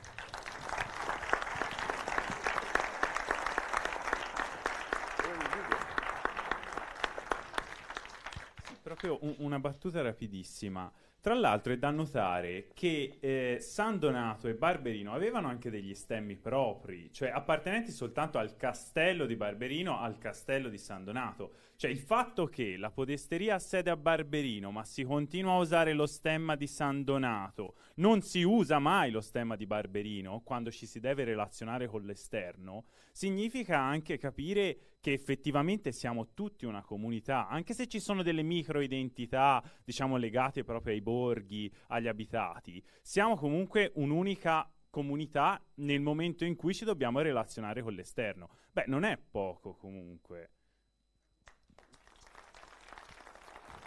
Proprio 9.04 9.18
un, 9.20 9.34
una 9.38 9.58
battuta 9.58 10.00
rapidissima. 10.00 10.90
Tra 11.20 11.34
l'altro 11.34 11.72
è 11.72 11.78
da 11.78 11.90
notare 11.90 12.68
che 12.74 13.16
eh, 13.18 13.56
San 13.60 13.98
Donato 13.98 14.46
e 14.46 14.54
Barberino 14.54 15.14
avevano 15.14 15.48
anche 15.48 15.70
degli 15.70 15.94
stemmi 15.94 16.36
propri, 16.36 17.10
cioè 17.12 17.30
appartenenti 17.30 17.92
soltanto 17.92 18.38
al 18.38 18.56
castello 18.56 19.24
di 19.24 19.34
Barberino, 19.34 19.98
al 19.98 20.18
castello 20.18 20.68
di 20.68 20.76
San 20.76 21.04
Donato. 21.04 21.52
Cioè 21.76 21.90
il 21.90 21.98
fatto 21.98 22.46
che 22.46 22.76
la 22.76 22.90
podesteria 22.90 23.56
ha 23.56 23.58
sede 23.58 23.90
a 23.90 23.96
Barberino, 23.96 24.70
ma 24.70 24.84
si 24.84 25.02
continua 25.02 25.54
a 25.54 25.58
usare 25.58 25.92
lo 25.92 26.06
stemma 26.06 26.54
di 26.54 26.68
San 26.68 27.02
Donato, 27.02 27.74
non 27.96 28.22
si 28.22 28.42
usa 28.42 28.78
mai 28.78 29.10
lo 29.10 29.20
stemma 29.20 29.56
di 29.56 29.66
Barberino 29.66 30.40
quando 30.44 30.70
ci 30.70 30.86
si 30.86 31.00
deve 31.00 31.24
relazionare 31.24 31.88
con 31.88 32.04
l'esterno, 32.04 32.84
significa 33.10 33.78
anche 33.78 34.18
capire 34.18 34.94
che 35.00 35.12
effettivamente 35.12 35.90
siamo 35.90 36.32
tutti 36.32 36.64
una 36.64 36.82
comunità, 36.82 37.48
anche 37.48 37.74
se 37.74 37.88
ci 37.88 37.98
sono 37.98 38.22
delle 38.22 38.42
microidentità, 38.42 39.62
diciamo, 39.84 40.16
legate 40.16 40.62
proprio 40.62 40.94
ai 40.94 41.02
borghi, 41.02 41.70
agli 41.88 42.06
abitati, 42.06 42.82
siamo 43.02 43.36
comunque 43.36 43.90
un'unica 43.96 44.70
comunità 44.90 45.60
nel 45.78 46.00
momento 46.00 46.44
in 46.44 46.54
cui 46.54 46.72
ci 46.72 46.84
dobbiamo 46.84 47.18
relazionare 47.18 47.82
con 47.82 47.94
l'esterno. 47.94 48.48
Beh, 48.70 48.84
non 48.86 49.02
è 49.02 49.18
poco 49.18 49.74
comunque. 49.74 50.50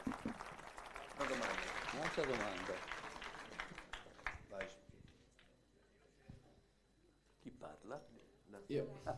Una 0.08 1.28
domanda, 1.28 1.62
un'altra 1.94 2.24
domanda. 2.24 2.74
Vai. 4.50 4.68
Chi 7.42 7.52
parla? 7.52 8.06
Io. 8.68 9.00
Ah. 9.04 9.18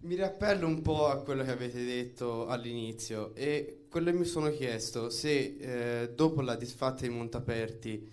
Mi 0.00 0.14
riappello 0.16 0.66
un 0.66 0.82
po' 0.82 1.06
a 1.06 1.22
quello 1.22 1.42
che 1.42 1.50
avete 1.50 1.82
detto 1.82 2.46
all'inizio 2.46 3.34
e 3.34 3.86
quello 3.88 4.10
che 4.10 4.18
mi 4.18 4.26
sono 4.26 4.50
chiesto 4.50 5.08
se 5.08 6.02
eh, 6.02 6.12
dopo 6.12 6.42
la 6.42 6.56
disfatta 6.56 7.06
di 7.06 7.08
Montaperti, 7.08 8.06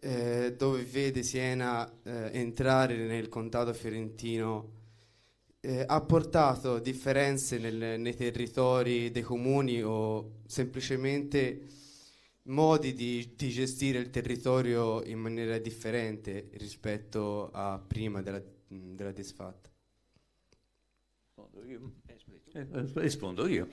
eh, 0.00 0.54
dove 0.56 0.82
vede 0.82 1.22
Siena 1.22 2.00
eh, 2.02 2.30
entrare 2.32 2.96
nel 2.96 3.28
contato 3.28 3.72
fiorentino, 3.72 4.83
eh, 5.64 5.84
ha 5.86 6.00
portato 6.02 6.78
differenze 6.78 7.58
nel, 7.58 7.98
nei 7.98 8.14
territori 8.14 9.10
dei 9.10 9.22
comuni 9.22 9.82
o 9.82 10.40
semplicemente 10.46 11.60
modi 12.42 12.92
di, 12.92 13.32
di, 13.34 13.48
gestire 13.48 13.98
il 13.98 14.10
territorio 14.10 15.02
in 15.04 15.18
maniera 15.18 15.56
differente 15.56 16.50
rispetto 16.58 17.50
a 17.50 17.78
prima 17.78 18.20
della, 18.20 18.42
della 18.68 19.12
disfatta? 19.12 19.70
rispondo 21.34 21.64
io. 21.64 21.92
Eh, 22.52 22.66
rispondo 23.00 23.46
io. 23.46 23.68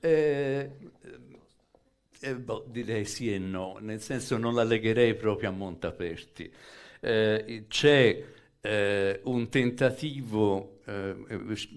Eh, 0.00 0.70
eh, 2.20 2.34
boh, 2.36 2.64
direi 2.68 3.04
sì 3.04 3.32
e 3.32 3.38
no, 3.38 3.76
nel 3.80 4.00
senso 4.00 4.38
non 4.38 4.54
la 4.54 4.64
legherei 4.64 5.14
proprio 5.14 5.50
a 5.50 5.52
Montaperti. 5.52 6.50
Eh, 7.00 7.66
c'è 7.68 8.24
eh, 8.62 9.20
un 9.24 9.48
tentativo 9.50 10.73
eh, 10.86 11.14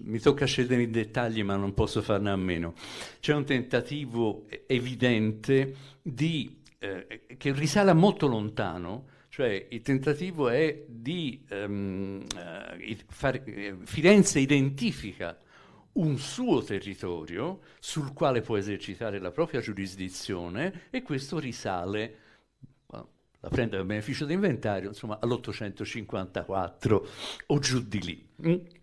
mi 0.02 0.18
tocca 0.18 0.46
scendere 0.46 0.82
in 0.82 0.90
dettagli 0.90 1.42
ma 1.42 1.56
non 1.56 1.74
posso 1.74 2.02
farne 2.02 2.30
a 2.30 2.36
meno, 2.36 2.74
c'è 3.20 3.34
un 3.34 3.44
tentativo 3.44 4.46
evidente 4.66 5.74
di, 6.02 6.60
eh, 6.78 7.22
che 7.36 7.52
risale 7.52 7.92
molto 7.92 8.26
lontano, 8.26 9.06
cioè 9.28 9.66
il 9.70 9.82
tentativo 9.82 10.48
è 10.48 10.84
di 10.88 11.44
um, 11.50 12.24
uh, 12.34 12.96
far, 13.06 13.40
Firenze 13.84 14.40
identifica 14.40 15.38
un 15.92 16.16
suo 16.18 16.62
territorio 16.62 17.60
sul 17.78 18.12
quale 18.12 18.40
può 18.40 18.56
esercitare 18.56 19.18
la 19.18 19.30
propria 19.30 19.60
giurisdizione 19.60 20.86
e 20.90 21.02
questo 21.02 21.38
risale, 21.38 22.16
la 23.40 23.48
prende 23.48 23.76
a 23.76 23.84
beneficio 23.84 24.24
d'inventario, 24.24 24.88
insomma 24.88 25.18
all'854 25.20 27.06
o 27.46 27.58
giù 27.58 27.80
di 27.86 28.02
lì. 28.02 28.76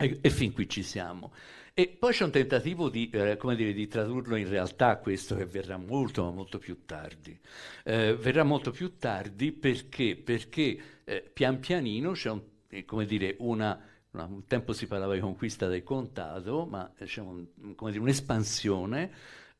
E, 0.00 0.18
e, 0.20 0.30
fin 0.30 0.52
qui 0.52 0.68
ci 0.68 0.82
siamo. 0.82 1.32
E 1.74 1.88
poi 1.88 2.12
c'è 2.12 2.24
un 2.24 2.30
tentativo 2.30 2.88
di, 2.88 3.10
eh, 3.10 3.36
dire, 3.56 3.72
di, 3.72 3.86
tradurlo 3.88 4.36
in 4.36 4.48
realtà 4.48 4.96
questo 4.98 5.36
che 5.36 5.44
verrà 5.44 5.76
molto, 5.76 6.24
ma 6.24 6.30
molto 6.30 6.58
più 6.58 6.84
tardi. 6.84 7.38
Eh, 7.84 8.14
verrà 8.14 8.44
molto 8.44 8.70
più 8.70 8.96
tardi 8.96 9.52
perché, 9.52 10.16
perché 10.16 10.78
eh, 11.04 11.30
pian 11.32 11.58
pianino 11.58 12.12
c'è 12.12 12.30
un, 12.30 12.42
eh, 12.68 13.06
dire, 13.06 13.36
una 13.38 13.80
un 14.10 14.44
tempo 14.46 14.72
si 14.72 14.86
parlava 14.86 15.14
di 15.14 15.20
conquista 15.20 15.68
del 15.68 15.82
contato, 15.82 16.66
ma 16.66 16.90
c'è 17.04 17.20
un, 17.20 17.46
dire, 17.54 17.98
un'espansione 17.98 19.10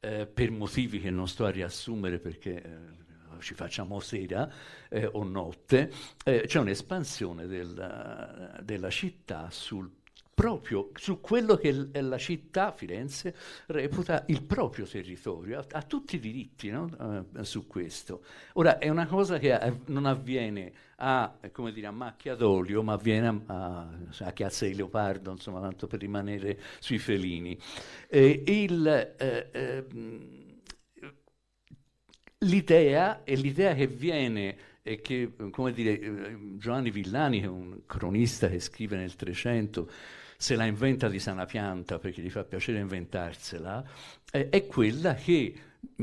eh, 0.01 0.27
per 0.27 0.51
motivi 0.51 1.01
che 1.01 1.11
non 1.11 1.29
sto 1.29 1.45
a 1.45 1.51
riassumere 1.51 2.19
perché 2.19 2.63
eh, 2.63 3.41
ci 3.41 3.55
facciamo 3.55 4.01
sera 4.01 4.51
eh, 4.89 5.07
o 5.07 5.23
notte, 5.23 5.93
eh, 6.25 6.45
c'è 6.47 6.59
un'espansione 6.59 7.47
del, 7.47 8.61
della 8.63 8.91
città 8.91 9.49
sul 9.51 9.98
proprio 10.39 10.91
su 10.95 11.21
quello 11.21 11.57
che 11.57 11.89
la 11.93 12.17
città, 12.17 12.71
Firenze, 12.71 13.35
reputa 13.67 14.23
il 14.29 14.45
proprio 14.45 14.87
territorio, 14.87 15.59
ha, 15.59 15.67
ha 15.69 15.83
tutti 15.83 16.15
i 16.15 16.21
diritti 16.21 16.71
no? 16.71 17.27
uh, 17.35 17.43
su 17.43 17.67
questo. 17.67 18.23
Ora, 18.53 18.79
è 18.79 18.89
una 18.89 19.09
cosa 19.09 19.41
che 19.41 19.53
uh, 19.53 19.81
non 19.87 20.07
avviene 20.07 20.73
a, 20.99 21.37
dire, 21.73 21.87
a, 21.89 21.91
macchia 21.91 22.37
d'olio, 22.37 22.85
ma 22.85 22.93
avviene 22.93 23.43
a, 23.47 23.89
a, 24.21 24.33
chiazza 24.33 24.65
di 24.65 24.77
leopardo, 24.77 25.33
insomma, 25.33 25.59
tanto 25.61 25.89
per 25.89 25.99
rimanere 25.99 26.61
sui 26.79 26.99
felini. 26.99 27.59
Eh, 28.09 28.45
il, 28.47 28.87
eh, 29.19 29.49
eh, 29.51 29.87
l'idea 32.39 33.25
è 33.25 33.35
l'idea 33.35 33.75
che 33.75 33.89
viene 33.89 34.57
e 34.85 35.01
che, 35.03 35.33
come 35.51 35.73
dire, 35.73 35.99
eh, 35.99 36.39
Giovanni 36.59 36.91
Villani, 36.91 37.41
che 37.41 37.47
è 37.47 37.51
un 37.51 37.81
cronista 37.87 38.49
che 38.49 38.61
scrive 38.61 38.97
nel 38.97 39.17
300, 39.17 39.91
se 40.41 40.55
la 40.55 40.67
inventa 40.67 41.09
di 41.09 41.19
sana 41.19 41.47
pianta 41.47 41.99
perché 41.99 42.23
gli 42.23 42.31
fa 42.31 42.45
piacere 42.45 42.79
inventarsela, 42.79 43.85
eh, 44.31 44.49
è 44.51 44.67
quella 44.67 45.15
che 45.15 45.53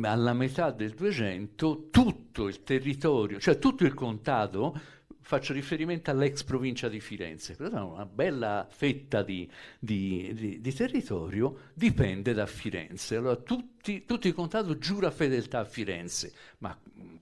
alla 0.01 0.33
metà 0.33 0.71
del 0.71 0.91
200 0.91 1.87
tutto 1.89 2.49
il 2.49 2.61
territorio, 2.63 3.39
cioè 3.39 3.57
tutto 3.57 3.85
il 3.85 3.93
contato, 3.93 4.77
faccio 5.21 5.53
riferimento 5.53 6.11
all'ex 6.11 6.43
provincia 6.43 6.89
di 6.89 6.99
Firenze, 6.99 7.55
una 7.59 8.05
bella 8.05 8.67
fetta 8.69 9.23
di, 9.23 9.49
di, 9.79 10.33
di, 10.33 10.59
di 10.59 10.73
territorio 10.73 11.71
dipende 11.73 12.33
da 12.33 12.45
Firenze. 12.45 13.15
Allora 13.15 13.37
tutti, 13.37 14.03
tutto 14.03 14.27
il 14.27 14.33
contato 14.33 14.77
giura 14.77 15.11
fedeltà 15.11 15.59
a 15.59 15.65
Firenze, 15.65 16.33
ma 16.57 16.77
mm, 16.99 17.15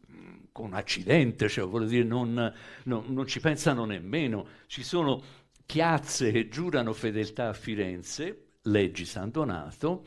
con 0.51 0.73
accidente, 0.73 1.47
cioè, 1.47 1.67
vuol 1.67 1.87
dire 1.87 2.05
non, 2.05 2.51
non, 2.85 3.05
non 3.09 3.27
ci 3.27 3.39
pensano 3.39 3.85
nemmeno. 3.85 4.47
Ci 4.65 4.81
sono 4.83 5.42
piazze 5.65 6.31
che 6.31 6.49
giurano 6.49 6.93
fedeltà 6.93 7.49
a 7.49 7.53
Firenze, 7.53 8.57
leggi 8.63 9.05
San 9.05 9.31
Donato, 9.31 10.05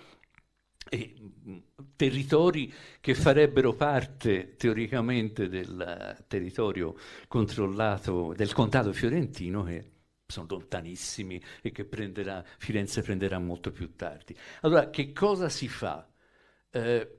e 0.89 1.15
mm, 1.21 1.57
territori 1.97 2.73
che 3.01 3.15
farebbero 3.15 3.75
parte 3.75 4.55
teoricamente 4.57 5.49
del 5.49 6.25
territorio 6.29 6.95
controllato 7.27 8.33
del 8.37 8.53
contato 8.53 8.93
fiorentino 8.93 9.65
che 9.65 9.91
sono 10.27 10.47
lontanissimi 10.49 11.41
e 11.63 11.71
che 11.73 11.85
prenderà, 11.85 12.45
Firenze 12.59 13.03
prenderà 13.03 13.39
molto 13.39 13.71
più 13.71 13.95
tardi. 13.95 14.37
Allora, 14.63 14.91
che 14.91 15.13
cosa 15.13 15.49
si 15.49 15.69
fa? 15.69 16.09
Eh, 16.71 17.19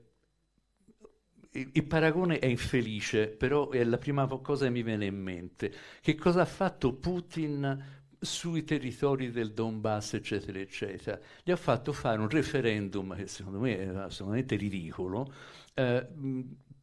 il 1.52 1.84
paragone 1.86 2.38
è 2.38 2.46
infelice, 2.46 3.28
però 3.28 3.70
è 3.70 3.82
la 3.82 3.98
prima 3.98 4.26
cosa 4.26 4.66
che 4.66 4.70
mi 4.70 4.82
viene 4.82 5.06
in 5.06 5.20
mente. 5.20 5.72
Che 6.00 6.14
cosa 6.14 6.42
ha 6.42 6.46
fatto 6.46 6.94
Putin 6.94 7.97
sui 8.20 8.64
territori 8.64 9.30
del 9.30 9.52
Donbass, 9.52 10.14
eccetera, 10.14 10.58
eccetera. 10.58 11.18
Gli 11.42 11.50
ha 11.50 11.56
fatto 11.56 11.92
fare 11.92 12.20
un 12.20 12.28
referendum 12.28 13.14
che 13.14 13.26
secondo 13.26 13.58
me 13.58 13.78
è 13.78 13.86
assolutamente 13.86 14.56
ridicolo, 14.56 15.32
eh, 15.74 16.06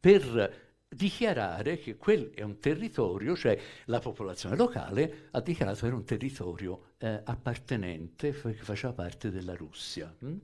per 0.00 0.65
dichiarare 0.88 1.78
che 1.78 1.96
quel 1.96 2.30
è 2.30 2.42
un 2.42 2.58
territorio, 2.58 3.36
cioè 3.36 3.58
la 3.86 3.98
popolazione 3.98 4.56
locale 4.56 5.28
ha 5.32 5.40
dichiarato 5.40 5.80
che 5.80 5.86
era 5.86 5.96
un 5.96 6.04
territorio 6.04 6.92
eh, 6.98 7.20
appartenente, 7.24 8.32
che 8.32 8.54
faceva 8.54 8.92
parte 8.92 9.30
della 9.30 9.54
Russia. 9.54 10.14
Hm? 10.18 10.36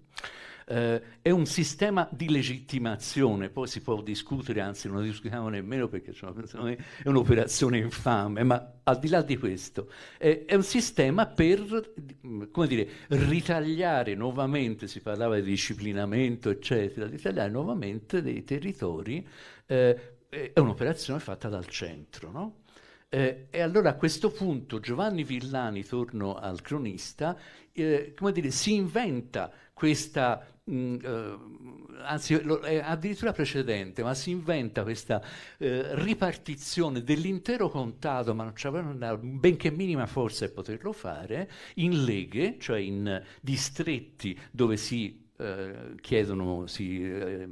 eh, 0.67 1.03
è 1.23 1.31
un 1.31 1.47
sistema 1.47 2.09
di 2.11 2.31
legittimazione, 2.31 3.49
poi 3.49 3.67
si 3.67 3.81
può 3.81 4.01
discutere, 4.03 4.61
anzi 4.61 4.89
non 4.89 5.03
discutiamo 5.03 5.49
nemmeno 5.49 5.89
perché 5.89 6.13
è 6.13 7.09
un'operazione 7.09 7.79
infame, 7.79 8.43
ma 8.43 8.75
al 8.83 8.99
di 8.99 9.09
là 9.09 9.23
di 9.23 9.37
questo 9.37 9.91
eh, 10.19 10.45
è 10.45 10.55
un 10.55 10.63
sistema 10.63 11.27
per 11.27 11.93
come 12.51 12.67
dire, 12.67 12.89
ritagliare 13.09 14.15
nuovamente, 14.15 14.89
si 14.89 15.01
parlava 15.01 15.37
di 15.37 15.43
disciplinamento 15.43 16.51
eccetera, 16.51 17.07
ritagliare 17.07 17.51
nuovamente 17.51 18.23
dei 18.23 18.45
territori, 18.45 19.27
eh, 19.67 20.17
è 20.33 20.59
un'operazione 20.59 21.21
fatta 21.21 21.51
dal 21.51 21.67
centro, 21.67 22.31
no? 22.31 22.57
Eh, 23.11 23.49
e 23.51 23.61
allora 23.61 23.91
a 23.91 23.95
questo 23.97 24.31
punto 24.31 24.81
Giovanni 24.81 25.25
Villani, 25.25 25.85
torno 25.85 26.37
al 26.37 26.63
cronista, 26.63 27.37
eh, 27.71 28.15
come 28.17 28.33
dire, 28.33 28.51
si 28.51 28.73
inventa 28.73 29.53
questa 29.75 30.47
mh, 30.65 30.75
mm, 30.75 30.97
eh, 31.03 31.39
anzi 32.05 32.43
lo, 32.43 32.61
è 32.61 32.79
addirittura 32.79 33.33
precedente, 33.33 34.03
ma 34.03 34.15
si 34.15 34.31
inventa 34.31 34.83
questa 34.83 35.23
eh, 35.59 35.95
ripartizione 35.97 37.03
dell'intero 37.03 37.69
contato, 37.69 38.35
ma 38.35 38.45
non 38.45 38.53
c'aveva 38.55 38.89
una 38.89 39.15
benché 39.19 39.71
minima 39.71 40.07
forza 40.07 40.47
di 40.47 40.53
poterlo 40.53 40.93
fare, 40.93 41.51
in 41.75 42.05
leghe, 42.05 42.57
cioè 42.59 42.79
in 42.79 43.23
distretti 43.43 44.39
dove 44.51 44.79
si 44.79 45.29
eh, 45.37 45.95
chiedono, 46.01 46.67
si 46.67 47.03
eh, 47.05 47.49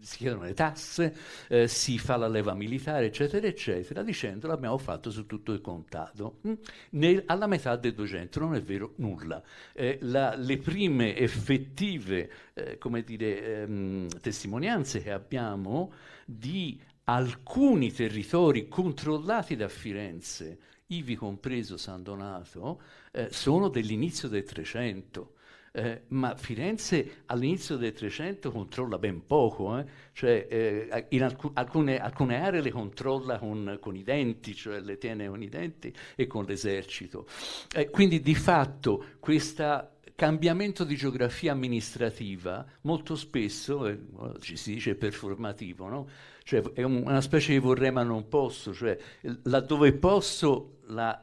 si 0.00 0.18
chiedono 0.18 0.42
le 0.42 0.54
tasse, 0.54 1.14
eh, 1.48 1.68
si 1.68 1.98
fa 1.98 2.16
la 2.16 2.28
leva 2.28 2.54
militare, 2.54 3.06
eccetera, 3.06 3.46
eccetera, 3.46 4.02
dicendo 4.02 4.46
l'abbiamo 4.46 4.78
fatto 4.78 5.10
su 5.10 5.26
tutto 5.26 5.52
il 5.52 5.60
contato. 5.60 6.40
Mm? 6.46 6.52
Nel, 6.90 7.22
alla 7.26 7.46
metà 7.46 7.76
del 7.76 7.94
200 7.94 8.40
non 8.40 8.54
è 8.54 8.62
vero 8.62 8.94
nulla. 8.96 9.42
Eh, 9.72 9.98
la, 10.02 10.34
le 10.34 10.58
prime 10.58 11.16
effettive 11.16 12.30
eh, 12.54 12.78
come 12.78 13.02
dire, 13.02 13.62
ehm, 13.62 14.08
testimonianze 14.20 15.02
che 15.02 15.12
abbiamo 15.12 15.92
di 16.24 16.80
alcuni 17.04 17.92
territori 17.92 18.68
controllati 18.68 19.56
da 19.56 19.68
Firenze, 19.68 20.58
ivi 20.86 21.14
compreso 21.14 21.76
San 21.76 22.02
Donato, 22.02 22.80
eh, 23.12 23.28
sono 23.30 23.68
dell'inizio 23.68 24.28
del 24.28 24.44
300 24.44 25.34
eh, 25.76 26.02
ma 26.08 26.34
Firenze 26.36 27.24
all'inizio 27.26 27.76
del 27.76 27.92
300 27.92 28.50
controlla 28.50 28.96
ben 28.96 29.26
poco, 29.26 29.78
eh? 29.78 29.84
cioè, 30.12 30.46
eh, 30.48 31.06
in 31.10 31.22
alc- 31.22 31.50
alcune, 31.52 31.98
alcune, 31.98 32.40
aree 32.40 32.62
le 32.62 32.70
controlla 32.70 33.38
con, 33.38 33.76
con, 33.78 33.94
i 33.94 34.02
denti, 34.02 34.54
cioè 34.54 34.80
le 34.80 34.96
tiene 34.96 35.28
con 35.28 35.42
i 35.42 35.50
denti 35.50 35.92
e 36.14 36.26
con 36.26 36.46
l'esercito. 36.46 37.26
Eh, 37.74 37.90
quindi 37.90 38.20
di 38.20 38.34
fatto 38.34 39.04
questo 39.20 39.90
cambiamento 40.14 40.82
di 40.84 40.96
geografia 40.96 41.52
amministrativa 41.52 42.64
molto 42.82 43.14
spesso, 43.14 43.86
eh, 43.86 43.98
ci 44.40 44.56
si 44.56 44.72
dice 44.72 44.94
performativo, 44.94 45.88
no? 45.88 46.08
cioè 46.42 46.62
è 46.72 46.84
un, 46.84 47.02
una 47.04 47.20
specie 47.20 47.52
di 47.52 47.58
vorrei 47.58 47.92
ma 47.92 48.02
non 48.02 48.28
posso, 48.28 48.72
cioè 48.72 48.96
laddove 49.42 49.92
posso 49.92 50.78
la 50.86 51.22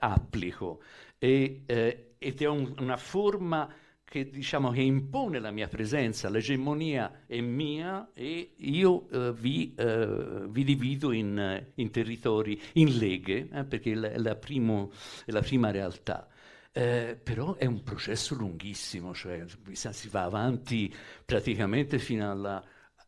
applico 0.00 0.82
e, 1.18 1.62
eh, 1.66 2.14
ed 2.18 2.40
è 2.40 2.46
un, 2.48 2.74
una 2.78 2.96
forma 2.96 3.72
che, 4.12 4.28
diciamo, 4.28 4.72
che 4.72 4.82
impone 4.82 5.38
la 5.38 5.50
mia 5.50 5.68
presenza, 5.68 6.28
l'egemonia 6.28 7.22
è 7.26 7.40
mia 7.40 8.10
e 8.12 8.52
io 8.56 9.08
eh, 9.08 9.32
vi, 9.32 9.72
eh, 9.74 10.46
vi, 10.50 10.64
divido 10.64 11.12
in, 11.12 11.64
in, 11.76 11.90
territori, 11.90 12.60
in 12.74 12.98
leghe, 12.98 13.48
eh, 13.50 13.64
perché 13.64 13.92
è 13.92 14.18
la, 14.18 14.34
primo, 14.34 14.92
è 15.24 15.30
la, 15.30 15.40
prima 15.40 15.70
realtà. 15.70 16.28
Eh, 16.72 17.18
però 17.22 17.54
è 17.54 17.64
un 17.64 17.82
processo 17.82 18.34
lunghissimo, 18.34 19.14
cioè 19.14 19.46
si 19.72 20.08
va 20.10 20.24
avanti 20.24 20.94
praticamente 21.24 21.98
fino 21.98 22.30
alla, 22.30 22.62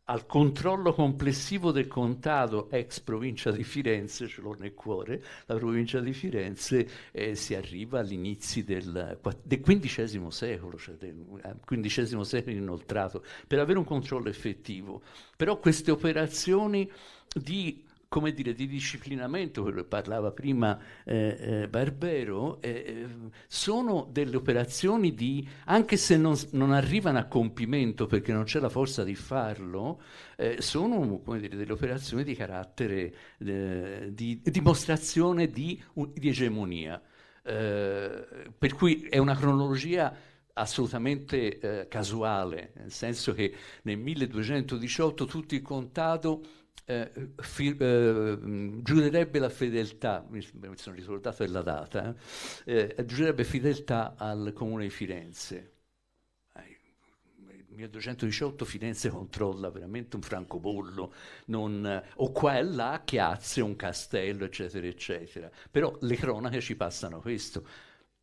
al 0.06 0.26
controllo 0.26 0.92
complessivo 0.92 1.72
del 1.72 1.86
contado 1.86 2.70
ex 2.70 3.00
provincia 3.00 3.50
di 3.50 3.64
Firenze, 3.64 4.28
ce 4.28 4.42
l'ho 4.42 4.54
nel 4.58 4.74
cuore, 4.74 5.22
la 5.46 5.54
provincia 5.54 6.00
di 6.00 6.12
Firenze, 6.12 6.86
eh, 7.10 7.34
si 7.34 7.54
arriva 7.54 8.00
all'inizio 8.00 8.64
del, 8.64 9.18
del 9.42 9.60
XV 9.60 10.28
secolo, 10.28 10.76
cioè 10.76 10.96
del 10.96 11.24
XV 11.64 12.20
eh, 12.20 12.24
secolo 12.24 12.56
inoltrato, 12.56 13.24
per 13.46 13.60
avere 13.60 13.78
un 13.78 13.84
controllo 13.84 14.28
effettivo. 14.28 15.02
Però 15.36 15.58
queste 15.58 15.90
operazioni 15.90 16.90
di 17.32 17.82
come 18.14 18.32
dire, 18.32 18.54
di 18.54 18.68
disciplinamento, 18.68 19.62
quello 19.62 19.82
che 19.82 19.88
parlava 19.88 20.30
prima 20.30 20.78
eh, 21.02 21.36
eh, 21.36 21.68
Barbero, 21.68 22.62
eh, 22.62 22.70
eh, 22.70 23.06
sono 23.48 24.08
delle 24.08 24.36
operazioni 24.36 25.14
di, 25.14 25.44
anche 25.64 25.96
se 25.96 26.16
non, 26.16 26.38
non, 26.52 26.70
arrivano 26.70 27.18
a 27.18 27.24
compimento 27.24 28.06
perché 28.06 28.32
non 28.32 28.44
c'è 28.44 28.60
la 28.60 28.68
forza 28.68 29.02
di 29.02 29.16
farlo, 29.16 30.00
eh, 30.36 30.62
sono 30.62 31.22
dire, 31.26 31.56
delle 31.56 31.72
operazioni 31.72 32.22
di 32.22 32.36
carattere, 32.36 33.14
eh, 33.38 34.10
di 34.12 34.40
dimostrazione 34.44 35.48
di, 35.48 35.82
di 35.92 36.28
egemonia. 36.28 37.02
per 37.42 38.74
cui 38.76 39.08
è 39.10 39.18
una 39.18 39.34
cronologia 39.34 40.16
assolutamente 40.52 41.88
casuale, 41.90 42.74
nel 42.76 42.92
senso 42.92 43.34
che 43.34 43.52
nel 43.82 43.98
1218 43.98 45.26
tutto 45.26 45.54
il 45.56 45.62
contato 45.62 46.62
eh, 46.84 47.10
fi, 47.36 47.76
eh, 47.76 48.38
giurerebbe 48.82 49.38
la 49.38 49.48
fedeltà, 49.48 50.24
mi, 50.28 50.40
sono 50.76 50.96
ricordato 50.96 51.44
della 51.44 51.62
data, 51.62 52.14
eh, 52.64 52.94
eh 52.96 53.04
giurerebbe 53.04 53.44
fedeltà 53.44 54.14
al 54.16 54.52
comune 54.54 54.84
di 54.84 54.90
Firenze. 54.90 55.70
Nel 57.36 57.64
1218 57.68 58.64
Firenze 58.64 59.08
controlla 59.08 59.68
veramente 59.68 60.14
un 60.14 60.22
francobollo, 60.22 61.12
non, 61.46 62.02
o 62.16 62.30
qua 62.30 62.56
e 62.58 62.62
là 62.62 63.02
chiazze, 63.04 63.62
un 63.62 63.74
castello, 63.74 64.44
eccetera, 64.44 64.86
eccetera. 64.86 65.50
Però 65.70 65.96
le 66.02 66.14
cronache 66.14 66.60
ci 66.60 66.76
passano 66.76 67.20
questo 67.20 67.66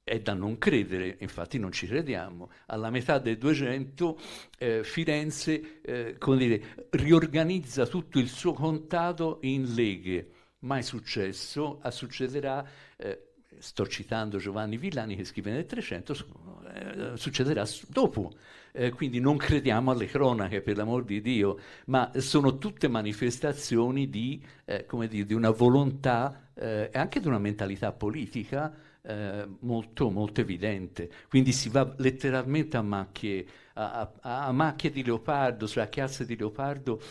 è 0.03 0.19
da 0.19 0.33
non 0.33 0.57
credere, 0.57 1.17
infatti 1.19 1.59
non 1.59 1.71
ci 1.71 1.87
crediamo, 1.87 2.49
alla 2.67 2.89
metà 2.89 3.19
del 3.19 3.37
200 3.37 4.19
eh, 4.57 4.83
Firenze 4.83 5.81
eh, 5.81 6.17
dire, 6.37 6.87
riorganizza 6.91 7.85
tutto 7.85 8.19
il 8.19 8.27
suo 8.27 8.53
contato 8.53 9.39
in 9.41 9.73
leghe. 9.73 10.31
Mai 10.59 10.83
successo, 10.83 11.79
a 11.81 11.91
succederà, 11.91 12.67
eh, 12.97 13.27
sto 13.57 13.87
citando 13.87 14.37
Giovanni 14.37 14.77
Villani 14.77 15.15
che 15.15 15.23
scrive 15.23 15.51
nel 15.51 15.65
300, 15.65 16.13
eh, 16.13 17.17
succederà 17.17 17.65
dopo. 17.87 18.33
Eh, 18.73 18.89
quindi 18.91 19.19
non 19.19 19.37
crediamo 19.37 19.91
alle 19.91 20.05
cronache, 20.05 20.61
per 20.61 20.77
l'amor 20.77 21.03
di 21.03 21.21
Dio, 21.21 21.59
ma 21.85 22.11
sono 22.17 22.57
tutte 22.57 22.87
manifestazioni 22.87 24.09
di, 24.09 24.43
eh, 24.65 24.85
dire, 25.09 25.25
di 25.25 25.33
una 25.33 25.51
volontà 25.51 26.49
e 26.53 26.91
anche 26.93 27.19
di 27.19 27.27
una 27.27 27.39
mentalità 27.39 27.91
politica 27.91 28.71
eh, 29.03 29.47
molto, 29.59 30.09
molto 30.09 30.41
evidente. 30.41 31.09
Quindi 31.29 31.51
si 31.51 31.69
va 31.69 31.93
letteralmente 31.97 32.77
a 32.77 32.81
macchie, 32.81 33.45
a, 33.73 34.11
a, 34.21 34.45
a 34.45 34.51
macchie 34.51 34.91
di 34.91 35.03
leopardo, 35.03 35.67
sulla 35.67 35.89
chiazza 35.89 36.23
di 36.23 36.35
leopardo, 36.35 37.01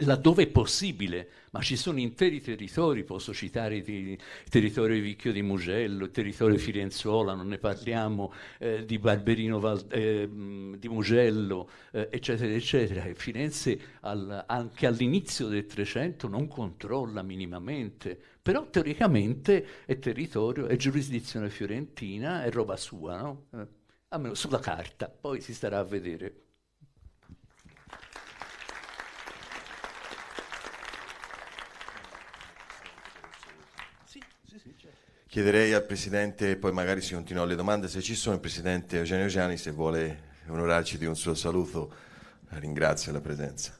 laddove 0.00 0.42
è 0.42 0.46
possibile, 0.48 1.30
ma 1.52 1.60
ci 1.60 1.76
sono 1.76 1.98
interi 1.98 2.40
territori, 2.40 3.04
posso 3.04 3.32
citare 3.32 3.76
il 3.76 4.18
territorio 4.50 4.96
di 4.96 5.00
Vicchio 5.00 5.32
di 5.32 5.40
Mugello, 5.40 6.04
il 6.04 6.10
territorio 6.10 6.58
Firenzuola, 6.58 7.34
non 7.34 7.48
ne 7.48 7.58
parliamo, 7.58 8.32
eh, 8.58 8.84
di 8.84 8.98
Barberino 8.98 9.58
Val, 9.58 9.86
eh, 9.90 10.28
di 10.28 10.88
Mugello, 10.88 11.70
eh, 11.92 12.08
eccetera, 12.10 12.52
eccetera. 12.52 13.04
E 13.04 13.14
Firenze 13.14 13.80
al, 14.00 14.44
anche 14.46 14.86
all'inizio 14.86 15.48
del 15.48 15.66
Trecento 15.66 16.28
non 16.28 16.48
controlla 16.48 17.22
minimamente, 17.22 18.20
però 18.48 18.66
teoricamente 18.70 19.84
è 19.84 19.98
territorio, 19.98 20.68
è 20.68 20.76
giurisdizione 20.76 21.50
fiorentina, 21.50 22.44
è 22.44 22.50
roba 22.50 22.78
sua, 22.78 23.18
no? 23.18 23.48
Eh, 23.52 23.66
almeno 24.08 24.32
sulla 24.32 24.58
carta, 24.58 25.10
poi 25.10 25.42
si 25.42 25.52
starà 25.52 25.80
a 25.80 25.84
vedere. 25.84 26.44
Chiederei 35.26 35.74
al 35.74 35.84
Presidente, 35.84 36.56
poi 36.56 36.72
magari 36.72 37.02
si 37.02 37.12
continua 37.12 37.44
le 37.44 37.54
domande, 37.54 37.86
se 37.86 38.00
ci 38.00 38.14
sono 38.14 38.36
il 38.36 38.40
Presidente 38.40 38.96
Eugenio 38.96 39.26
Gianni, 39.26 39.58
se 39.58 39.72
vuole 39.72 40.36
onorarci 40.46 40.96
di 40.96 41.04
un 41.04 41.16
suo 41.16 41.34
saluto, 41.34 41.92
ringrazio 42.48 43.12
la 43.12 43.20
presenza. 43.20 43.76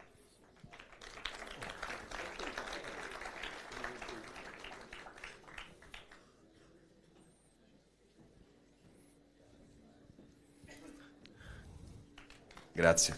Grazie. 12.78 13.12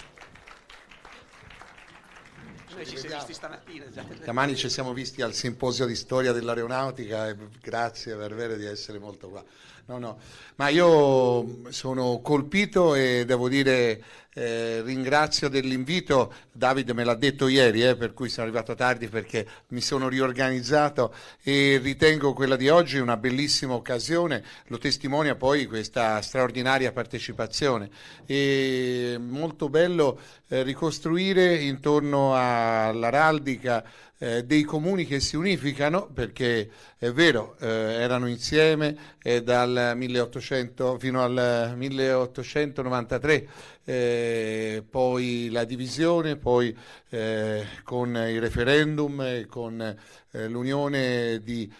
Noi 2.74 2.86
ci 2.86 2.96
siamo 2.96 3.16
visti 3.18 3.34
stamattina. 3.34 3.84
Domani 4.24 4.56
ci 4.56 4.70
siamo 4.70 4.94
visti 4.94 5.20
al 5.20 5.34
simposio 5.34 5.84
di 5.84 5.94
storia 5.94 6.32
dell'aeronautica 6.32 7.28
e 7.28 7.36
grazie 7.60 8.16
per 8.16 8.34
vero 8.34 8.56
di 8.56 8.64
essere 8.64 8.98
molto 8.98 9.28
qua. 9.28 9.44
No, 9.90 9.98
no, 9.98 10.18
ma 10.54 10.68
io 10.68 11.68
sono 11.72 12.20
colpito 12.22 12.94
e 12.94 13.24
devo 13.26 13.48
dire 13.48 14.00
eh, 14.34 14.82
ringrazio 14.82 15.48
dell'invito, 15.48 16.32
Davide 16.52 16.92
me 16.92 17.02
l'ha 17.02 17.16
detto 17.16 17.48
ieri, 17.48 17.82
eh, 17.84 17.96
per 17.96 18.14
cui 18.14 18.28
sono 18.28 18.46
arrivato 18.46 18.76
tardi 18.76 19.08
perché 19.08 19.44
mi 19.70 19.80
sono 19.80 20.08
riorganizzato 20.08 21.12
e 21.42 21.80
ritengo 21.82 22.34
quella 22.34 22.54
di 22.54 22.68
oggi 22.68 22.98
una 22.98 23.16
bellissima 23.16 23.74
occasione, 23.74 24.44
lo 24.66 24.78
testimonia 24.78 25.34
poi 25.34 25.66
questa 25.66 26.22
straordinaria 26.22 26.92
partecipazione. 26.92 27.90
È 28.24 29.16
molto 29.18 29.68
bello 29.68 30.20
eh, 30.46 30.62
ricostruire 30.62 31.56
intorno 31.56 32.36
all'araldica 32.36 33.84
eh, 34.22 34.44
dei 34.44 34.64
comuni 34.64 35.06
che 35.06 35.18
si 35.18 35.34
unificano, 35.34 36.06
perché 36.12 36.68
è 36.98 37.10
vero, 37.10 37.56
eh, 37.58 37.66
erano 37.66 38.28
insieme 38.28 38.94
eh, 39.22 39.42
dal 39.42 39.94
1800 39.96 40.98
fino 40.98 41.22
al 41.22 41.72
1893, 41.74 43.48
eh, 43.84 44.84
poi 44.88 45.48
la 45.50 45.64
divisione, 45.64 46.36
poi 46.36 46.76
eh, 47.08 47.64
con 47.82 48.14
il 48.14 48.40
referendum, 48.40 49.46
con 49.46 49.80
eh, 49.80 50.48
l'unione 50.48 51.40
di 51.42 51.72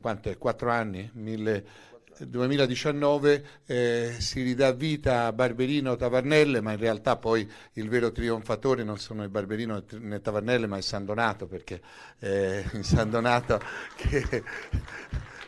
quanto 0.00 0.28
è, 0.30 0.38
quattro 0.38 0.70
anni, 0.70 1.10
1800 1.12 1.87
2019 2.26 3.44
eh, 3.66 4.16
si 4.18 4.42
ridà 4.42 4.72
vita 4.72 5.26
a 5.26 5.32
Barberino 5.32 5.96
Tavarnelle, 5.96 6.60
ma 6.60 6.72
in 6.72 6.78
realtà 6.78 7.16
poi 7.16 7.48
il 7.74 7.88
vero 7.88 8.10
trionfatore 8.12 8.82
non 8.84 8.98
sono 8.98 9.22
il 9.22 9.28
Barberino 9.28 9.84
né 10.00 10.20
Tavarnelle, 10.20 10.66
ma 10.66 10.76
è 10.76 10.80
San 10.80 11.04
Donato, 11.04 11.46
perché 11.46 11.80
è 12.18 12.64
in 12.72 12.84
San 12.84 13.10
Donato 13.10 13.60
che, 13.96 14.42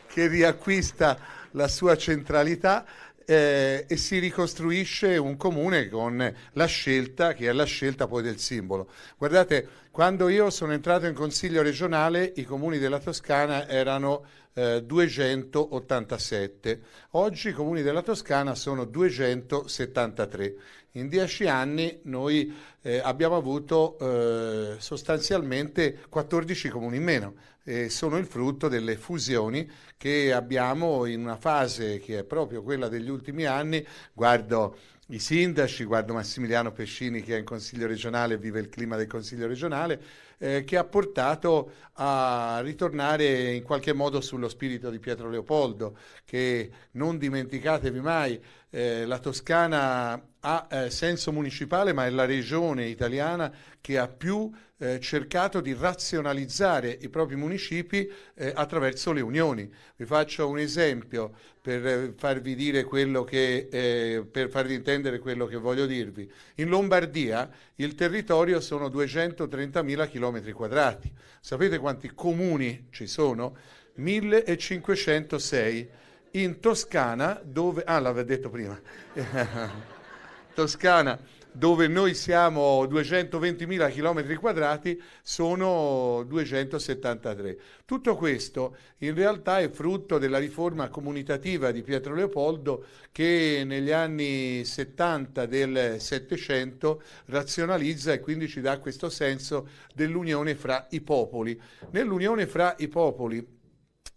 che 0.07 0.27
riacquista 0.27 1.17
la 1.51 1.67
sua 1.67 1.97
centralità 1.97 2.85
eh, 3.25 3.85
e 3.87 3.97
si 3.97 4.19
ricostruisce 4.19 5.17
un 5.17 5.37
comune 5.37 5.87
con 5.89 6.33
la 6.53 6.65
scelta, 6.65 7.33
che 7.33 7.47
è 7.47 7.51
la 7.51 7.65
scelta 7.65 8.07
poi 8.07 8.23
del 8.23 8.39
simbolo. 8.39 8.89
Guardate, 9.17 9.67
quando 9.91 10.29
io 10.29 10.49
sono 10.49 10.73
entrato 10.73 11.05
in 11.05 11.13
consiglio 11.13 11.61
regionale, 11.61 12.31
i 12.35 12.43
comuni 12.43 12.77
della 12.77 12.99
Toscana 12.99 13.67
erano 13.67 14.25
eh, 14.53 14.83
287. 14.83 16.81
Oggi 17.11 17.49
i 17.49 17.53
comuni 17.53 17.81
della 17.81 18.01
Toscana 18.01 18.55
sono 18.55 18.85
273. 18.85 20.55
In 20.95 21.07
dieci 21.07 21.47
anni 21.47 21.99
noi 22.03 22.53
eh, 22.81 22.99
abbiamo 22.99 23.37
avuto 23.37 23.97
eh, 23.97 24.75
sostanzialmente 24.79 25.99
14 26.09 26.67
comuni 26.67 26.97
in 26.97 27.03
meno. 27.03 27.35
E 27.63 27.89
sono 27.89 28.17
il 28.17 28.25
frutto 28.25 28.67
delle 28.67 28.97
fusioni 28.97 29.69
che 29.95 30.33
abbiamo 30.33 31.05
in 31.05 31.21
una 31.21 31.37
fase 31.37 31.99
che 31.99 32.19
è 32.19 32.23
proprio 32.25 32.61
quella 32.61 32.89
degli 32.89 33.09
ultimi 33.09 33.45
anni. 33.45 33.85
Guardo 34.11 34.75
i 35.11 35.19
sindaci, 35.19 35.83
guardo 35.83 36.13
Massimiliano 36.13 36.71
Pescini 36.71 37.21
che 37.21 37.35
è 37.35 37.39
in 37.39 37.45
Consiglio 37.45 37.87
regionale 37.87 38.33
e 38.33 38.37
vive 38.37 38.59
il 38.59 38.69
clima 38.69 38.95
del 38.95 39.07
Consiglio 39.07 39.45
regionale, 39.45 40.01
eh, 40.37 40.63
che 40.63 40.77
ha 40.77 40.83
portato 40.83 41.71
a 41.93 42.59
ritornare 42.63 43.53
in 43.53 43.63
qualche 43.63 43.93
modo 43.93 44.21
sullo 44.21 44.49
spirito 44.49 44.89
di 44.89 44.99
Pietro 44.99 45.29
Leopoldo, 45.29 45.97
che 46.25 46.71
non 46.91 47.17
dimenticatevi 47.17 47.99
mai 47.99 48.41
eh, 48.71 49.05
la 49.05 49.19
Toscana 49.19 50.19
ha 50.39 50.67
eh, 50.69 50.89
senso 50.89 51.31
municipale, 51.31 51.93
ma 51.93 52.05
è 52.05 52.09
la 52.09 52.25
regione 52.25 52.87
italiana 52.87 53.53
che 53.79 53.99
ha 53.99 54.07
più 54.07 54.49
eh, 54.77 54.99
cercato 54.99 55.61
di 55.61 55.75
razionalizzare 55.75 56.97
i 57.01 57.09
propri 57.09 57.35
municipi 57.35 58.09
eh, 58.33 58.51
attraverso 58.55 59.11
le 59.11 59.21
unioni. 59.21 59.71
Vi 59.95 60.05
faccio 60.05 60.47
un 60.47 60.57
esempio 60.57 61.33
per 61.61 61.85
eh, 61.85 62.13
farvi 62.17 62.55
che, 62.55 63.67
eh, 63.71 64.25
per 64.25 64.49
farvi 64.49 64.73
intendere 64.73 65.19
quello 65.19 65.45
che 65.45 65.57
voglio 65.57 65.85
dirvi. 65.85 66.31
In 66.55 66.69
Lombardia 66.69 67.47
il 67.75 67.93
territorio 67.93 68.59
sono 68.59 68.87
230.000 68.87 70.09
km 70.09 70.51
quadrati. 70.53 71.11
Sapete 71.39 71.77
quanti 71.77 72.11
comuni 72.15 72.87
ci 72.89 73.05
sono? 73.05 73.55
1506. 73.95 75.99
In 76.31 76.61
Toscana, 76.61 77.41
dove... 77.43 77.83
Ah, 77.85 77.99
l'avevo 77.99 78.25
detto 78.25 78.49
prima. 78.49 78.79
Toscana, 80.53 81.19
dove 81.51 81.89
noi 81.89 82.13
siamo 82.13 82.85
220.000 82.85 83.91
km 83.91 84.39
quadrati, 84.39 85.01
sono 85.21 86.23
273. 86.25 87.59
Tutto 87.83 88.15
questo 88.15 88.77
in 88.99 89.13
realtà 89.13 89.59
è 89.59 89.69
frutto 89.69 90.17
della 90.17 90.37
riforma 90.37 90.87
comunitativa 90.87 91.71
di 91.71 91.81
Pietro 91.81 92.15
Leopoldo 92.15 92.85
che 93.11 93.63
negli 93.65 93.91
anni 93.91 94.63
70 94.63 95.45
del 95.45 95.99
Settecento 95.99 97.01
razionalizza 97.25 98.13
e 98.13 98.21
quindi 98.21 98.47
ci 98.47 98.61
dà 98.61 98.79
questo 98.79 99.09
senso 99.09 99.67
dell'unione 99.93 100.55
fra 100.55 100.87
i 100.91 101.01
popoli. 101.01 101.59
Nell'unione 101.89 102.47
fra 102.47 102.75
i 102.77 102.87
popoli 102.87 103.59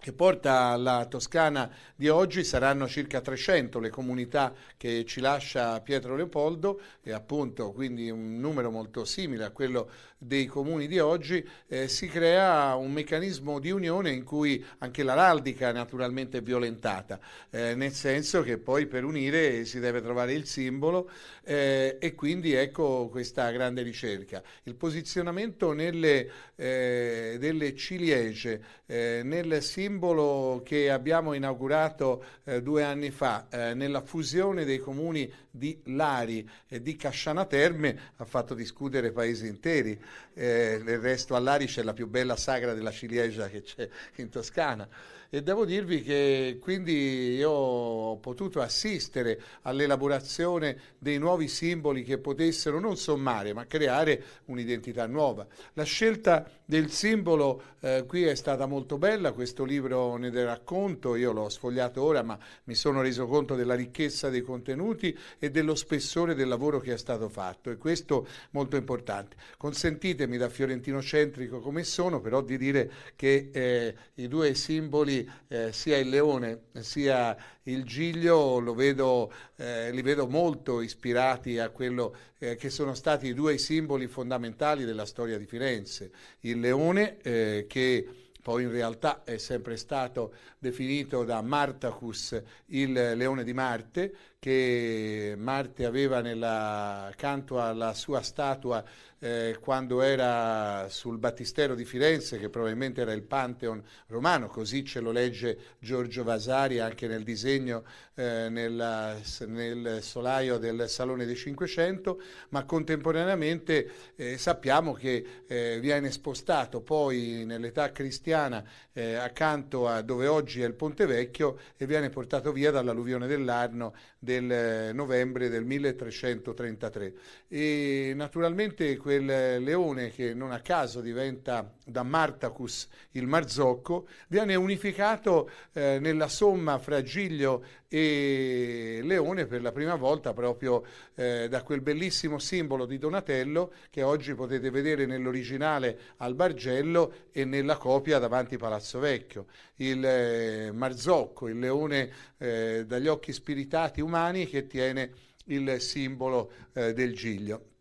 che 0.05 0.12
porta 0.12 0.66
alla 0.66 1.06
Toscana 1.09 1.70
di 1.97 2.10
oggi 2.10 2.44
saranno 2.44 2.86
circa 2.86 3.22
300 3.22 3.78
le 3.78 3.89
comunità 3.89 4.52
che 4.76 5.06
ci 5.06 5.20
lascia 5.20 5.81
Pietro 5.81 6.14
Leopoldo 6.14 6.78
e 7.02 7.10
appunto 7.10 7.72
quindi 7.72 8.10
un 8.10 8.39
numero 8.39 8.70
molto 8.70 9.06
simile 9.06 9.44
a 9.44 9.51
quello 9.51 9.89
dei 10.18 10.44
comuni 10.44 10.86
di 10.86 10.98
oggi, 10.98 11.47
eh, 11.68 11.89
si 11.89 12.06
crea 12.06 12.74
un 12.74 12.93
meccanismo 12.93 13.59
di 13.59 13.70
unione 13.70 14.10
in 14.10 14.24
cui 14.24 14.62
anche 14.78 15.02
l'araldica 15.02 15.72
naturalmente 15.72 16.39
è 16.39 16.43
violentata, 16.43 17.18
eh, 17.51 17.74
nel 17.74 17.93
senso 17.93 18.43
che 18.43 18.59
poi 18.59 18.86
per 18.86 19.05
unire 19.05 19.64
si 19.64 19.81
deve 19.81 20.01
trovare 20.01 20.32
il 20.32 20.47
simbolo 20.47 21.10
eh, 21.44 21.98
e 22.00 22.14
quindi 22.14 22.54
ecco 22.54 23.08
questa 23.08 23.50
grande 23.50 23.82
ricerca. 23.82 24.42
Il 24.64 24.74
posizionamento 24.74 25.72
nelle, 25.72 26.30
eh, 26.56 27.36
delle 27.38 27.76
ciliegie, 27.76 28.62
eh, 28.86 29.20
nel 29.22 29.62
simbolo 29.62 30.62
che 30.64 30.90
abbiamo 30.90 31.34
inaugurato 31.34 32.24
eh, 32.44 32.62
due 32.62 32.82
anni 32.82 33.10
fa, 33.10 33.46
nella 33.74 34.00
fusione 34.00 34.64
dei 34.64 34.78
comuni 34.78 35.30
di 35.50 35.80
Lari 35.84 36.48
e 36.68 36.82
di 36.82 36.96
Casciana 36.96 37.44
Terme 37.44 38.12
ha 38.16 38.24
fatto 38.24 38.54
discutere 38.54 39.12
paesi 39.12 39.46
interi 39.46 39.98
eh, 40.34 40.80
del 40.84 40.98
resto 40.98 41.36
all'Ari 41.36 41.66
c'è 41.66 41.82
la 41.82 41.92
più 41.92 42.08
bella 42.08 42.36
sagra 42.36 42.74
della 42.74 42.90
ciliegia 42.90 43.48
che 43.48 43.62
c'è 43.62 43.88
in 44.16 44.28
Toscana 44.30 44.88
e 45.35 45.43
devo 45.43 45.65
dirvi 45.65 46.01
che 46.01 46.59
quindi 46.61 47.35
io 47.35 47.51
ho 47.51 48.16
potuto 48.19 48.61
assistere 48.61 49.40
all'elaborazione 49.62 50.78
dei 50.97 51.19
nuovi 51.19 51.48
simboli 51.48 52.05
che 52.05 52.19
potessero 52.19 52.78
non 52.78 52.97
sommare 52.97 53.52
ma 53.52 53.66
creare 53.66 54.23
un'identità 54.44 55.09
nuova. 55.09 55.44
La 55.73 55.82
scelta 55.82 56.48
del 56.64 56.90
simbolo 56.90 57.62
eh, 57.80 58.04
qui 58.06 58.24
è 58.24 58.34
stata 58.34 58.66
molto 58.66 58.96
bella, 58.96 59.32
questo 59.32 59.64
libro 59.64 60.16
ne 60.16 60.30
racconto, 60.44 61.14
io 61.14 61.32
l'ho 61.32 61.48
sfogliato 61.48 62.02
ora 62.02 62.22
ma 62.22 62.38
mi 62.64 62.74
sono 62.74 63.02
reso 63.02 63.26
conto 63.26 63.54
della 63.54 63.74
ricchezza 63.74 64.30
dei 64.30 64.40
contenuti 64.40 65.16
e 65.38 65.50
dello 65.50 65.74
spessore 65.74 66.34
del 66.34 66.48
lavoro 66.48 66.80
che 66.80 66.94
è 66.94 66.96
stato 66.96 67.28
fatto 67.28 67.70
e 67.70 67.76
questo 67.76 68.26
molto 68.50 68.76
importante. 68.76 69.36
Consentitemi 69.58 70.38
da 70.38 70.48
fiorentino 70.48 71.02
centrico 71.02 71.60
come 71.60 71.84
sono 71.84 72.20
però 72.20 72.40
di 72.40 72.56
dire 72.56 72.90
che 73.16 73.50
eh, 73.52 73.94
i 74.14 74.28
due 74.28 74.54
simboli 74.54 75.28
eh, 75.48 75.72
sia 75.72 75.98
il 75.98 76.08
leone 76.08 76.62
sia 76.80 77.36
il 77.64 77.84
giglio 77.84 78.60
vedo, 78.74 79.32
eh, 79.56 79.90
li 79.92 80.02
vedo 80.02 80.26
molto 80.26 80.80
ispirati 80.80 81.58
a 81.58 81.70
quello 81.70 82.14
eh, 82.38 82.56
che 82.56 82.70
sono 82.70 82.94
stati 82.94 83.28
i 83.28 83.34
due 83.34 83.58
simboli 83.58 84.06
fondamentali 84.06 84.84
della 84.84 85.06
storia 85.06 85.38
di 85.38 85.46
Firenze. 85.46 86.10
Il 86.40 86.60
leone 86.60 87.18
eh, 87.22 87.66
che 87.68 88.24
poi 88.44 88.64
in 88.64 88.70
realtà 88.70 89.24
è 89.24 89.38
sempre 89.38 89.78
stato 89.78 90.34
definito 90.58 91.24
da 91.24 91.40
Martacus 91.40 92.38
il 92.66 92.92
leone 92.92 93.42
di 93.42 93.54
Marte, 93.54 94.14
che 94.38 95.34
Marte 95.38 95.86
aveva 95.86 96.20
nella, 96.20 97.06
accanto 97.06 97.58
alla 97.58 97.94
sua 97.94 98.20
statua 98.20 98.84
eh, 99.24 99.56
quando 99.59 100.02
era 100.02 100.86
sul 100.90 101.16
Battistero 101.16 101.74
di 101.74 101.86
Firenze, 101.86 102.38
che 102.38 102.51
probabilmente 102.51 103.01
era 103.01 103.14
il 103.14 103.22
Pantheon 103.22 103.82
romano, 104.09 104.48
così 104.48 104.84
ce 104.84 105.01
lo 105.01 105.12
legge 105.12 105.56
Giorgio 105.78 106.24
Vasari 106.24 106.78
anche 106.78 107.06
nel 107.06 107.22
disegno 107.22 107.84
eh, 108.16 108.48
nella, 108.51 109.16
nel 109.46 110.01
solaio 110.02 110.59
del 110.59 110.90
Salone 110.90 111.24
dei 111.24 111.36
Cinquecento, 111.36 112.20
ma 112.51 112.64
contemporaneamente 112.64 113.90
eh, 114.14 114.36
sappiamo 114.36 114.92
che 114.92 115.42
eh, 115.46 115.78
viene 115.80 116.10
spostato 116.10 116.82
poi 116.82 117.44
nell'età 117.46 117.92
cristiana 117.92 118.62
eh, 118.92 119.14
accanto 119.14 119.88
a 119.88 120.02
dove 120.02 120.26
oggi 120.26 120.60
è 120.60 120.66
il 120.66 120.74
Ponte 120.74 121.06
Vecchio 121.06 121.59
e 121.78 121.86
viene 121.86 122.10
portato 122.10 122.52
via 122.52 122.70
dall'alluvione 122.70 123.26
dell'Arno 123.26 123.94
del 124.18 124.51
eh, 124.51 124.92
novembre 124.92 125.48
del 125.48 125.64
1333. 125.64 127.14
E 127.48 128.12
naturalmente 128.14 128.96
quel 129.14 129.62
leone 129.62 130.10
che 130.10 130.34
non 130.34 130.50
a 130.50 130.60
caso 130.60 131.00
diventa 131.00 131.72
da 131.84 132.02
Martacus 132.02 132.88
il 133.12 133.26
Marzocco 133.26 134.08
viene 134.28 134.56
unificato 134.56 135.48
eh, 135.72 135.98
nella 136.00 136.26
somma 136.26 136.78
fra 136.78 137.00
Giglio 137.02 137.64
e 137.88 139.00
Leone 139.04 139.46
per 139.46 139.62
la 139.62 139.70
prima 139.70 139.94
volta 139.94 140.32
proprio 140.32 140.84
eh, 141.14 141.46
da 141.48 141.62
quel 141.62 141.80
bellissimo 141.80 142.38
simbolo 142.40 142.86
di 142.86 142.98
Donatello 142.98 143.72
che 143.90 144.02
oggi 144.02 144.34
potete 144.34 144.70
vedere 144.70 145.06
nell'originale 145.06 145.98
al 146.16 146.34
Bargello 146.34 147.28
e 147.30 147.44
nella 147.44 147.76
copia 147.76 148.18
davanti 148.18 148.56
Palazzo 148.56 148.98
Vecchio. 148.98 149.46
Il 149.76 150.04
eh, 150.04 150.72
Marzocco, 150.72 151.46
il 151.46 151.58
leone 151.58 152.10
eh, 152.38 152.84
dagli 152.84 153.06
occhi 153.06 153.32
spiritati 153.32 154.00
umani 154.00 154.48
che 154.48 154.66
tiene 154.66 155.12
il 155.46 155.80
simbolo 155.80 156.50
eh, 156.72 156.92
del 156.94 157.14
Giglio. 157.14 157.73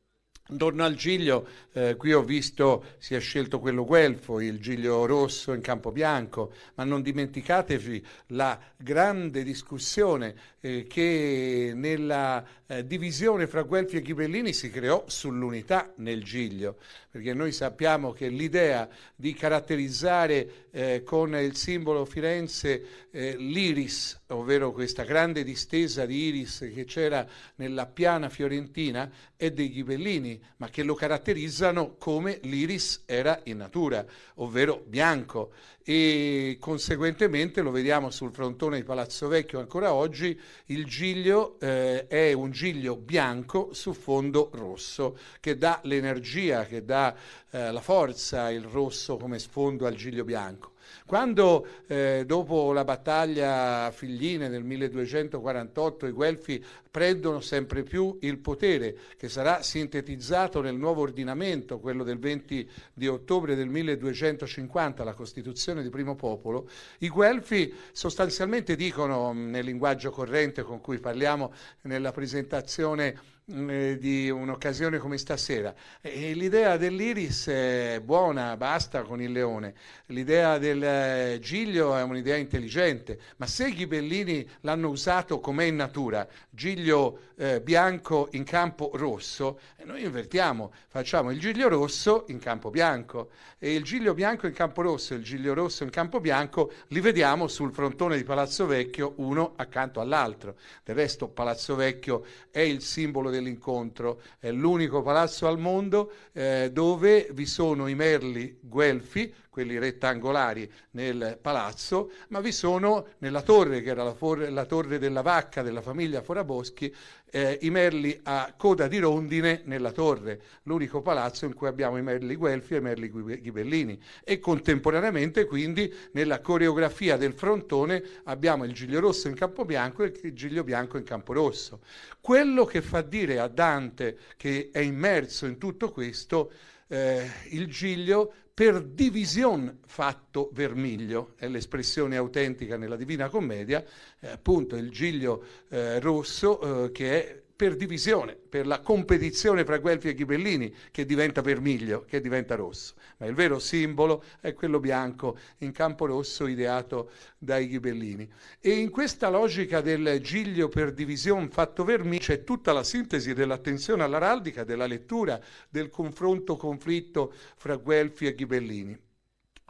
Intorno 0.49 0.84
al 0.84 0.95
giglio, 0.95 1.48
eh, 1.72 1.95
qui 1.95 2.11
ho 2.11 2.22
visto 2.22 2.84
si 2.98 3.15
è 3.15 3.20
scelto 3.22 3.61
quello 3.61 3.86
guelfo, 3.86 4.41
il 4.41 4.60
giglio 4.60 5.06
rosso 5.06 5.53
in 5.53 5.61
campo 5.61 5.94
bianco, 5.94 6.52
ma 6.76 6.84
non 6.84 7.02
dimenticatevi 7.02 8.06
la 8.28 8.60
grande 8.76 9.41
discussione 9.41 10.36
eh, 10.60 10.86
che 10.86 11.72
nella 11.74 12.45
eh, 12.68 12.86
divisione 12.86 13.48
fra 13.48 13.61
guelfi 13.61 13.98
e 13.98 14.02
ghibellini 14.02 14.52
si 14.52 14.70
creò 14.70 15.06
sull'unità 15.07 15.94
nel 15.98 16.24
giglio, 16.24 16.78
perché 17.10 17.34
noi 17.34 17.52
sappiamo 17.52 18.11
che 18.11 18.28
l'idea 18.28 18.90
di 19.15 19.34
caratterizzare 19.34 20.68
eh, 20.72 21.03
con 21.03 21.36
il 21.36 21.56
simbolo 21.56 22.03
Firenze 22.03 23.07
eh, 23.11 23.36
l'iris, 23.38 24.22
ovvero 24.28 24.72
questa 24.72 25.03
grande 25.03 25.44
distesa 25.44 26.06
di 26.06 26.28
iris 26.28 26.70
che 26.74 26.86
c'era 26.86 27.26
nella 27.56 27.86
piana 27.86 28.30
fiorentina, 28.30 29.10
è 29.45 29.52
dei 29.52 29.70
ghibellini, 29.70 30.41
ma 30.57 30.70
che 30.70 30.84
lo 30.84 30.95
caratterizzano 30.95 31.95
come 31.98 32.40
l'iris 32.44 33.03
era 33.06 33.41
in 33.44 33.57
natura, 33.57 34.06
ovvero 34.36 34.84
bianco 34.86 35.52
e 35.84 36.57
conseguentemente 36.61 37.61
lo 37.61 37.72
vediamo 37.72 38.10
sul 38.10 38.32
frontone 38.32 38.78
di 38.78 38.84
Palazzo 38.84 39.28
Vecchio 39.28 39.60
ancora 39.60 39.94
oggi, 39.94 40.40
il 40.68 40.86
giglio 40.86 41.60
eh, 41.60 42.07
è 42.07 42.32
un 42.32 42.52
giglio 42.52 42.95
bianco 42.95 43.74
su 43.74 43.91
fondo 43.94 44.49
rosso 44.53 45.18
che 45.41 45.57
dà 45.57 45.82
l'energia, 45.84 46.65
che 46.65 46.86
dà 46.86 47.14
eh, 47.52 47.72
la 47.72 47.82
forza, 47.82 48.49
il 48.49 48.64
rosso 48.64 49.18
come 49.18 49.40
sfondo 49.40 49.86
al 49.86 49.95
giglio 49.95 50.24
bianco. 50.24 50.73
Quando 51.06 51.68
eh, 51.88 52.24
dopo 52.26 52.72
la 52.72 52.86
battaglia 52.86 53.92
Figline 53.92 54.48
nel 54.48 54.64
1248 54.64 56.08
i 56.08 56.12
Guelfi 56.12 56.64
prendono 56.90 57.42
sempre 57.42 57.84
più 57.84 58.18
il 58.22 58.38
potere, 58.38 58.96
che 59.18 59.28
sarà 59.28 59.62
sintetizzato 59.62 60.62
nel 60.62 60.76
nuovo 60.76 61.02
ordinamento, 61.02 61.80
quello 61.80 62.04
del 62.04 62.20
20 62.20 62.70
di 62.94 63.08
ottobre 63.08 63.56
del 63.56 63.68
1250, 63.68 65.04
la 65.04 65.14
Costituzione 65.14 65.82
di 65.82 65.90
Primo 65.90 66.16
Popolo, 66.16 66.70
i 67.00 67.10
Guelfi 67.10 67.74
sostanzialmente 67.92 68.76
dicono 68.76 69.34
nel 69.34 69.66
linguaggio 69.66 70.12
corrente 70.12 70.62
con 70.64 70.80
cui 70.80 71.00
parliamo 71.00 71.52
nella 71.82 72.12
presentazione 72.12 73.32
eh, 73.45 73.98
di 73.99 74.30
un'occasione 74.30 74.98
come 74.98 75.18
stasera. 75.18 75.74
E 76.02 76.34
l'idea 76.34 76.78
dell'Iris 76.78 77.48
è 77.48 78.02
buona, 78.03 78.56
basta 78.56 79.02
con 79.02 79.22
il 79.22 79.32
leone. 79.32 79.74
L'idea 80.07 80.57
del 80.57 80.84
eh, 80.84 81.40
Giglio 81.41 81.95
è 81.95 82.03
un'idea 82.03 82.38
intelligente, 82.38 83.20
ma 83.38 83.45
se 83.45 83.68
i 83.68 83.74
ghibellini 83.74 84.48
l'hanno 84.61 84.90
usato 84.90 85.40
come 85.40 85.65
in 85.65 85.76
natura, 85.76 86.28
Giglio 86.49 87.32
eh, 87.44 87.60
bianco 87.60 88.30
in 88.32 88.45
campo 88.45 88.91
rosso, 88.94 89.60
noi 89.84 90.03
invertiamo, 90.03 90.72
facciamo 90.88 91.30
il 91.30 91.40
Giglio 91.40 91.68
rosso 91.68 92.24
in 92.30 92.40
campo 92.40 92.70
bianco 92.70 93.32
e 93.60 93.74
il 93.74 93.84
Giglio 93.84 94.14
bianco 94.14 94.48
in 94.48 94.53
campo 94.53 94.82
rosso 94.82 95.14
e 95.14 95.18
il 95.18 95.24
Giglio 95.24 95.53
rosso 95.53 95.84
in 95.84 95.90
campo 95.90 96.22
bianco 96.22 96.72
li 96.88 97.02
vediamo 97.02 97.49
sul 97.49 97.74
frontone 97.74 98.15
di 98.15 98.24
Palazzo 98.24 98.65
Vecchio 98.65 99.15
uno 99.18 99.56
accanto 99.57 99.99
all'altro. 99.99 100.56
Del 100.86 100.95
resto 100.95 101.28
Palazzo 101.28 101.76
Vecchio 101.76 102.24
è 102.49 102.61
il 102.61 102.82
simbolo 102.82 103.30
dell'incontro, 103.30 104.22
è 104.40 104.49
l'unico 104.49 105.02
palazzo 105.02 105.45
al 105.45 105.60
mondo 105.60 106.14
eh, 106.32 106.70
dove 106.72 107.28
vi 107.32 107.45
sono 107.45 107.88
i 107.88 107.95
merli 107.95 108.57
guelfi, 108.61 109.34
quelli 109.54 109.78
rettangolari 109.78 110.68
nel 110.92 111.38
palazzo, 111.40 112.10
ma 112.30 112.40
vi 112.40 112.52
sono 112.52 113.10
nella 113.20 113.44
torre, 113.44 113.84
che 113.84 113.92
era 113.92 114.04
la, 114.04 114.16
for- 114.16 114.50
la 114.50 114.66
torre 114.66 114.98
della 114.98 115.22
vacca 115.22 115.62
della 115.62 115.84
famiglia 115.84 116.24
Foraboschi, 116.24 116.92
eh, 117.30 117.60
i 117.62 117.70
merli 117.70 118.20
a 118.24 118.52
coda 118.58 118.88
di 118.88 118.98
rondine 118.98 119.62
nella 119.66 119.92
torre, 119.92 120.42
l'unico 120.64 121.04
palazzo 121.04 121.46
in 121.46 121.54
cui 121.54 121.68
abbiamo 121.68 121.98
i 121.98 122.02
merli 122.02 122.36
guelfi 122.36 122.74
e 122.74 122.78
i 122.78 122.82
merli 122.82 123.12
ghibellini. 123.12 124.02
E 124.24 124.40
contemporaneamente 124.40 125.46
quindi 125.46 125.94
nella 126.14 126.42
coreografia 126.42 127.16
del 127.16 127.34
frontone 127.34 128.04
abbiamo 128.24 128.64
il 128.64 128.74
giglio 128.74 129.00
rosso 129.00 129.28
in 129.28 129.36
campo 129.36 129.66
bianco 129.66 130.04
e 130.04 130.14
il 130.20 130.34
giglio 130.34 130.64
bianco 130.64 130.98
in 130.98 131.04
campo 131.04 131.32
rosso. 131.34 131.82
Quello 132.20 132.66
che 132.66 132.82
fa 132.82 133.04
dire 133.04 133.38
a 133.38 133.48
Dante, 133.48 134.18
che 134.36 134.70
è 134.72 134.80
immerso 134.80 135.46
in 135.46 135.60
tutto 135.60 135.92
questo, 135.92 136.52
eh, 136.88 137.30
il 137.50 137.68
giglio 137.68 138.34
per 138.54 138.84
divisione 138.84 139.80
fatto 139.86 140.52
vermiglio, 140.54 141.34
è 141.38 141.48
l'espressione 141.48 142.18
autentica 142.18 142.78
nella 142.78 142.96
Divina 142.96 143.28
Commedia, 143.28 143.84
appunto 144.22 144.76
il 144.76 144.92
giglio 144.92 145.44
eh, 145.70 146.00
rosso 146.00 146.86
eh, 146.86 146.92
che 146.92 147.26
è 147.26 147.43
per 147.56 147.76
divisione, 147.76 148.36
per 148.36 148.66
la 148.66 148.80
competizione 148.80 149.64
fra 149.64 149.78
Guelfi 149.78 150.10
e 150.10 150.14
Ghibellini 150.14 150.74
che 150.92 151.06
diventa 151.06 151.42
vermiglio, 151.42 152.04
che 152.04 152.20
diventa 152.20 152.56
rosso. 152.56 152.96
Ma 153.18 153.28
il 153.28 153.36
vero 153.36 153.60
simbolo 153.60 154.24
è 154.42 154.54
quello 154.54 154.80
bianco 154.80 155.38
in 155.60 155.72
campo 155.72 156.06
rosso 156.06 156.48
ideato 156.48 157.12
dai 157.38 157.68
Ghibellini. 157.68 158.30
E 158.60 158.72
in 158.72 158.90
questa 158.90 159.30
logica 159.30 159.82
del 159.82 160.20
giglio 160.22 160.68
per 160.68 160.94
divisione 160.94 161.50
fatto 161.50 161.84
vermiglio 161.84 162.22
c'è 162.24 162.44
tutta 162.44 162.74
la 162.74 162.84
sintesi 162.84 163.34
dell'attenzione 163.34 164.04
all'araldica, 164.04 164.64
della 164.64 164.88
lettura, 164.88 165.40
del 165.70 165.90
confronto-conflitto 165.90 167.34
fra 167.56 167.76
Guelfi 167.76 168.26
e 168.26 168.36
Ghibellini. 168.36 169.03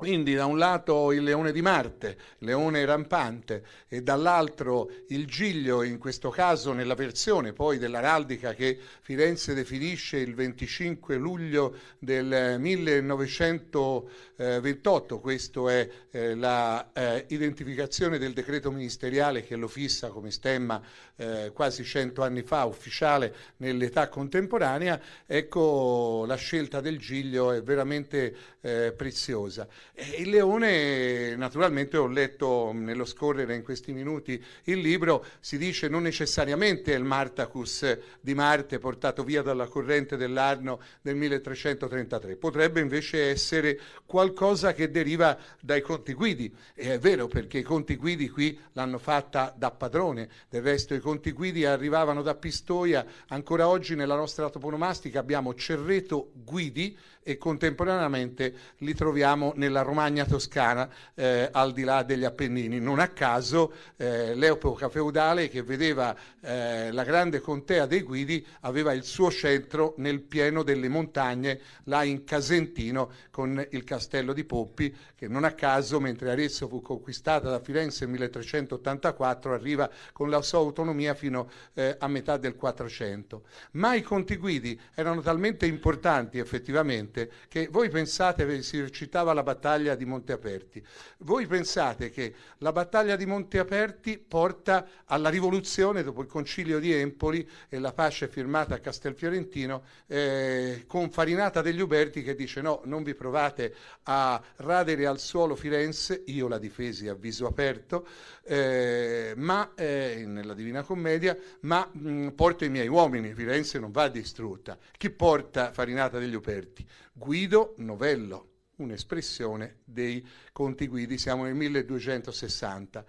Quindi 0.03 0.33
da 0.33 0.47
un 0.47 0.57
lato 0.57 1.13
il 1.13 1.23
leone 1.23 1.53
di 1.53 1.61
Marte, 1.61 2.17
leone 2.39 2.83
rampante, 2.83 3.63
e 3.87 4.01
dall'altro 4.01 4.91
il 5.07 5.25
giglio, 5.25 5.81
in 5.81 5.97
questo 5.97 6.29
caso 6.29 6.73
nella 6.73 6.93
versione 6.93 7.53
poi 7.53 7.77
dell'araldica 7.77 8.53
che 8.53 8.77
Firenze 8.99 9.53
definisce 9.53 10.17
il 10.17 10.35
25 10.35 11.15
luglio 11.15 11.77
del 11.99 12.57
1928, 12.59 15.19
questa 15.21 15.71
è 15.71 15.89
eh, 16.11 16.35
la 16.35 16.91
eh, 16.91 17.25
del 17.25 18.33
decreto 18.33 18.71
ministeriale 18.71 19.45
che 19.45 19.55
lo 19.55 19.69
fissa 19.69 20.09
come 20.09 20.31
stemma 20.31 20.81
eh, 21.15 21.51
quasi 21.53 21.83
cento 21.83 22.23
anni 22.23 22.41
fa, 22.41 22.65
ufficiale 22.65 23.35
nell'età 23.57 24.07
contemporanea, 24.07 24.99
ecco 25.25 26.23
la 26.25 26.35
scelta 26.35 26.81
del 26.81 26.97
giglio 26.97 27.51
è 27.51 27.61
veramente 27.61 28.35
eh, 28.61 28.93
preziosa. 28.95 29.67
E 29.93 30.21
il 30.21 30.29
leone, 30.29 31.35
naturalmente 31.35 31.97
ho 31.97 32.07
letto 32.07 32.71
nello 32.73 33.05
scorrere 33.05 33.55
in 33.55 33.63
questi 33.63 33.93
minuti 33.93 34.43
il 34.63 34.79
libro, 34.79 35.25
si 35.39 35.57
dice 35.57 35.87
non 35.87 36.03
necessariamente 36.03 36.91
il 36.93 37.03
Martacus 37.03 37.97
di 38.19 38.33
Marte 38.33 38.79
portato 38.79 39.23
via 39.23 39.41
dalla 39.41 39.67
corrente 39.67 40.17
dell'Arno 40.17 40.79
del 41.01 41.15
1333, 41.15 42.37
potrebbe 42.37 42.79
invece 42.79 43.29
essere 43.29 43.79
qualcosa 44.05 44.73
che 44.73 44.89
deriva 44.89 45.37
dai 45.59 45.81
conti 45.81 46.13
guidi. 46.13 46.53
E 46.73 46.93
è 46.93 46.99
vero 46.99 47.27
perché 47.27 47.59
i 47.59 47.63
conti 47.63 47.95
guidi 47.95 48.29
qui 48.29 48.57
l'hanno 48.73 48.97
fatta 48.97 49.53
da 49.55 49.71
padrone, 49.71 50.29
del 50.49 50.61
resto 50.61 50.93
i 50.93 50.99
conti 51.03 51.33
guidi 51.33 51.65
arrivavano 51.65 52.21
da 52.21 52.33
Pistoia, 52.33 53.05
ancora 53.27 53.67
oggi 53.67 53.93
nella 53.93 54.15
nostra 54.15 54.49
toponomastica 54.49 55.19
abbiamo 55.19 55.53
Cerreto 55.53 56.31
Guidi, 56.33 56.97
e 57.23 57.37
contemporaneamente 57.37 58.53
li 58.79 58.93
troviamo 58.93 59.53
nella 59.55 59.81
Romagna 59.81 60.25
toscana 60.25 60.89
eh, 61.15 61.49
al 61.51 61.71
di 61.71 61.83
là 61.83 62.03
degli 62.03 62.25
Appennini. 62.25 62.79
Non 62.79 62.99
a 62.99 63.07
caso 63.07 63.73
eh, 63.95 64.35
l'epoca 64.35 64.89
feudale 64.89 65.49
che 65.49 65.63
vedeva 65.63 66.15
eh, 66.41 66.91
la 66.91 67.03
grande 67.03 67.39
contea 67.39 67.85
dei 67.85 68.01
Guidi 68.01 68.45
aveva 68.61 68.91
il 68.93 69.03
suo 69.03 69.31
centro 69.31 69.93
nel 69.97 70.21
pieno 70.21 70.63
delle 70.63 70.89
montagne, 70.89 71.59
là 71.85 72.03
in 72.03 72.25
Casentino 72.25 73.11
con 73.31 73.65
il 73.71 73.83
castello 73.83 74.33
di 74.33 74.43
Poppi 74.43 74.93
che 75.15 75.27
non 75.27 75.45
a 75.45 75.53
caso 75.53 75.99
mentre 75.99 76.31
Arezzo 76.31 76.67
fu 76.67 76.81
conquistata 76.81 77.49
da 77.49 77.59
Firenze 77.61 78.01
nel 78.03 78.11
1384 78.11 79.53
arriva 79.53 79.89
con 80.11 80.29
la 80.29 80.41
sua 80.41 80.59
autonomia 80.59 80.92
fino 81.13 81.49
eh, 81.73 81.95
a 81.99 82.07
metà 82.07 82.37
del 82.37 82.55
400. 82.55 83.43
Ma 83.71 83.95
i 83.95 84.01
conti 84.01 84.37
Guidi 84.37 84.79
erano 84.93 85.21
talmente 85.21 85.65
importanti 85.65 86.37
effettivamente 86.37 87.29
che 87.47 87.67
voi 87.69 87.89
pensate, 87.89 88.61
si 88.61 88.91
citava 88.91 89.33
la 89.33 89.43
battaglia 89.43 89.95
di 89.95 90.05
Monteaperti, 90.05 90.83
voi 91.19 91.47
pensate 91.47 92.09
che 92.09 92.33
la 92.59 92.71
battaglia 92.71 93.15
di 93.15 93.25
Monteaperti 93.25 94.17
porta 94.17 94.87
alla 95.05 95.29
rivoluzione 95.29 96.03
dopo 96.03 96.21
il 96.21 96.27
concilio 96.27 96.79
di 96.79 96.93
Empoli 96.93 97.47
e 97.69 97.79
la 97.79 97.93
pace 97.93 98.27
firmata 98.27 98.75
a 98.75 98.79
Castelfiorentino 98.79 99.83
eh, 100.07 100.83
con 100.87 101.09
Farinata 101.09 101.61
degli 101.61 101.81
Uberti 101.81 102.23
che 102.23 102.35
dice 102.35 102.61
no, 102.61 102.81
non 102.85 103.03
vi 103.03 103.15
provate 103.15 103.73
a 104.03 104.41
radere 104.57 105.05
al 105.05 105.19
suolo 105.19 105.55
Firenze, 105.55 106.23
io 106.27 106.47
la 106.47 106.57
difesi 106.57 107.07
a 107.07 107.13
viso 107.13 107.47
aperto, 107.47 108.07
eh, 108.43 109.33
ma 109.37 109.71
eh, 109.75 110.23
nella 110.25 110.53
Divina 110.53 110.82
Commedia, 110.83 111.37
ma 111.61 111.89
mh, 111.91 112.29
porto 112.29 112.65
i 112.65 112.69
miei 112.69 112.87
uomini, 112.87 113.33
Firenze 113.33 113.79
non 113.79 113.91
va 113.91 114.07
distrutta. 114.07 114.77
Chi 114.97 115.09
porta 115.09 115.71
Farinata 115.71 116.19
degli 116.19 116.35
Uberti? 116.35 116.85
Guido 117.11 117.73
Novello, 117.77 118.49
un'espressione 118.77 119.77
dei 119.83 120.25
conti 120.51 120.87
guidi, 120.87 121.17
siamo 121.17 121.43
nel 121.43 121.55
1260. 121.55 123.05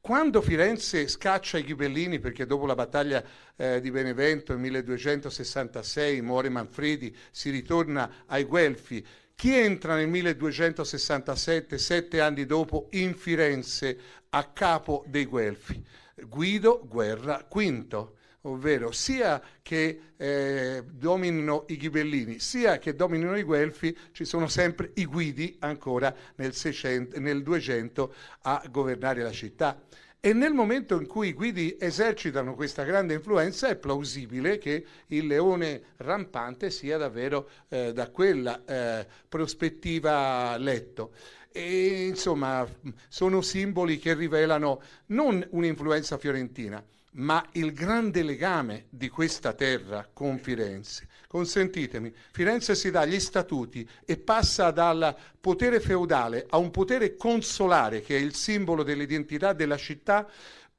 Quando 0.00 0.40
Firenze 0.40 1.06
scaccia 1.08 1.58
i 1.58 1.64
ghibellini, 1.64 2.18
perché 2.18 2.46
dopo 2.46 2.66
la 2.66 2.74
battaglia 2.74 3.22
eh, 3.56 3.80
di 3.80 3.90
Benevento 3.90 4.52
nel 4.52 4.62
1266 4.62 6.22
muore 6.22 6.48
Manfredi, 6.48 7.14
si 7.30 7.50
ritorna 7.50 8.24
ai 8.26 8.44
Guelfi, 8.44 9.04
chi 9.34 9.54
entra 9.54 9.94
nel 9.94 10.08
1267, 10.08 11.78
sette 11.78 12.20
anni 12.20 12.44
dopo, 12.46 12.88
in 12.92 13.14
Firenze 13.14 13.98
a 14.30 14.44
capo 14.44 15.04
dei 15.06 15.26
Guelfi? 15.26 15.84
Guido 16.26 16.84
Guerra 16.86 17.46
V 17.50 18.16
ovvero 18.42 18.92
sia 18.92 19.42
che 19.62 20.00
eh, 20.16 20.84
dominino 20.90 21.64
i 21.68 21.76
ghibellini, 21.76 22.38
sia 22.38 22.78
che 22.78 22.94
dominino 22.94 23.36
i 23.36 23.42
guelfi, 23.42 23.96
ci 24.12 24.24
sono 24.24 24.46
sempre 24.46 24.92
i 24.94 25.06
guidi 25.06 25.56
ancora 25.60 26.14
nel, 26.36 26.54
600, 26.54 27.18
nel 27.20 27.42
200 27.42 28.14
a 28.42 28.62
governare 28.70 29.22
la 29.22 29.32
città. 29.32 29.80
E 30.20 30.32
nel 30.32 30.52
momento 30.52 30.98
in 30.98 31.06
cui 31.06 31.28
i 31.28 31.32
guidi 31.32 31.76
esercitano 31.78 32.56
questa 32.56 32.82
grande 32.82 33.14
influenza 33.14 33.68
è 33.68 33.76
plausibile 33.76 34.58
che 34.58 34.84
il 35.08 35.28
leone 35.28 35.80
rampante 35.98 36.70
sia 36.70 36.98
davvero 36.98 37.48
eh, 37.68 37.92
da 37.92 38.10
quella 38.10 38.64
eh, 38.64 39.06
prospettiva 39.28 40.56
letto. 40.56 41.12
E 41.50 42.06
insomma 42.06 42.66
sono 43.08 43.40
simboli 43.40 43.98
che 43.98 44.14
rivelano 44.14 44.82
non 45.06 45.44
un'influenza 45.50 46.18
fiorentina, 46.18 46.84
ma 47.12 47.44
il 47.52 47.72
grande 47.72 48.22
legame 48.22 48.86
di 48.90 49.08
questa 49.08 49.52
terra 49.54 50.08
con 50.12 50.38
Firenze. 50.38 51.08
Consentitemi, 51.26 52.12
Firenze 52.32 52.74
si 52.74 52.90
dà 52.90 53.04
gli 53.04 53.18
statuti 53.18 53.88
e 54.04 54.18
passa 54.18 54.70
dal 54.70 55.14
potere 55.40 55.80
feudale 55.80 56.46
a 56.48 56.58
un 56.58 56.70
potere 56.70 57.16
consolare 57.16 58.00
che 58.02 58.16
è 58.16 58.20
il 58.20 58.34
simbolo 58.34 58.82
dell'identità 58.82 59.52
della 59.52 59.76
città 59.76 60.28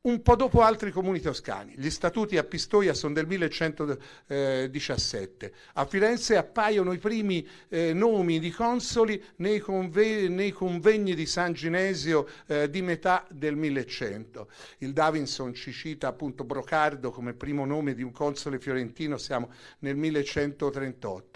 un 0.02 0.22
po' 0.22 0.38
dopo 0.38 0.62
altri 0.62 0.92
comuni 0.92 1.20
toscani. 1.20 1.74
Gli 1.76 1.90
statuti 1.90 2.38
a 2.38 2.46
Pistoia 2.46 2.94
sono 2.94 3.14
del 3.14 3.28
1117. 3.28 5.54
A 5.74 5.86
Firenze 5.86 6.38
appaiono 6.38 6.94
i 6.94 7.00
primi 7.00 7.46
eh, 7.68 7.92
nomi 7.92 8.40
di 8.40 8.50
consoli 8.50 9.22
nei, 9.38 9.60
conve- 9.60 10.30
nei, 10.30 10.52
convegni 10.52 11.16
di 11.16 11.26
San 11.26 11.52
Ginesio 11.52 12.30
eh, 12.48 12.70
di 12.70 12.82
metà 12.82 13.28
del 13.30 13.58
1100. 13.58 14.50
Il 14.78 14.94
Davinson 14.94 15.54
ci 15.54 15.74
cita 15.74 16.08
appunto 16.08 16.46
Brocardo 16.46 17.12
come 17.12 17.34
primo 17.34 17.66
nome 17.66 17.94
di 17.94 18.02
un 18.02 18.14
console 18.14 18.58
fiorentino, 18.58 19.18
siamo 19.18 19.52
nel 19.80 19.98
1138. 19.98 21.29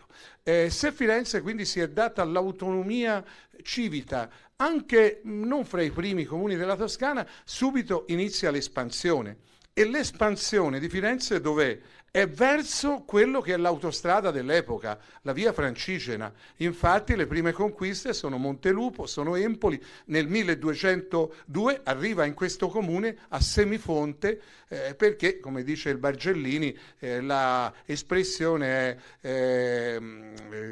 Eh, 0.44 0.69
se 0.69 0.91
Firenze 0.91 1.41
quindi 1.41 1.65
si 1.65 1.80
è 1.80 1.90
data 1.90 2.23
l'autonomia 2.23 3.23
civita 3.61 4.30
anche 4.57 5.22
non 5.23 5.65
fra 5.65 5.81
i 5.81 5.91
primi 5.91 6.23
comuni 6.23 6.56
della 6.56 6.76
Toscana, 6.76 7.27
subito 7.44 8.06
inizia 8.07 8.52
l'espansione. 8.52 9.38
E 9.73 9.85
l'espansione 9.85 10.80
di 10.80 10.88
Firenze 10.88 11.41
dov'è? 11.41 11.80
È 12.15 12.27
verso 12.27 13.06
quello 13.07 13.41
che 13.41 13.56
è 13.56 13.57
l'autostrada 13.57 14.30
dell'epoca, 14.30 14.99
la 15.23 15.34
via 15.34 15.52
francigena. 15.52 16.31
Infatti 16.57 17.15
le 17.15 17.26
prime 17.26 17.53
conquiste 17.53 18.14
sono 18.14 18.38
Montelupo, 18.38 19.07
sono 19.07 19.34
Empoli. 19.34 19.84
Nel 20.06 20.27
1202 20.27 21.81
arriva 21.84 22.26
in 22.26 22.35
questo 22.35 22.68
comune 22.68 23.18
a 23.30 23.41
Semifonte 23.41 24.40
eh, 24.68 24.94
perché, 24.94 25.40
come 25.40 25.64
dice 25.64 25.90
il 25.90 25.98
Bargellini, 25.98 26.77
eh, 26.99 27.19
l'espressione 27.19 28.68
è 28.68 28.98
eh, 29.27 29.99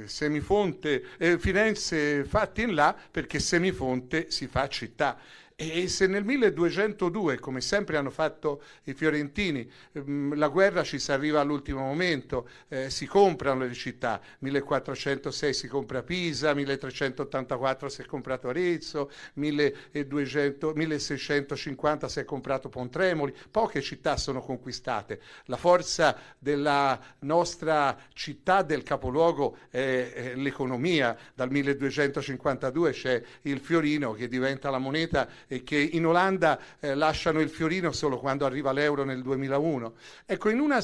Semifonte, 0.06 1.06
eh, 1.18 1.40
Firenze 1.40 2.24
fatti 2.24 2.62
in 2.62 2.76
là 2.76 2.96
perché 3.10 3.40
Semifonte 3.40 4.30
si 4.30 4.46
fa 4.46 4.68
città. 4.68 5.18
E 5.64 5.88
se 5.90 6.08
nel 6.08 6.26
1202, 6.26 7.38
come 7.38 7.62
sempre 7.62 7.96
hanno 7.96 8.10
fatto 8.10 8.64
i 8.86 8.96
fiorentini, 8.96 9.70
ehm, 9.92 10.36
la 10.36 10.48
guerra 10.48 10.82
ci 10.82 10.98
si 10.98 11.12
arriva 11.12 11.40
all'ultimo 11.40 11.82
momento, 11.82 12.50
eh, 12.68 12.90
si 12.90 13.06
comprano 13.06 13.66
le 13.66 13.76
città, 13.76 14.20
1406 14.40 15.54
si 15.54 15.68
compra 15.68 16.02
Pisa, 16.02 16.56
1384 16.56 17.90
si 17.90 18.02
è 18.02 18.06
comprato 18.06 18.48
Arezzo, 18.48 19.12
1200, 19.34 20.74
1650 20.74 22.08
si 22.10 22.20
è 22.20 22.26
comprato 22.26 22.68
Pontremoli, 22.68 23.32
poche 23.52 23.82
città 23.82 24.18
sono 24.18 24.42
conquistate. 24.42 25.22
La 25.46 25.58
forza 25.58 26.18
della 26.40 27.00
nostra 27.20 27.96
città, 28.14 28.64
del 28.64 28.82
capoluogo, 28.82 29.58
è, 29.70 30.12
è 30.12 30.36
l'economia. 30.36 31.16
Dal 31.36 31.52
1252 31.52 32.92
c'è 32.94 33.22
il 33.44 33.60
fiorino 33.60 34.14
che 34.14 34.28
diventa 34.28 34.72
la 34.72 34.80
moneta 34.80 35.30
e 35.52 35.64
che 35.64 35.76
in 35.76 36.06
Olanda 36.06 36.58
eh, 36.80 36.96
lasciano 36.96 37.42
il 37.42 37.50
fiorino 37.50 37.92
solo 37.92 38.18
quando 38.20 38.46
arriva 38.46 38.72
l'euro 38.72 39.04
nel 39.04 39.22
2001. 39.22 39.96
Ecco, 40.26 40.48
in 40.48 40.62
una, 40.62 40.82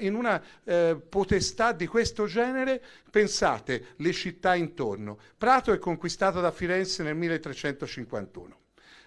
in 0.00 0.14
una 0.16 0.42
eh, 0.64 1.00
potestà 1.08 1.70
di 1.70 1.86
questo 1.86 2.26
genere, 2.26 2.82
pensate 3.08 3.94
le 3.98 4.12
città 4.12 4.56
intorno. 4.56 5.20
Prato 5.38 5.72
è 5.72 5.78
conquistato 5.78 6.40
da 6.40 6.50
Firenze 6.50 7.04
nel 7.04 7.14
1351, 7.14 8.58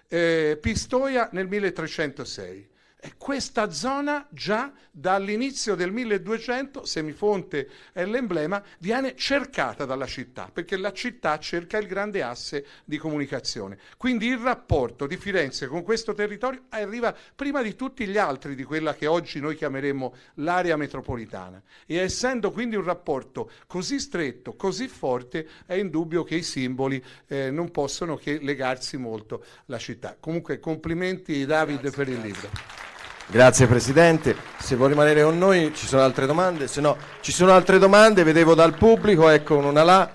eh, 0.08 0.58
Pistoia 0.58 1.28
nel 1.32 1.46
1306. 1.46 2.69
E 3.02 3.14
questa 3.16 3.70
zona 3.70 4.26
già 4.28 4.70
dall'inizio 4.90 5.74
del 5.74 5.90
1200, 5.90 6.84
Semifonte 6.84 7.70
è 7.92 8.04
l'emblema, 8.04 8.62
viene 8.78 9.16
cercata 9.16 9.86
dalla 9.86 10.04
città, 10.04 10.50
perché 10.52 10.76
la 10.76 10.92
città 10.92 11.38
cerca 11.38 11.78
il 11.78 11.86
grande 11.86 12.22
asse 12.22 12.66
di 12.84 12.98
comunicazione. 12.98 13.78
Quindi 13.96 14.26
il 14.26 14.36
rapporto 14.36 15.06
di 15.06 15.16
Firenze 15.16 15.66
con 15.66 15.82
questo 15.82 16.12
territorio 16.12 16.64
arriva 16.68 17.16
prima 17.34 17.62
di 17.62 17.74
tutti 17.74 18.06
gli 18.06 18.18
altri 18.18 18.54
di 18.54 18.64
quella 18.64 18.94
che 18.94 19.06
oggi 19.06 19.40
noi 19.40 19.56
chiameremo 19.56 20.14
l'area 20.34 20.76
metropolitana. 20.76 21.62
E 21.86 21.96
essendo 21.96 22.50
quindi 22.50 22.76
un 22.76 22.84
rapporto 22.84 23.50
così 23.66 23.98
stretto, 23.98 24.56
così 24.56 24.88
forte, 24.88 25.48
è 25.64 25.72
indubbio 25.72 26.22
che 26.22 26.34
i 26.34 26.42
simboli 26.42 27.02
eh, 27.28 27.50
non 27.50 27.70
possono 27.70 28.16
che 28.16 28.38
legarsi 28.42 28.98
molto 28.98 29.42
alla 29.68 29.78
città. 29.78 30.18
Comunque 30.20 30.60
complimenti 30.60 31.46
David 31.46 31.80
grazie, 31.80 31.96
per 31.96 32.04
grazie. 32.04 32.28
il 32.28 32.32
libro. 32.34 32.89
Grazie 33.30 33.68
Presidente, 33.68 34.34
se 34.58 34.74
vuoi 34.74 34.88
rimanere 34.88 35.22
con 35.22 35.38
noi 35.38 35.72
ci 35.72 35.86
sono 35.86 36.02
altre 36.02 36.26
domande, 36.26 36.66
se 36.66 36.80
no 36.80 36.96
ci 37.20 37.30
sono 37.30 37.52
altre 37.52 37.78
domande, 37.78 38.24
vedevo 38.24 38.56
dal 38.56 38.76
pubblico, 38.76 39.28
ecco 39.28 39.56
una 39.56 39.84
là, 39.84 40.12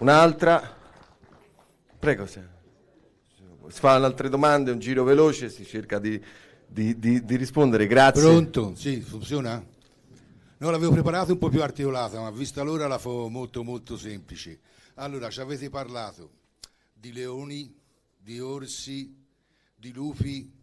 un'altra. 0.00 0.76
Prego, 1.98 2.26
se 2.26 2.46
si 3.68 3.80
fanno 3.80 4.04
altre 4.04 4.28
domande, 4.28 4.70
un 4.70 4.80
giro 4.80 5.02
veloce, 5.02 5.48
si 5.48 5.64
cerca 5.64 5.98
di, 5.98 6.22
di, 6.66 6.98
di, 6.98 7.24
di 7.24 7.36
rispondere, 7.36 7.86
grazie. 7.86 8.20
Pronto? 8.20 8.74
Sì, 8.76 9.00
funziona? 9.00 9.64
No, 10.58 10.70
l'avevo 10.70 10.92
preparato 10.92 11.32
un 11.32 11.38
po' 11.38 11.48
più 11.48 11.62
articolata, 11.62 12.20
ma 12.20 12.30
vista 12.30 12.62
l'ora 12.62 12.86
la 12.86 12.98
fa 12.98 13.08
molto 13.08 13.64
molto 13.64 13.96
semplice. 13.96 14.60
Allora, 14.96 15.30
ci 15.30 15.40
avete 15.40 15.70
parlato 15.70 16.32
di 16.92 17.14
leoni, 17.14 17.74
di 18.18 18.38
orsi, 18.40 19.16
di 19.74 19.90
lupi, 19.90 20.57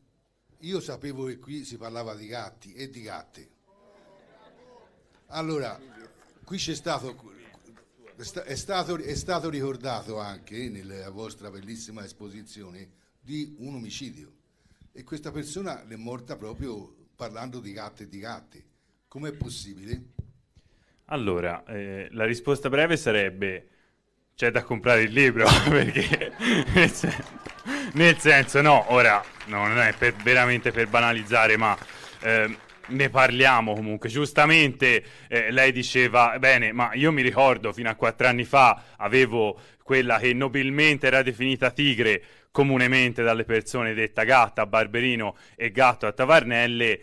io 0.60 0.80
sapevo 0.80 1.26
che 1.26 1.40
qui 1.40 1.64
si 1.64 1.78
parlava 1.78 2.16
di 2.16 2.28
gatti 2.28 2.74
e 2.74 2.90
di 2.90 3.02
gatte. 3.02 3.50
Allora, 5.28 5.80
qui 6.44 6.58
c'è 6.58 6.76
stato, 6.76 7.34
è 8.16 8.56
stato, 8.56 8.98
è 8.98 9.16
stato 9.16 9.50
ricordato 9.50 10.20
anche 10.20 10.70
nella 10.70 11.10
vostra 11.10 11.50
bellissima 11.50 12.04
esposizione 12.04 12.90
di 13.20 13.56
un 13.60 13.76
omicidio 13.76 14.32
e 14.92 15.04
questa 15.04 15.32
persona 15.32 15.86
è 15.86 15.96
morta 15.96 16.36
proprio 16.36 16.96
parlando 17.16 17.60
di 17.60 17.72
gatte 17.74 18.04
e 18.04 18.08
di 18.08 18.20
gatti. 18.20 18.64
Com'è 19.08 19.32
possibile? 19.34 20.14
Allora, 21.06 21.64
eh, 21.66 22.08
la 22.12 22.26
risposta 22.26 22.70
breve 22.70 22.98
sarebbe 22.98 23.70
c'è 24.36 24.52
da 24.52 24.64
comprare 24.64 25.04
il 25.04 25.12
libro 25.12 25.48
perché 25.70 26.34
nel 27.94 28.18
senso, 28.20 28.62
no, 28.62 28.92
ora 28.94 29.24
no, 29.46 29.68
non 29.68 29.80
è 29.80 29.94
per, 29.98 30.14
veramente 30.24 30.72
per 30.72 30.88
banalizzare, 30.88 31.58
ma 31.58 31.78
eh, 32.22 32.58
ne 32.88 33.10
parliamo 33.10 33.74
comunque. 33.74 34.10
Giustamente 34.10 35.04
eh, 35.28 35.52
lei 35.52 35.72
diceva, 35.72 36.38
bene, 36.40 36.72
ma 36.72 36.92
io 36.94 37.12
mi 37.12 37.22
ricordo 37.22 37.74
fino 37.74 37.90
a 37.90 37.96
quattro 37.96 38.28
anni 38.28 38.44
fa 38.44 38.84
avevo 38.98 39.60
quella 39.84 40.18
che 40.20 40.34
nobilmente 40.34 41.08
era 41.08 41.22
definita 41.22 41.72
tigre, 41.72 42.22
comunemente 42.52 43.22
dalle 43.24 43.44
persone 43.44 43.94
detta 43.94 44.24
gatta 44.24 44.64
a 44.64 44.66
Barberino 44.66 45.36
e 45.56 45.72
gatto 45.72 46.08
a 46.08 46.12
Tavarnelle. 46.12 47.02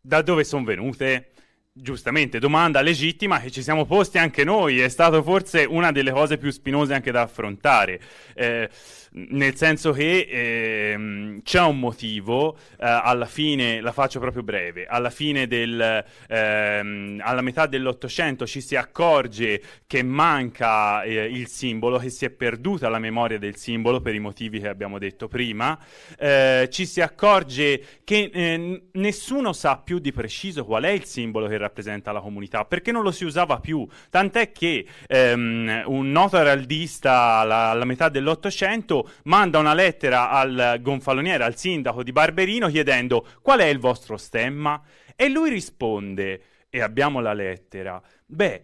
Da 0.00 0.22
dove 0.22 0.44
sono 0.44 0.64
venute? 0.64 1.30
giustamente, 1.78 2.38
domanda 2.38 2.80
legittima 2.80 3.38
che 3.38 3.50
ci 3.50 3.62
siamo 3.62 3.84
posti 3.84 4.16
anche 4.16 4.44
noi, 4.44 4.80
è 4.80 4.88
stato 4.88 5.22
forse 5.22 5.64
una 5.64 5.92
delle 5.92 6.10
cose 6.10 6.38
più 6.38 6.50
spinose 6.50 6.94
anche 6.94 7.10
da 7.10 7.22
affrontare. 7.22 8.00
Eh, 8.34 8.68
nel 9.16 9.56
senso 9.56 9.92
che 9.92 10.26
ehm, 10.28 11.42
c'è 11.42 11.60
un 11.62 11.78
motivo, 11.78 12.56
eh, 12.72 12.86
alla 12.86 13.24
fine, 13.24 13.80
la 13.80 13.92
faccio 13.92 14.20
proprio 14.20 14.42
breve, 14.42 14.86
alla 14.86 15.08
fine 15.08 15.46
del, 15.46 16.04
ehm, 16.28 17.20
alla 17.22 17.40
metà 17.40 17.66
dell'Ottocento 17.66 18.46
ci 18.46 18.60
si 18.60 18.76
accorge 18.76 19.62
che 19.86 20.02
manca 20.02 21.02
eh, 21.02 21.24
il 21.24 21.46
simbolo, 21.48 21.98
che 21.98 22.10
si 22.10 22.26
è 22.26 22.30
perduta 22.30 22.90
la 22.90 22.98
memoria 22.98 23.38
del 23.38 23.56
simbolo 23.56 24.00
per 24.00 24.14
i 24.14 24.18
motivi 24.18 24.60
che 24.60 24.68
abbiamo 24.68 24.98
detto 24.98 25.28
prima, 25.28 25.78
eh, 26.18 26.68
ci 26.70 26.84
si 26.84 27.00
accorge 27.00 27.82
che 28.04 28.30
eh, 28.32 28.82
nessuno 28.92 29.54
sa 29.54 29.78
più 29.78 29.98
di 29.98 30.12
preciso 30.12 30.64
qual 30.66 30.84
è 30.84 30.90
il 30.90 31.04
simbolo 31.04 31.46
che 31.46 31.56
rappresenta 31.56 32.12
la 32.12 32.20
comunità, 32.20 32.66
perché 32.66 32.92
non 32.92 33.02
lo 33.02 33.12
si 33.12 33.24
usava 33.24 33.60
più, 33.60 33.86
tant'è 34.10 34.52
che 34.52 34.86
ehm, 35.06 35.84
un 35.86 36.10
noto 36.12 36.36
araldista 36.36 37.38
alla, 37.38 37.70
alla 37.70 37.86
metà 37.86 38.10
dell'Ottocento 38.10 39.05
manda 39.24 39.58
una 39.58 39.74
lettera 39.74 40.30
al 40.30 40.78
gonfaloniere, 40.80 41.44
al 41.44 41.56
sindaco 41.56 42.02
di 42.02 42.12
Barberino, 42.12 42.68
chiedendo 42.68 43.26
qual 43.42 43.60
è 43.60 43.66
il 43.66 43.78
vostro 43.78 44.16
stemma? 44.16 44.82
E 45.14 45.28
lui 45.28 45.50
risponde, 45.50 46.42
e 46.68 46.80
abbiamo 46.80 47.20
la 47.20 47.32
lettera, 47.32 48.00
beh, 48.26 48.62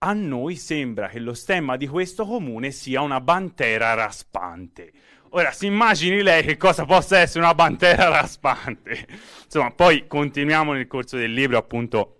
a 0.00 0.12
noi 0.12 0.56
sembra 0.56 1.08
che 1.08 1.18
lo 1.18 1.34
stemma 1.34 1.76
di 1.76 1.88
questo 1.88 2.24
comune 2.24 2.70
sia 2.70 3.00
una 3.00 3.20
bantera 3.20 3.94
raspante. 3.94 4.92
Ora 5.30 5.50
si 5.50 5.66
immagini 5.66 6.22
lei 6.22 6.42
che 6.42 6.56
cosa 6.56 6.84
possa 6.84 7.18
essere 7.18 7.44
una 7.44 7.54
bantera 7.54 8.08
raspante. 8.08 9.06
Insomma, 9.44 9.72
poi 9.72 10.06
continuiamo 10.06 10.72
nel 10.72 10.86
corso 10.86 11.16
del 11.16 11.32
libro, 11.32 11.58
appunto, 11.58 12.17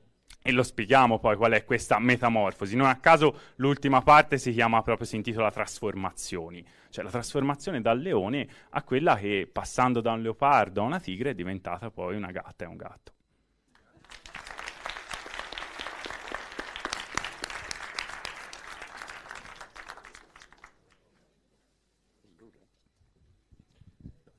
e 0.48 0.52
lo 0.52 0.62
spieghiamo 0.62 1.18
poi 1.18 1.36
qual 1.36 1.52
è 1.52 1.62
questa 1.66 1.98
metamorfosi. 1.98 2.74
Non 2.74 2.86
a 2.86 2.96
caso 2.96 3.38
l'ultima 3.56 4.00
parte 4.00 4.38
si 4.38 4.50
chiama 4.52 4.80
proprio, 4.80 5.06
si 5.06 5.16
intitola 5.16 5.50
Trasformazioni, 5.50 6.66
cioè 6.88 7.04
la 7.04 7.10
trasformazione 7.10 7.82
dal 7.82 8.00
leone 8.00 8.48
a 8.70 8.82
quella 8.82 9.16
che 9.16 9.46
passando 9.52 10.00
da 10.00 10.12
un 10.12 10.22
leopardo 10.22 10.80
a 10.80 10.84
una 10.84 11.00
tigre 11.00 11.30
è 11.30 11.34
diventata 11.34 11.90
poi 11.90 12.16
una 12.16 12.30
gatta 12.30 12.64
e 12.64 12.66
un 12.66 12.76
gatto. 12.76 13.12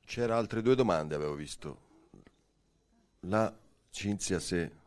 C'era 0.04 0.36
altre 0.36 0.60
due 0.60 0.74
domande, 0.74 1.14
avevo 1.14 1.34
visto 1.34 1.78
la 3.20 3.56
Cinzia 3.90 4.40
se... 4.40 4.79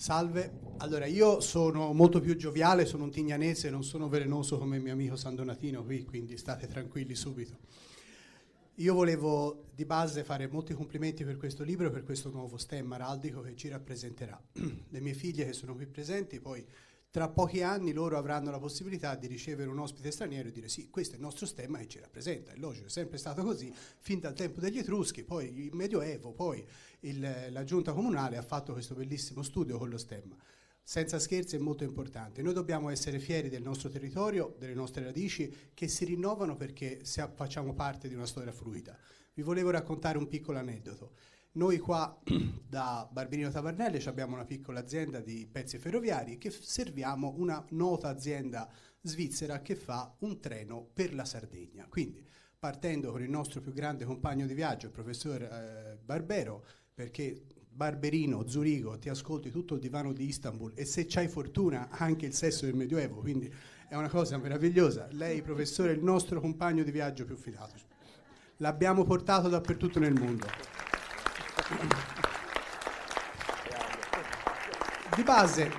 Salve, 0.00 0.60
allora 0.78 1.04
io 1.04 1.40
sono 1.40 1.92
molto 1.92 2.20
più 2.20 2.34
gioviale, 2.34 2.86
sono 2.86 3.04
un 3.04 3.10
tignanese, 3.10 3.68
non 3.68 3.84
sono 3.84 4.08
velenoso 4.08 4.56
come 4.56 4.76
il 4.76 4.82
mio 4.82 4.94
amico 4.94 5.14
San 5.14 5.34
Donatino 5.34 5.84
qui, 5.84 6.04
quindi 6.04 6.38
state 6.38 6.66
tranquilli 6.66 7.14
subito. 7.14 7.58
Io 8.76 8.94
volevo 8.94 9.66
di 9.74 9.84
base 9.84 10.24
fare 10.24 10.48
molti 10.48 10.72
complimenti 10.72 11.22
per 11.22 11.36
questo 11.36 11.64
libro 11.64 11.88
e 11.88 11.90
per 11.90 12.02
questo 12.02 12.30
nuovo 12.30 12.56
stemma 12.56 12.94
araldico 12.94 13.42
che 13.42 13.54
ci 13.54 13.68
rappresenterà. 13.68 14.42
Le 14.88 15.00
mie 15.00 15.12
figlie 15.12 15.44
che 15.44 15.52
sono 15.52 15.74
qui 15.74 15.84
presenti 15.84 16.40
poi 16.40 16.64
tra 17.10 17.28
pochi 17.28 17.62
anni 17.62 17.92
loro 17.92 18.16
avranno 18.16 18.50
la 18.50 18.60
possibilità 18.60 19.16
di 19.16 19.26
ricevere 19.26 19.68
un 19.68 19.78
ospite 19.80 20.12
straniero 20.12 20.48
e 20.48 20.52
dire 20.52 20.68
sì, 20.68 20.88
questo 20.90 21.14
è 21.14 21.16
il 21.16 21.22
nostro 21.22 21.44
stemma 21.44 21.78
che 21.78 21.88
ci 21.88 21.98
rappresenta, 21.98 22.52
è 22.52 22.56
logico, 22.56 22.86
è 22.86 22.90
sempre 22.90 23.18
stato 23.18 23.42
così, 23.42 23.72
fin 23.98 24.20
dal 24.20 24.34
tempo 24.34 24.60
degli 24.60 24.78
Etruschi, 24.78 25.24
poi 25.24 25.64
il 25.64 25.74
Medioevo, 25.74 26.32
poi 26.32 26.64
il, 27.00 27.48
la 27.50 27.64
giunta 27.64 27.92
comunale 27.92 28.36
ha 28.36 28.42
fatto 28.42 28.72
questo 28.72 28.94
bellissimo 28.94 29.42
studio 29.42 29.76
con 29.76 29.88
lo 29.88 29.98
stemma. 29.98 30.36
Senza 30.82 31.18
scherzi 31.18 31.56
è 31.56 31.58
molto 31.58 31.84
importante. 31.84 32.42
Noi 32.42 32.52
dobbiamo 32.52 32.90
essere 32.90 33.18
fieri 33.18 33.48
del 33.48 33.62
nostro 33.62 33.88
territorio, 33.88 34.54
delle 34.58 34.74
nostre 34.74 35.04
radici, 35.04 35.70
che 35.74 35.88
si 35.88 36.04
rinnovano 36.04 36.56
perché 36.56 37.02
facciamo 37.34 37.74
parte 37.74 38.08
di 38.08 38.14
una 38.14 38.26
storia 38.26 38.50
fluida. 38.50 38.96
Vi 39.34 39.42
volevo 39.42 39.70
raccontare 39.70 40.18
un 40.18 40.26
piccolo 40.26 40.58
aneddoto. 40.58 41.12
Noi 41.52 41.78
qua 41.78 42.16
da 42.68 43.08
Barberino 43.10 43.50
Tavernelle 43.50 44.00
abbiamo 44.04 44.34
una 44.34 44.44
piccola 44.44 44.78
azienda 44.78 45.18
di 45.18 45.48
pezzi 45.50 45.78
ferroviari 45.78 46.38
che 46.38 46.50
serviamo 46.50 47.34
una 47.38 47.64
nota 47.70 48.08
azienda 48.08 48.70
svizzera 49.00 49.60
che 49.60 49.74
fa 49.74 50.14
un 50.20 50.38
treno 50.38 50.88
per 50.92 51.12
la 51.12 51.24
Sardegna. 51.24 51.86
Quindi 51.88 52.24
partendo 52.56 53.10
con 53.10 53.22
il 53.22 53.30
nostro 53.30 53.60
più 53.60 53.72
grande 53.72 54.04
compagno 54.04 54.46
di 54.46 54.54
viaggio, 54.54 54.86
il 54.86 54.92
professor 54.92 55.42
eh, 55.42 55.98
Barbero, 56.00 56.64
perché 56.94 57.42
Barberino, 57.68 58.46
Zurigo, 58.46 58.98
ti 58.98 59.08
ascolti 59.08 59.50
tutto 59.50 59.74
il 59.74 59.80
divano 59.80 60.12
di 60.12 60.26
Istanbul 60.26 60.72
e 60.76 60.84
se 60.84 61.06
c'hai 61.06 61.26
fortuna 61.26 61.88
anche 61.90 62.26
il 62.26 62.34
sesso 62.34 62.64
del 62.66 62.74
Medioevo, 62.76 63.20
quindi 63.20 63.52
è 63.88 63.96
una 63.96 64.08
cosa 64.08 64.38
meravigliosa. 64.38 65.08
Lei, 65.12 65.42
professore, 65.42 65.90
è 65.90 65.94
il 65.94 66.04
nostro 66.04 66.40
compagno 66.40 66.84
di 66.84 66.92
viaggio 66.92 67.24
più 67.24 67.36
fidato. 67.36 67.74
L'abbiamo 68.58 69.04
portato 69.04 69.48
dappertutto 69.48 69.98
nel 69.98 70.12
mondo. 70.12 70.89
Di 75.14 75.22
base, 75.22 75.70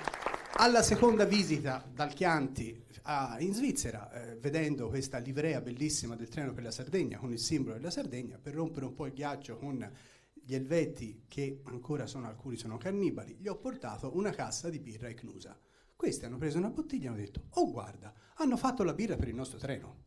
alla 0.53 0.81
seconda 0.83 1.25
visita 1.25 1.85
dal 1.93 2.13
Chianti 2.13 2.85
a, 3.03 3.35
in 3.39 3.53
Svizzera, 3.53 4.09
eh, 4.11 4.37
vedendo 4.37 4.87
questa 4.87 5.17
livrea 5.17 5.59
bellissima 5.59 6.15
del 6.15 6.29
treno 6.29 6.53
per 6.53 6.63
la 6.63 6.71
Sardegna, 6.71 7.17
con 7.17 7.33
il 7.33 7.39
simbolo 7.39 7.75
della 7.75 7.91
Sardegna, 7.91 8.37
per 8.37 8.53
rompere 8.53 8.85
un 8.85 8.93
po' 8.93 9.05
il 9.05 9.11
ghiaccio 9.11 9.57
con 9.57 9.91
gli 10.31 10.55
elvetti, 10.55 11.25
che 11.27 11.59
ancora 11.65 12.05
sono 12.05 12.27
alcuni 12.27 12.55
sono 12.55 12.77
cannibali, 12.77 13.35
gli 13.37 13.49
ho 13.49 13.57
portato 13.57 14.15
una 14.15 14.31
cassa 14.31 14.69
di 14.69 14.79
birra 14.79 15.09
eclusa. 15.09 15.59
Questi 15.93 16.23
hanno 16.23 16.37
preso 16.37 16.57
una 16.57 16.69
bottiglia 16.69 17.05
e 17.05 17.07
hanno 17.09 17.17
detto, 17.17 17.47
oh 17.55 17.69
guarda, 17.69 18.13
hanno 18.35 18.55
fatto 18.55 18.83
la 18.83 18.93
birra 18.93 19.17
per 19.17 19.27
il 19.27 19.35
nostro 19.35 19.57
treno. 19.57 20.03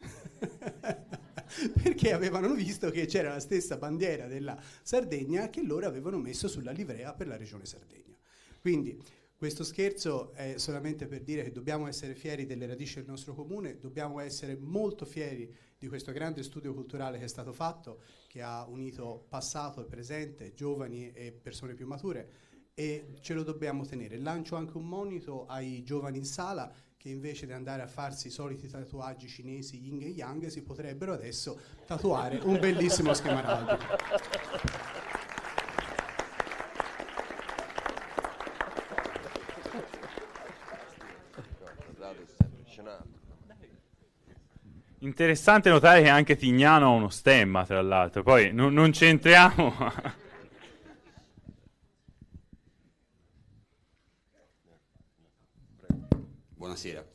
perché 1.82 2.12
avevano 2.12 2.52
visto 2.54 2.90
che 2.90 3.06
c'era 3.06 3.30
la 3.30 3.40
stessa 3.40 3.76
bandiera 3.76 4.26
della 4.26 4.60
Sardegna 4.82 5.50
che 5.50 5.62
loro 5.62 5.86
avevano 5.86 6.18
messo 6.18 6.48
sulla 6.48 6.72
livrea 6.72 7.12
per 7.14 7.26
la 7.26 7.36
regione 7.36 7.64
Sardegna. 7.64 8.16
Quindi 8.60 9.00
questo 9.36 9.64
scherzo 9.64 10.32
è 10.32 10.54
solamente 10.56 11.06
per 11.06 11.22
dire 11.22 11.42
che 11.42 11.52
dobbiamo 11.52 11.86
essere 11.86 12.14
fieri 12.14 12.46
delle 12.46 12.66
radici 12.66 12.94
del 12.94 13.06
nostro 13.06 13.34
comune, 13.34 13.78
dobbiamo 13.78 14.20
essere 14.20 14.56
molto 14.56 15.04
fieri 15.04 15.52
di 15.76 15.86
questo 15.86 16.12
grande 16.12 16.42
studio 16.42 16.72
culturale 16.72 17.18
che 17.18 17.24
è 17.24 17.28
stato 17.28 17.52
fatto, 17.52 18.00
che 18.26 18.40
ha 18.40 18.64
unito 18.64 19.26
passato 19.28 19.82
e 19.82 19.84
presente, 19.84 20.54
giovani 20.54 21.12
e 21.12 21.32
persone 21.32 21.74
più 21.74 21.86
mature 21.86 22.52
e 22.74 23.16
ce 23.20 23.34
lo 23.34 23.42
dobbiamo 23.42 23.84
tenere. 23.84 24.18
Lancio 24.18 24.56
anche 24.56 24.76
un 24.76 24.88
monito 24.88 25.46
ai 25.46 25.82
giovani 25.82 26.18
in 26.18 26.24
sala 26.24 26.72
che 27.04 27.10
invece 27.10 27.44
di 27.44 27.52
andare 27.52 27.82
a 27.82 27.86
farsi 27.86 28.28
i 28.28 28.30
soliti 28.30 28.66
tatuaggi 28.66 29.28
cinesi 29.28 29.76
yin 29.76 30.00
e 30.00 30.06
yang 30.06 30.46
si 30.46 30.62
potrebbero 30.62 31.12
adesso 31.12 31.60
tatuare 31.84 32.40
un 32.44 32.58
bellissimo 32.58 33.12
schema 33.12 33.44
araldico. 33.44 33.96
Interessante 45.00 45.68
notare 45.68 46.00
che 46.00 46.08
anche 46.08 46.36
Tignano 46.36 46.86
ha 46.86 46.88
uno 46.88 47.10
stemma, 47.10 47.66
tra 47.66 47.82
l'altro, 47.82 48.22
poi 48.22 48.50
non, 48.54 48.72
non 48.72 48.92
c'entriamo. 48.92 50.22
Buonasera. 56.64 57.06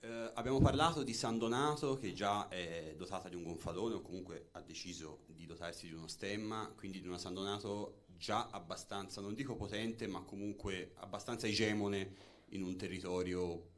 Eh, 0.00 0.30
abbiamo 0.34 0.60
parlato 0.60 1.02
di 1.02 1.14
San 1.14 1.38
Donato 1.38 1.96
che 1.96 2.12
già 2.12 2.48
è 2.48 2.92
dotata 2.98 3.30
di 3.30 3.34
un 3.34 3.44
gonfalone 3.44 3.94
o 3.94 4.02
comunque 4.02 4.48
ha 4.52 4.60
deciso 4.60 5.22
di 5.28 5.46
dotarsi 5.46 5.86
di 5.86 5.94
uno 5.94 6.06
stemma, 6.06 6.70
quindi 6.76 7.00
di 7.00 7.08
una 7.08 7.16
San 7.16 7.32
Donato 7.32 8.02
già 8.18 8.50
abbastanza, 8.50 9.22
non 9.22 9.32
dico 9.32 9.56
potente, 9.56 10.06
ma 10.06 10.20
comunque 10.20 10.92
abbastanza 10.96 11.46
egemone 11.46 12.14
in 12.50 12.62
un 12.62 12.76
territorio, 12.76 13.70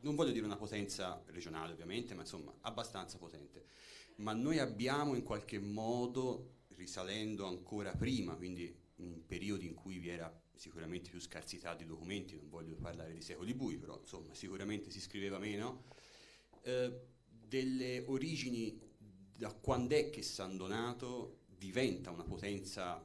non 0.00 0.14
voglio 0.14 0.32
dire 0.32 0.46
una 0.46 0.56
potenza 0.56 1.22
regionale 1.26 1.74
ovviamente, 1.74 2.14
ma 2.14 2.22
insomma 2.22 2.50
abbastanza 2.62 3.18
potente. 3.18 3.66
Ma 4.16 4.32
noi 4.32 4.58
abbiamo 4.58 5.16
in 5.16 5.22
qualche 5.22 5.58
modo, 5.58 6.60
risalendo 6.76 7.44
ancora 7.44 7.92
prima, 7.92 8.36
quindi 8.36 8.74
in 9.00 9.26
periodi 9.26 9.66
in 9.66 9.74
cui 9.74 9.98
vi 9.98 10.08
era 10.08 10.32
sicuramente 10.54 11.10
più 11.10 11.20
scarsità 11.20 11.74
di 11.74 11.86
documenti, 11.86 12.36
non 12.36 12.48
voglio 12.48 12.76
parlare 12.76 13.12
di 13.12 13.22
secoli 13.22 13.54
bui, 13.54 13.78
però 13.78 13.98
insomma 13.98 14.34
sicuramente 14.34 14.90
si 14.90 15.00
scriveva 15.00 15.38
meno, 15.38 15.84
eh, 16.62 16.92
delle 17.48 18.04
origini 18.06 18.78
da 19.36 19.52
quando 19.52 19.94
è 19.94 20.10
che 20.10 20.22
San 20.22 20.56
Donato 20.56 21.38
diventa 21.46 22.10
una 22.10 22.24
potenza 22.24 23.02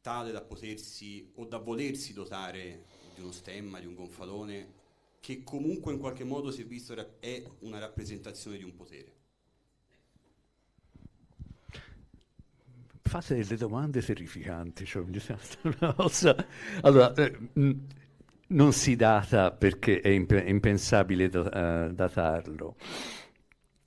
tale 0.00 0.32
da 0.32 0.42
potersi 0.42 1.30
o 1.34 1.44
da 1.44 1.58
volersi 1.58 2.12
dotare 2.12 2.86
di 3.14 3.20
uno 3.20 3.32
stemma, 3.32 3.80
di 3.80 3.86
un 3.86 3.94
gonfalone, 3.94 4.80
che 5.20 5.42
comunque 5.42 5.92
in 5.92 5.98
qualche 5.98 6.24
modo 6.24 6.50
si 6.50 6.62
è 6.62 6.64
visto 6.64 6.94
è 7.20 7.44
una 7.60 7.78
rappresentazione 7.78 8.58
di 8.58 8.64
un 8.64 8.74
potere. 8.74 9.21
Fate 13.12 13.34
delle 13.34 13.56
domande 13.56 14.02
terrificanti. 14.02 14.86
Cioè, 14.86 15.04
allora, 16.80 17.12
eh, 17.12 17.36
non 18.48 18.72
si 18.72 18.96
data 18.96 19.50
perché 19.50 20.00
è, 20.00 20.08
imp- 20.08 20.42
impensabile 20.46 21.28
da- 21.28 21.88
uh, 21.88 21.92
datarlo. 21.92 22.76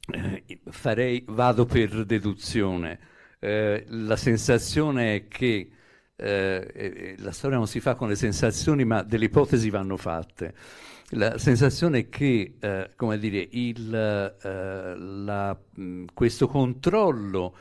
Eh, 0.07 0.59
farei, 0.69 1.23
vado 1.27 1.65
per 1.65 2.05
deduzione. 2.05 2.99
Eh, 3.39 3.83
la 3.87 4.15
sensazione 4.15 5.15
è 5.15 5.27
che 5.27 5.69
eh, 6.15 7.15
la 7.17 7.31
storia 7.31 7.57
non 7.57 7.67
si 7.67 7.79
fa 7.79 7.95
con 7.95 8.07
le 8.09 8.15
sensazioni, 8.15 8.85
ma 8.85 9.01
delle 9.01 9.25
ipotesi 9.25 9.71
vanno 9.71 9.97
fatte. 9.97 10.53
La 11.09 11.37
sensazione 11.39 11.99
è 11.99 12.09
che, 12.09 12.57
eh, 12.59 12.91
come 12.95 13.17
dire, 13.17 13.47
il, 13.51 13.93
eh, 13.93 14.95
la, 14.95 15.57
mh, 15.75 16.05
questo 16.13 16.47
controllo 16.47 17.55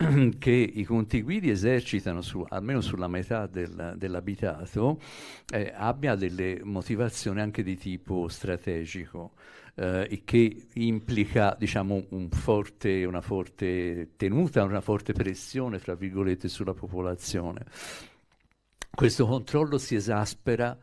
che 0.38 0.50
i 0.50 0.84
conti 0.84 1.20
guidi 1.20 1.50
esercitano 1.50 2.22
su, 2.22 2.44
almeno 2.48 2.80
sulla 2.80 3.08
metà 3.08 3.46
del, 3.46 3.94
dell'abitato 3.96 4.98
eh, 5.52 5.72
abbia 5.74 6.14
delle 6.14 6.60
motivazioni 6.62 7.40
anche 7.40 7.62
di 7.62 7.76
tipo 7.76 8.26
strategico 8.28 9.32
eh, 9.74 10.22
che 10.24 10.66
implica 10.74 11.54
diciamo, 11.58 12.06
un 12.10 12.30
forte, 12.30 13.04
una 13.04 13.20
forte 13.20 14.12
tenuta, 14.16 14.62
una 14.62 14.80
forte 14.80 15.12
pressione 15.12 15.78
fra 15.78 15.94
virgolette 15.94 16.48
sulla 16.48 16.74
popolazione. 16.74 17.66
Questo 18.90 19.26
controllo 19.26 19.76
si 19.76 19.94
esaspera 19.96 20.76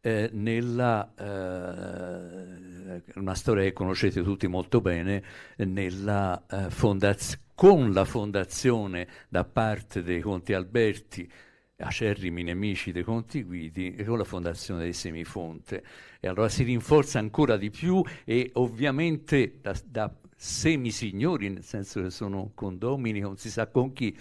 eh, 0.00 0.30
nella 0.32 1.12
eh, 1.14 3.02
una 3.16 3.34
storia 3.34 3.64
che 3.64 3.72
conoscete 3.72 4.22
tutti 4.22 4.46
molto 4.48 4.80
bene, 4.80 5.22
nella 5.56 6.42
eh, 6.50 6.70
fondazione 6.70 7.50
con 7.62 7.92
la 7.92 8.04
fondazione 8.04 9.06
da 9.28 9.44
parte 9.44 10.02
dei 10.02 10.20
Conti 10.20 10.52
Alberti, 10.52 11.30
acerrimi 11.76 12.42
nemici 12.42 12.90
dei 12.90 13.04
Conti 13.04 13.44
Guidi, 13.44 13.94
e 13.94 14.02
con 14.02 14.18
la 14.18 14.24
fondazione 14.24 14.82
dei 14.82 14.92
Semifonte. 14.92 15.84
E 16.18 16.26
allora 16.26 16.48
si 16.48 16.64
rinforza 16.64 17.20
ancora 17.20 17.56
di 17.56 17.70
più 17.70 18.02
e 18.24 18.50
ovviamente 18.54 19.60
da, 19.62 19.80
da 19.86 20.12
semisignori, 20.34 21.50
nel 21.50 21.62
senso 21.62 22.02
che 22.02 22.10
sono 22.10 22.50
condomini, 22.52 23.20
non 23.20 23.36
si 23.36 23.48
sa 23.48 23.68
con 23.68 23.92
chi, 23.92 24.12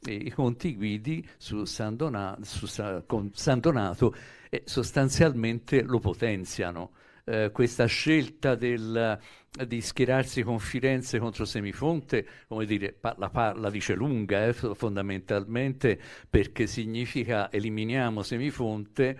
i 0.00 0.30
Conti 0.30 0.76
Guidi 0.76 1.26
su 1.38 1.64
San, 1.64 1.96
Donato, 1.96 2.44
su 2.44 2.66
San, 2.66 3.02
San 3.32 3.60
Donato 3.60 4.14
eh, 4.50 4.60
sostanzialmente 4.66 5.80
lo 5.80 6.00
potenziano. 6.00 6.90
eh, 7.30 7.50
questa 7.52 7.86
scelta 7.86 8.54
del, 8.54 9.18
di 9.66 9.80
schierarsi 9.80 10.42
con 10.42 10.60
Firenze 10.60 11.18
contro 11.18 11.44
Semifonte, 11.44 12.24
come 12.46 12.66
dire, 12.66 12.98
la, 13.00 13.52
la 13.56 13.70
dice 13.70 13.94
lunga 13.94 14.46
eh, 14.46 14.52
fondamentalmente 14.52 16.00
perché 16.28 16.68
significa 16.68 17.50
eliminiamo 17.50 18.22
Semifonte, 18.22 19.18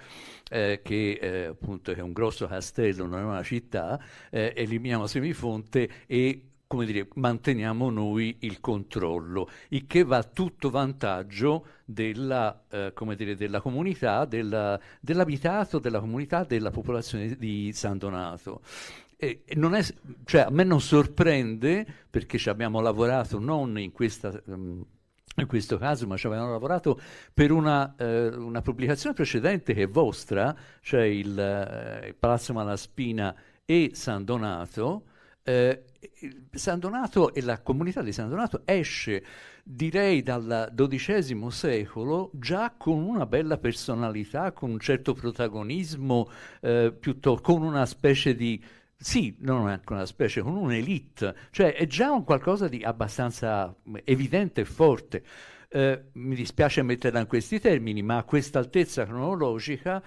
eh, 0.48 0.80
che 0.84 1.18
eh, 1.20 1.44
appunto 1.46 1.92
è 1.92 2.00
un 2.00 2.12
grosso 2.12 2.46
castello, 2.46 3.06
non 3.06 3.18
è 3.18 3.22
una 3.24 3.42
città, 3.42 4.00
eh, 4.30 4.52
eliminiamo 4.54 5.08
Semifonte 5.08 5.88
e 6.06 6.42
come 6.70 6.86
dire, 6.86 7.08
manteniamo 7.14 7.90
noi 7.90 8.36
il 8.40 8.60
controllo, 8.60 9.48
il 9.70 9.88
che 9.88 10.04
va 10.04 10.18
a 10.18 10.22
tutto 10.22 10.70
vantaggio 10.70 11.66
della, 11.84 12.62
eh, 12.70 12.92
dire, 13.16 13.34
della 13.34 13.60
comunità, 13.60 14.24
della, 14.24 14.78
dell'abitato, 15.00 15.80
della 15.80 15.98
comunità, 15.98 16.44
della 16.44 16.70
popolazione 16.70 17.34
di 17.34 17.72
San 17.72 17.98
Donato. 17.98 18.60
E, 19.22 19.42
e 19.44 19.54
è, 19.54 19.86
cioè, 20.24 20.40
a 20.40 20.50
me 20.50 20.64
non 20.64 20.80
sorprende, 20.80 21.86
perché 22.08 22.38
ci 22.38 22.48
abbiamo 22.48 22.80
lavorato 22.80 23.38
non 23.38 23.78
in 23.78 23.92
questa... 23.92 24.40
Um, 24.46 24.84
in 25.36 25.46
questo 25.46 25.78
caso, 25.78 26.06
ma 26.06 26.16
ci 26.16 26.26
avevano 26.26 26.50
lavorato 26.50 27.00
per 27.32 27.50
una, 27.52 27.94
eh, 27.96 28.26
una, 28.26 28.60
pubblicazione 28.62 29.14
precedente 29.14 29.72
che 29.72 29.84
è 29.84 29.88
vostra, 29.88 30.54
cioè 30.82 31.02
il, 31.02 31.38
eh, 31.38 32.08
il 32.08 32.14
Palazzo 32.16 32.52
Malaspina 32.52 33.34
e 33.64 33.92
San 33.94 34.24
Donato, 34.24 35.04
eh, 35.42 35.84
San 36.50 36.78
Donato 36.80 37.32
e 37.32 37.42
la 37.42 37.60
comunità 37.60 38.02
di 38.02 38.12
San 38.12 38.28
Donato 38.28 38.62
esce, 38.64 39.24
direi, 39.62 40.22
dal 40.22 40.72
XII 40.74 41.50
secolo 41.50 42.30
già 42.34 42.74
con 42.76 43.00
una 43.02 43.24
bella 43.24 43.56
personalità, 43.56 44.52
con 44.52 44.70
un 44.70 44.80
certo 44.80 45.14
protagonismo, 45.14 46.28
eh, 46.60 46.92
piuttosto, 46.98 47.40
con 47.40 47.62
una 47.62 47.86
specie 47.86 48.34
di 48.34 48.62
sì, 49.02 49.34
non 49.38 49.70
è 49.70 49.80
una 49.88 50.04
specie, 50.04 50.42
con 50.42 50.56
un'elite, 50.56 51.34
cioè 51.52 51.74
è 51.74 51.86
già 51.86 52.10
un 52.10 52.22
qualcosa 52.22 52.68
di 52.68 52.82
abbastanza 52.82 53.74
evidente 54.04 54.60
e 54.60 54.64
forte. 54.66 55.24
Eh, 55.70 56.02
mi 56.14 56.34
dispiace 56.34 56.82
metterla 56.82 57.20
in 57.20 57.26
questi 57.26 57.58
termini, 57.60 58.02
ma 58.02 58.18
a 58.18 58.24
questa 58.24 58.58
altezza 58.58 59.06
cronologica 59.06 60.02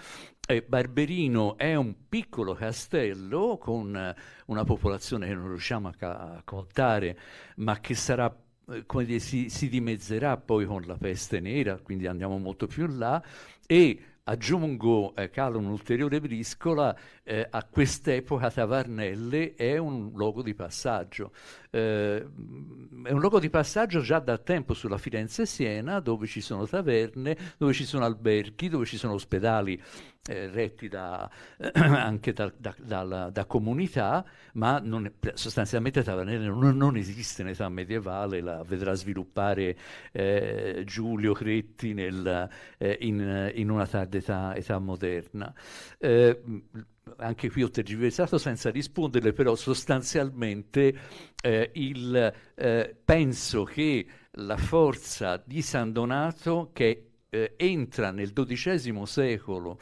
eh, 0.45 0.61
Barberino 0.61 1.57
è 1.57 1.73
un 1.73 2.07
piccolo 2.07 2.53
castello 2.53 3.57
con 3.57 3.95
eh, 3.95 4.15
una 4.47 4.63
popolazione 4.63 5.27
che 5.27 5.33
non 5.33 5.47
riusciamo 5.47 5.87
a, 5.87 5.93
ca- 5.97 6.19
a 6.35 6.41
contare, 6.43 7.17
ma 7.55 7.79
che 7.79 7.95
sarà 7.95 8.31
eh, 8.69 8.85
dire, 9.05 9.19
si, 9.19 9.49
si, 9.49 9.69
dimezzerà 9.69 10.37
poi 10.37 10.65
con 10.65 10.83
la 10.85 10.97
peste 10.97 11.39
nera, 11.39 11.79
quindi 11.81 12.05
andiamo 12.05 12.37
molto 12.37 12.67
più 12.67 12.85
in 12.85 12.99
là, 12.99 13.23
e 13.65 13.99
aggiungo, 14.23 15.15
eh, 15.15 15.29
calo 15.29 15.57
un'ulteriore 15.57 16.19
briscola, 16.19 16.95
eh, 17.23 17.47
a 17.49 17.63
quest'epoca 17.63 18.51
Tavarnelle 18.51 19.53
è 19.55 19.77
un 19.77 20.11
luogo 20.13 20.41
di 20.41 20.53
passaggio. 20.53 21.31
Eh, 21.69 22.17
è 22.19 23.11
un 23.11 23.19
luogo 23.19 23.39
di 23.39 23.49
passaggio 23.49 24.01
già 24.01 24.19
da 24.19 24.37
tempo 24.37 24.73
sulla 24.73 24.97
Firenze-Siena, 24.97 25.99
dove 25.99 26.27
ci 26.27 26.41
sono 26.41 26.67
taverne, 26.67 27.37
dove 27.57 27.73
ci 27.73 27.85
sono 27.85 28.05
alberghi, 28.05 28.69
dove 28.69 28.85
ci 28.85 28.97
sono 28.97 29.13
ospedali 29.13 29.81
eh, 30.25 30.49
retti 30.49 30.87
da, 30.87 31.29
anche 31.73 32.33
da, 32.33 32.51
da, 32.57 33.29
da, 33.29 33.45
comunità, 33.45 34.25
ma 34.53 34.79
non 34.79 35.11
sostanzialmente 35.33 36.03
Tavernelle 36.03 36.45
non, 36.45 36.77
non, 36.77 36.95
esiste 36.95 37.41
in 37.41 37.49
età 37.49 37.67
medievale, 37.69 38.41
la 38.41 38.63
vedrà 38.63 38.93
sviluppare 38.93 39.77
eh, 40.11 40.83
Giulio 40.85 41.33
Cretti 41.33 41.93
nel, 41.93 42.49
eh, 42.77 42.97
in, 43.01 43.51
in, 43.55 43.69
una 43.69 43.85
tarda 43.85 44.17
età, 44.17 44.55
età 44.55 44.79
moderna 44.79 45.53
eh, 45.97 46.41
anche 47.17 47.49
qui 47.49 47.63
ho 47.63 47.69
tergiversato 47.69 48.37
senza 48.37 48.69
risponderle, 48.69 49.33
però 49.33 49.55
sostanzialmente 49.55 50.93
eh, 51.41 51.71
il, 51.73 52.33
eh, 52.55 52.95
penso 53.03 53.63
che 53.63 54.05
la 54.37 54.57
forza 54.57 55.41
di 55.45 55.61
San 55.61 55.91
Donato 55.91 56.69
che 56.73 57.09
eh, 57.29 57.53
entra 57.57 58.11
nel 58.11 58.33
XII 58.33 59.05
secolo 59.05 59.77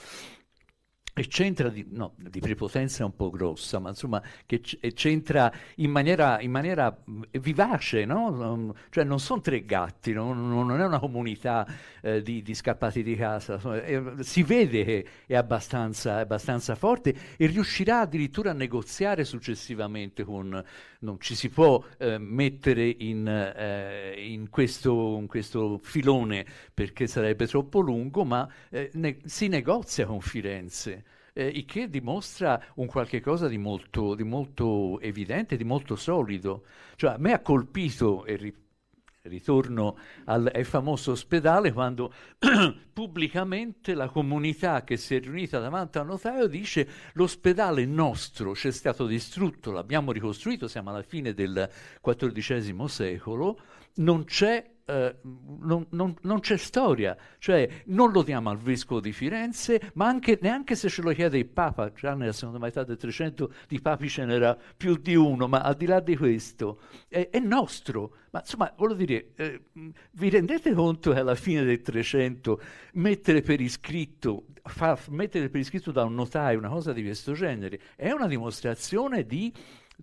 e 1.13 1.27
c'entra 1.27 1.67
di, 1.67 1.85
no, 1.89 2.13
di 2.15 2.39
prepotenza 2.39 3.03
un 3.03 3.15
po' 3.15 3.29
grossa, 3.29 3.79
ma 3.79 3.89
insomma 3.89 4.21
che 4.45 4.61
c'entra 4.61 5.51
in 5.75 5.91
maniera, 5.91 6.39
in 6.39 6.51
maniera 6.51 6.95
vivace, 7.31 8.05
no? 8.05 8.73
cioè 8.89 9.03
non 9.03 9.19
sono 9.19 9.41
tre 9.41 9.65
gatti, 9.65 10.13
no? 10.13 10.33
non 10.33 10.79
è 10.79 10.85
una 10.85 10.99
comunità 10.99 11.67
eh, 12.01 12.21
di, 12.21 12.41
di, 12.41 12.53
scappati 12.53 13.03
di 13.03 13.15
casa, 13.15 13.59
è, 13.81 14.01
si 14.19 14.43
vede 14.43 14.85
che 14.85 15.07
è 15.25 15.35
abbastanza, 15.35 16.19
è 16.19 16.21
abbastanza, 16.21 16.75
forte 16.75 17.13
e 17.35 17.45
riuscirà 17.47 17.99
addirittura 17.99 18.51
a 18.51 18.53
negoziare 18.53 19.25
successivamente 19.25 20.23
con, 20.23 20.63
non 20.99 21.19
ci 21.19 21.35
si 21.35 21.49
può 21.49 21.83
eh, 21.97 22.17
mettere 22.19 22.87
in, 22.87 23.27
eh, 23.27 24.13
in, 24.17 24.49
questo, 24.49 25.17
in, 25.19 25.27
questo, 25.27 25.79
filone 25.83 26.45
perché 26.73 27.05
sarebbe 27.07 27.47
troppo 27.47 27.81
lungo, 27.81 28.23
ma 28.23 28.47
eh, 28.69 28.89
ne, 28.93 29.17
si 29.25 29.47
negozia 29.47 30.05
con 30.05 30.21
Firenze. 30.21 31.03
Eh, 31.41 31.47
il 31.47 31.65
che 31.65 31.89
dimostra 31.89 32.63
un 32.75 32.85
qualche 32.85 33.19
cosa 33.19 33.47
di 33.47 33.57
molto, 33.57 34.13
di 34.13 34.23
molto 34.23 34.99
evidente, 34.99 35.57
di 35.57 35.63
molto 35.63 35.95
solido. 35.95 36.65
Cioè, 36.95 37.13
a 37.13 37.17
me 37.17 37.33
ha 37.33 37.39
colpito, 37.39 38.25
e 38.25 38.35
ri- 38.35 38.55
ritorno 39.23 39.97
al, 40.25 40.51
famoso 40.63 41.11
ospedale, 41.11 41.71
quando 41.71 42.13
pubblicamente 42.93 43.95
la 43.95 44.07
comunità 44.07 44.83
che 44.83 44.97
si 44.97 45.15
è 45.15 45.19
riunita 45.19 45.59
davanti 45.59 45.97
al 45.97 46.05
notaio 46.05 46.47
dice 46.47 46.87
l'ospedale 47.13 47.85
nostro 47.85 48.55
ci 48.55 48.67
è 48.67 48.71
stato 48.71 49.05
distrutto, 49.05 49.71
l'abbiamo 49.71 50.11
ricostruito, 50.11 50.67
siamo 50.67 50.89
alla 50.89 51.03
fine 51.03 51.33
del 51.33 51.69
XIV 52.01 52.85
secolo, 52.85 53.59
non 53.95 54.25
c'è 54.25 54.70
eh, 54.85 55.15
non, 55.59 55.85
non, 55.89 56.15
non, 56.21 56.39
c'è 56.39 56.57
storia, 56.57 57.15
cioè 57.37 57.67
non 57.85 58.11
lo 58.11 58.23
diamo 58.23 58.49
al 58.49 58.57
vescovo 58.57 58.99
di 58.99 59.11
Firenze, 59.11 59.91
ma 59.93 60.07
anche, 60.07 60.37
neanche 60.41 60.75
se 60.75 60.89
ce 60.89 61.01
lo 61.01 61.11
chiede 61.11 61.37
il 61.37 61.47
Papa, 61.47 61.91
già 61.93 62.13
nella 62.13 62.31
seconda 62.31 62.59
metà 62.59 62.83
del 62.83 62.97
300 62.97 63.53
di 63.67 63.79
papi 63.79 64.09
ce 64.09 64.25
n'era 64.25 64.57
più 64.75 64.97
di 64.97 65.15
uno, 65.15 65.47
ma 65.47 65.59
al 65.59 65.75
di 65.75 65.85
là 65.85 65.99
di 65.99 66.15
questo 66.15 66.79
è, 67.07 67.29
è 67.29 67.39
nostro. 67.39 68.15
Ma 68.31 68.39
insomma, 68.39 68.73
voglio 68.77 68.93
dire, 68.93 69.31
eh, 69.35 69.61
vi 70.11 70.29
rendete 70.29 70.73
conto 70.73 71.11
che 71.11 71.19
alla 71.19 71.35
fine 71.35 71.63
del 71.63 71.81
300 71.81 72.61
mettere 72.93 73.41
per 73.41 73.59
iscritto, 73.59 74.45
fa, 74.63 74.97
mettere 75.09 75.49
per 75.49 75.59
iscritto 75.59 75.91
da 75.91 76.03
un 76.03 76.13
notaio 76.13 76.57
una 76.57 76.69
cosa 76.69 76.93
di 76.93 77.03
questo 77.03 77.33
genere 77.33 77.79
è 77.95 78.11
una 78.11 78.27
dimostrazione 78.27 79.25
di, 79.25 79.53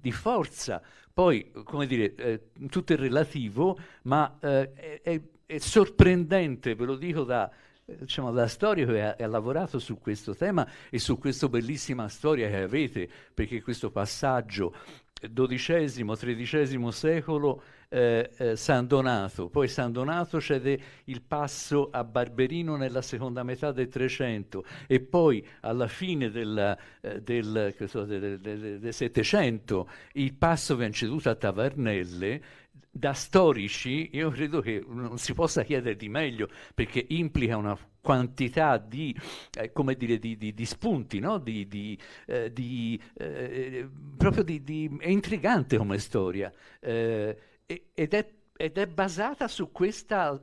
di 0.00 0.12
forza. 0.12 0.82
Poi, 1.12 1.50
come 1.64 1.86
dire, 1.86 2.14
eh, 2.14 2.40
tutto 2.68 2.92
è 2.92 2.96
relativo, 2.96 3.78
ma 4.02 4.38
eh, 4.40 5.00
è, 5.02 5.20
è, 5.46 5.58
sorprendente, 5.58 6.74
ve 6.74 6.84
lo 6.84 6.96
dico 6.96 7.24
da, 7.24 7.50
diciamo, 7.84 8.30
da 8.30 8.46
storico 8.46 8.92
che 8.92 9.02
ha, 9.02 9.16
ha, 9.18 9.26
lavorato 9.26 9.78
su 9.78 9.98
questo 9.98 10.34
tema 10.34 10.66
e 10.90 10.98
su 10.98 11.18
questa 11.18 11.48
bellissima 11.48 12.08
storia 12.08 12.48
che 12.48 12.58
avete, 12.58 13.08
perché 13.34 13.62
questo 13.62 13.90
passaggio 13.90 14.74
XII, 15.20 16.04
XIII 16.04 16.92
secolo 16.92 17.62
eh, 17.88 18.30
eh, 18.36 18.56
San 18.56 18.86
Donato, 18.86 19.48
poi 19.48 19.68
San 19.68 19.92
Donato 19.92 20.40
cede 20.40 20.78
il 21.04 21.22
passo 21.22 21.88
a 21.90 22.04
Barberino 22.04 22.76
nella 22.76 23.02
seconda 23.02 23.42
metà 23.42 23.72
del 23.72 23.88
300 23.88 24.64
e 24.86 25.00
poi 25.00 25.46
alla 25.60 25.88
fine 25.88 26.30
del, 26.30 26.76
eh, 27.00 27.22
del, 27.22 27.74
so, 27.86 28.04
del, 28.04 28.38
del 28.38 28.92
700 28.92 29.88
il 30.14 30.34
passo 30.34 30.76
viene 30.76 30.92
ceduto 30.92 31.30
a 31.30 31.34
Tavernelle. 31.34 32.42
Da 32.90 33.12
storici 33.12 34.10
io 34.14 34.30
credo 34.30 34.60
che 34.60 34.84
non 34.86 35.18
si 35.18 35.32
possa 35.32 35.62
chiedere 35.62 35.94
di 35.94 36.08
meglio 36.08 36.48
perché 36.74 37.04
implica 37.08 37.56
una 37.56 37.78
quantità 38.00 38.78
di, 38.78 39.14
eh, 39.58 39.70
come 39.70 39.94
dire, 39.94 40.18
di, 40.18 40.36
di, 40.36 40.54
di 40.54 40.64
spunti, 40.64 41.18
no? 41.18 41.38
di, 41.38 41.98
eh, 42.26 42.52
eh, 42.54 43.88
proprio 44.16 44.42
di, 44.42 44.96
è 44.98 45.08
intrigante 45.08 45.76
come 45.76 45.98
storia. 45.98 46.52
Eh, 46.80 47.36
ed, 47.68 48.14
è, 48.14 48.32
ed, 48.56 48.78
è, 48.78 48.86
basata 48.86 49.46
su 49.46 49.70
questa 49.70 50.42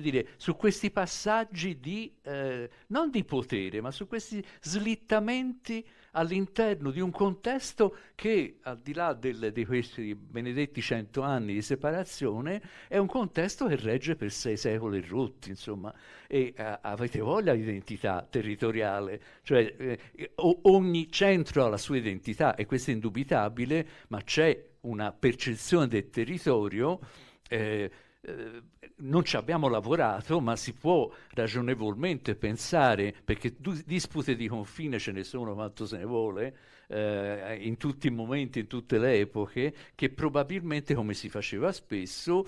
dire, 0.00 0.28
su 0.36 0.56
questi 0.56 0.90
passaggi 0.90 1.78
di, 1.78 2.12
eh, 2.22 2.68
non 2.88 3.10
di 3.10 3.24
potere, 3.24 3.80
ma 3.80 3.90
su 3.92 4.06
questi 4.06 4.44
slittamenti 4.60 5.84
all'interno 6.12 6.90
di 6.90 7.00
un 7.00 7.10
contesto 7.10 7.96
che, 8.14 8.58
al 8.62 8.80
di 8.80 8.94
là 8.94 9.12
del, 9.12 9.52
di 9.52 9.64
questi 9.64 10.14
benedetti 10.14 10.80
cento 10.80 11.22
anni 11.22 11.52
di 11.52 11.62
separazione, 11.62 12.62
è 12.88 12.96
un 12.96 13.06
contesto 13.06 13.66
che 13.66 13.76
regge 13.76 14.16
per 14.16 14.32
sei 14.32 14.56
secoli 14.56 15.00
rotti, 15.02 15.50
insomma, 15.50 15.94
e 16.26 16.54
uh, 16.56 16.62
avete 16.80 17.20
voglia 17.20 17.54
di 17.54 17.60
identità 17.60 18.26
territoriale, 18.28 19.20
cioè 19.42 19.74
eh, 19.78 20.32
ogni 20.62 21.10
centro 21.10 21.64
ha 21.64 21.68
la 21.68 21.76
sua 21.76 21.96
identità 21.96 22.54
e 22.54 22.66
questo 22.66 22.90
è 22.90 22.94
indubitabile, 22.94 23.86
ma 24.08 24.22
c'è 24.22 24.74
una 24.86 25.12
percezione 25.12 25.88
del 25.88 26.10
territorio 26.10 27.00
eh, 27.48 27.90
eh, 28.20 28.62
non 28.98 29.24
ci 29.24 29.36
abbiamo 29.36 29.68
lavorato, 29.68 30.40
ma 30.40 30.56
si 30.56 30.72
può 30.72 31.10
ragionevolmente 31.34 32.34
pensare, 32.34 33.14
perché 33.24 33.54
du- 33.58 33.80
dispute 33.84 34.34
di 34.34 34.48
confine 34.48 34.98
ce 34.98 35.12
ne 35.12 35.22
sono 35.22 35.54
quanto 35.54 35.86
se 35.86 35.98
ne 35.98 36.04
vuole, 36.04 36.56
eh, 36.88 37.58
in 37.60 37.76
tutti 37.76 38.06
i 38.06 38.10
momenti, 38.10 38.60
in 38.60 38.66
tutte 38.66 38.98
le 38.98 39.20
epoche, 39.20 39.74
che 39.94 40.10
probabilmente, 40.10 40.94
come 40.94 41.14
si 41.14 41.28
faceva 41.28 41.70
spesso, 41.72 42.46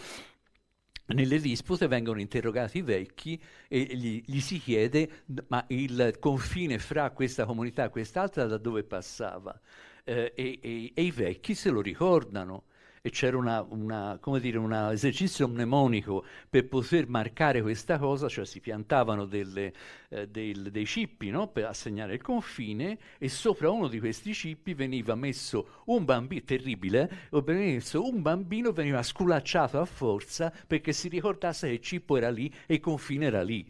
nelle 1.09 1.39
dispute 1.39 1.87
vengono 1.87 2.21
interrogati 2.21 2.79
i 2.79 2.83
vecchi 2.83 3.41
e 3.67 3.81
gli, 3.81 4.23
gli, 4.27 4.41
si 4.41 4.59
chiede 4.59 5.25
ma 5.49 5.65
il 5.69 6.17
confine 6.21 6.79
fra 6.79 7.11
questa 7.11 7.45
comunità 7.45 7.85
e 7.85 7.91
quest'altra 7.91 8.47
da 8.47 8.59
dove 8.59 8.85
passava? 8.85 9.59
Eh, 10.05 10.33
e, 10.35 10.59
e, 10.61 10.93
e, 10.95 11.03
i 11.03 11.11
vecchi 11.11 11.55
se 11.55 11.71
lo 11.71 11.81
ricordano 11.81 12.65
e 13.03 13.11
c'era 13.11 13.37
un 13.37 14.91
esercizio 14.93 15.49
mnemonico 15.49 16.25
per 16.49 16.67
poter 16.69 17.09
marcare 17.09 17.63
questa 17.63 17.99
cosa, 17.99 18.29
cioè 18.29 18.45
si 18.45 18.61
piantavano 18.61 19.25
delle, 19.25 19.73
eh, 20.09 20.29
del, 20.29 20.71
dei 20.71 20.87
cippi 20.87 21.31
no? 21.31 21.49
per 21.49 21.67
assegnare 21.67 22.15
il 22.15 22.23
confine 22.23 22.99
e 23.19 23.29
sopra 23.29 23.71
uno 23.71 23.89
di 23.89 23.99
questi 24.01 24.33
cippi 24.35 24.75
veniva 24.75 25.15
messo 25.15 25.83
un 25.87 26.05
bambino, 26.05 26.43
terribile, 26.45 27.29
eh? 27.31 27.97
un 27.99 28.23
bambino 28.23 28.73
veniva 28.73 29.03
sculacciato 29.03 29.81
a 29.81 29.85
forza 29.85 30.53
perché 30.67 30.93
si 30.93 31.09
ricordasse 31.09 31.69
che 31.69 31.75
il 31.75 31.81
cippo 31.81 32.17
era 32.17 32.31
lì 32.31 32.53
e 32.67 32.75
il 32.75 32.81
confine 32.81 33.27
era 33.27 33.43
lì. 33.43 33.67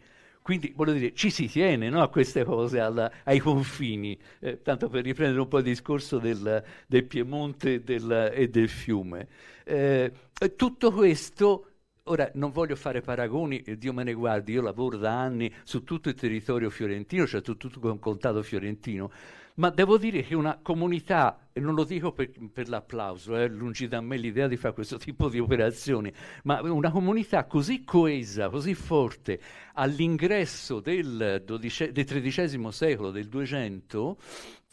Quindi 0.49 0.73
voglio 0.75 0.93
dire, 0.93 1.13
ci 1.13 1.29
si 1.29 1.45
tiene 1.45 1.89
no, 1.89 2.01
a 2.01 2.09
queste 2.09 2.43
cose, 2.43 2.79
alla, 2.79 3.11
ai 3.23 3.37
confini, 3.37 4.17
eh, 4.39 4.63
tanto 4.63 4.89
per 4.89 5.03
riprendere 5.03 5.39
un 5.39 5.47
po' 5.47 5.59
il 5.59 5.63
discorso 5.63 6.17
del, 6.17 6.63
del 6.87 7.05
Piemonte 7.05 7.83
del, 7.83 8.31
e 8.33 8.49
del 8.49 8.67
fiume. 8.67 9.27
Eh, 9.63 10.11
tutto 10.55 10.91
questo 10.91 11.65
Ora, 12.05 12.31
non 12.33 12.49
voglio 12.49 12.75
fare 12.75 13.01
paragoni, 13.01 13.61
eh, 13.61 13.77
Dio 13.77 13.93
me 13.93 14.03
ne 14.03 14.13
guardi, 14.13 14.53
io 14.53 14.63
lavoro 14.63 14.97
da 14.97 15.21
anni 15.21 15.53
su 15.63 15.83
tutto 15.83 16.09
il 16.09 16.15
territorio 16.15 16.71
fiorentino, 16.71 17.27
cioè 17.27 17.41
su 17.43 17.55
tutto 17.55 17.87
il 17.87 17.99
contato 17.99 18.41
fiorentino, 18.41 19.11
ma 19.59 19.69
devo 19.69 19.97
dire 19.97 20.23
che 20.23 20.35
una 20.35 20.57
comunità, 20.61 21.49
e 21.51 21.59
non 21.59 21.75
lo 21.75 21.83
dico 21.83 22.13
per, 22.13 22.31
per 22.51 22.69
l'applauso, 22.69 23.35
è 23.35 23.43
eh, 23.43 23.47
lungi 23.49 23.89
da 23.89 23.99
me 23.99 24.15
l'idea 24.15 24.47
di 24.47 24.55
fare 24.55 24.73
questo 24.73 24.97
tipo 24.97 25.27
di 25.27 25.37
operazioni, 25.37 26.11
ma 26.43 26.61
una 26.61 26.89
comunità 26.89 27.43
così 27.43 27.83
coesa, 27.83 28.49
così 28.49 28.73
forte, 28.73 29.39
all'ingresso 29.73 30.79
del, 30.79 31.43
del 31.45 32.05
XIII 32.05 32.71
secolo, 32.71 33.11
del 33.11 33.27
200, 33.27 34.17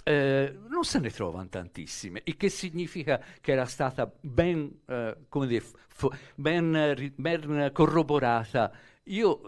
eh, 0.04 0.56
non 0.68 0.84
se 0.84 1.00
ne 1.00 1.10
trovano 1.10 1.48
tantissime, 1.48 2.20
il 2.24 2.36
che 2.36 2.48
significa 2.48 3.20
che 3.40 3.52
era 3.52 3.66
stata 3.66 4.08
ben, 4.20 4.70
eh, 4.86 5.16
dire, 5.46 5.64
fo- 5.88 6.12
ben, 6.36 7.12
ben 7.16 7.70
corroborata, 7.72 8.70
io 9.04 9.40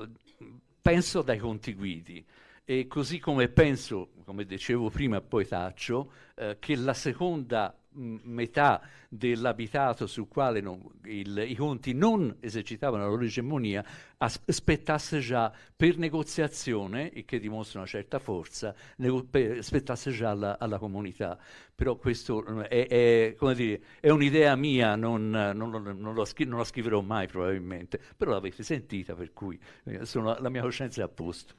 penso 0.82 1.22
dai 1.22 1.38
conti 1.38 1.74
guidi. 1.74 2.26
E 2.70 2.86
così 2.86 3.18
come 3.18 3.48
penso, 3.48 4.10
come 4.28 4.44
dicevo 4.44 4.90
prima, 4.90 5.22
poi 5.22 5.48
taccio, 5.48 6.12
eh, 6.34 6.58
che 6.60 6.76
la 6.76 6.92
seconda 6.92 7.74
mh, 7.88 8.16
metà 8.24 8.82
dell'abitato 9.08 10.06
sul 10.06 10.28
quale 10.28 10.60
non, 10.60 10.82
il, 11.04 11.44
i 11.48 11.54
conti 11.54 11.94
non 11.94 12.36
esercitavano 12.38 13.04
la 13.04 13.08
loro 13.08 13.24
egemonia 13.24 13.82
aspettasse 14.18 15.20
già 15.20 15.50
per 15.74 15.96
negoziazione, 15.96 17.10
il 17.14 17.24
che 17.24 17.40
dimostra 17.40 17.78
una 17.78 17.88
certa 17.88 18.18
forza, 18.18 18.74
nego- 18.96 19.24
per, 19.24 19.56
aspettasse 19.56 20.10
già 20.10 20.28
alla, 20.28 20.58
alla, 20.58 20.78
comunità. 20.78 21.38
Però 21.74 21.96
questo 21.96 22.44
è, 22.68 22.86
è, 22.86 23.54
dire, 23.54 23.80
è 23.98 24.10
un'idea 24.10 24.54
mia, 24.56 24.94
non, 24.94 25.30
non, 25.30 25.70
non, 25.70 26.12
lo 26.12 26.24
scri- 26.26 26.46
la 26.46 26.64
scriverò 26.64 27.00
mai 27.00 27.28
probabilmente, 27.28 27.98
però 28.14 28.32
l'avete 28.32 28.62
sentita, 28.62 29.14
per 29.14 29.32
cui 29.32 29.58
eh, 29.84 30.04
sono, 30.04 30.36
la 30.38 30.50
mia 30.50 30.60
coscienza 30.60 31.00
è 31.00 31.04
a 31.04 31.08
posto. 31.08 31.54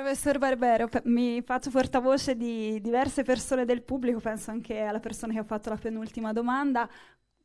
Professor 0.00 0.38
Barbero, 0.38 0.88
mi 1.04 1.42
faccio 1.42 1.68
portavoce 1.68 2.34
di 2.34 2.80
diverse 2.80 3.22
persone 3.22 3.66
del 3.66 3.82
pubblico, 3.82 4.18
penso 4.18 4.50
anche 4.50 4.80
alla 4.80 4.98
persona 4.98 5.34
che 5.34 5.40
ha 5.40 5.44
fatto 5.44 5.68
la 5.68 5.76
penultima 5.76 6.32
domanda. 6.32 6.88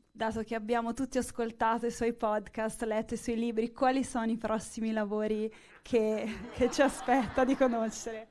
Dato 0.09 0.41
che 0.41 0.55
abbiamo 0.55 0.93
tutti 0.93 1.17
ascoltato 1.17 1.85
i 1.85 1.91
suoi 1.91 2.13
podcast, 2.13 2.81
letto 2.83 3.13
i 3.13 3.17
suoi 3.17 3.35
libri, 3.35 3.73
quali 3.73 4.05
sono 4.05 4.31
i 4.31 4.37
prossimi 4.37 4.93
lavori 4.93 5.53
che, 5.81 6.33
che 6.53 6.71
ci 6.71 6.81
aspetta 6.81 7.43
di 7.43 7.57
conoscere? 7.57 8.27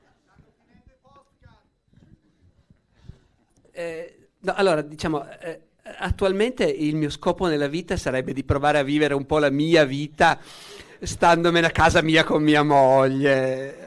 Eh, 3.73 4.29
no, 4.39 4.55
allora, 4.55 4.81
diciamo, 4.81 5.29
eh, 5.39 5.61
attualmente 5.99 6.65
il 6.65 6.97
mio 6.97 7.11
scopo 7.11 7.47
nella 7.47 7.69
vita 7.69 7.99
sarebbe 7.99 8.33
di 8.33 8.43
provare 8.43 8.79
a 8.79 8.85
vivere 8.85 9.13
un 9.13 9.27
po' 9.27 9.39
la 9.39 9.51
mia 9.51 9.85
vita 9.85 10.41
standomene 11.05 11.67
a 11.67 11.71
casa 11.71 12.03
mia 12.03 12.25
con 12.25 12.43
mia 12.43 12.63
moglie, 12.63 13.84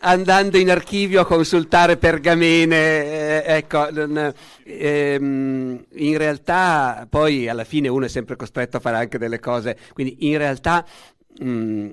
andando 0.00 0.56
in 0.56 0.70
archivio 0.70 1.20
a 1.20 1.26
consultare 1.26 1.96
pergamene, 1.96 3.44
eh, 3.44 3.56
ecco, 3.56 3.88
ehm, 4.64 5.84
in 5.92 6.18
realtà 6.18 7.06
poi 7.08 7.48
alla 7.48 7.64
fine 7.64 7.88
uno 7.88 8.06
è 8.06 8.08
sempre 8.08 8.36
costretto 8.36 8.78
a 8.78 8.80
fare 8.80 8.96
anche 8.96 9.18
delle 9.18 9.40
cose, 9.40 9.76
quindi 9.92 10.28
in 10.28 10.38
realtà 10.38 10.84
mh, 11.38 11.88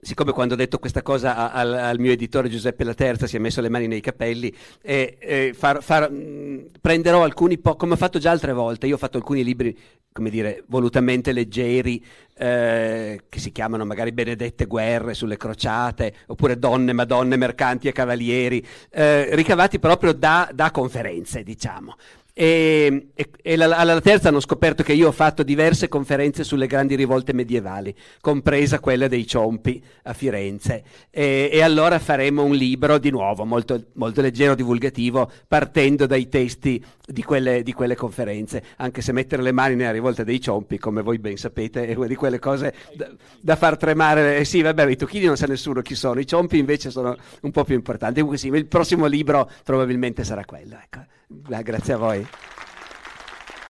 siccome 0.00 0.32
quando 0.32 0.54
ho 0.54 0.56
detto 0.56 0.78
questa 0.78 1.02
cosa 1.02 1.36
a, 1.36 1.50
a, 1.50 1.88
al 1.88 1.98
mio 1.98 2.12
editore 2.12 2.48
Giuseppe 2.48 2.84
Laterza 2.84 3.26
si 3.26 3.36
è 3.36 3.38
messo 3.38 3.60
le 3.60 3.68
mani 3.68 3.86
nei 3.86 4.00
capelli, 4.00 4.54
e, 4.82 5.16
e 5.20 5.54
far, 5.54 5.82
far, 5.82 6.10
mh, 6.10 6.70
prenderò 6.80 7.22
alcuni, 7.22 7.58
po- 7.58 7.76
come 7.76 7.94
ho 7.94 7.96
fatto 7.96 8.18
già 8.18 8.30
altre 8.30 8.52
volte, 8.52 8.86
io 8.86 8.94
ho 8.94 8.98
fatto 8.98 9.16
alcuni 9.16 9.44
libri, 9.44 9.76
come 10.12 10.30
dire, 10.30 10.64
volutamente 10.66 11.32
leggeri, 11.32 12.04
eh, 12.36 13.22
che 13.28 13.38
si 13.38 13.52
chiamano 13.52 13.84
magari 13.84 14.12
Benedette 14.12 14.66
guerre 14.66 15.14
sulle 15.14 15.36
crociate, 15.36 16.14
oppure 16.26 16.58
Donne, 16.58 16.92
Madonne, 16.92 17.36
Mercanti 17.36 17.88
e 17.88 17.92
Cavalieri, 17.92 18.64
eh, 18.90 19.34
ricavati 19.34 19.78
proprio 19.78 20.12
da, 20.12 20.48
da 20.52 20.70
conferenze, 20.70 21.42
diciamo. 21.42 21.96
E, 22.40 23.08
e, 23.14 23.30
e 23.42 23.56
la, 23.56 23.76
alla 23.76 24.00
terza 24.00 24.28
hanno 24.28 24.38
scoperto 24.38 24.84
che 24.84 24.92
io 24.92 25.08
ho 25.08 25.12
fatto 25.12 25.42
diverse 25.42 25.88
conferenze 25.88 26.44
sulle 26.44 26.68
grandi 26.68 26.94
rivolte 26.94 27.32
medievali, 27.32 27.92
compresa 28.20 28.78
quella 28.78 29.08
dei 29.08 29.26
Ciompi 29.26 29.82
a 30.04 30.12
Firenze. 30.12 30.84
E, 31.10 31.50
e 31.52 31.62
allora 31.62 31.98
faremo 31.98 32.44
un 32.44 32.54
libro 32.54 32.98
di 32.98 33.10
nuovo, 33.10 33.44
molto, 33.44 33.86
molto, 33.94 34.20
leggero, 34.20 34.54
divulgativo, 34.54 35.28
partendo 35.48 36.06
dai 36.06 36.28
testi 36.28 36.80
di 37.04 37.24
quelle, 37.24 37.64
di 37.64 37.72
quelle, 37.72 37.96
conferenze. 37.96 38.62
Anche 38.76 39.02
se 39.02 39.10
mettere 39.10 39.42
le 39.42 39.50
mani 39.50 39.74
nella 39.74 39.90
rivolta 39.90 40.22
dei 40.22 40.40
Ciompi, 40.40 40.78
come 40.78 41.02
voi 41.02 41.18
ben 41.18 41.36
sapete, 41.36 41.88
è 41.88 41.94
una 41.96 42.06
di 42.06 42.14
quelle 42.14 42.38
cose 42.38 42.72
da, 42.94 43.10
da 43.40 43.56
far 43.56 43.76
tremare. 43.76 44.36
Eh 44.38 44.44
sì, 44.44 44.62
vabbè, 44.62 44.88
i 44.88 44.96
tocchini 44.96 45.24
non 45.24 45.36
sa 45.36 45.46
nessuno 45.46 45.82
chi 45.82 45.96
sono, 45.96 46.20
i 46.20 46.26
Ciompi 46.26 46.56
invece 46.56 46.90
sono 46.90 47.16
un 47.40 47.50
po' 47.50 47.64
più 47.64 47.74
importanti. 47.74 48.20
Comunque 48.20 48.38
sì, 48.38 48.46
il 48.46 48.66
prossimo 48.66 49.06
libro 49.06 49.50
probabilmente 49.64 50.22
sarà 50.22 50.44
quello. 50.44 50.78
Ecco. 50.80 51.16
Grazie 51.28 51.92
a 51.92 51.96
voi. 51.98 52.26